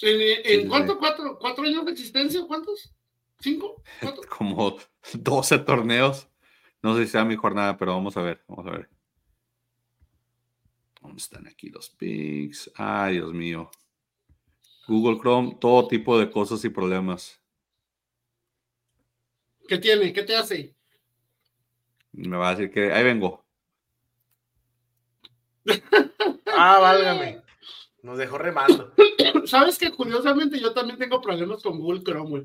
¿En, 0.01 0.61
en 0.61 0.69
cuánto? 0.69 0.97
Cuatro, 0.99 1.37
¿Cuatro 1.39 1.63
años 1.63 1.85
de 1.85 1.91
existencia? 1.91 2.41
¿Cuántos? 2.47 2.93
¿Cinco? 3.39 3.83
Como 4.37 4.77
12 5.13 5.59
torneos. 5.59 6.27
No 6.81 6.95
sé 6.95 7.05
si 7.05 7.11
sea 7.11 7.25
mi 7.25 7.35
jornada, 7.35 7.77
pero 7.77 7.93
vamos 7.93 8.15
a 8.17 8.21
ver. 8.21 8.43
Vamos 8.47 8.67
a 8.67 8.71
ver. 8.71 8.89
¿Dónde 11.01 11.17
están 11.17 11.47
aquí 11.47 11.69
los 11.69 11.89
pics? 11.89 12.71
Ay, 12.75 13.15
Dios 13.15 13.33
mío. 13.33 13.71
Google 14.87 15.19
Chrome, 15.19 15.57
todo 15.59 15.87
tipo 15.87 16.17
de 16.17 16.29
cosas 16.31 16.63
y 16.63 16.69
problemas. 16.69 17.41
¿Qué 19.67 19.77
tiene? 19.77 20.13
¿Qué 20.13 20.23
te 20.23 20.35
hace? 20.35 20.75
Me 22.13 22.37
va 22.37 22.49
a 22.49 22.55
decir 22.55 22.71
que 22.71 22.91
ahí 22.93 23.03
vengo. 23.03 23.45
ah, 26.45 26.79
válgame. 26.79 27.41
Nos 28.01 28.17
dejó 28.17 28.37
remando. 28.37 28.93
¿Sabes 29.45 29.77
que 29.77 29.91
curiosamente 29.91 30.59
yo 30.59 30.73
también 30.73 30.97
tengo 30.97 31.21
problemas 31.21 31.61
con 31.61 31.79
Google 31.79 32.03
Chrome, 32.03 32.29
güey? 32.29 32.43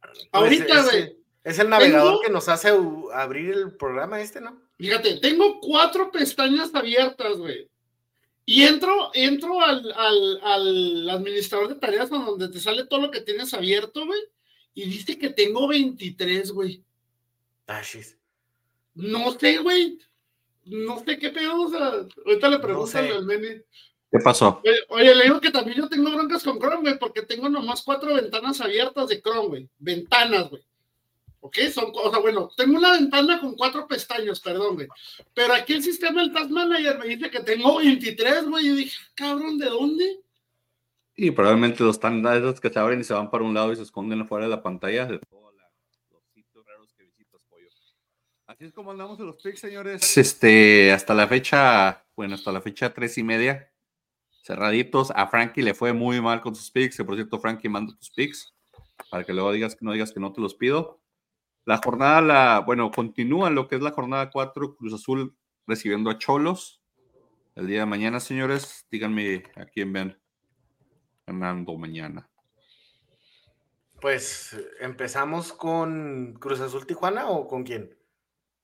Pues 0.00 0.28
Ahorita, 0.32 0.82
güey. 0.84 1.16
Es, 1.42 1.58
el 1.58 1.70
navegador 1.70 2.20
que 2.24 2.30
nos 2.30 2.48
hace 2.48 2.70
abrir 3.14 3.52
el 3.52 3.76
programa 3.76 4.20
este, 4.20 4.40
¿no? 4.40 4.60
Fíjate, 4.78 5.18
tengo 5.20 5.58
cuatro 5.60 6.10
pestañas 6.10 6.74
abiertas, 6.74 7.38
güey. 7.38 7.68
Y 8.44 8.62
entro, 8.62 9.10
entro 9.14 9.60
al, 9.60 9.92
al, 9.92 10.40
al, 10.42 11.10
administrador 11.10 11.68
de 11.68 11.76
tareas 11.76 12.10
donde 12.10 12.48
te 12.48 12.60
sale 12.60 12.84
todo 12.86 13.00
lo 13.00 13.10
que 13.10 13.20
tienes 13.20 13.54
abierto, 13.54 14.04
güey. 14.04 14.20
Y 14.74 14.84
dice 14.86 15.18
que 15.18 15.30
tengo 15.30 15.68
23, 15.68 16.50
güey. 16.52 16.82
Ah, 17.66 17.82
no 18.94 19.32
sé, 19.38 19.58
güey. 19.58 19.98
No 20.64 21.02
sé 21.04 21.18
qué 21.18 21.30
pedo. 21.30 21.62
O 21.62 21.70
sea, 21.70 22.06
ahorita 22.26 22.48
le 22.48 22.58
pregunto 22.58 22.98
al 22.98 23.24
Meni. 23.24 23.62
¿Qué 24.10 24.18
pasó? 24.18 24.60
Oye, 24.88 25.14
le 25.14 25.24
digo 25.24 25.40
que 25.40 25.50
también 25.50 25.78
yo 25.78 25.88
tengo 25.88 26.10
broncas 26.10 26.42
con 26.42 26.58
Chrome, 26.58 26.80
güey, 26.80 26.98
porque 26.98 27.22
tengo 27.22 27.48
nomás 27.48 27.82
cuatro 27.82 28.14
ventanas 28.14 28.60
abiertas 28.60 29.08
de 29.08 29.22
Chrome, 29.22 29.48
güey. 29.48 29.68
Ventanas, 29.78 30.50
güey. 30.50 30.62
¿Ok? 31.38 31.56
Son, 31.72 31.92
o 31.94 32.10
sea, 32.10 32.18
bueno, 32.18 32.50
tengo 32.56 32.76
una 32.76 32.92
ventana 32.92 33.40
con 33.40 33.54
cuatro 33.54 33.86
pestañas, 33.86 34.40
perdón, 34.40 34.74
güey. 34.74 34.88
Pero 35.32 35.54
aquí 35.54 35.74
el 35.74 35.82
sistema 35.82 36.22
del 36.22 36.32
Task 36.32 36.50
Manager 36.50 36.98
me 36.98 37.06
dice 37.06 37.30
que 37.30 37.40
tengo 37.40 37.78
23, 37.78 38.46
güey. 38.46 38.66
Yo 38.66 38.74
dije, 38.74 38.98
cabrón, 39.14 39.58
¿de 39.58 39.66
dónde? 39.66 40.20
Y 41.14 41.30
probablemente 41.30 41.84
los 41.84 41.98
esos 41.98 42.60
que 42.60 42.70
se 42.70 42.78
abren 42.78 43.00
y 43.00 43.04
se 43.04 43.14
van 43.14 43.30
para 43.30 43.44
un 43.44 43.54
lado 43.54 43.72
y 43.72 43.76
se 43.76 43.82
esconden 43.82 44.26
fuera 44.26 44.46
de 44.46 44.50
la 44.50 44.62
pantalla 44.62 45.06
de 45.06 45.20
Así 48.46 48.64
es 48.64 48.72
como 48.72 48.90
andamos 48.90 49.18
en 49.20 49.26
los 49.26 49.36
picks, 49.36 49.60
señores. 49.60 50.18
Este, 50.18 50.92
hasta 50.92 51.14
la 51.14 51.28
fecha, 51.28 52.04
bueno, 52.16 52.34
hasta 52.34 52.52
la 52.52 52.60
fecha 52.60 52.92
tres 52.92 53.16
y 53.16 53.22
media, 53.22 53.69
cerraditos. 54.42 55.10
A 55.14 55.26
Frankie 55.28 55.62
le 55.62 55.74
fue 55.74 55.92
muy 55.92 56.20
mal 56.20 56.40
con 56.40 56.54
sus 56.54 56.70
picks, 56.70 56.96
que 56.96 57.04
por 57.04 57.14
cierto, 57.14 57.38
Frankie 57.38 57.68
manda 57.68 57.94
tus 57.96 58.10
picks, 58.10 58.52
para 59.10 59.24
que 59.24 59.32
luego 59.32 59.52
digas 59.52 59.76
que 59.76 59.84
no 59.84 59.92
digas 59.92 60.12
que 60.12 60.20
no 60.20 60.32
te 60.32 60.40
los 60.40 60.54
pido. 60.54 61.00
La 61.64 61.78
jornada, 61.78 62.20
la, 62.20 62.60
bueno, 62.60 62.90
continúa 62.90 63.50
lo 63.50 63.68
que 63.68 63.76
es 63.76 63.82
la 63.82 63.92
jornada 63.92 64.30
4, 64.30 64.76
Cruz 64.76 64.94
Azul 64.94 65.36
recibiendo 65.66 66.10
a 66.10 66.18
Cholos. 66.18 66.82
El 67.54 67.66
día 67.66 67.80
de 67.80 67.86
mañana, 67.86 68.20
señores, 68.20 68.86
díganme 68.90 69.44
a 69.56 69.66
quién 69.66 69.92
ven 69.92 70.18
ganando 71.26 71.76
mañana. 71.76 72.28
Pues 74.00 74.56
empezamos 74.80 75.52
con 75.52 76.34
Cruz 76.40 76.60
Azul 76.60 76.86
Tijuana 76.86 77.28
o 77.28 77.46
con 77.46 77.64
quién? 77.64 77.96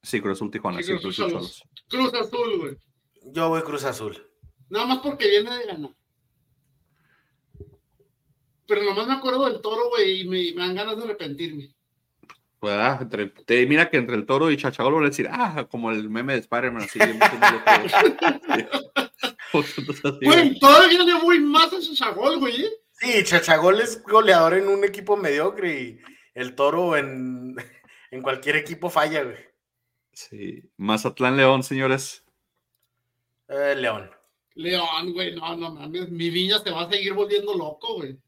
Sí, 0.02 0.20
Cruz 0.20 0.38
Azul 0.38 0.50
Tijuana. 0.50 0.82
Sí, 0.82 0.96
Cruz, 0.98 1.20
Cruz 1.88 2.14
Azul, 2.14 2.58
güey. 2.58 2.76
Yo 3.32 3.50
voy 3.50 3.62
Cruz 3.62 3.84
Azul. 3.84 4.25
Nada 4.68 4.86
más 4.86 4.98
porque 4.98 5.28
viene 5.28 5.56
de 5.56 5.66
ganar. 5.66 5.90
Pero 8.66 8.82
nomás 8.82 9.06
me 9.06 9.14
acuerdo 9.14 9.44
del 9.44 9.60
toro, 9.60 9.90
güey, 9.90 10.22
y 10.22 10.28
me, 10.28 10.52
dan 10.52 10.74
ganas 10.74 10.96
de 10.96 11.04
arrepentirme. 11.04 11.74
Pues, 12.58 12.74
ah, 12.74 13.06
te, 13.46 13.66
mira 13.66 13.88
que 13.88 13.98
entre 13.98 14.16
el 14.16 14.26
toro 14.26 14.50
y 14.50 14.56
Chachagol 14.56 14.94
van 14.94 15.04
a 15.04 15.08
decir, 15.08 15.28
ah, 15.30 15.68
como 15.70 15.90
el 15.92 16.10
meme 16.10 16.32
de 16.32 16.40
Spider-Man, 16.40 16.82
así. 16.82 16.98
Güey, 20.20 20.58
todavía 20.58 21.02
le 21.02 21.14
voy 21.14 21.40
más 21.40 21.72
a 21.72 21.80
Chachagol, 21.80 22.38
güey. 22.38 22.68
Sí, 22.92 23.24
Chachagol 23.24 23.80
es 23.80 24.02
goleador 24.02 24.54
en 24.54 24.68
un 24.68 24.84
equipo 24.84 25.16
mediocre 25.16 25.80
y 25.80 26.00
el 26.34 26.54
toro 26.54 26.96
en, 26.96 27.56
en 28.10 28.22
cualquier 28.22 28.56
equipo 28.56 28.90
falla, 28.90 29.22
güey. 29.22 29.36
Sí. 30.12 30.62
Mazatlán 30.76 31.36
León, 31.36 31.62
señores. 31.62 32.24
Eh, 33.48 33.74
León. 33.76 34.10
León, 34.56 35.12
güey, 35.12 35.34
no, 35.34 35.54
no 35.54 35.70
mames. 35.70 36.10
Mi 36.10 36.30
viña 36.30 36.58
se 36.58 36.70
va 36.70 36.82
a 36.82 36.90
seguir 36.90 37.12
volviendo 37.12 37.54
loco, 37.54 37.96
güey. 37.96 38.18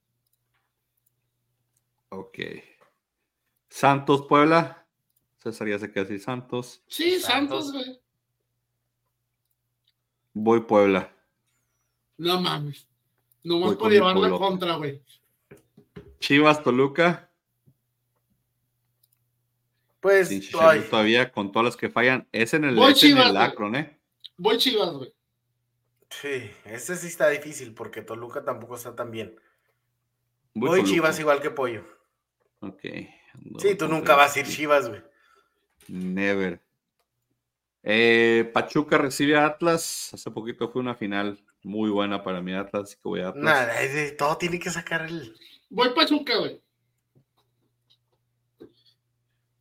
Ok. 2.10 2.38
Santos, 3.70 4.26
Puebla. 4.28 4.86
César 5.38 5.68
ya 5.68 5.78
se 5.78 5.90
queda 5.90 6.04
así, 6.04 6.18
Santos. 6.18 6.82
Sí, 6.86 7.18
Santos, 7.18 7.72
güey. 7.72 7.98
Voy 10.34 10.60
Puebla. 10.60 11.10
No 12.18 12.40
mames. 12.40 12.86
No 13.42 13.58
más 13.60 13.76
por 13.76 13.90
llevar 13.90 14.16
la 14.16 14.30
contra, 14.30 14.76
güey. 14.76 15.02
Chivas, 16.20 16.62
Toluca. 16.62 17.30
Pues 20.00 20.50
todavía 20.50 21.32
con 21.32 21.50
todas 21.50 21.64
las 21.64 21.76
que 21.76 21.88
fallan, 21.88 22.28
es 22.32 22.52
en 22.52 22.64
el, 22.64 22.78
es 22.78 23.02
en 23.02 23.16
el 23.16 23.36
Akron, 23.36 23.76
¿eh? 23.76 23.98
Voy 24.36 24.58
Chivas, 24.58 24.92
güey. 24.92 25.12
Sí, 26.10 26.50
ese 26.64 26.96
sí 26.96 27.06
está 27.06 27.28
difícil 27.28 27.74
porque 27.74 28.02
Toluca 28.02 28.44
tampoco 28.44 28.76
está 28.76 28.94
tan 28.94 29.10
bien. 29.10 29.38
Voy, 30.54 30.82
Chivas 30.84 31.18
igual 31.20 31.40
que 31.40 31.50
Pollo. 31.50 31.84
Ok. 32.60 32.80
sí, 33.58 33.74
tú 33.76 33.86
nunca 33.88 34.16
vas 34.16 34.36
a 34.36 34.40
ir 34.40 34.46
Chivas, 34.46 34.88
güey. 34.88 35.02
Never. 35.86 36.60
Eh, 37.82 38.50
Pachuca 38.52 38.98
recibe 38.98 39.36
a 39.36 39.46
Atlas. 39.46 40.10
Hace 40.12 40.30
poquito 40.30 40.68
fue 40.70 40.80
una 40.82 40.94
final 40.94 41.42
muy 41.62 41.90
buena 41.90 42.22
para 42.22 42.40
mi 42.40 42.54
Atlas, 42.54 42.84
así 42.84 42.96
que 42.96 43.02
voy 43.04 43.20
a 43.20 43.28
Atlas. 43.28 43.44
Nada, 43.44 43.74
todo 44.16 44.36
tiene 44.36 44.58
que 44.58 44.70
sacar 44.70 45.02
el. 45.02 45.36
Voy 45.70 45.94
Pachuca, 45.94 46.36
güey. 46.38 46.60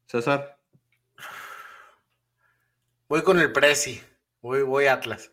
César. 0.08 0.58
Voy 3.08 3.22
con 3.22 3.40
el 3.40 3.52
Prezi. 3.52 4.02
Voy, 4.42 4.64
voy 4.64 4.88
Atlas. 4.88 5.32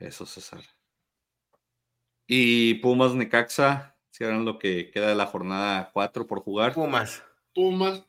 Eso, 0.00 0.24
César. 0.24 0.62
Y 2.26 2.74
Pumas 2.74 3.14
Necaxa, 3.14 3.96
si 4.10 4.24
eran 4.24 4.44
lo 4.44 4.58
que 4.58 4.90
queda 4.90 5.08
de 5.08 5.14
la 5.14 5.26
jornada 5.26 5.90
4 5.92 6.26
por 6.26 6.40
jugar. 6.40 6.72
Pumas. 6.72 7.22
Pumas. 7.54 8.04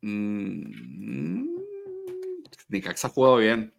Mm, 0.00 1.56
Necaxa 2.68 3.08
ha 3.08 3.10
jugado 3.10 3.38
bien. 3.38 3.74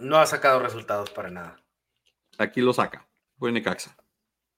No 0.00 0.16
ha 0.16 0.26
sacado 0.26 0.60
resultados 0.60 1.10
para 1.10 1.30
nada. 1.30 1.60
Aquí 2.38 2.62
lo 2.62 2.72
saca. 2.72 3.06
Voy 3.36 3.52
Necaxa. 3.52 3.96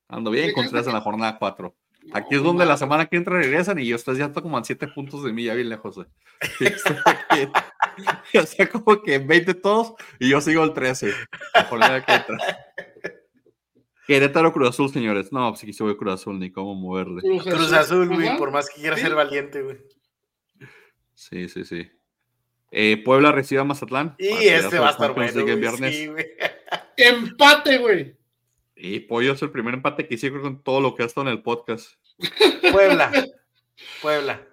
Ando 0.09 0.31
bien 0.31 0.53
con 0.53 0.69
tres 0.71 0.87
en 0.87 0.93
la 0.93 1.01
jornada 1.01 1.37
4. 1.39 1.75
Aquí 2.13 2.37
es 2.37 2.43
donde 2.43 2.65
la 2.65 2.77
semana 2.77 3.07
que 3.07 3.17
entra 3.17 3.37
regresan 3.37 3.81
y 3.81 3.87
yo 3.87 3.97
estoy 3.97 4.19
ya 4.19 4.33
como 4.33 4.57
a 4.57 4.63
7 4.63 4.87
puntos 4.89 5.25
de 5.25 5.33
mí, 5.33 5.45
ya 5.45 5.55
bien 5.55 5.69
lejos. 5.69 5.99
o 8.43 8.47
sea, 8.47 8.69
como 8.69 9.03
que 9.03 9.19
20 9.19 9.55
todos 9.55 9.95
y 10.19 10.31
yo 10.31 10.41
sigo 10.41 10.65
el 10.65 10.73
13. 10.73 11.13
La 11.55 11.65
jornada 11.65 12.05
que 12.05 12.13
entra. 12.13 12.37
Querétaro 14.07 14.53
Cruz 14.53 14.69
Azul, 14.69 14.91
señores. 14.91 15.33
No, 15.33 15.51
pues 15.51 15.63
aquí 15.63 15.73
se 15.73 15.83
voy 15.83 15.97
Cruz 15.97 16.15
Azul, 16.15 16.39
ni 16.39 16.51
cómo 16.51 16.75
moverle. 16.75 17.23
Cruz 17.41 17.73
Azul, 17.73 18.09
güey, 18.09 18.37
por 18.39 18.53
más 18.53 18.71
que 18.71 18.81
quiera 18.81 18.97
ser 18.97 19.15
valiente, 19.15 19.63
güey. 19.63 19.79
Sí, 21.15 21.49
sí, 21.49 21.65
sí. 21.65 21.91
Eh, 22.71 23.03
Puebla 23.05 23.33
recibe 23.33 23.61
a 23.61 23.65
Mazatlán. 23.65 24.15
Y 24.19 24.49
este 24.49 24.79
va 24.79 24.89
a 24.89 24.91
estar 24.91 25.15
bueno. 25.15 25.33
Sí, 25.91 26.11
Empate, 26.97 27.79
güey. 27.79 28.17
Y 28.77 29.01
Pollo 29.01 29.33
es 29.33 29.43
el 29.43 29.51
primer 29.51 29.75
empate 29.75 30.07
que 30.07 30.15
hice 30.17 30.31
con 30.31 30.63
todo 30.63 30.81
lo 30.81 30.95
que 30.95 31.03
ha 31.03 31.07
estado 31.07 31.27
en 31.29 31.33
el 31.33 31.43
podcast. 31.43 31.93
Puebla. 32.71 33.11
Puebla. 34.03 34.47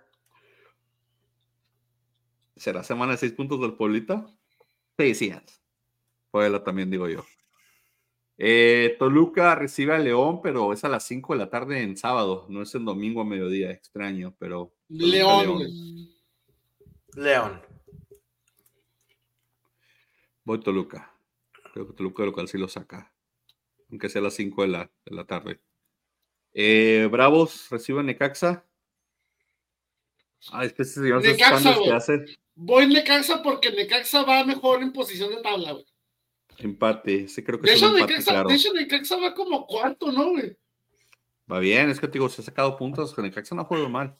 ¿Será 2.63 2.81
semana 2.81 3.11
de 3.11 3.17
seis 3.17 3.33
puntos 3.33 3.59
del 3.59 3.73
Pueblita? 3.73 4.25
Sí, 4.97 5.13
sí. 5.15 5.33
Puebla 6.31 6.63
también, 6.63 6.89
digo 6.89 7.09
yo. 7.09 7.25
Eh, 8.37 8.95
Toluca 8.97 9.53
recibe 9.55 9.93
a 9.93 9.99
León, 9.99 10.39
pero 10.41 10.71
es 10.71 10.85
a 10.85 10.89
las 10.89 11.03
5 11.03 11.33
de 11.33 11.39
la 11.39 11.49
tarde 11.49 11.81
en 11.81 11.97
sábado, 11.97 12.45
no 12.47 12.61
es 12.61 12.73
el 12.73 12.85
domingo 12.85 13.19
a 13.19 13.25
mediodía, 13.25 13.69
extraño, 13.69 14.33
pero. 14.39 14.73
León. 14.87 15.59
León. 17.15 17.61
Voy 20.45 20.59
Toluca. 20.61 21.13
Creo 21.73 21.85
que 21.87 21.93
Toluca 21.93 22.23
local 22.23 22.47
sí 22.47 22.57
lo 22.57 22.69
saca 22.69 23.13
aunque 23.91 24.09
sea 24.09 24.21
a 24.21 24.23
las 24.23 24.35
5 24.35 24.61
de 24.61 24.67
la, 24.69 24.91
de 25.05 25.15
la 25.15 25.25
tarde. 25.25 25.59
Eh, 26.53 27.09
Bravos 27.11 27.69
reciben 27.69 28.05
Necaxa. 28.05 28.65
Ah, 30.51 30.65
es 30.65 30.73
que 30.73 30.83
Necaxa, 30.83 31.75
que 31.83 31.91
hace. 31.91 32.25
Voy 32.55 32.87
Necaxa 32.87 33.41
porque 33.41 33.71
Necaxa 33.71 34.23
va 34.23 34.43
mejor 34.43 34.81
en 34.81 34.91
posición 34.91 35.29
de 35.29 35.41
tabla, 35.41 35.71
güey. 35.71 35.85
Empate, 36.57 37.23
ese 37.23 37.43
creo 37.43 37.59
que 37.59 37.67
de 37.67 37.73
es 37.73 37.81
un 37.81 37.95
empate, 37.95 38.13
Necaxa, 38.13 38.31
claro. 38.31 38.49
De 38.49 38.55
hecho, 38.55 38.73
Necaxa 38.73 39.17
va 39.17 39.33
como 39.33 39.65
cuarto, 39.65 40.11
¿no, 40.11 40.31
güey? 40.31 40.55
Va 41.51 41.59
bien, 41.59 41.89
es 41.89 41.99
que 41.99 42.07
te 42.07 42.13
digo, 42.13 42.29
se 42.29 42.41
ha 42.41 42.45
sacado 42.45 42.77
puntos, 42.77 43.17
Necaxa 43.17 43.55
no 43.55 43.61
ha 43.61 43.65
jugado 43.65 43.89
mal. 43.89 44.15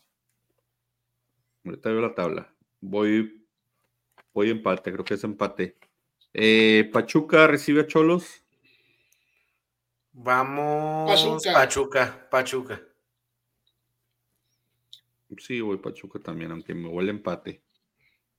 Ahorita 1.66 1.90
veo 1.90 2.02
la 2.02 2.16
tabla. 2.16 2.54
Voy, 2.82 3.46
voy 4.34 4.50
empate, 4.50 4.92
creo 4.92 5.06
que 5.06 5.14
es 5.14 5.24
empate. 5.24 5.78
Eh, 6.34 6.90
Pachuca 6.92 7.48
recibe 7.48 7.82
a 7.82 7.88
Cholos. 7.88 8.44
Vamos. 10.12 11.44
Pachuca. 11.46 12.28
Pachuca. 12.30 12.82
Sí, 15.38 15.62
voy 15.62 15.78
Pachuca 15.78 16.20
también, 16.20 16.52
aunque 16.52 16.74
me 16.74 16.88
huele 16.88 17.12
empate. 17.12 17.64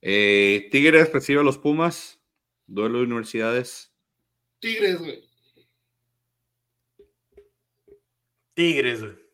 Eh, 0.01 0.69
Tigres 0.71 1.13
recibe 1.13 1.41
a 1.41 1.45
los 1.45 1.59
Pumas. 1.59 2.21
Duelo 2.67 2.99
de 2.99 3.05
universidades. 3.05 3.95
Tigres, 4.59 4.99
güey. 4.99 5.29
Tigres, 8.55 9.01
güey. 9.01 9.25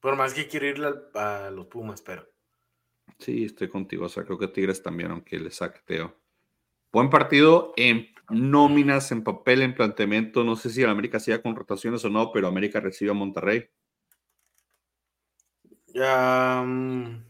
Por 0.00 0.16
más 0.16 0.34
que 0.34 0.46
quiero 0.46 0.66
ir 0.66 0.82
a, 1.14 1.50
los 1.50 1.66
Pumas, 1.66 2.02
pero. 2.02 2.28
Sí, 3.18 3.44
estoy 3.44 3.68
contigo. 3.68 4.06
O 4.06 4.08
sea, 4.08 4.24
creo 4.24 4.38
que 4.38 4.48
Tigres 4.48 4.82
también, 4.82 5.10
aunque 5.10 5.38
le 5.38 5.50
saque 5.50 5.80
Teo. 5.84 6.16
Buen 6.92 7.10
partido 7.10 7.72
en 7.76 8.08
nóminas, 8.30 9.12
en 9.12 9.22
papel, 9.22 9.62
en 9.62 9.74
planteamiento. 9.74 10.44
No 10.44 10.56
sé 10.56 10.70
si 10.70 10.82
el 10.82 10.90
América 10.90 11.20
siga 11.20 11.42
con 11.42 11.56
rotaciones 11.56 12.04
o 12.04 12.10
no, 12.10 12.32
pero 12.32 12.48
América 12.48 12.80
recibe 12.80 13.10
a 13.10 13.14
Monterrey. 13.14 13.68
Ya. 15.96 16.60
Um... 16.62 17.24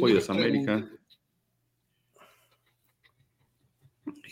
Pues 0.00 0.28
América. 0.28 0.84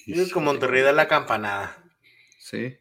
Es 0.07 0.33
como 0.33 0.47
Monterrey 0.47 0.83
da 0.83 0.93
la 0.93 1.07
campanada. 1.07 1.77
Sí. 2.39 2.77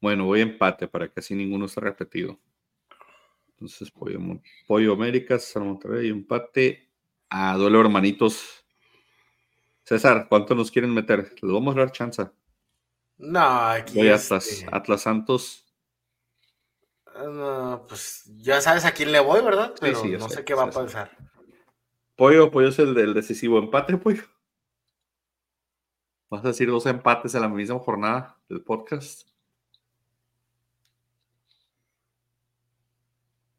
Bueno, 0.00 0.24
voy 0.24 0.40
a 0.40 0.42
empate 0.42 0.88
para 0.88 1.08
que 1.08 1.20
así 1.20 1.36
ninguno 1.36 1.66
esté 1.66 1.80
repetido. 1.80 2.38
Entonces, 3.50 3.90
Pollo, 3.92 4.18
Pollo 4.66 4.92
América, 4.92 5.38
San 5.38 5.66
Monterrey, 5.66 6.08
empate. 6.08 6.88
A 7.30 7.56
duelo 7.56 7.80
hermanitos 7.80 8.64
César, 9.84 10.26
¿cuánto 10.28 10.54
nos 10.54 10.70
quieren 10.70 10.92
meter? 10.94 11.34
Les 11.40 11.52
vamos 11.52 11.76
a 11.76 11.80
dar 11.80 11.92
chance. 11.92 12.26
No, 13.18 13.40
aquí. 13.40 13.98
Voy 13.98 14.08
Atlas, 14.08 14.48
este 14.48 14.66
Atlas 14.72 15.02
Santos. 15.02 15.67
Ah, 17.18 17.24
no, 17.24 17.84
pues 17.88 18.30
ya 18.36 18.60
sabes 18.60 18.84
a 18.84 18.92
quién 18.92 19.10
le 19.10 19.18
voy, 19.18 19.42
¿verdad? 19.42 19.74
Pero 19.80 20.00
sí, 20.00 20.12
no 20.12 20.28
sé, 20.28 20.44
qué 20.44 20.54
va 20.54 20.64
a 20.64 20.70
pasar. 20.70 21.10
Pollo, 22.14 22.48
Pollo 22.48 22.68
es 22.68 22.78
el 22.78 22.94
del 22.94 23.12
decisivo 23.12 23.58
empate, 23.58 23.96
Pollo. 23.96 24.22
Vas 26.30 26.44
a 26.44 26.48
decir 26.48 26.68
dos 26.68 26.86
empates 26.86 27.34
en 27.34 27.40
la 27.40 27.48
misma 27.48 27.80
jornada 27.80 28.38
del 28.48 28.62
podcast. 28.62 29.28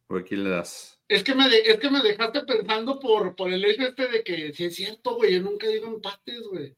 ¿Por 0.08 0.24
quién 0.24 0.46
le 0.46 0.52
das? 0.52 0.98
Es 1.10 1.22
que, 1.26 1.36
me 1.36 1.46
es 1.48 1.80
que 1.80 1.90
me 1.90 2.02
dejaste 2.02 2.44
pensando 2.44 2.98
por, 2.98 3.36
por 3.36 3.52
el 3.52 3.66
hecho 3.66 3.82
este 3.84 4.08
de 4.08 4.24
que 4.24 4.54
si 4.54 4.66
es 4.66 4.76
cierto, 4.76 5.16
güey, 5.16 5.34
yo 5.34 5.42
nunca 5.42 5.68
digo 5.68 5.88
empates, 5.88 6.48
güey. 6.50 6.78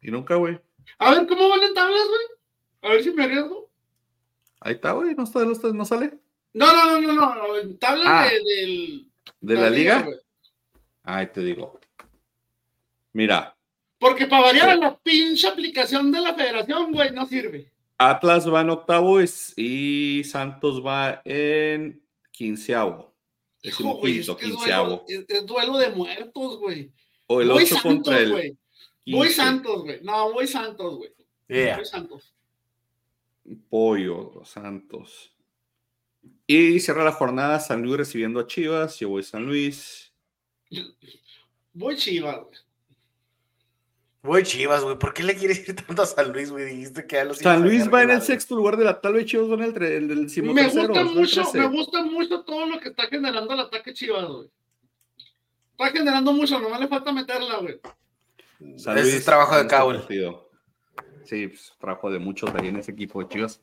Y 0.00 0.12
nunca, 0.12 0.36
güey. 0.36 0.60
A 0.98 1.10
ver, 1.10 1.26
¿cómo 1.26 1.48
van 1.48 1.62
en 1.64 1.74
tablas, 1.74 2.06
güey? 2.06 2.38
A 2.82 2.94
ver 2.94 3.02
si 3.02 3.10
me 3.10 3.24
arriesgo. 3.24 3.68
Ahí 4.60 4.74
está, 4.74 4.92
güey, 4.92 5.14
¿no, 5.14 5.24
está, 5.24 5.72
no 5.72 5.84
sale? 5.84 6.19
No, 6.52 6.66
no, 6.72 7.00
no, 7.00 7.12
no, 7.12 7.34
no, 7.34 7.56
en 7.58 7.78
tablas 7.78 8.06
ah, 8.06 8.28
de, 8.28 8.38
del, 8.38 9.08
de 9.40 9.54
la, 9.54 9.70
liga. 9.70 10.08
Ahí 11.04 11.26
te 11.28 11.42
digo. 11.42 11.78
Mira. 13.12 13.56
Porque 13.98 14.26
para 14.26 14.44
variar 14.44 14.78
la 14.78 14.96
pinche 14.98 15.46
aplicación 15.46 16.10
de 16.10 16.20
la 16.20 16.34
federación, 16.34 16.92
güey, 16.92 17.12
no 17.12 17.26
sirve. 17.26 17.70
Atlas 17.98 18.50
va 18.50 18.62
en 18.62 18.70
octavo 18.70 19.18
y 19.56 20.24
Santos 20.24 20.84
va 20.84 21.20
en 21.24 22.02
quinceavo. 22.30 23.14
Hijo, 23.62 23.96
güey, 23.96 24.20
es, 24.20 24.26
duelo, 24.26 25.04
es, 25.06 25.46
duelo, 25.46 25.76
de 25.76 25.90
muertos, 25.90 26.58
güey. 26.58 26.90
O 27.26 27.42
el 27.42 27.50
8 27.50 27.76
contra 27.82 28.18
el. 28.18 28.56
Voy 29.06 29.28
Santos, 29.28 29.82
güey. 29.82 30.00
No, 30.02 30.32
voy 30.32 30.46
Santos, 30.46 30.96
güey. 30.96 31.12
Voy 31.46 31.84
Santos. 31.84 32.34
Pollo, 33.68 34.42
Santos. 34.44 35.34
Y 36.52 36.80
cierra 36.80 37.04
la 37.04 37.12
jornada 37.12 37.60
San 37.60 37.80
Luis 37.80 37.96
recibiendo 37.96 38.40
a 38.40 38.46
Chivas. 38.48 38.98
Yo 38.98 39.10
voy 39.10 39.22
San 39.22 39.46
Luis. 39.46 40.12
Voy 41.72 41.94
Chivas, 41.94 42.38
güey. 42.40 42.58
Voy 44.22 44.42
Chivas, 44.42 44.82
güey. 44.82 44.98
¿Por 44.98 45.14
qué 45.14 45.22
le 45.22 45.36
quieres 45.36 45.68
ir 45.68 45.76
tanto 45.76 46.02
a 46.02 46.06
San 46.06 46.32
Luis, 46.32 46.50
güey? 46.50 46.64
Dijiste 46.64 47.06
que 47.06 47.20
a 47.20 47.24
los 47.24 47.38
San 47.38 47.62
Luis 47.62 47.88
va 47.88 48.02
en 48.02 48.10
el 48.10 48.20
sexto 48.20 48.56
lugar 48.56 48.76
de 48.76 48.84
la 48.84 49.00
tal 49.00 49.12
vez 49.12 49.26
Chivas 49.26 49.48
va 49.48 49.54
en 49.54 49.62
el, 49.62 49.80
el, 49.80 50.10
el, 50.10 50.42
Me 50.42 50.64
gusta 50.64 51.04
mucho, 51.04 51.52
me 51.54 51.68
gusta 51.68 52.02
mucho 52.02 52.42
todo 52.42 52.66
lo 52.66 52.80
que 52.80 52.88
está 52.88 53.06
generando 53.06 53.54
el 53.54 53.60
ataque 53.60 53.94
Chivas, 53.94 54.26
güey. 54.26 54.50
Está 55.78 55.96
generando 55.96 56.32
mucho, 56.32 56.58
nomás 56.58 56.80
le 56.80 56.88
falta 56.88 57.12
meterla, 57.12 57.58
güey. 57.58 57.80
San 58.76 58.96
Luis, 58.96 59.14
es 59.14 59.24
trabajo 59.24 59.56
de 59.56 59.68
Caul. 59.68 60.02
Sí, 61.22 61.46
pues, 61.46 61.74
trabajo 61.78 62.10
de 62.10 62.18
muchos 62.18 62.52
ahí 62.56 62.66
en 62.66 62.78
ese 62.78 62.90
equipo 62.90 63.22
de 63.22 63.28
Chivas. 63.28 63.60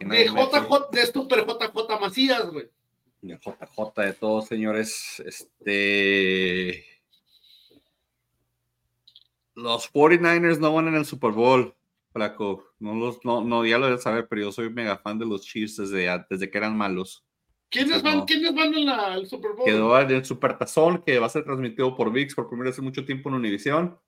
De 0.00 0.24
JJ, 0.26 0.90
de 0.92 1.06
Super 1.06 1.46
JJ 1.46 2.00
Macías, 2.00 2.50
güey. 2.50 2.68
De 3.20 3.34
JJ 3.34 4.02
de 4.02 4.12
todos, 4.12 4.46
señores. 4.46 5.20
Este 5.24 6.84
los 9.58 9.92
49ers 9.92 10.58
no 10.58 10.72
van 10.72 10.88
en 10.88 10.94
el 10.94 11.04
Super 11.04 11.32
Bowl, 11.32 11.74
flaco. 12.12 12.64
No 12.78 12.94
los, 12.94 13.24
no, 13.24 13.42
no, 13.42 13.66
ya 13.66 13.78
lo 13.78 13.86
debes 13.86 14.02
saber, 14.02 14.28
pero 14.28 14.42
yo 14.42 14.52
soy 14.52 14.70
mega 14.70 14.98
fan 14.98 15.18
de 15.18 15.26
los 15.26 15.42
Chiefs 15.42 15.76
desde, 15.76 16.08
desde 16.30 16.50
que 16.50 16.58
eran 16.58 16.76
malos. 16.76 17.24
¿Quiénes 17.68 18.02
van, 18.02 18.24
¿quiénes 18.24 18.54
van 18.54 18.72
en 18.72 18.86
la, 18.86 19.12
al 19.12 19.26
Super 19.26 19.52
Bowl? 19.52 19.66
Quedó 19.66 19.98
el 19.98 20.24
Supertazón, 20.24 21.02
que 21.02 21.18
va 21.18 21.26
a 21.26 21.30
ser 21.30 21.44
transmitido 21.44 21.94
por 21.96 22.10
VIX 22.10 22.34
por 22.34 22.48
primera 22.48 22.70
vez 22.70 22.78
en 22.78 22.84
mucho 22.84 23.04
tiempo 23.04 23.28
en 23.28 23.34
Univision. 23.34 23.98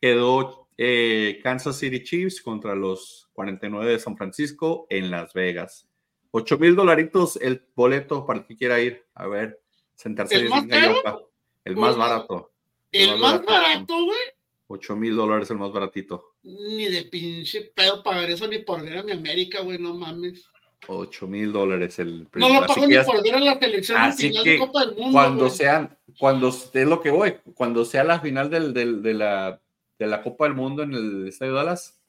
Quedó 0.00 0.61
eh, 0.76 1.40
Kansas 1.42 1.78
City 1.78 2.02
Chiefs 2.02 2.40
contra 2.40 2.74
los 2.74 3.28
49 3.32 3.92
de 3.92 3.98
San 3.98 4.16
Francisco 4.16 4.86
en 4.90 5.10
Las 5.10 5.32
Vegas. 5.32 5.86
8 6.32 6.58
mil 6.58 6.74
dolaritos 6.74 7.36
el 7.36 7.66
boleto 7.74 8.26
para 8.26 8.40
el 8.40 8.46
que 8.46 8.56
quiera 8.56 8.80
ir 8.80 9.04
a 9.14 9.26
ver, 9.26 9.60
sentarse 9.94 10.36
¿El 10.36 10.48
más 10.48 10.66
caro? 10.66 11.30
El 11.64 11.76
más 11.76 11.96
barato. 11.96 12.52
El, 12.90 13.18
más, 13.18 13.44
barato, 13.44 14.04
güey. 14.04 14.18
8 14.66 14.96
mil 14.96 15.16
dólares 15.16 15.50
el 15.50 15.58
más 15.58 15.72
baratito. 15.72 16.34
Ni 16.42 16.88
de 16.88 17.02
pinche 17.04 17.72
pedo 17.74 18.02
pagar 18.02 18.30
eso 18.30 18.48
ni 18.48 18.58
por 18.58 18.82
ver 18.82 18.98
a 18.98 19.02
mi 19.02 19.12
América, 19.12 19.60
güey, 19.60 19.78
no 19.78 19.94
mames. 19.94 20.46
8 20.88 21.26
mil 21.26 21.52
dólares 21.52 21.98
el 21.98 22.26
No 22.34 22.48
lo 22.48 22.66
pago 22.66 22.86
ni 22.86 22.96
por 22.98 23.22
ver 23.22 23.34
a 23.34 23.40
la 23.40 23.58
selección 23.58 23.98
así 23.98 24.28
final 24.28 24.44
que 24.44 24.50
de 24.50 24.58
Copa 24.58 24.86
del 24.86 24.96
Mundo. 24.96 25.12
Cuando 25.12 25.50
sean, 25.50 25.96
cuando 26.18 26.48
es 26.48 26.74
lo 26.74 27.00
que 27.00 27.10
voy, 27.10 27.34
cuando 27.54 27.84
sea 27.84 28.04
la 28.04 28.20
final 28.20 28.50
del, 28.50 28.74
del, 28.74 29.02
de, 29.02 29.14
la, 29.14 29.60
de 30.04 30.10
la 30.10 30.22
Copa 30.22 30.44
del 30.44 30.54
Mundo 30.54 30.82
en 30.82 30.92
el 30.92 31.28
Estadio 31.28 31.54
Dallas, 31.54 32.00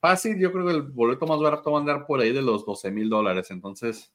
fácil, 0.00 0.38
yo 0.38 0.52
creo 0.52 0.66
que 0.66 0.72
el 0.72 0.82
boleto 0.82 1.26
más 1.26 1.40
barato 1.40 1.72
va 1.72 1.78
a 1.78 1.80
andar 1.80 2.06
por 2.06 2.20
ahí 2.20 2.32
de 2.32 2.42
los 2.42 2.66
12 2.66 2.90
mil 2.90 3.08
dólares. 3.08 3.50
Entonces, 3.50 4.12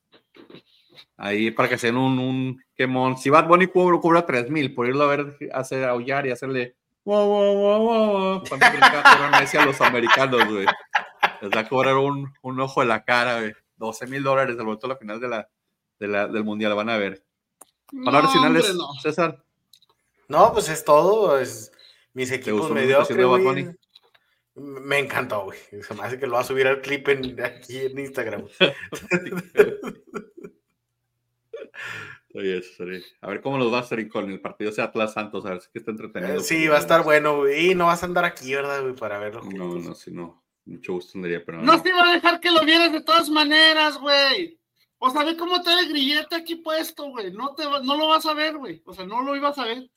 ahí 1.17 1.51
para 1.51 1.69
que 1.69 1.77
sean 1.77 1.97
un, 1.97 2.19
un 2.19 2.63
quemón. 2.75 3.17
Si 3.17 3.29
Bad 3.29 3.47
Bunny 3.47 3.67
cobra, 3.67 3.99
cobra 3.99 4.25
3 4.25 4.49
mil 4.49 4.73
por 4.73 4.87
irlo 4.87 5.03
a 5.03 5.15
ver, 5.15 5.37
hacer 5.53 5.85
aullar 5.85 6.27
y 6.27 6.31
hacerle 6.31 6.75
wow, 7.05 7.27
wow, 7.27 7.55
wow, 7.55 7.79
wow. 7.79 8.43
¿Cuánto 8.47 8.67
creen 8.67 8.81
que 8.81 8.97
va 8.97 9.01
a 9.03 9.15
cobrar 9.15 9.41
Messi 9.41 9.57
a 9.57 9.65
los 9.65 9.81
americanos, 9.81 10.45
güey? 10.47 10.65
Les 11.41 11.51
va 11.51 11.61
a 11.61 11.69
cobrar 11.69 11.95
un, 11.95 12.31
un 12.41 12.59
ojo 12.61 12.81
de 12.81 12.87
la 12.87 13.03
cara, 13.03 13.39
güey. 13.39 13.53
12 13.77 14.07
mil 14.07 14.23
dólares 14.23 14.57
el 14.59 14.65
boleto 14.65 14.87
a 14.87 14.89
la 14.89 14.97
final 14.97 15.19
de 15.19 15.27
la, 15.27 15.49
de 15.99 16.07
la, 16.07 16.27
del 16.27 16.43
mundial, 16.43 16.75
van 16.75 16.89
a 16.89 16.97
ver. 16.97 17.23
Palabras 18.05 18.35
No, 18.35 18.41
finales, 18.41 18.69
hombre, 18.69 18.77
no. 18.77 19.01
César. 19.01 19.43
No, 20.27 20.53
pues 20.53 20.69
es 20.69 20.85
todo. 20.85 21.39
Es, 21.39 21.71
mis 22.14 22.31
equipos 22.31 22.72
mediocres? 22.72 23.76
Me 24.56 24.99
encantó, 24.99 25.45
güey. 25.45 25.60
Se 25.81 25.94
me 25.94 26.02
hace 26.03 26.19
que 26.19 26.27
lo 26.27 26.34
va 26.34 26.41
a 26.41 26.44
subir 26.44 26.68
al 26.68 26.81
clip 26.81 27.07
en, 27.07 27.40
aquí 27.44 27.77
en 27.77 27.98
Instagram. 27.98 28.45
Oye, 32.36 32.61
sorry. 32.61 33.03
A 33.22 33.30
ver 33.30 33.41
cómo 33.41 33.57
nos 33.57 33.73
va 33.73 33.77
a 33.77 33.81
hacer 33.81 34.07
con 34.07 34.30
el 34.30 34.40
partido 34.40 34.72
de 34.72 34.81
Atlas 34.81 35.14
Santos, 35.14 35.45
a 35.45 35.49
ver 35.52 35.61
si 35.61 35.69
que 35.72 35.80
está 35.80 35.91
entretenido. 35.91 36.36
Eh, 36.36 36.44
sí, 36.44 36.68
va 36.68 36.76
a 36.76 36.80
estar 36.80 37.03
bueno, 37.03 37.38
güey. 37.38 37.72
Y 37.72 37.76
no 37.76 37.88
vas 37.88 38.03
a 38.03 38.06
andar 38.06 38.23
aquí, 38.26 38.53
¿verdad, 38.53 38.81
güey? 38.81 38.94
Para 38.95 39.18
verlo. 39.18 39.41
No, 39.44 39.76
no, 39.76 39.95
si 39.95 40.11
no. 40.11 40.44
Mucho 40.65 40.94
gusto 40.94 41.14
tendría, 41.14 41.44
pero 41.44 41.57
no. 41.60 41.64
No 41.73 41.81
te 41.81 41.90
iba 41.90 42.07
a 42.07 42.14
dejar 42.14 42.40
que 42.40 42.52
lo 42.52 42.64
vieras 42.64 42.91
de 42.91 43.02
todas 43.02 43.30
maneras, 43.30 43.98
güey. 43.98 44.60
O 44.99 45.10
sea, 45.10 45.23
ve 45.23 45.36
cómo 45.38 45.64
te 45.64 45.72
el 45.72 45.90
grillete 45.90 46.36
aquí 46.36 46.56
puesto, 46.57 47.06
güey. 47.10 47.31
No, 47.31 47.56
te 47.56 47.65
va- 47.65 47.81
no 47.81 47.98
lo 47.98 48.07
vas 48.10 48.26
a 48.27 48.34
ver, 48.36 48.57
güey. 48.57 48.84
O 48.86 48.94
sea, 48.94 49.06
no 49.06 49.23
lo 49.23 49.36
ibas 49.36 49.57
a 49.57 49.65
ver. 49.65 49.90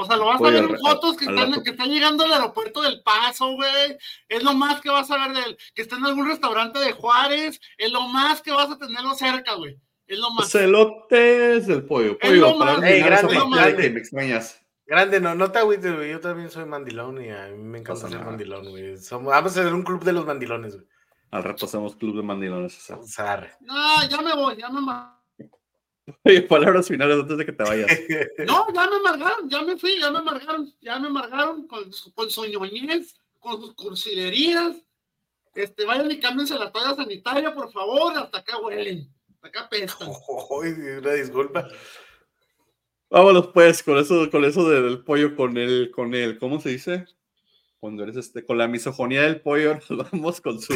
O 0.00 0.04
sea, 0.06 0.16
lo 0.16 0.26
vas 0.26 0.40
a 0.40 0.44
ver 0.44 0.54
en 0.56 0.78
fotos 0.78 1.16
que 1.16 1.24
están, 1.26 1.50
rato- 1.52 1.62
que 1.62 1.70
están 1.70 1.88
llegando 1.90 2.24
al 2.24 2.32
aeropuerto 2.32 2.82
del 2.82 3.02
Paso, 3.02 3.52
güey. 3.52 3.96
Es 4.28 4.42
lo 4.42 4.54
más 4.54 4.80
que 4.80 4.90
vas 4.90 5.10
a 5.10 5.18
ver 5.26 5.36
de 5.36 5.42
él. 5.50 5.58
Que 5.74 5.82
está 5.82 5.96
en 5.96 6.06
algún 6.06 6.28
restaurante 6.28 6.78
de 6.78 6.92
Juárez. 6.92 7.60
Es 7.78 7.92
lo 7.92 8.02
más 8.08 8.40
que 8.42 8.52
vas 8.52 8.70
a 8.70 8.78
tenerlo 8.78 9.14
cerca, 9.14 9.54
güey. 9.54 9.76
Es 10.06 10.18
lo 10.18 10.30
más. 10.30 10.48
Pollo. 11.86 12.12
Es 12.20 12.28
Pollo, 12.28 12.40
lo 12.52 12.58
para 12.58 12.72
más- 12.72 12.80
finales, 12.80 12.94
Ey, 12.94 13.00
grande, 13.02 13.82
que 13.82 13.90
me 13.90 14.00
extrañas. 14.00 14.60
Grande, 14.86 15.20
no, 15.20 15.34
no 15.36 15.52
te 15.52 15.58
agüites, 15.60 15.94
güey. 15.94 16.10
Yo 16.10 16.20
también 16.20 16.50
soy 16.50 16.64
mandilón 16.64 17.24
y 17.24 17.30
a 17.30 17.46
mí 17.48 17.62
me 17.62 17.78
encanta 17.78 18.08
ser 18.08 18.24
mandilón, 18.24 18.70
güey. 18.70 18.96
Somos, 18.96 19.30
vamos 19.30 19.52
a 19.56 19.62
ser 19.62 19.72
un 19.72 19.82
club 19.84 20.02
de 20.02 20.12
los 20.12 20.26
mandilones, 20.26 20.74
güey. 20.74 20.86
Al 21.30 21.44
rato 21.44 21.66
hacemos 21.66 21.94
club 21.94 22.16
de 22.16 22.22
mandilones. 22.24 22.72
César. 22.74 22.98
O 22.98 23.06
sea, 23.06 23.32
arre. 23.34 23.52
No, 23.60 24.08
ya 24.08 24.20
me 24.20 24.34
voy, 24.34 24.56
ya 24.56 24.68
me 24.68 24.80
Oye, 24.80 25.19
palabras 26.48 26.88
finales 26.88 27.18
antes 27.20 27.36
de 27.38 27.46
que 27.46 27.52
te 27.52 27.62
vayas. 27.64 27.86
No, 28.46 28.66
ya 28.74 28.88
me 28.88 28.96
amargaron, 28.96 29.48
ya 29.48 29.62
me 29.62 29.76
fui, 29.76 29.98
ya 30.00 30.10
me 30.10 30.18
amargaron, 30.18 30.72
ya 30.80 30.98
me 30.98 31.08
amargaron 31.08 31.66
con, 31.66 31.92
su- 31.92 32.12
con 32.14 32.30
su 32.30 32.44
ñoñez, 32.46 33.14
con 33.38 33.60
sus 33.60 33.74
cursilerías. 33.74 34.76
Este, 35.54 35.84
vayan 35.84 36.10
y 36.10 36.20
cámbiense 36.20 36.56
la 36.58 36.70
toalla 36.70 36.94
sanitaria, 36.94 37.52
por 37.54 37.72
favor, 37.72 38.16
hasta 38.16 38.38
acá 38.38 38.58
huelen, 38.58 39.12
hasta 39.34 39.48
acá 39.48 39.68
pestan. 39.68 40.08
Uy, 40.50 40.68
una 40.98 41.12
disculpa. 41.12 41.68
Vámonos 43.10 43.48
pues 43.48 43.82
con 43.82 43.98
eso, 43.98 44.30
con 44.30 44.44
eso 44.44 44.68
de- 44.68 44.82
del 44.82 45.02
pollo, 45.02 45.34
con 45.34 45.56
el, 45.56 45.90
con 45.90 46.14
el, 46.14 46.38
¿cómo 46.38 46.60
se 46.60 46.68
dice? 46.70 47.06
Cuando 47.80 48.02
eres 48.04 48.16
este, 48.16 48.44
con 48.44 48.58
la 48.58 48.68
misofonía 48.68 49.22
del 49.22 49.40
pollo, 49.40 49.78
nos 49.90 50.10
vamos 50.12 50.40
con 50.40 50.60
su, 50.60 50.74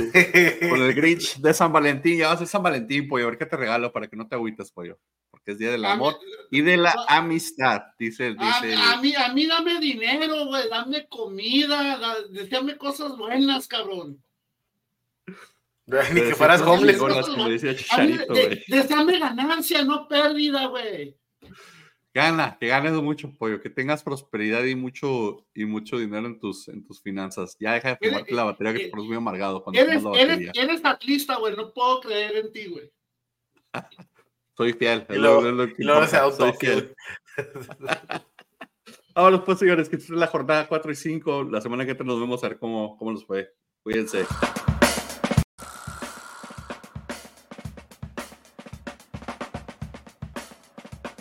con 0.70 0.82
el 0.82 0.94
Grinch 0.94 1.36
de 1.36 1.54
San 1.54 1.72
Valentín. 1.72 2.18
Ya 2.18 2.28
va 2.28 2.32
a 2.32 2.38
ser 2.38 2.46
San 2.48 2.62
Valentín, 2.62 3.06
pollo. 3.08 3.26
A 3.26 3.30
ver 3.30 3.38
qué 3.38 3.46
te 3.46 3.56
regalo 3.56 3.92
para 3.92 4.08
que 4.08 4.16
no 4.16 4.26
te 4.26 4.34
agüites, 4.34 4.72
pollo. 4.72 4.98
Porque 5.44 5.52
es 5.52 5.58
día 5.58 5.72
del 5.72 5.82
mí- 5.82 5.86
amor 5.88 6.18
y 6.50 6.62
de 6.62 6.78
la 6.78 6.94
amistad, 7.06 7.82
dice, 7.98 8.32
dice. 8.32 8.74
a 8.74 8.96
mí, 8.98 9.14
a 9.14 9.28
mí 9.34 9.46
dame 9.46 9.78
dinero, 9.78 10.46
güey, 10.46 10.70
dame 10.70 11.06
comida, 11.06 11.98
da- 11.98 12.22
deseame 12.30 12.78
cosas 12.78 13.14
buenas, 13.18 13.68
cabrón. 13.68 14.22
Ni 15.86 16.20
que 16.22 16.34
fueras 16.34 16.62
cosas 16.62 17.28
homeless. 17.28 17.62
deseame 18.68 19.18
ganancia, 19.18 19.84
no 19.84 20.08
pérdida, 20.08 20.64
güey. 20.68 21.14
Gana, 22.14 22.56
que 22.58 22.68
ganes 22.68 22.92
mucho, 22.92 23.30
pollo, 23.36 23.60
que 23.60 23.68
tengas 23.68 24.02
prosperidad 24.02 24.64
y 24.64 24.74
mucho, 24.76 25.44
y 25.52 25.66
mucho 25.66 25.98
dinero 25.98 26.26
en 26.26 26.38
tus, 26.40 26.68
en 26.68 26.86
tus 26.86 27.02
finanzas. 27.02 27.54
Ya 27.60 27.74
deja 27.74 27.88
de 27.88 27.98
Eres- 28.00 28.10
fumarte 28.12 28.34
la 28.34 28.44
batería 28.44 28.72
que 28.72 28.78
te 28.78 28.84
eh, 28.86 28.90
pones 28.90 29.06
muy 29.08 29.16
amargado 29.16 29.62
cuando 29.62 29.78
Eres, 29.78 30.00
fumas 30.00 30.16
la 30.16 30.22
eres, 30.22 30.46
batería. 30.46 30.62
eres 30.62 30.84
atlista, 30.86 31.36
güey, 31.36 31.54
no 31.54 31.70
puedo 31.74 32.00
creer 32.00 32.36
en 32.36 32.50
ti, 32.52 32.66
güey. 32.68 32.90
Soy 34.56 34.72
fiel. 34.74 35.06
Y 35.10 35.14
luego- 35.16 35.42
lo- 35.42 35.52
lo 35.52 35.66
que 35.66 35.82
Y 35.82 35.84
luego 35.84 36.06
se 36.06 36.16
importa, 36.16 36.36
soy 36.36 36.46
auto. 36.48 36.58
fiel. 36.60 36.94
Ahora 39.14 39.42
pues, 39.44 39.58
señores, 39.58 39.88
que 39.88 39.96
es 39.96 40.08
la 40.10 40.26
jornada 40.26 40.68
4 40.68 40.90
y 40.92 40.94
5. 40.94 41.44
La 41.44 41.60
semana 41.60 41.84
que 41.84 41.92
entra 41.92 42.06
nos 42.06 42.20
vemos 42.20 42.42
a 42.44 42.48
ver 42.48 42.58
cómo, 42.58 42.96
cómo 42.96 43.12
nos 43.12 43.24
fue. 43.26 43.52
Cuídense. 43.82 44.24